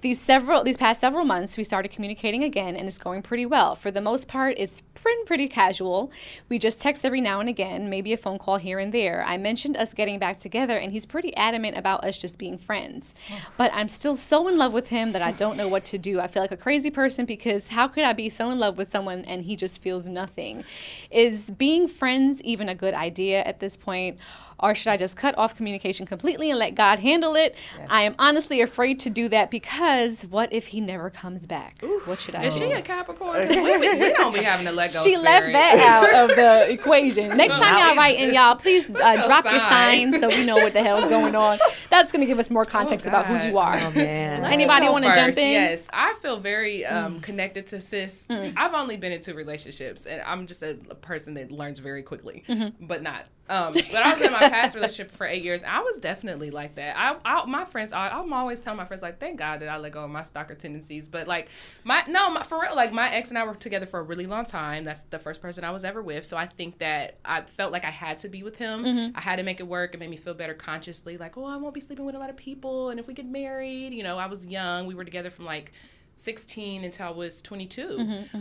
These 0.00 0.20
several 0.20 0.62
these 0.62 0.76
past 0.76 1.00
several 1.00 1.24
months 1.24 1.56
we 1.56 1.64
started 1.64 1.90
communicating 1.90 2.44
again 2.44 2.76
and 2.76 2.86
it's 2.86 2.98
going 2.98 3.22
pretty 3.22 3.46
well. 3.46 3.74
For 3.74 3.90
the 3.90 4.02
most 4.02 4.28
part, 4.28 4.54
it's 4.58 4.82
been 5.02 5.24
pretty 5.24 5.48
casual. 5.48 6.10
We 6.48 6.58
just 6.58 6.80
text 6.80 7.04
every 7.04 7.20
now 7.20 7.40
and 7.40 7.48
again, 7.48 7.88
maybe 7.90 8.12
a 8.12 8.16
phone 8.16 8.38
call 8.38 8.56
here 8.56 8.78
and 8.78 8.92
there. 8.92 9.24
I 9.26 9.36
mentioned 9.36 9.76
us 9.76 9.94
getting 9.94 10.18
back 10.18 10.38
together 10.38 10.76
and 10.76 10.92
he's 10.92 11.06
pretty 11.06 11.34
adamant 11.36 11.76
about 11.76 12.04
us 12.04 12.18
just 12.18 12.38
being 12.38 12.58
friends. 12.58 13.14
But 13.56 13.70
I'm 13.74 13.88
still 13.88 14.16
so 14.16 14.48
in 14.48 14.58
love 14.58 14.72
with 14.72 14.88
him 14.88 15.12
that 15.12 15.22
I 15.22 15.32
don't 15.32 15.56
know 15.56 15.68
what 15.68 15.84
to 15.86 15.98
do. 15.98 16.20
I 16.24 16.26
feel 16.26 16.42
like 16.42 16.52
a 16.52 16.56
crazy 16.56 16.90
person 16.90 17.26
because 17.26 17.68
how 17.68 17.86
could 17.86 18.02
I 18.02 18.14
be 18.14 18.30
so 18.30 18.50
in 18.50 18.58
love 18.58 18.78
with 18.78 18.88
someone 18.88 19.26
and 19.26 19.42
he 19.42 19.56
just 19.56 19.82
feels 19.82 20.08
nothing? 20.08 20.64
Is 21.10 21.50
being 21.50 21.86
friends 21.86 22.40
even 22.40 22.70
a 22.70 22.74
good 22.74 22.94
idea 22.94 23.42
at 23.44 23.58
this 23.58 23.76
point? 23.76 24.16
Or 24.60 24.74
should 24.74 24.88
I 24.88 24.96
just 24.96 25.16
cut 25.16 25.36
off 25.36 25.56
communication 25.56 26.06
completely 26.06 26.50
and 26.50 26.58
let 26.58 26.74
God 26.74 26.98
handle 27.00 27.34
it? 27.34 27.54
I 27.88 28.02
am 28.02 28.14
honestly 28.18 28.60
afraid 28.60 29.00
to 29.00 29.10
do 29.10 29.28
that 29.30 29.50
because 29.50 30.22
what 30.22 30.52
if 30.52 30.68
he 30.68 30.80
never 30.80 31.10
comes 31.10 31.46
back? 31.46 31.82
What 32.04 32.20
should 32.20 32.34
I 32.34 32.44
Is 32.44 32.54
do? 32.54 32.66
she 32.66 32.72
a 32.72 32.82
Capricorn? 32.82 33.48
we, 33.48 33.76
we, 33.78 33.94
we 33.98 34.12
don't 34.12 34.32
be 34.32 34.42
having 34.42 34.66
a 34.66 34.72
Lego 34.72 35.02
she 35.02 35.16
left 35.16 35.46
that 35.52 35.78
out 35.78 36.30
of 36.30 36.36
the 36.36 36.70
equation. 36.72 37.36
Next 37.36 37.54
time 37.54 37.78
y'all 37.78 37.96
write 37.96 38.18
in, 38.18 38.32
y'all 38.34 38.56
please 38.56 38.84
uh, 38.88 39.14
your 39.16 39.24
drop 39.24 39.44
your 39.44 39.60
sign? 39.60 40.12
sign 40.12 40.20
so 40.20 40.28
we 40.28 40.44
know 40.44 40.56
what 40.56 40.72
the 40.72 40.82
hell's 40.82 41.08
going 41.08 41.34
on. 41.46 41.58
That's 41.90 42.12
gonna 42.12 42.26
give 42.26 42.38
us 42.38 42.50
more 42.50 42.64
context 42.64 43.06
about 43.06 43.26
who 43.26 43.36
you 43.48 43.58
are. 43.58 43.76
Oh 43.76 43.90
man. 43.92 44.44
Anybody 44.44 44.88
want 44.88 45.04
to 45.04 45.14
jump 45.14 45.36
in? 45.36 45.50
Yes, 45.52 45.86
I 45.92 46.14
feel 46.22 46.38
very 46.38 46.84
um, 46.86 47.20
connected 47.20 47.66
to 47.68 47.80
sis. 47.80 48.26
I've 48.30 48.74
only 48.74 48.96
been 48.96 49.12
in 49.12 49.20
two 49.20 49.34
relationships, 49.34 50.06
and 50.06 50.22
I'm 50.22 50.46
just 50.46 50.62
a, 50.62 50.78
a 50.90 50.94
person 50.94 51.34
that 51.34 51.50
learns 51.50 51.78
very 51.78 52.02
quickly, 52.02 52.44
but 52.80 53.02
not. 53.02 53.26
Um, 53.48 53.72
but 53.92 53.94
I 53.94 54.14
was 54.14 54.22
in 54.22 54.32
my 54.32 54.48
past 54.48 54.74
relationship 54.74 55.14
for 55.14 55.26
eight 55.26 55.42
years. 55.42 55.62
I 55.62 55.80
was 55.80 55.98
definitely 55.98 56.50
like 56.50 56.76
that. 56.76 56.96
I, 56.96 57.16
I 57.24 57.44
my 57.46 57.64
friends, 57.64 57.92
I, 57.92 58.08
I'm 58.08 58.32
always 58.32 58.60
telling 58.60 58.78
my 58.78 58.84
friends 58.84 59.02
like, 59.02 59.20
thank 59.20 59.38
God 59.38 59.60
that 59.60 59.68
I 59.68 59.76
let 59.76 59.92
go 59.92 60.04
of 60.04 60.10
my 60.10 60.22
stalker 60.22 60.54
tendencies. 60.54 61.08
But 61.08 61.28
like 61.28 61.48
my 61.84 62.02
no, 62.08 62.30
my, 62.30 62.42
for 62.42 62.60
real, 62.60 62.74
like 62.74 62.92
my 62.92 63.12
ex 63.12 63.28
and 63.28 63.38
I 63.38 63.44
were 63.44 63.54
together 63.54 63.86
for 63.86 64.00
a 64.00 64.02
really 64.02 64.26
long 64.26 64.44
time. 64.44 64.84
That's 64.84 65.02
the 65.04 65.18
first 65.18 65.42
person 65.42 65.64
I 65.64 65.70
was 65.70 65.84
ever 65.84 66.02
with. 66.02 66.24
So 66.24 66.36
I 66.36 66.46
think 66.46 66.78
that 66.78 67.18
I 67.24 67.42
felt 67.42 67.72
like 67.72 67.84
I 67.84 67.90
had 67.90 68.18
to 68.18 68.28
be 68.28 68.42
with 68.42 68.56
him. 68.56 68.84
I 69.14 69.20
had 69.20 69.36
to 69.36 69.42
make 69.42 69.60
it 69.60 69.66
work. 69.66 69.94
It 69.94 69.98
made 70.00 70.10
me 70.10 70.16
feel 70.16 70.34
better 70.34 70.54
consciously. 70.54 71.16
Like, 71.18 71.36
oh, 71.36 71.44
I 71.44 71.56
won't 71.56 71.74
be 71.74 71.80
sleeping 71.80 72.06
with 72.06 72.14
a 72.14 72.18
lot 72.18 72.30
of 72.30 72.36
people, 72.36 72.90
and 72.90 72.98
if 72.98 73.06
we 73.06 73.14
get 73.14 73.26
married, 73.26 73.92
you 73.92 74.02
know, 74.02 74.18
I 74.18 74.26
was 74.26 74.46
young. 74.46 74.86
We 74.86 74.94
were 74.94 75.04
together 75.04 75.30
from 75.30 75.44
like 75.44 75.72
16 76.16 76.84
until 76.84 77.08
I 77.08 77.10
was 77.10 77.42
22. 77.42 77.98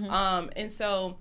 Um, 0.09 0.49
and 0.55 0.71
so 0.71 1.17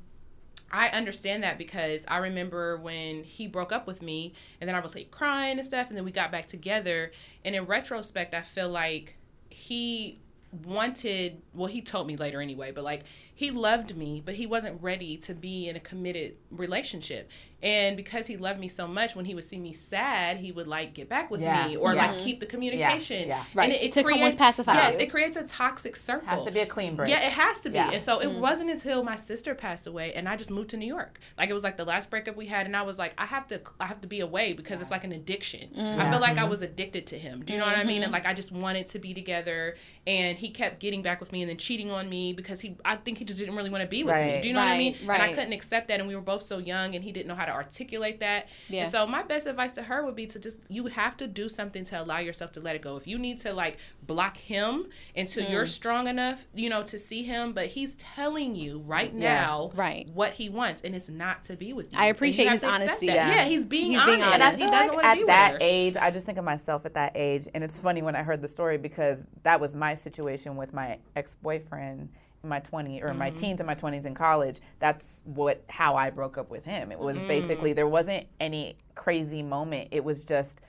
I 0.73 0.89
understand 0.89 1.43
that 1.43 1.59
because 1.59 2.07
I 2.09 2.19
remember 2.19 2.79
when 2.79 3.25
he 3.25 3.47
broke 3.47 3.73
up 3.73 3.87
with 3.87 4.01
me 4.01 4.33
and 4.61 4.69
then 4.69 4.75
I 4.75 4.81
was 4.81 4.95
like 4.95 5.11
crying 5.11 5.59
and 5.59 5.65
stuff 5.65 5.89
and 5.89 5.97
then 5.97 6.05
we 6.05 6.13
got 6.13 6.33
back 6.33 6.47
together. 6.47 7.13
And 7.45 7.55
in 7.55 7.67
retrospect 7.67 8.35
I 8.35 8.41
feel 8.41 8.71
like 8.71 9.17
he 9.51 10.19
wanted 10.65 11.41
well 11.55 11.67
he 11.67 11.81
told 11.81 12.07
me 12.07 12.15
later 12.15 12.39
anyway 12.39 12.71
but 12.71 12.85
like 12.85 13.05
he 13.35 13.51
loved 13.51 13.97
me 13.97 14.23
but 14.23 14.35
he 14.35 14.47
wasn't 14.47 14.81
ready 14.83 15.17
to 15.17 15.33
be 15.33 15.67
in 15.67 15.77
a 15.77 15.81
committed 15.81 16.37
relationship 16.51 17.31
and 17.63 17.97
because 17.97 18.27
he 18.27 18.37
loved 18.37 18.59
me 18.59 18.69
so 18.69 18.87
much 18.89 19.15
when 19.15 19.25
he 19.25 19.35
would 19.35 19.45
see 19.45 19.59
me 19.59 19.73
sad 19.73 20.37
he 20.39 20.53
would 20.53 20.67
like 20.67 20.95
get 20.95 21.09
back 21.09 21.31
with 21.31 21.41
Yeah. 21.41 21.69
me 21.69 21.77
or 21.77 21.95
Yeah. 21.95 22.13
like 22.13 22.21
keep 22.21 22.41
the 22.41 22.47
communication 22.47 23.29
Yeah. 23.29 23.45
Right. 23.55 23.65
and 23.65 23.73
it, 23.73 23.83
it 23.83 23.93
To 23.93 24.03
creates 24.03 24.21
almost 24.21 24.39
pacify 24.39 24.75
yes 24.75 24.97
it 24.97 25.11
creates 25.11 25.37
a 25.37 25.47
toxic 25.47 25.97
circle 25.97 26.29
Has 26.29 26.45
to 26.45 26.51
be 26.51 26.61
a 26.61 26.67
clean 26.67 26.97
break. 26.97 27.09
yeah, 27.09 27.27
it 27.27 27.33
has 27.33 27.61
to 27.61 27.71
be. 27.71 27.77
Yeah. 27.77 27.91
And 27.91 28.03
so 28.03 28.19
it 28.21 28.29
mm. 28.29 28.39
wasn't 28.39 28.71
until 28.71 29.03
my 29.03 29.17
sister 29.17 29.55
passed 29.55 29.87
away 29.87 30.13
and 30.15 30.29
I 30.29 30.37
just 30.37 30.51
moved 30.51 30.71
to 30.71 30.77
New 30.77 30.87
York. 30.87 31.21
Like 31.39 31.51
it 31.51 31.53
was 31.53 31.65
like 31.65 31.77
the 31.77 31.85
last 31.85 32.11
breakup 32.11 32.37
we 32.37 32.47
had 32.47 32.67
and 32.67 32.77
I 32.77 32.83
was 32.83 32.99
like 32.99 33.15
I 33.19 33.27
have 33.27 33.47
to 33.49 33.61
I 33.81 33.87
have 33.87 34.01
to 34.01 34.09
be 34.09 34.21
away 34.21 34.53
because 34.53 34.81
it's 34.81 34.91
like 34.91 35.05
an 35.05 35.13
addiction. 35.13 35.71
Mm. 35.77 35.99
I 35.99 36.11
feel 36.11 36.21
like 36.21 36.37
I 36.37 36.43
mm-hmm. 36.43 36.51
was 36.51 36.63
addicted 36.63 37.07
to 37.09 37.19
him. 37.19 37.45
Do 37.45 37.53
you 37.53 37.59
know 37.59 37.67
what 37.67 37.77
I 37.77 37.85
mean? 37.85 37.97
And 37.97 38.05
mm-hmm. 38.05 38.13
like 38.13 38.27
I 38.27 38.35
just 38.35 38.53
wanted 38.53 38.87
to 38.89 38.99
be 38.99 39.15
together 39.15 39.77
and 40.07 40.39
he 40.39 40.51
kept 40.51 40.81
getting 40.81 41.03
back 41.03 41.21
with 41.21 41.33
me 41.33 41.43
and 41.43 41.51
then 41.51 41.57
cheating 41.57 41.91
on 41.91 42.09
me 42.09 42.33
because 42.33 42.61
he 42.61 42.77
I 42.85 42.97
think 42.97 43.19
he 43.19 43.25
just 43.25 43.39
didn't 43.39 43.57
really 43.57 43.71
want 43.71 43.83
to 43.83 43.89
be 43.89 44.05
with 44.05 44.15
me. 44.15 44.41
Do 44.41 44.49
you 44.49 44.55
know 44.55 44.61
what 44.61 44.69
I 44.69 44.79
mean? 44.79 44.97
Right, 45.05 45.21
And 45.21 45.31
I 45.31 45.35
couldn't 45.35 45.53
accept 45.53 45.89
that 45.89 46.01
and 46.01 46.09
we 46.09 46.15
were 46.15 46.23
both 46.23 46.43
so 46.43 46.59
young 46.59 46.95
and 46.95 47.05
he 47.05 47.13
didn't 47.13 47.29
know 47.29 47.35
how 47.35 47.45
to 47.45 47.52
to 47.53 47.57
articulate 47.57 48.21
that. 48.21 48.49
Yeah. 48.69 48.83
And 48.83 48.91
so 48.91 49.07
my 49.07 49.23
best 49.23 49.47
advice 49.47 49.73
to 49.73 49.83
her 49.83 50.05
would 50.05 50.17
be 50.17 50.27
to 50.27 50.39
just 50.39 50.59
you 50.69 50.87
have 50.87 51.17
to 51.19 51.27
do 51.27 51.49
something 51.49 51.85
to 51.85 52.01
allow 52.03 52.19
yourself 52.19 52.53
to 52.53 52.61
let 52.61 52.75
it 52.77 52.83
go. 52.83 52.97
If 52.97 53.07
you 53.07 53.19
need 53.19 53.39
to 53.41 53.53
like 53.53 53.79
block 54.07 54.37
him 54.37 54.87
until 55.17 55.49
you're 55.51 55.65
Mm. 55.65 55.69
strong 55.69 56.07
enough, 56.09 56.47
you 56.55 56.69
know, 56.71 56.83
to 56.85 56.99
see 56.99 57.23
him, 57.23 57.53
but 57.53 57.67
he's 57.67 57.95
telling 57.95 58.55
you 58.55 58.79
right 58.81 59.13
Yeah. 59.15 59.35
now 59.45 59.71
Right. 59.75 60.09
what 60.09 60.33
he 60.35 60.49
wants, 60.49 60.83
and 60.83 60.95
it's 60.95 61.09
not 61.09 61.45
to 61.45 61.57
be 61.57 61.73
with 61.73 61.93
you. 61.93 61.99
I 61.99 62.03
And 62.03 62.09
you 62.09 62.13
appreciate 62.13 62.45
have 62.47 62.53
his 62.55 62.63
to 62.63 62.69
honesty. 62.69 63.07
that. 63.09 63.15
Yeah. 63.15 63.29
Yeah. 63.37 63.45
he's 63.45 63.67
being 63.67 63.91
He's 63.93 63.99
honest. 64.01 64.07
being 64.17 64.23
honest. 64.23 64.35
And 64.35 64.43
I 64.43 64.51
he 64.53 64.57
feel 64.57 64.71
doesn't 64.71 64.87
like 64.89 64.93
want 64.95 65.03
to 65.05 65.09
at 65.09 65.17
be 65.19 65.25
that 65.25 65.53
with 65.53 65.63
her. 65.63 65.69
age, 65.69 65.97
I 65.97 66.11
just 66.11 66.27
think 66.27 66.39
of 66.39 66.45
myself 66.45 66.85
at 66.87 66.95
that 66.95 67.13
age, 67.15 67.49
and 67.55 67.63
it's 67.63 67.79
funny 67.79 68.03
when 68.03 68.17
I 68.17 68.23
heard 68.23 68.43
the 68.43 68.49
story 68.49 68.79
because 68.79 69.25
that 69.45 69.61
was 69.61 69.75
my 69.75 69.95
situation 69.95 70.57
with 70.57 70.73
my 70.73 70.99
ex-boyfriend 71.17 72.01
in 72.01 72.09
my 72.45 72.61
20s 72.61 73.03
or 73.03 73.09
Mm-hmm. 73.11 73.19
my 73.19 73.31
teens 73.31 73.61
and 73.61 73.67
my 73.67 73.75
20s 73.75 74.05
in 74.07 74.15
college. 74.15 74.61
That's 74.79 75.23
what 75.25 75.63
how 75.69 75.95
I 75.97 76.11
broke 76.11 76.39
up 76.39 76.51
with 76.51 76.65
him. 76.65 76.91
It 76.93 76.99
was 76.99 77.17
Mm. 77.19 77.27
basically 77.29 77.73
there 77.73 77.87
wasn't 77.89 78.27
any 78.41 78.77
crazy 78.95 79.43
moment. 79.43 79.89
It 79.93 80.05
was 80.05 80.25
just 80.25 80.61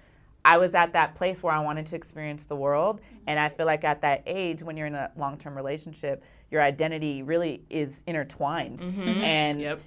I 0.45 0.57
was 0.57 0.73
at 0.75 0.91
that 0.93 1.15
place 1.15 1.41
where 1.41 1.53
I 1.53 1.59
wanted 1.61 1.85
to 1.87 1.95
experience 1.95 2.43
the 2.45 2.55
world, 2.57 2.99
and 3.27 3.39
I 3.39 3.47
feel 3.47 3.65
like 3.65 3.85
at 3.85 4.01
that 4.01 4.23
age, 4.25 4.61
when 4.61 4.75
you're 4.75 4.87
in 4.87 4.95
a 4.95 5.09
long-term 5.15 5.55
relationship, 5.55 6.21
your 6.51 6.61
identity 6.61 7.23
really 7.23 7.63
is 7.69 8.03
intertwined, 8.05 8.81
and 8.83 9.59
Mm-hmm. 9.59 9.61
Yep. 9.61 9.79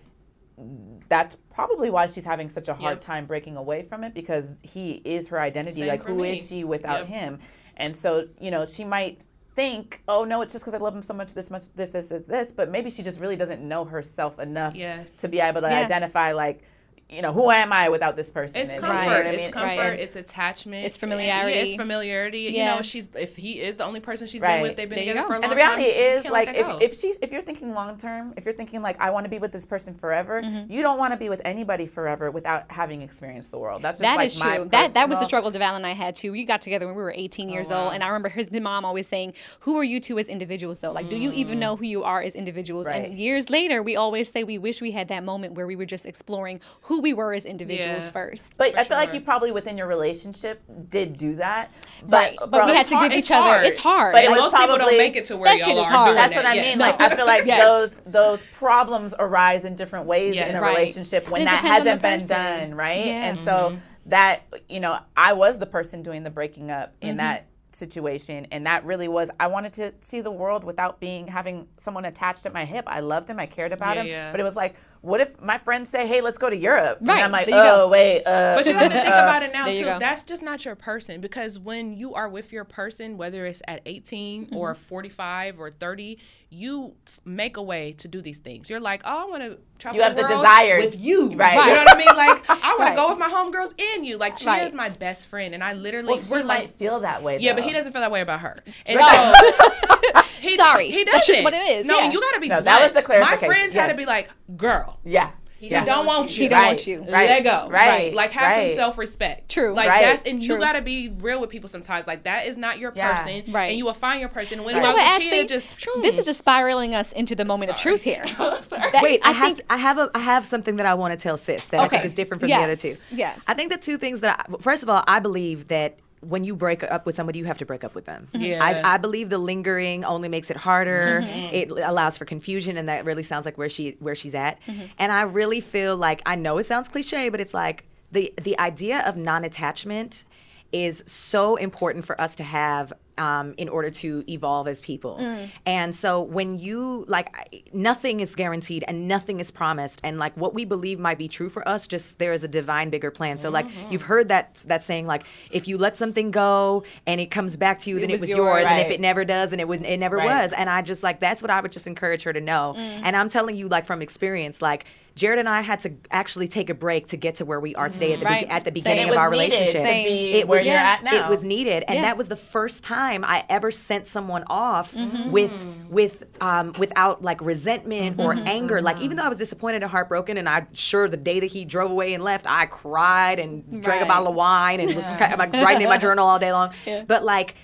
that's 1.10 1.36
probably 1.52 1.90
why 1.90 2.06
she's 2.06 2.24
having 2.24 2.48
such 2.48 2.68
a 2.68 2.74
hard 2.74 2.96
Yep. 2.96 3.00
time 3.04 3.26
breaking 3.26 3.56
away 3.58 3.82
from 3.82 4.02
it 4.02 4.14
because 4.14 4.60
he 4.62 5.02
is 5.04 5.28
her 5.28 5.38
identity. 5.38 5.80
Same 5.80 5.88
like, 5.88 6.02
who 6.02 6.22
is 6.22 6.40
me. 6.40 6.46
she 6.46 6.64
without 6.64 7.00
Yep. 7.00 7.08
him? 7.08 7.38
And 7.76 7.94
so, 7.94 8.26
you 8.40 8.50
know, 8.50 8.64
she 8.64 8.82
might 8.84 9.20
think, 9.56 10.02
oh 10.06 10.22
no, 10.24 10.42
it's 10.42 10.52
just 10.52 10.64
because 10.64 10.74
I 10.74 10.78
love 10.78 10.94
him 10.94 11.02
so 11.02 11.14
much, 11.14 11.32
this 11.34 11.50
much, 11.50 11.62
this, 11.74 11.90
this, 11.92 12.08
this, 12.08 12.26
this. 12.26 12.52
But 12.52 12.70
maybe 12.70 12.90
she 12.90 13.02
just 13.02 13.18
really 13.18 13.36
doesn't 13.36 13.66
know 13.66 13.84
herself 13.84 14.38
enough 14.38 14.74
Yes. 14.76 15.10
to 15.18 15.28
be 15.28 15.40
able 15.40 15.62
to 15.62 15.68
Yeah. 15.70 15.80
identify, 15.80 16.32
like, 16.32 16.62
you 17.08 17.22
know, 17.22 17.32
who 17.32 17.50
am 17.52 17.72
I 17.72 17.88
without 17.88 18.16
this 18.16 18.28
person? 18.30 18.56
It's 18.56 18.70
And- 18.72 18.80
comfort. 18.80 19.02
you 19.04 19.08
know 19.10 19.16
what 19.16 19.26
I 19.26 19.30
It's 19.30 19.54
comfort. 19.54 19.80
And- 19.80 20.00
It's 20.00 20.16
attachment. 20.16 20.84
It's 20.86 20.96
familiarity. 20.96 21.56
Yeah, 21.56 21.62
it's 21.64 21.74
familiarity. 21.76 22.40
You 22.40 22.50
Yeah. 22.50 22.74
know, 22.76 22.82
she's 22.82 23.08
if 23.14 23.36
he 23.36 23.60
is 23.60 23.76
the 23.76 23.84
only 23.84 24.00
person 24.00 24.26
she's 24.26 24.40
Right. 24.40 24.54
been 24.56 24.62
with, 24.62 24.76
they've 24.76 24.88
been 24.88 24.96
There 25.04 25.14
together 25.14 25.26
for 25.28 25.34
a 25.34 25.40
long 25.40 25.42
time. 25.42 25.50
And 25.52 25.52
the 25.52 25.56
reality 25.64 25.84
time. 25.84 26.18
is, 26.18 26.24
like, 26.26 26.48
if, 26.48 26.92
if 26.92 27.00
she's 27.00 27.16
if 27.22 27.30
you're 27.30 27.42
thinking 27.42 27.72
long 27.74 27.96
term, 27.96 28.34
if 28.36 28.44
you're 28.44 28.54
thinking 28.54 28.82
like 28.82 29.00
I 29.00 29.10
want 29.10 29.24
to 29.24 29.30
be 29.30 29.38
with 29.38 29.52
this 29.52 29.64
person 29.66 29.94
forever, 29.94 30.42
Mm-hmm. 30.42 30.72
you 30.72 30.82
don't 30.82 30.98
want 30.98 31.12
to 31.12 31.16
be 31.16 31.28
with 31.28 31.40
anybody 31.44 31.86
forever 31.86 32.30
without 32.32 32.64
having 32.72 33.02
experienced 33.02 33.52
the 33.52 33.58
world. 33.58 33.82
That's 33.82 33.98
just 33.98 34.02
That 34.02 34.16
like 34.16 34.26
is 34.26 34.40
my 34.40 34.56
true. 34.56 34.68
That 34.72 34.94
that 34.94 35.08
was 35.08 35.18
the 35.20 35.24
struggle 35.26 35.52
Devale 35.52 35.76
and 35.76 35.86
I 35.86 35.92
had 35.92 36.16
too. 36.16 36.32
We 36.32 36.44
got 36.44 36.60
together 36.60 36.86
when 36.86 36.96
we 36.96 37.02
were 37.02 37.14
18 37.16 37.48
years 37.48 37.70
old, 37.70 37.92
and 37.92 38.02
I 38.02 38.08
remember 38.08 38.30
his 38.30 38.50
mom 38.50 38.84
always 38.84 39.06
saying, 39.06 39.34
"Who 39.60 39.78
are 39.78 39.84
you 39.84 40.00
two 40.00 40.18
as 40.18 40.28
individuals? 40.28 40.80
Though, 40.80 40.90
like, 40.92 41.08
do 41.08 41.16
you 41.16 41.30
even 41.32 41.60
know 41.60 41.76
who 41.76 41.84
you 41.84 42.02
are 42.02 42.20
as 42.20 42.34
individuals?" 42.34 42.88
Right. 42.88 43.04
And 43.04 43.16
years 43.16 43.48
later, 43.48 43.80
we 43.80 43.94
always 43.94 44.28
say 44.30 44.42
we 44.42 44.58
wish 44.58 44.82
we 44.82 44.90
had 44.90 45.06
that 45.08 45.22
moment 45.22 45.54
where 45.54 45.66
we 45.68 45.76
were 45.76 45.84
just 45.86 46.04
exploring 46.04 46.60
who 46.82 46.95
we 47.00 47.12
were 47.14 47.32
as 47.32 47.44
individuals 47.44 48.04
Yeah. 48.04 48.10
first. 48.10 48.56
But 48.58 48.72
For 48.74 48.78
I 48.80 48.84
feel 48.84 48.96
like 48.96 49.12
you 49.14 49.20
probably 49.20 49.50
within 49.52 49.76
your 49.78 49.86
relationship 49.86 50.62
did 50.90 51.16
do 51.16 51.36
that. 51.36 51.70
Right. 52.02 52.36
But, 52.38 52.50
But 52.50 52.66
we 52.66 52.72
had 52.74 52.86
to 52.86 52.94
hard- 52.96 53.10
give 53.10 53.18
it's 53.18 53.26
each 53.26 53.30
other. 53.30 53.42
hard. 53.48 53.66
It's 53.66 53.78
hard. 53.78 54.12
But 54.12 54.22
it 54.24 54.26
and 54.26 54.32
was 54.32 54.40
most 54.42 54.54
people 54.54 54.66
probably- 54.76 54.84
don't 54.92 54.98
make 54.98 55.16
it 55.16 55.24
to 55.26 55.36
where 55.36 55.54
y'all 55.56 55.78
are 55.80 55.84
hard. 55.90 56.06
doing 56.08 56.16
That's 56.16 56.34
that. 56.34 56.44
what 56.44 56.46
I 56.46 56.54
Yes. 56.54 56.66
mean. 56.66 56.78
Like 56.78 57.00
I 57.00 57.16
feel 57.16 57.26
like 57.26 57.44
Yes. 57.46 57.62
those 57.64 57.96
those 58.06 58.42
problems 58.52 59.14
arise 59.18 59.64
in 59.64 59.74
different 59.76 60.06
ways 60.06 60.34
Yes. 60.34 60.50
in 60.50 60.56
a 60.56 60.60
Right. 60.60 60.76
relationship 60.76 61.28
when 61.30 61.44
that 61.44 61.62
depends 61.62 61.78
on 61.80 61.84
the 61.84 61.90
hasn't 61.90 62.28
been 62.28 62.68
done, 62.70 62.74
right? 62.76 63.06
Yeah. 63.06 63.24
And 63.28 63.38
so 63.40 63.76
that 64.06 64.42
you 64.68 64.80
know, 64.80 64.98
I 65.16 65.32
was 65.32 65.58
the 65.58 65.66
person 65.66 66.02
doing 66.02 66.22
the 66.22 66.30
breaking 66.30 66.70
up 66.70 66.94
in 67.00 67.08
Mm-hmm. 67.10 67.16
that 67.18 67.46
situation 67.72 68.46
and 68.50 68.66
that 68.66 68.82
really 68.86 69.06
was 69.06 69.30
I 69.38 69.48
wanted 69.48 69.74
to 69.74 69.92
see 70.00 70.22
the 70.22 70.30
world 70.30 70.64
without 70.64 70.98
being 70.98 71.26
having 71.28 71.68
someone 71.76 72.06
attached 72.06 72.46
at 72.46 72.54
my 72.54 72.64
hip. 72.64 72.84
I 72.86 73.00
loved 73.00 73.28
him, 73.28 73.38
I 73.38 73.44
cared 73.46 73.72
about 73.72 73.96
Yeah, 73.96 74.02
him, 74.02 74.06
yeah. 74.08 74.30
but 74.30 74.40
it 74.40 74.44
was 74.44 74.56
like 74.56 74.76
what 75.02 75.20
if 75.20 75.40
my 75.40 75.58
friends 75.58 75.88
say, 75.88 76.06
"Hey, 76.06 76.20
let's 76.20 76.38
go 76.38 76.48
to 76.50 76.56
Europe?" 76.56 76.98
Right. 77.00 77.14
And 77.16 77.24
I'm 77.24 77.30
like, 77.32 77.46
There 77.46 77.56
you 77.56 77.62
go. 77.62 77.84
"Oh, 77.84 77.88
wait, 77.88 78.22
uh 78.24 78.54
But 78.56 78.66
you 78.66 78.74
have 78.74 78.90
to 78.90 78.94
think 78.94 79.06
about 79.06 79.42
it 79.42 79.52
now 79.52 79.66
too. 79.66 79.84
go. 79.84 79.98
That's 79.98 80.24
just 80.24 80.42
not 80.42 80.64
your 80.64 80.74
person 80.74 81.20
because 81.20 81.58
when 81.58 81.92
you 81.96 82.14
are 82.14 82.28
with 82.28 82.52
your 82.52 82.64
person, 82.64 83.16
whether 83.16 83.46
it's 83.46 83.62
at 83.68 83.80
18 83.86 84.50
or 84.54 84.74
Mm-hmm. 84.74 84.82
45 84.82 85.60
or 85.60 85.70
30, 85.70 86.18
you 86.48 86.94
f- 87.06 87.20
make 87.24 87.56
a 87.56 87.62
way 87.62 87.92
to 87.98 88.08
do 88.08 88.20
these 88.22 88.38
things. 88.38 88.70
You're 88.70 88.80
like, 88.80 89.02
oh, 89.04 89.22
I 89.22 89.24
want 89.26 89.42
to 89.42 89.58
travel 89.78 89.96
You 89.96 90.02
have 90.04 90.16
the 90.16 90.22
world 90.22 90.40
desires. 90.42 90.84
with 90.84 91.00
you, 91.00 91.32
Right. 91.34 91.54
You 91.54 91.74
know 91.74 91.84
what 91.84 91.94
I 91.94 91.98
mean? 92.04 92.16
Like, 92.16 92.48
I 92.48 92.54
want 92.70 92.78
Right. 92.80 92.90
to 92.90 92.96
go 92.96 93.08
with 93.10 93.18
my 93.18 93.28
homegirls 93.28 93.74
and 93.94 94.06
you. 94.06 94.16
Like, 94.16 94.36
Chia 94.36 94.48
Right. 94.48 94.62
is 94.66 94.74
my 94.74 94.88
best 94.88 95.26
friend, 95.26 95.54
and 95.54 95.62
I 95.64 95.72
literally 95.74 96.08
Well, 96.14 96.18
she 96.18 96.30
we're 96.32 96.44
might 96.44 96.58
like. 96.60 96.76
feel 96.78 97.00
that 97.00 97.22
way. 97.22 97.38
Yeah, 97.38 97.54
but 97.54 97.64
he 97.64 97.72
doesn't 97.72 97.92
feel 97.92 98.00
that 98.00 98.10
way 98.12 98.20
about 98.20 98.40
her. 98.40 98.56
And 98.86 98.98
No. 98.98 99.34
so 99.34 100.22
he, 100.48 100.56
Sorry. 100.56 100.90
he 100.90 101.04
doesn't. 101.04 101.12
That's 101.12 101.26
just 101.26 101.44
what 101.44 101.54
it 101.54 101.68
is, 101.78 101.86
No, 101.86 101.98
yeah. 101.98 102.10
you 102.12 102.20
gotta 102.20 102.40
be. 102.40 102.48
No, 102.48 102.60
that 102.60 102.82
was 102.82 102.92
the 102.92 103.02
clarification, 103.02 103.48
My 103.48 103.54
friends 103.54 103.74
had 103.74 103.88
to 103.88 103.94
be 103.96 104.04
like, 104.04 104.30
"Girl, 104.56 104.98
Yeah. 105.04 105.30
he 105.58 105.68
yeah. 105.70 105.84
don't 105.84 106.04
want 106.06 106.30
you. 106.36 106.44
He 106.44 106.48
don't 106.48 106.62
want 106.62 106.86
you. 106.86 106.98
Right. 107.00 107.28
Let 107.30 107.44
go. 107.44 107.68
Right. 107.70 108.12
Like 108.14 108.30
have 108.32 108.52
Right. 108.58 108.68
some 108.68 108.76
self 108.76 108.98
respect. 108.98 109.50
True. 109.50 109.72
Like 109.74 109.88
Right. 109.88 110.02
that's 110.02 110.22
and 110.24 110.42
True. 110.42 110.54
you 110.56 110.60
gotta 110.60 110.82
be 110.82 111.08
real 111.18 111.40
with 111.40 111.48
people 111.50 111.68
sometimes. 111.68 112.06
Like 112.06 112.24
that 112.24 112.46
is 112.46 112.56
not 112.58 112.78
your 112.78 112.92
Yeah. 112.94 113.16
person. 113.16 113.44
Right. 113.52 113.70
And 113.70 113.78
you 113.78 113.84
will 113.86 113.94
find 113.94 114.20
your 114.20 114.28
person. 114.28 114.64
When 114.64 114.74
Right. 114.74 114.82
You 114.82 114.88
know 114.88 114.94
comes 114.94 114.98
what, 115.04 115.14
Ashley? 115.22 115.46
just 115.46 115.74
This 116.02 116.18
is 116.18 116.24
just 116.26 116.38
spiraling 116.40 116.94
us 116.94 117.12
into 117.12 117.34
the 117.34 117.44
moment 117.46 117.70
of 117.70 117.76
truth 117.78 118.02
here. 118.02 118.22
That- 118.36 119.00
Wait, 119.02 119.20
I, 119.24 119.30
I 119.30 119.32
have 119.32 119.56
think- 119.56 119.66
I 119.70 119.76
have 119.78 119.98
a 119.98 120.10
I 120.14 120.18
have 120.18 120.46
something 120.46 120.76
that 120.76 120.86
I 120.86 120.94
want 120.94 121.12
to 121.12 121.22
tell 121.22 121.36
sis 121.38 121.64
that 121.66 121.80
I 121.80 121.88
think 121.88 122.04
is 122.04 122.14
different 122.14 122.40
from 122.40 122.50
Yes. 122.50 122.58
the 122.58 122.64
other 122.64 122.76
two. 122.76 122.96
Yes. 123.10 123.42
I 123.46 123.54
think 123.54 123.70
the 123.72 123.78
two 123.78 123.96
things 123.98 124.20
that 124.20 124.46
I, 124.48 124.56
first 124.60 124.82
of 124.82 124.88
all, 124.90 125.02
I 125.06 125.18
believe 125.20 125.68
that 125.68 125.96
when 126.20 126.44
you 126.44 126.56
break 126.56 126.82
up 126.82 127.06
with 127.06 127.14
somebody, 127.14 127.38
you 127.38 127.44
have 127.44 127.58
to 127.58 127.66
break 127.66 127.84
up 127.84 127.94
with 127.94 128.04
them. 128.04 128.28
Yeah. 128.32 128.64
I, 128.64 128.94
I 128.94 128.96
believe 128.96 129.28
the 129.28 129.38
lingering 129.38 130.04
only 130.04 130.28
makes 130.28 130.50
it 130.50 130.56
harder. 130.56 131.20
Mm-hmm. 131.22 131.54
It 131.54 131.70
allows 131.70 132.16
for 132.16 132.24
confusion, 132.24 132.76
and 132.76 132.88
that 132.88 133.04
really 133.04 133.22
sounds 133.22 133.44
like 133.44 133.58
where 133.58 133.68
she 133.68 133.96
where 134.00 134.14
she's 134.14 134.34
at. 134.34 134.60
Mm-hmm. 134.66 134.86
And 134.98 135.12
I 135.12 135.22
really 135.22 135.60
feel 135.60 135.96
like 135.96 136.22
I 136.26 136.34
know 136.34 136.58
it 136.58 136.66
sounds 136.66 136.88
cliche, 136.88 137.28
but 137.28 137.40
it's 137.40 137.54
like 137.54 137.84
the 138.10 138.32
the 138.40 138.58
idea 138.58 139.00
of 139.00 139.16
non-attachment 139.16 140.24
is 140.72 141.04
so 141.06 141.56
important 141.56 142.04
for 142.04 142.20
us 142.20 142.34
to 142.36 142.42
have 142.42 142.92
um, 143.18 143.54
in 143.56 143.68
order 143.68 143.90
to 143.90 144.24
evolve 144.28 144.68
as 144.68 144.80
people. 144.80 145.16
Mm. 145.20 145.50
And 145.64 145.96
so 145.96 146.20
when 146.20 146.58
you 146.58 147.04
like 147.08 147.28
nothing 147.72 148.20
is 148.20 148.34
guaranteed 148.34 148.84
and 148.88 149.08
nothing 149.08 149.40
is 149.40 149.50
promised 149.50 150.00
and 150.04 150.18
like 150.18 150.36
what 150.36 150.54
we 150.54 150.64
believe 150.64 150.98
might 150.98 151.18
be 151.18 151.28
true 151.28 151.48
for 151.48 151.66
us 151.68 151.86
just 151.86 152.18
there 152.18 152.32
is 152.32 152.42
a 152.42 152.48
divine 152.48 152.90
bigger 152.90 153.10
plan. 153.10 153.38
So 153.38 153.48
like 153.50 153.66
Mm-hmm. 153.66 153.92
you've 153.92 154.02
heard 154.02 154.28
that 154.28 154.62
that 154.66 154.84
saying 154.84 155.06
like 155.06 155.24
if 155.50 155.66
you 155.66 155.76
let 155.78 155.96
something 155.96 156.30
go 156.30 156.84
and 157.06 157.20
it 157.20 157.30
comes 157.30 157.56
back 157.56 157.78
to 157.80 157.90
you 157.90 157.98
then 158.00 158.10
it 158.10 158.12
was 158.14 158.20
was, 158.22 158.30
yours. 158.30 158.38
yours, 158.38 158.66
and 158.68 158.80
if 158.80 158.90
it 158.90 159.00
never 159.00 159.24
does 159.24 159.50
then 159.50 159.60
it 159.60 159.66
was 159.68 159.80
it 159.80 159.96
never 159.96 160.16
Right. 160.16 160.42
was. 160.42 160.52
And 160.52 160.70
I 160.70 160.82
just 160.82 161.02
like 161.02 161.20
that's 161.20 161.42
what 161.42 161.50
I 161.50 161.60
would 161.60 161.72
just 161.72 161.86
encourage 161.86 162.22
her 162.24 162.32
to 162.32 162.40
know. 162.40 162.74
Mm. 162.76 163.00
And 163.04 163.16
I'm 163.16 163.28
telling 163.28 163.56
you 163.56 163.68
like 163.68 163.86
from 163.86 164.02
experience 164.02 164.62
like 164.62 164.84
Jared 165.16 165.38
and 165.38 165.48
I 165.48 165.62
had 165.62 165.80
to 165.80 165.94
actually 166.10 166.46
take 166.46 166.68
a 166.68 166.74
break 166.74 167.06
to 167.08 167.16
get 167.16 167.36
to 167.36 167.46
where 167.46 167.58
we 167.58 167.74
are 167.74 167.88
today 167.88 168.12
at 168.12 168.18
the 168.20 168.26
Right. 168.26 168.44
be- 168.44 168.50
at 168.50 168.64
the 168.64 168.70
beginning 168.70 169.08
of 169.08 169.16
our 169.16 169.30
relationship. 169.30 169.76
It 169.84 170.46
where 170.46 170.58
was- 170.58 170.66
you're 170.66 170.74
yeah, 170.74 170.82
at 170.98 171.02
now. 171.02 171.24
It 171.26 171.30
was 171.30 171.42
needed, 171.42 171.84
and 171.88 171.96
Yeah. 171.96 172.02
that 172.02 172.18
was 172.18 172.28
the 172.28 172.36
first 172.36 172.84
time 172.84 173.24
I 173.24 173.42
ever 173.48 173.70
sent 173.70 174.06
someone 174.06 174.44
off 174.48 174.92
Mm-hmm. 174.94 175.30
with 175.30 175.54
with 175.88 176.24
um, 176.42 176.74
without 176.78 177.22
like 177.22 177.40
resentment 177.40 178.20
or 178.20 178.34
Mm-hmm. 178.34 178.46
anger. 178.46 178.82
Like 178.82 179.00
even 179.00 179.16
though 179.16 179.22
I 179.24 179.28
was 179.28 179.38
disappointed 179.38 179.82
and 179.82 179.90
heartbroken, 179.90 180.36
and 180.36 180.48
I'm 180.48 180.66
sure 180.74 181.08
the 181.08 181.16
day 181.16 181.40
that 181.40 181.46
he 181.46 181.64
drove 181.64 181.90
away 181.90 182.12
and 182.12 182.22
left, 182.22 182.44
I 182.46 182.66
cried 182.66 183.38
and 183.38 183.82
drank 183.82 184.02
a 184.02 184.06
bottle 184.06 184.28
of 184.28 184.34
wine 184.34 184.80
and 184.80 184.94
was 184.94 185.04
kind 185.18 185.38
like 185.38 185.52
writing 185.54 185.82
in 185.82 185.88
my 185.88 185.96
journal 186.06 186.26
all 186.28 186.38
day 186.38 186.52
long. 186.52 186.72
But 187.08 187.24
like. 187.24 187.54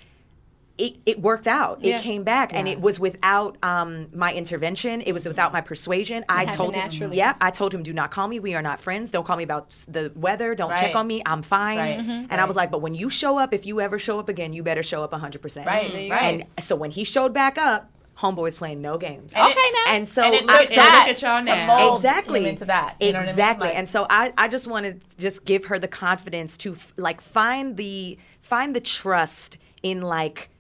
It, 0.85 0.97
it 1.07 1.21
worked 1.23 1.47
out. 1.47 1.81
Yeah. 1.81 1.97
It 1.97 2.03
came 2.03 2.25
back, 2.25 2.53
and 2.53 2.67
it 2.67 2.81
was 2.81 2.99
without 2.99 3.57
um, 3.63 4.09
my 4.13 4.33
intervention. 4.33 5.01
It 5.03 5.13
was 5.13 5.25
without 5.27 5.53
my 5.53 5.61
persuasion. 5.61 6.25
I 6.29 6.45
told 6.47 6.75
him, 6.75 6.83
naturally. 6.83 7.17
"Yep." 7.19 7.37
I 7.41 7.51
told 7.53 7.73
him, 7.73 7.83
"Do 7.85 7.93
not 7.93 8.11
call 8.11 8.27
me. 8.27 8.41
We 8.41 8.55
are 8.55 8.63
not 8.63 8.81
friends. 8.81 9.11
Don't 9.13 9.25
call 9.25 9.37
me 9.37 9.45
about 9.45 9.71
the 9.87 10.11
weather. 10.17 10.55
Don't 10.57 10.71
Right. 10.71 10.81
check 10.81 10.97
on 10.97 11.07
me. 11.07 11.23
I'm 11.25 11.43
fine." 11.43 11.79
Right. 11.79 11.99
Mm-hmm. 11.99 12.11
Mhm. 12.11 12.27
And 12.31 12.41
I 12.41 12.45
was 12.47 12.57
like, 12.57 12.71
"But 12.73 12.81
when 12.83 12.95
you 12.95 13.09
show 13.11 13.39
up, 13.39 13.55
if 13.55 13.65
you 13.65 13.81
ever 13.81 13.99
show 13.99 14.19
up 14.19 14.29
again, 14.29 14.53
you 14.53 14.65
better 14.65 14.83
show 14.83 15.05
up 15.05 15.13
100 15.13 15.41
percent." 15.41 15.67
Right, 15.67 15.93
There 15.93 16.01
you 16.03 16.11
right. 16.13 16.47
And 16.57 16.65
so 16.65 16.75
when 16.75 16.91
he 16.91 17.05
showed 17.05 17.33
back 17.33 17.59
up, 17.59 17.89
homeboy's 18.19 18.57
playing 18.57 18.83
no 18.83 18.99
games. 18.99 19.35
And 19.35 19.47
it- 19.47 19.51
Okay, 19.53 19.71
now. 19.87 19.93
And 19.95 20.09
so 20.09 20.23
and 20.23 20.35
it 20.35 20.43
I- 20.51 20.65
took 20.65 20.71
and 20.71 20.79
that 20.79 21.07
look 21.07 21.17
at 21.17 21.23
y'all 21.23 21.45
to 21.45 21.67
now. 21.67 21.67
mold 21.79 21.99
exactly 21.99 22.41
him 22.41 22.47
into 22.47 22.65
that. 22.65 22.97
You 23.01 23.13
know 23.13 23.19
what 23.19 23.23
I 23.23 23.25
mean? 23.27 23.29
exactly 23.31 23.69
Like- 23.69 23.77
and 23.79 23.89
so 23.89 24.07
I, 24.11 24.33
I 24.37 24.49
just 24.49 24.67
want 24.67 24.87
to 24.87 24.95
just 25.23 25.45
give 25.45 25.67
her 25.67 25.79
the 25.79 25.89
confidence 25.89 26.57
to 26.59 26.73
f- 26.73 26.93
like 26.97 27.21
find 27.21 27.77
the 27.77 28.19
find 28.41 28.75
the 28.77 28.81
trust 28.81 29.59
in 29.83 30.03
like 30.03 30.51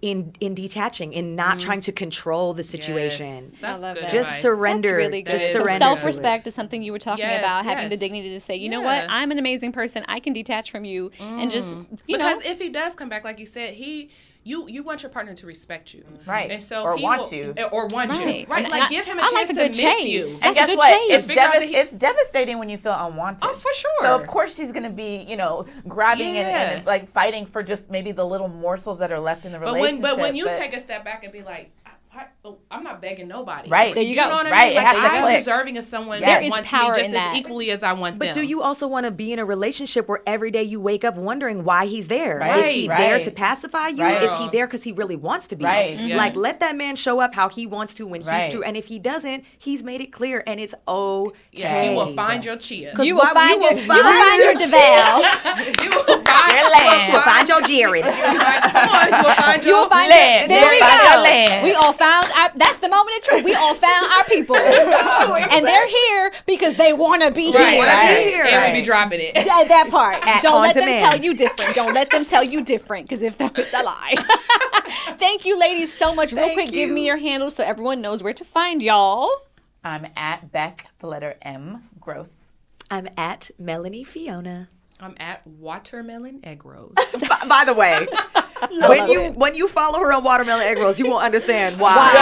in 0.00 0.32
in 0.38 0.54
detaching 0.54 1.12
in 1.12 1.34
not 1.34 1.56
mm. 1.56 1.60
trying 1.60 1.80
to 1.80 1.90
control 1.90 2.54
the 2.54 2.62
situation 2.62 3.26
Yes, 3.26 3.54
that's 3.60 3.82
love 3.82 3.96
good 3.96 4.04
just 4.04 4.28
advice. 4.28 4.42
surrender 4.42 4.88
That's 4.90 4.96
really 4.98 5.22
good. 5.22 5.32
Just 5.32 5.44
is 5.44 5.52
surrender 5.52 5.72
to. 5.72 5.78
Self 5.78 6.04
respect 6.04 6.46
is 6.46 6.54
something 6.54 6.82
you 6.82 6.92
were 6.92 7.00
talking 7.00 7.24
Yes, 7.24 7.40
about, 7.40 7.64
having 7.64 7.88
the 7.88 7.96
dignity 7.96 8.30
to 8.30 8.40
say, 8.40 8.54
you 8.54 8.68
know 8.68 8.80
what, 8.80 9.06
I'm 9.08 9.32
an 9.32 9.38
amazing 9.38 9.72
person. 9.72 10.04
I 10.06 10.20
can 10.20 10.32
detach 10.32 10.70
from 10.70 10.84
you 10.84 11.10
and 11.18 11.50
just, 11.50 11.66
mm. 11.66 11.84
you 12.06 12.16
because 12.16 12.44
know. 12.44 12.50
if 12.50 12.60
he 12.60 12.68
does 12.68 12.94
come 12.94 13.08
back, 13.08 13.24
like 13.24 13.40
you 13.40 13.46
said, 13.46 13.74
he 13.74 14.10
you 14.48 14.68
you 14.68 14.82
want 14.82 15.02
your 15.02 15.10
partner 15.10 15.34
to 15.34 15.46
respect 15.46 15.92
you, 15.94 16.02
mm-hmm. 16.02 16.30
Right. 16.30 16.50
And 16.50 16.62
so 16.62 16.82
Or 16.82 16.96
he 16.96 17.02
want 17.02 17.22
will- 17.22 17.34
you. 17.38 17.54
Eh, 17.56 17.64
or 17.70 17.86
want 17.88 18.10
Right. 18.10 18.40
you, 18.40 18.46
right? 18.46 18.64
And 18.64 18.72
like 18.72 18.82
I- 18.84 18.88
give 18.88 19.04
him 19.04 19.18
a 19.18 19.22
I 19.22 19.30
chance 19.30 19.34
like 19.34 19.50
a 19.50 19.54
to 19.54 19.60
good 19.60 19.68
miss 19.70 19.78
chase. 19.78 20.06
you. 20.06 20.22
That's 20.26 20.42
and 20.42 20.50
a 20.52 20.54
guess 20.54 20.76
what? 20.76 20.88
chase. 20.88 21.10
It's, 21.18 21.26
Figure 21.26 21.42
out 21.42 21.52
devas- 21.52 21.68
that 21.70 21.74
he- 21.74 21.76
it's 21.82 21.92
devastating 21.96 22.58
when 22.58 22.68
you 22.68 22.78
feel 22.78 22.96
unwanted. 22.98 23.44
Oh, 23.48 23.52
for 23.52 23.72
sure. 23.74 23.90
So 24.00 24.14
of 24.14 24.26
course 24.26 24.54
she's 24.56 24.72
gonna 24.72 24.90
be, 24.90 25.24
you 25.28 25.36
know, 25.36 25.66
grabbing 25.86 26.36
and, 26.38 26.48
and 26.48 26.86
like 26.86 27.08
fighting 27.08 27.44
for 27.46 27.62
just 27.62 27.90
maybe 27.90 28.10
the 28.12 28.24
little 28.26 28.48
morsels 28.48 28.98
that 29.00 29.12
are 29.12 29.20
left 29.20 29.44
in 29.44 29.52
the 29.52 29.58
But 29.58 29.66
when 29.66 29.74
relationship. 29.74 30.02
but 30.02 30.18
when 30.18 30.34
you 30.36 30.44
but- 30.46 30.56
take 30.58 30.74
a 30.74 30.80
step 30.80 31.04
back 31.04 31.24
and 31.24 31.32
be 31.32 31.42
like, 31.42 31.48
why 31.48 31.58
I, 31.58 31.77
Oh, 32.44 32.58
I'm 32.70 32.82
not 32.84 33.02
begging 33.02 33.28
nobody. 33.28 33.68
Right. 33.68 33.92
There 33.94 34.02
you 34.02 34.10
you 34.10 34.14
go. 34.14 34.28
know 34.28 34.36
what 34.36 34.46
I 34.46 34.50
Right, 34.50 34.68
mean? 34.68 34.78
it 34.78 34.82
has 34.86 34.96
to 34.96 35.02
I'm 35.02 35.22
click. 35.22 35.38
deserving 35.38 35.76
of 35.78 35.84
someone 35.84 36.20
There 36.20 36.28
that 36.30 36.42
is 36.44 36.50
wants 36.50 36.70
power 36.70 36.92
me 36.94 36.98
in 36.98 37.04
just 37.04 37.10
that. 37.12 37.32
as 37.32 37.38
equally 37.38 37.70
as 37.70 37.82
I 37.82 37.92
want 37.92 38.18
But 38.18 38.26
them. 38.26 38.34
do 38.36 38.42
you 38.42 38.62
also 38.62 38.86
want 38.86 39.04
to 39.04 39.10
be 39.10 39.32
in 39.32 39.38
a 39.38 39.44
relationship 39.44 40.08
where 40.08 40.20
every 40.26 40.50
day 40.50 40.62
you 40.62 40.80
wake 40.80 41.04
up 41.04 41.16
wondering 41.16 41.64
why 41.64 41.86
he's 41.86 42.08
there? 42.08 42.38
Right, 42.38 42.66
Is 42.66 42.74
he 42.74 42.86
there 42.88 43.22
to 43.22 43.30
pacify 43.30 43.88
you? 43.88 44.02
Right. 44.02 44.22
Is 44.22 44.36
he 44.38 44.48
there 44.50 44.66
because 44.66 44.82
he 44.84 44.92
really 44.92 45.16
wants 45.16 45.46
to 45.48 45.56
be? 45.56 45.64
Right. 45.64 45.98
Like 45.98 46.08
Yes. 46.32 46.36
let 46.36 46.60
that 46.60 46.76
man 46.76 46.96
show 46.96 47.20
up 47.20 47.34
how 47.34 47.48
he 47.48 47.66
wants 47.66 47.92
to 47.94 48.06
when 48.06 48.22
Right. 48.22 48.44
he's 48.44 48.52
through. 48.52 48.62
And 48.62 48.76
if 48.76 48.86
he 48.86 48.98
doesn't, 48.98 49.44
he's 49.58 49.82
made 49.82 50.00
it 50.00 50.12
clear, 50.12 50.42
and 50.46 50.58
it's 50.60 50.74
okay. 50.86 51.36
Yes, 51.52 51.84
you 51.84 51.92
will 51.92 52.14
find 52.14 52.44
your 52.44 52.56
chia. 52.56 52.94
You 53.02 53.14
will 53.16 53.26
find 53.26 53.60
you 53.62 53.68
your, 53.68 53.74
will 53.74 53.80
you 53.82 53.88
will 53.88 53.94
find 54.02 54.24
find 54.24 54.42
your 54.42 54.52
your 54.52 54.60
Devale. 54.60 55.18
you 55.84 55.90
will 55.90 56.22
find 56.24 56.52
Your 56.52 56.70
land. 56.70 57.12
You'll 57.12 57.22
find 57.22 57.48
your 57.48 57.60
Jared. 57.62 58.04
You 58.04 58.10
will 58.10 58.38
find, 58.38 58.62
come 58.62 58.88
on, 58.88 59.06
you 59.12 59.22
will 59.26 59.34
find 59.34 59.64
You 59.64 59.70
your 59.70 59.86
land. 59.88 60.50
There 60.50 60.70
we 60.70 60.78
go. 60.80 61.62
We 61.64 61.72
all 61.74 61.92
found. 62.08 62.26
Our, 62.32 62.52
that's 62.56 62.78
the 62.78 62.88
moment 62.88 63.18
of 63.18 63.22
truth. 63.24 63.44
We 63.44 63.54
all 63.54 63.74
found 63.74 64.06
our 64.12 64.24
people, 64.24 64.56
and 64.56 65.66
they're 65.66 65.88
here 65.88 66.32
because 66.46 66.76
they 66.76 66.92
want 66.92 67.22
to 67.22 67.30
be 67.30 67.52
Right, 67.52 67.74
here. 67.74 67.84
Right. 67.86 68.26
here. 68.26 68.44
and 68.44 68.72
we 68.72 68.80
be 68.80 68.84
dropping 68.84 69.20
it. 69.20 69.34
That, 69.34 69.66
that 69.68 69.88
part. 69.90 70.16
At- 70.26 70.42
Don't 70.42 70.56
on 70.56 70.62
let 70.62 70.74
them 70.74 70.86
tell 70.86 71.16
you 71.18 71.34
different. 71.34 71.74
Don't 71.74 71.94
let 71.94 72.10
them 72.10 72.24
tell 72.24 72.42
you 72.44 72.62
different 72.64 73.08
because 73.08 73.22
if 73.22 73.38
that 73.38 73.56
was 73.56 73.72
a 73.72 73.82
lie. 73.82 74.14
Thank 75.18 75.44
you, 75.44 75.58
ladies, 75.58 75.92
so 75.92 76.14
much. 76.14 76.32
Real 76.32 76.42
Thank 76.46 76.54
quick, 76.54 76.70
give 76.70 76.90
me 76.90 77.06
your 77.06 77.16
handles 77.18 77.54
so 77.56 77.64
everyone 77.64 78.00
knows 78.00 78.22
where 78.22 78.32
to 78.34 78.44
find 78.44 78.82
y'all. 78.82 79.30
I'm 79.84 80.06
at 80.16 80.50
Beck, 80.52 80.86
the 80.98 81.06
letter 81.06 81.36
M, 81.42 81.84
gross. 82.00 82.52
I'm 82.90 83.08
at 83.16 83.50
Melanie 83.58 84.04
Fiona. 84.04 84.68
I'm 85.00 85.14
at 85.20 85.46
watermelon 85.46 86.40
egg 86.42 86.64
rolls. 86.64 86.94
By, 87.28 87.46
by 87.46 87.64
the 87.64 87.74
way, 87.74 88.06
when 88.88 89.06
you 89.08 89.30
when 89.32 89.54
you 89.54 89.68
follow 89.68 89.98
her 90.00 90.12
on 90.12 90.24
watermelon 90.24 90.66
egg 90.66 90.78
rolls, 90.78 90.98
you 90.98 91.08
won't 91.08 91.24
understand 91.24 91.78
why. 91.80 92.12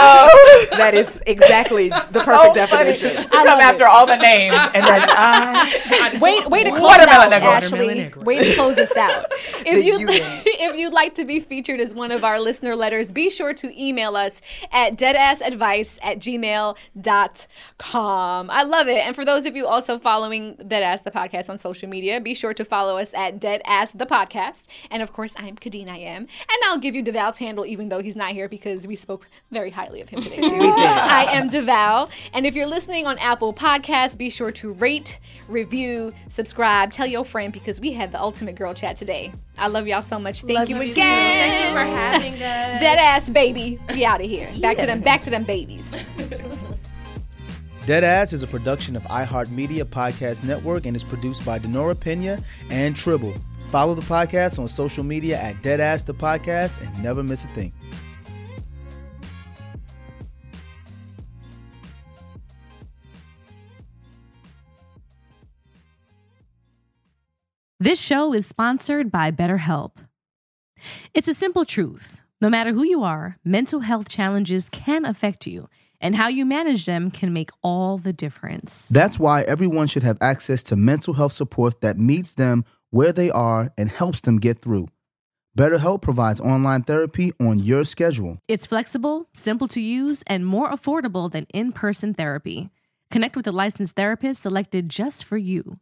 that 0.71 0.93
is 0.93 1.21
exactly 1.25 1.89
the 1.89 2.21
perfect 2.23 2.55
So 2.55 2.67
funny 2.67 2.91
definition. 2.93 3.23
to 3.23 3.29
come 3.29 3.59
after 3.59 3.85
all 3.87 4.05
the 4.05 4.15
names 4.17 4.55
and 4.73 4.85
then 4.85 5.03
I. 5.09 6.17
Wait, 6.21 6.49
way 6.49 6.63
to 6.63 6.69
close 6.71 6.81
Watermelon 6.81 7.27
out, 7.27 7.33
egg 7.33 7.43
roll. 7.43 7.51
Ashley. 7.53 7.79
Watermelon 7.79 8.05
egg 8.05 8.15
roll. 8.15 8.25
Way 8.25 8.49
to 8.49 8.55
close 8.55 8.75
this 8.75 8.95
out. 8.95 9.25
If 9.65 9.85
you 9.85 10.07
if 10.09 10.77
you'd 10.77 10.93
like 10.93 11.15
to 11.15 11.25
be 11.25 11.39
featured 11.39 11.79
as 11.79 11.93
one 11.93 12.11
of 12.11 12.23
our 12.23 12.39
listener 12.39 12.75
letters, 12.75 13.11
be 13.11 13.29
sure 13.29 13.53
to 13.53 13.81
email 13.81 14.15
us 14.15 14.41
at 14.71 14.95
deadassadvice 14.97 15.97
at 16.01 16.19
gmail.com. 16.19 16.75
I 18.49 18.63
love 18.63 18.87
it. 18.87 18.97
And 18.97 19.15
for 19.15 19.25
those 19.25 19.45
of 19.45 19.55
you 19.55 19.67
also 19.67 19.99
following 19.99 20.55
Deadass 20.57 21.03
the 21.03 21.11
podcast 21.11 21.49
on 21.49 21.57
social 21.57 21.89
media, 21.89 22.19
be 22.19 22.33
sure 22.33 22.53
to 22.53 22.65
follow 22.65 22.97
us 22.97 23.11
at 23.13 23.39
Deadass 23.39 23.97
the 23.97 24.05
podcast. 24.05 24.67
And 24.89 25.01
of 25.03 25.13
course, 25.13 25.33
I'm 25.37 25.55
Khadeen 25.55 25.87
I 25.89 25.97
am. 25.97 26.26
And 26.27 26.63
I'll 26.65 26.77
give 26.77 26.95
you 26.95 27.03
Devale's 27.03 27.37
handle 27.37 27.65
even 27.65 27.89
though 27.89 28.01
he's 28.01 28.15
not 28.15 28.31
here 28.33 28.47
because 28.49 28.87
we 28.87 28.95
spoke 28.95 29.27
very 29.51 29.69
highly 29.69 30.01
of 30.01 30.09
him 30.09 30.21
today. 30.21 30.35
Too. 30.41 30.51
we 30.51 30.67
did. 30.67 30.67
I 30.67 31.25
am 31.33 31.49
DeVal. 31.49 32.09
And 32.33 32.45
if 32.45 32.55
you're 32.55 32.67
listening 32.67 33.07
on 33.07 33.17
Apple 33.19 33.53
Podcasts, 33.53 34.17
be 34.17 34.29
sure 34.29 34.51
to 34.53 34.73
rate, 34.73 35.19
review, 35.47 36.13
subscribe, 36.29 36.91
tell 36.91 37.07
your 37.07 37.25
friend 37.25 37.51
because 37.53 37.79
we 37.79 37.91
had 37.93 38.11
the 38.11 38.19
ultimate 38.21 38.55
girl 38.55 38.73
chat 38.73 38.97
today. 38.97 39.31
I 39.57 39.67
love 39.67 39.87
y'all 39.87 40.01
so 40.01 40.19
much. 40.19 40.43
Thank 40.43 40.69
you 40.69 40.77
you 40.77 40.85
too. 40.85 40.91
again. 40.91 41.49
Thank 41.49 41.65
you 41.65 41.71
for 41.73 41.97
having 41.97 42.33
us. 42.35 42.81
Dead 42.81 42.99
ass 42.99 43.29
baby. 43.29 43.79
Be 43.89 44.05
out 44.05 44.21
of 44.21 44.27
here. 44.27 44.51
Back 44.61 44.77
to 44.77 44.85
them. 44.85 45.01
Back 45.01 45.21
to 45.21 45.29
them 45.29 45.43
babies. 45.43 45.91
Deadass 47.81 48.33
is 48.33 48.43
a 48.43 48.47
production 48.47 48.97
of 48.97 49.03
iHeartMedia 49.03 49.85
Podcast 49.85 50.43
Network 50.43 50.85
and 50.85 50.93
is 50.95 51.05
produced 51.05 51.45
by 51.45 51.57
Denora 51.57 51.97
Pena 51.97 52.37
and 52.69 52.93
Tribble. 52.93 53.33
Follow 53.69 53.95
the 53.95 54.01
podcast 54.01 54.59
on 54.59 54.67
social 54.67 55.03
media 55.03 55.37
at 55.37 55.61
Deadass 55.61 56.05
the 56.05 56.13
Podcast 56.13 56.81
and 56.81 57.03
never 57.03 57.21
miss 57.23 57.43
a 57.43 57.47
thing. 57.49 57.73
This 67.79 68.01
show 68.01 68.33
is 68.33 68.47
sponsored 68.47 69.11
by 69.11 69.31
BetterHelp. 69.31 69.97
It's 71.13 71.27
a 71.27 71.33
simple 71.33 71.63
truth. 71.63 72.23
No 72.41 72.49
matter 72.49 72.71
who 72.71 72.83
you 72.83 73.03
are, 73.03 73.37
mental 73.43 73.81
health 73.81 74.09
challenges 74.09 74.67
can 74.69 75.05
affect 75.05 75.45
you, 75.45 75.69
and 76.01 76.15
how 76.15 76.27
you 76.27 76.45
manage 76.45 76.85
them 76.85 77.11
can 77.11 77.33
make 77.33 77.49
all 77.63 77.97
the 77.97 78.13
difference. 78.13 78.89
That's 78.89 79.19
why 79.19 79.41
everyone 79.43 79.87
should 79.87 80.03
have 80.03 80.17
access 80.21 80.63
to 80.63 80.75
mental 80.75 81.13
health 81.13 81.33
support 81.33 81.81
that 81.81 81.97
meets 81.97 82.33
them 82.33 82.65
where 82.89 83.11
they 83.11 83.29
are 83.31 83.71
and 83.77 83.89
helps 83.89 84.21
them 84.21 84.39
get 84.39 84.61
through. 84.61 84.87
BetterHelp 85.57 86.01
provides 86.01 86.39
online 86.39 86.83
therapy 86.83 87.31
on 87.39 87.57
your 87.57 87.83
schedule. 87.83 88.37
It's 88.47 88.67
flexible, 88.67 89.27
simple 89.33 89.67
to 89.69 89.81
use, 89.81 90.23
and 90.27 90.45
more 90.45 90.69
affordable 90.69 91.31
than 91.31 91.47
in 91.53 91.71
person 91.71 92.13
therapy. 92.13 92.69
Connect 93.09 93.35
with 93.35 93.47
a 93.47 93.51
licensed 93.51 93.95
therapist 93.95 94.43
selected 94.43 94.87
just 94.89 95.23
for 95.25 95.37
you. 95.37 95.79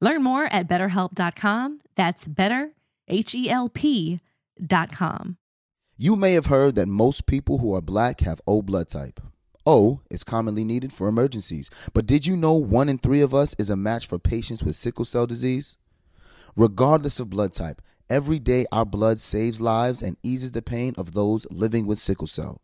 Learn 0.00 0.24
more 0.24 0.46
at 0.46 0.66
betterhelp.com. 0.66 1.78
That's 1.94 2.26
better, 2.26 2.72
H 3.06 3.34
E 3.34 3.48
L 3.48 3.68
P.com. 3.68 5.36
You 5.96 6.16
may 6.16 6.32
have 6.32 6.46
heard 6.46 6.74
that 6.74 6.88
most 6.88 7.26
people 7.26 7.58
who 7.58 7.74
are 7.76 7.80
black 7.80 8.22
have 8.22 8.40
O 8.44 8.60
blood 8.62 8.88
type. 8.88 9.20
O 9.64 10.00
is 10.10 10.24
commonly 10.24 10.64
needed 10.64 10.92
for 10.92 11.06
emergencies, 11.06 11.70
but 11.92 12.06
did 12.06 12.26
you 12.26 12.36
know 12.36 12.54
one 12.54 12.88
in 12.88 12.98
three 12.98 13.20
of 13.20 13.32
us 13.32 13.54
is 13.58 13.70
a 13.70 13.76
match 13.76 14.08
for 14.08 14.18
patients 14.18 14.64
with 14.64 14.74
sickle 14.74 15.04
cell 15.04 15.28
disease? 15.28 15.76
Regardless 16.56 17.18
of 17.18 17.30
blood 17.30 17.52
type, 17.52 17.80
every 18.10 18.38
day 18.38 18.66
our 18.72 18.84
blood 18.84 19.20
saves 19.20 19.60
lives 19.60 20.02
and 20.02 20.16
eases 20.22 20.52
the 20.52 20.62
pain 20.62 20.94
of 20.98 21.12
those 21.12 21.46
living 21.50 21.86
with 21.86 21.98
sickle 21.98 22.26
cell. 22.26 22.60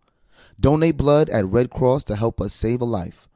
Donate 0.61 0.97
blood 0.97 1.29
at 1.31 1.47
Red 1.47 1.71
Cross 1.71 2.05
to 2.05 2.17
help 2.17 2.41
us 2.41 2.53
save 2.53 2.81
a 2.81 2.85
life. 2.85 3.29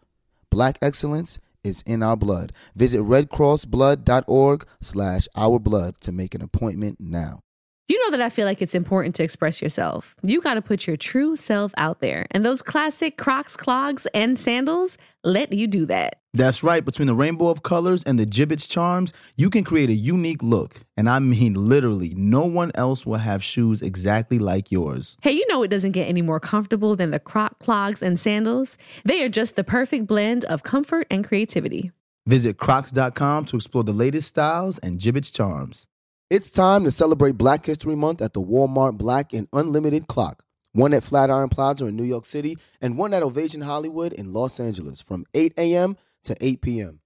Black 0.51 0.79
excellence 0.83 1.39
is 1.65 1.83
in 1.83 2.03
our 2.03 2.17
blood. 2.17 2.53
Visit 2.75 3.01
redcrossblood.org 3.01 4.67
slash 4.81 5.29
ourblood 5.37 5.97
to 6.01 6.13
make 6.13 6.35
an 6.35 6.43
appointment 6.43 6.99
now. 7.01 7.41
You 7.89 8.03
know 8.05 8.17
that 8.17 8.23
I 8.23 8.29
feel 8.29 8.47
like 8.47 8.63
it's 8.63 8.75
important 8.75 9.15
to 9.17 9.23
express 9.23 9.61
yourself. 9.61 10.17
You 10.23 10.41
got 10.41 10.55
to 10.55 10.63
put 10.63 10.87
your 10.87 10.97
true 10.97 11.37
self 11.37 11.73
out 11.77 12.01
there. 12.01 12.27
And 12.31 12.45
those 12.45 12.63
classic 12.63 13.17
Crocs, 13.19 13.57
clogs, 13.57 14.07
and 14.15 14.39
sandals 14.39 14.97
let 15.25 15.53
you 15.53 15.67
do 15.67 15.87
that. 15.87 16.22
That's 16.35 16.63
right, 16.63 16.83
between 16.83 17.09
the 17.09 17.15
rainbow 17.15 17.49
of 17.49 17.63
colors 17.63 18.03
and 18.05 18.19
the 18.19 18.25
Jibbitz 18.25 18.67
charms, 18.67 19.13
you 19.37 19.51
can 19.51 19.65
create 19.65 19.91
a 19.91 19.95
unique 19.95 20.43
look. 20.43 20.81
And 20.97 21.07
I 21.07 21.19
mean, 21.19 21.53
literally, 21.53 22.15
no 22.17 22.47
one 22.47 22.73
else 22.75 23.05
will 23.05 23.19
have 23.19 23.45
shoes 23.45 23.83
exactly 23.83 24.39
like 24.39 24.73
yours. 24.73 25.19
Hey, 25.21 25.33
you 25.33 25.47
know 25.49 25.63
it 25.63 25.69
doesn't 25.69 25.91
get 25.91 26.09
any 26.09 26.23
more 26.23 26.41
comfortable 26.41 26.97
than 26.97 27.11
the 27.11 27.21
Croc 27.21 27.59
clogs 27.59 28.03
and 28.03 28.19
sandals. 28.19 28.79
They 29.05 29.23
are 29.23 29.29
just 29.29 29.57
the 29.57 29.65
perfect 29.65 30.07
blend 30.07 30.47
of 30.47 30.63
comfort 30.63 31.07
and 31.11 31.23
creativity. 31.23 31.91
Visit 32.27 32.57
crocs.com 32.57 33.45
to 33.47 33.57
explore 33.57 33.85
the 33.85 33.93
latest 33.93 34.29
styles 34.29 34.79
and 34.79 34.99
Jibbitz 34.99 35.35
charms. 35.35 35.87
It's 36.31 36.51
time 36.51 36.85
to 36.85 36.91
celebrate 36.91 37.37
Black 37.37 37.67
History 37.67 37.95
Month 37.95 38.23
at 38.23 38.33
the 38.33 38.41
Walmart 38.41 38.97
Black 38.97 39.35
and 39.35 39.49
Unlimited 39.53 40.07
Clock. 40.07 40.45
One 40.73 40.95
at 40.95 41.03
Flatiron 41.03 41.51
Plaza 41.51 41.85
in 41.85 41.97
New 41.97 42.05
York 42.05 42.25
City 42.25 42.57
and 42.81 42.97
one 42.97 43.13
at 43.13 43.23
Ovation 43.23 43.61
Hollywood 43.61 44.15
in 44.15 44.33
Los 44.33 44.59
Angeles 44.59 45.03
from 45.03 45.27
8 45.35 45.53
a.m. 45.59 45.99
to 46.23 46.37
8 46.41 46.63
p.m. 46.63 47.01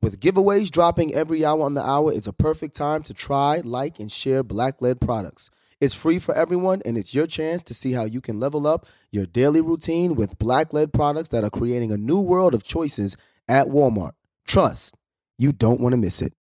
With 0.00 0.20
giveaways 0.20 0.70
dropping 0.70 1.14
every 1.14 1.44
hour 1.44 1.62
on 1.62 1.74
the 1.74 1.82
hour, 1.82 2.12
it's 2.12 2.26
a 2.26 2.32
perfect 2.32 2.74
time 2.74 3.02
to 3.04 3.14
try, 3.14 3.60
like, 3.64 4.00
and 4.00 4.10
share 4.10 4.42
black 4.42 4.82
led 4.82 5.00
products. 5.00 5.48
It's 5.80 5.94
free 5.94 6.18
for 6.18 6.34
everyone, 6.34 6.80
and 6.84 6.98
it's 6.98 7.14
your 7.14 7.26
chance 7.26 7.62
to 7.64 7.74
see 7.74 7.92
how 7.92 8.04
you 8.04 8.20
can 8.20 8.40
level 8.40 8.66
up 8.66 8.86
your 9.10 9.26
daily 9.26 9.60
routine 9.60 10.14
with 10.14 10.38
black 10.38 10.72
led 10.72 10.92
products 10.92 11.28
that 11.30 11.44
are 11.44 11.50
creating 11.50 11.92
a 11.92 11.96
new 11.96 12.20
world 12.20 12.54
of 12.54 12.62
choices 12.64 13.16
at 13.48 13.66
Walmart. 13.66 14.12
Trust, 14.46 14.96
you 15.38 15.52
don't 15.52 15.80
want 15.80 15.92
to 15.92 15.96
miss 15.96 16.22
it. 16.22 16.34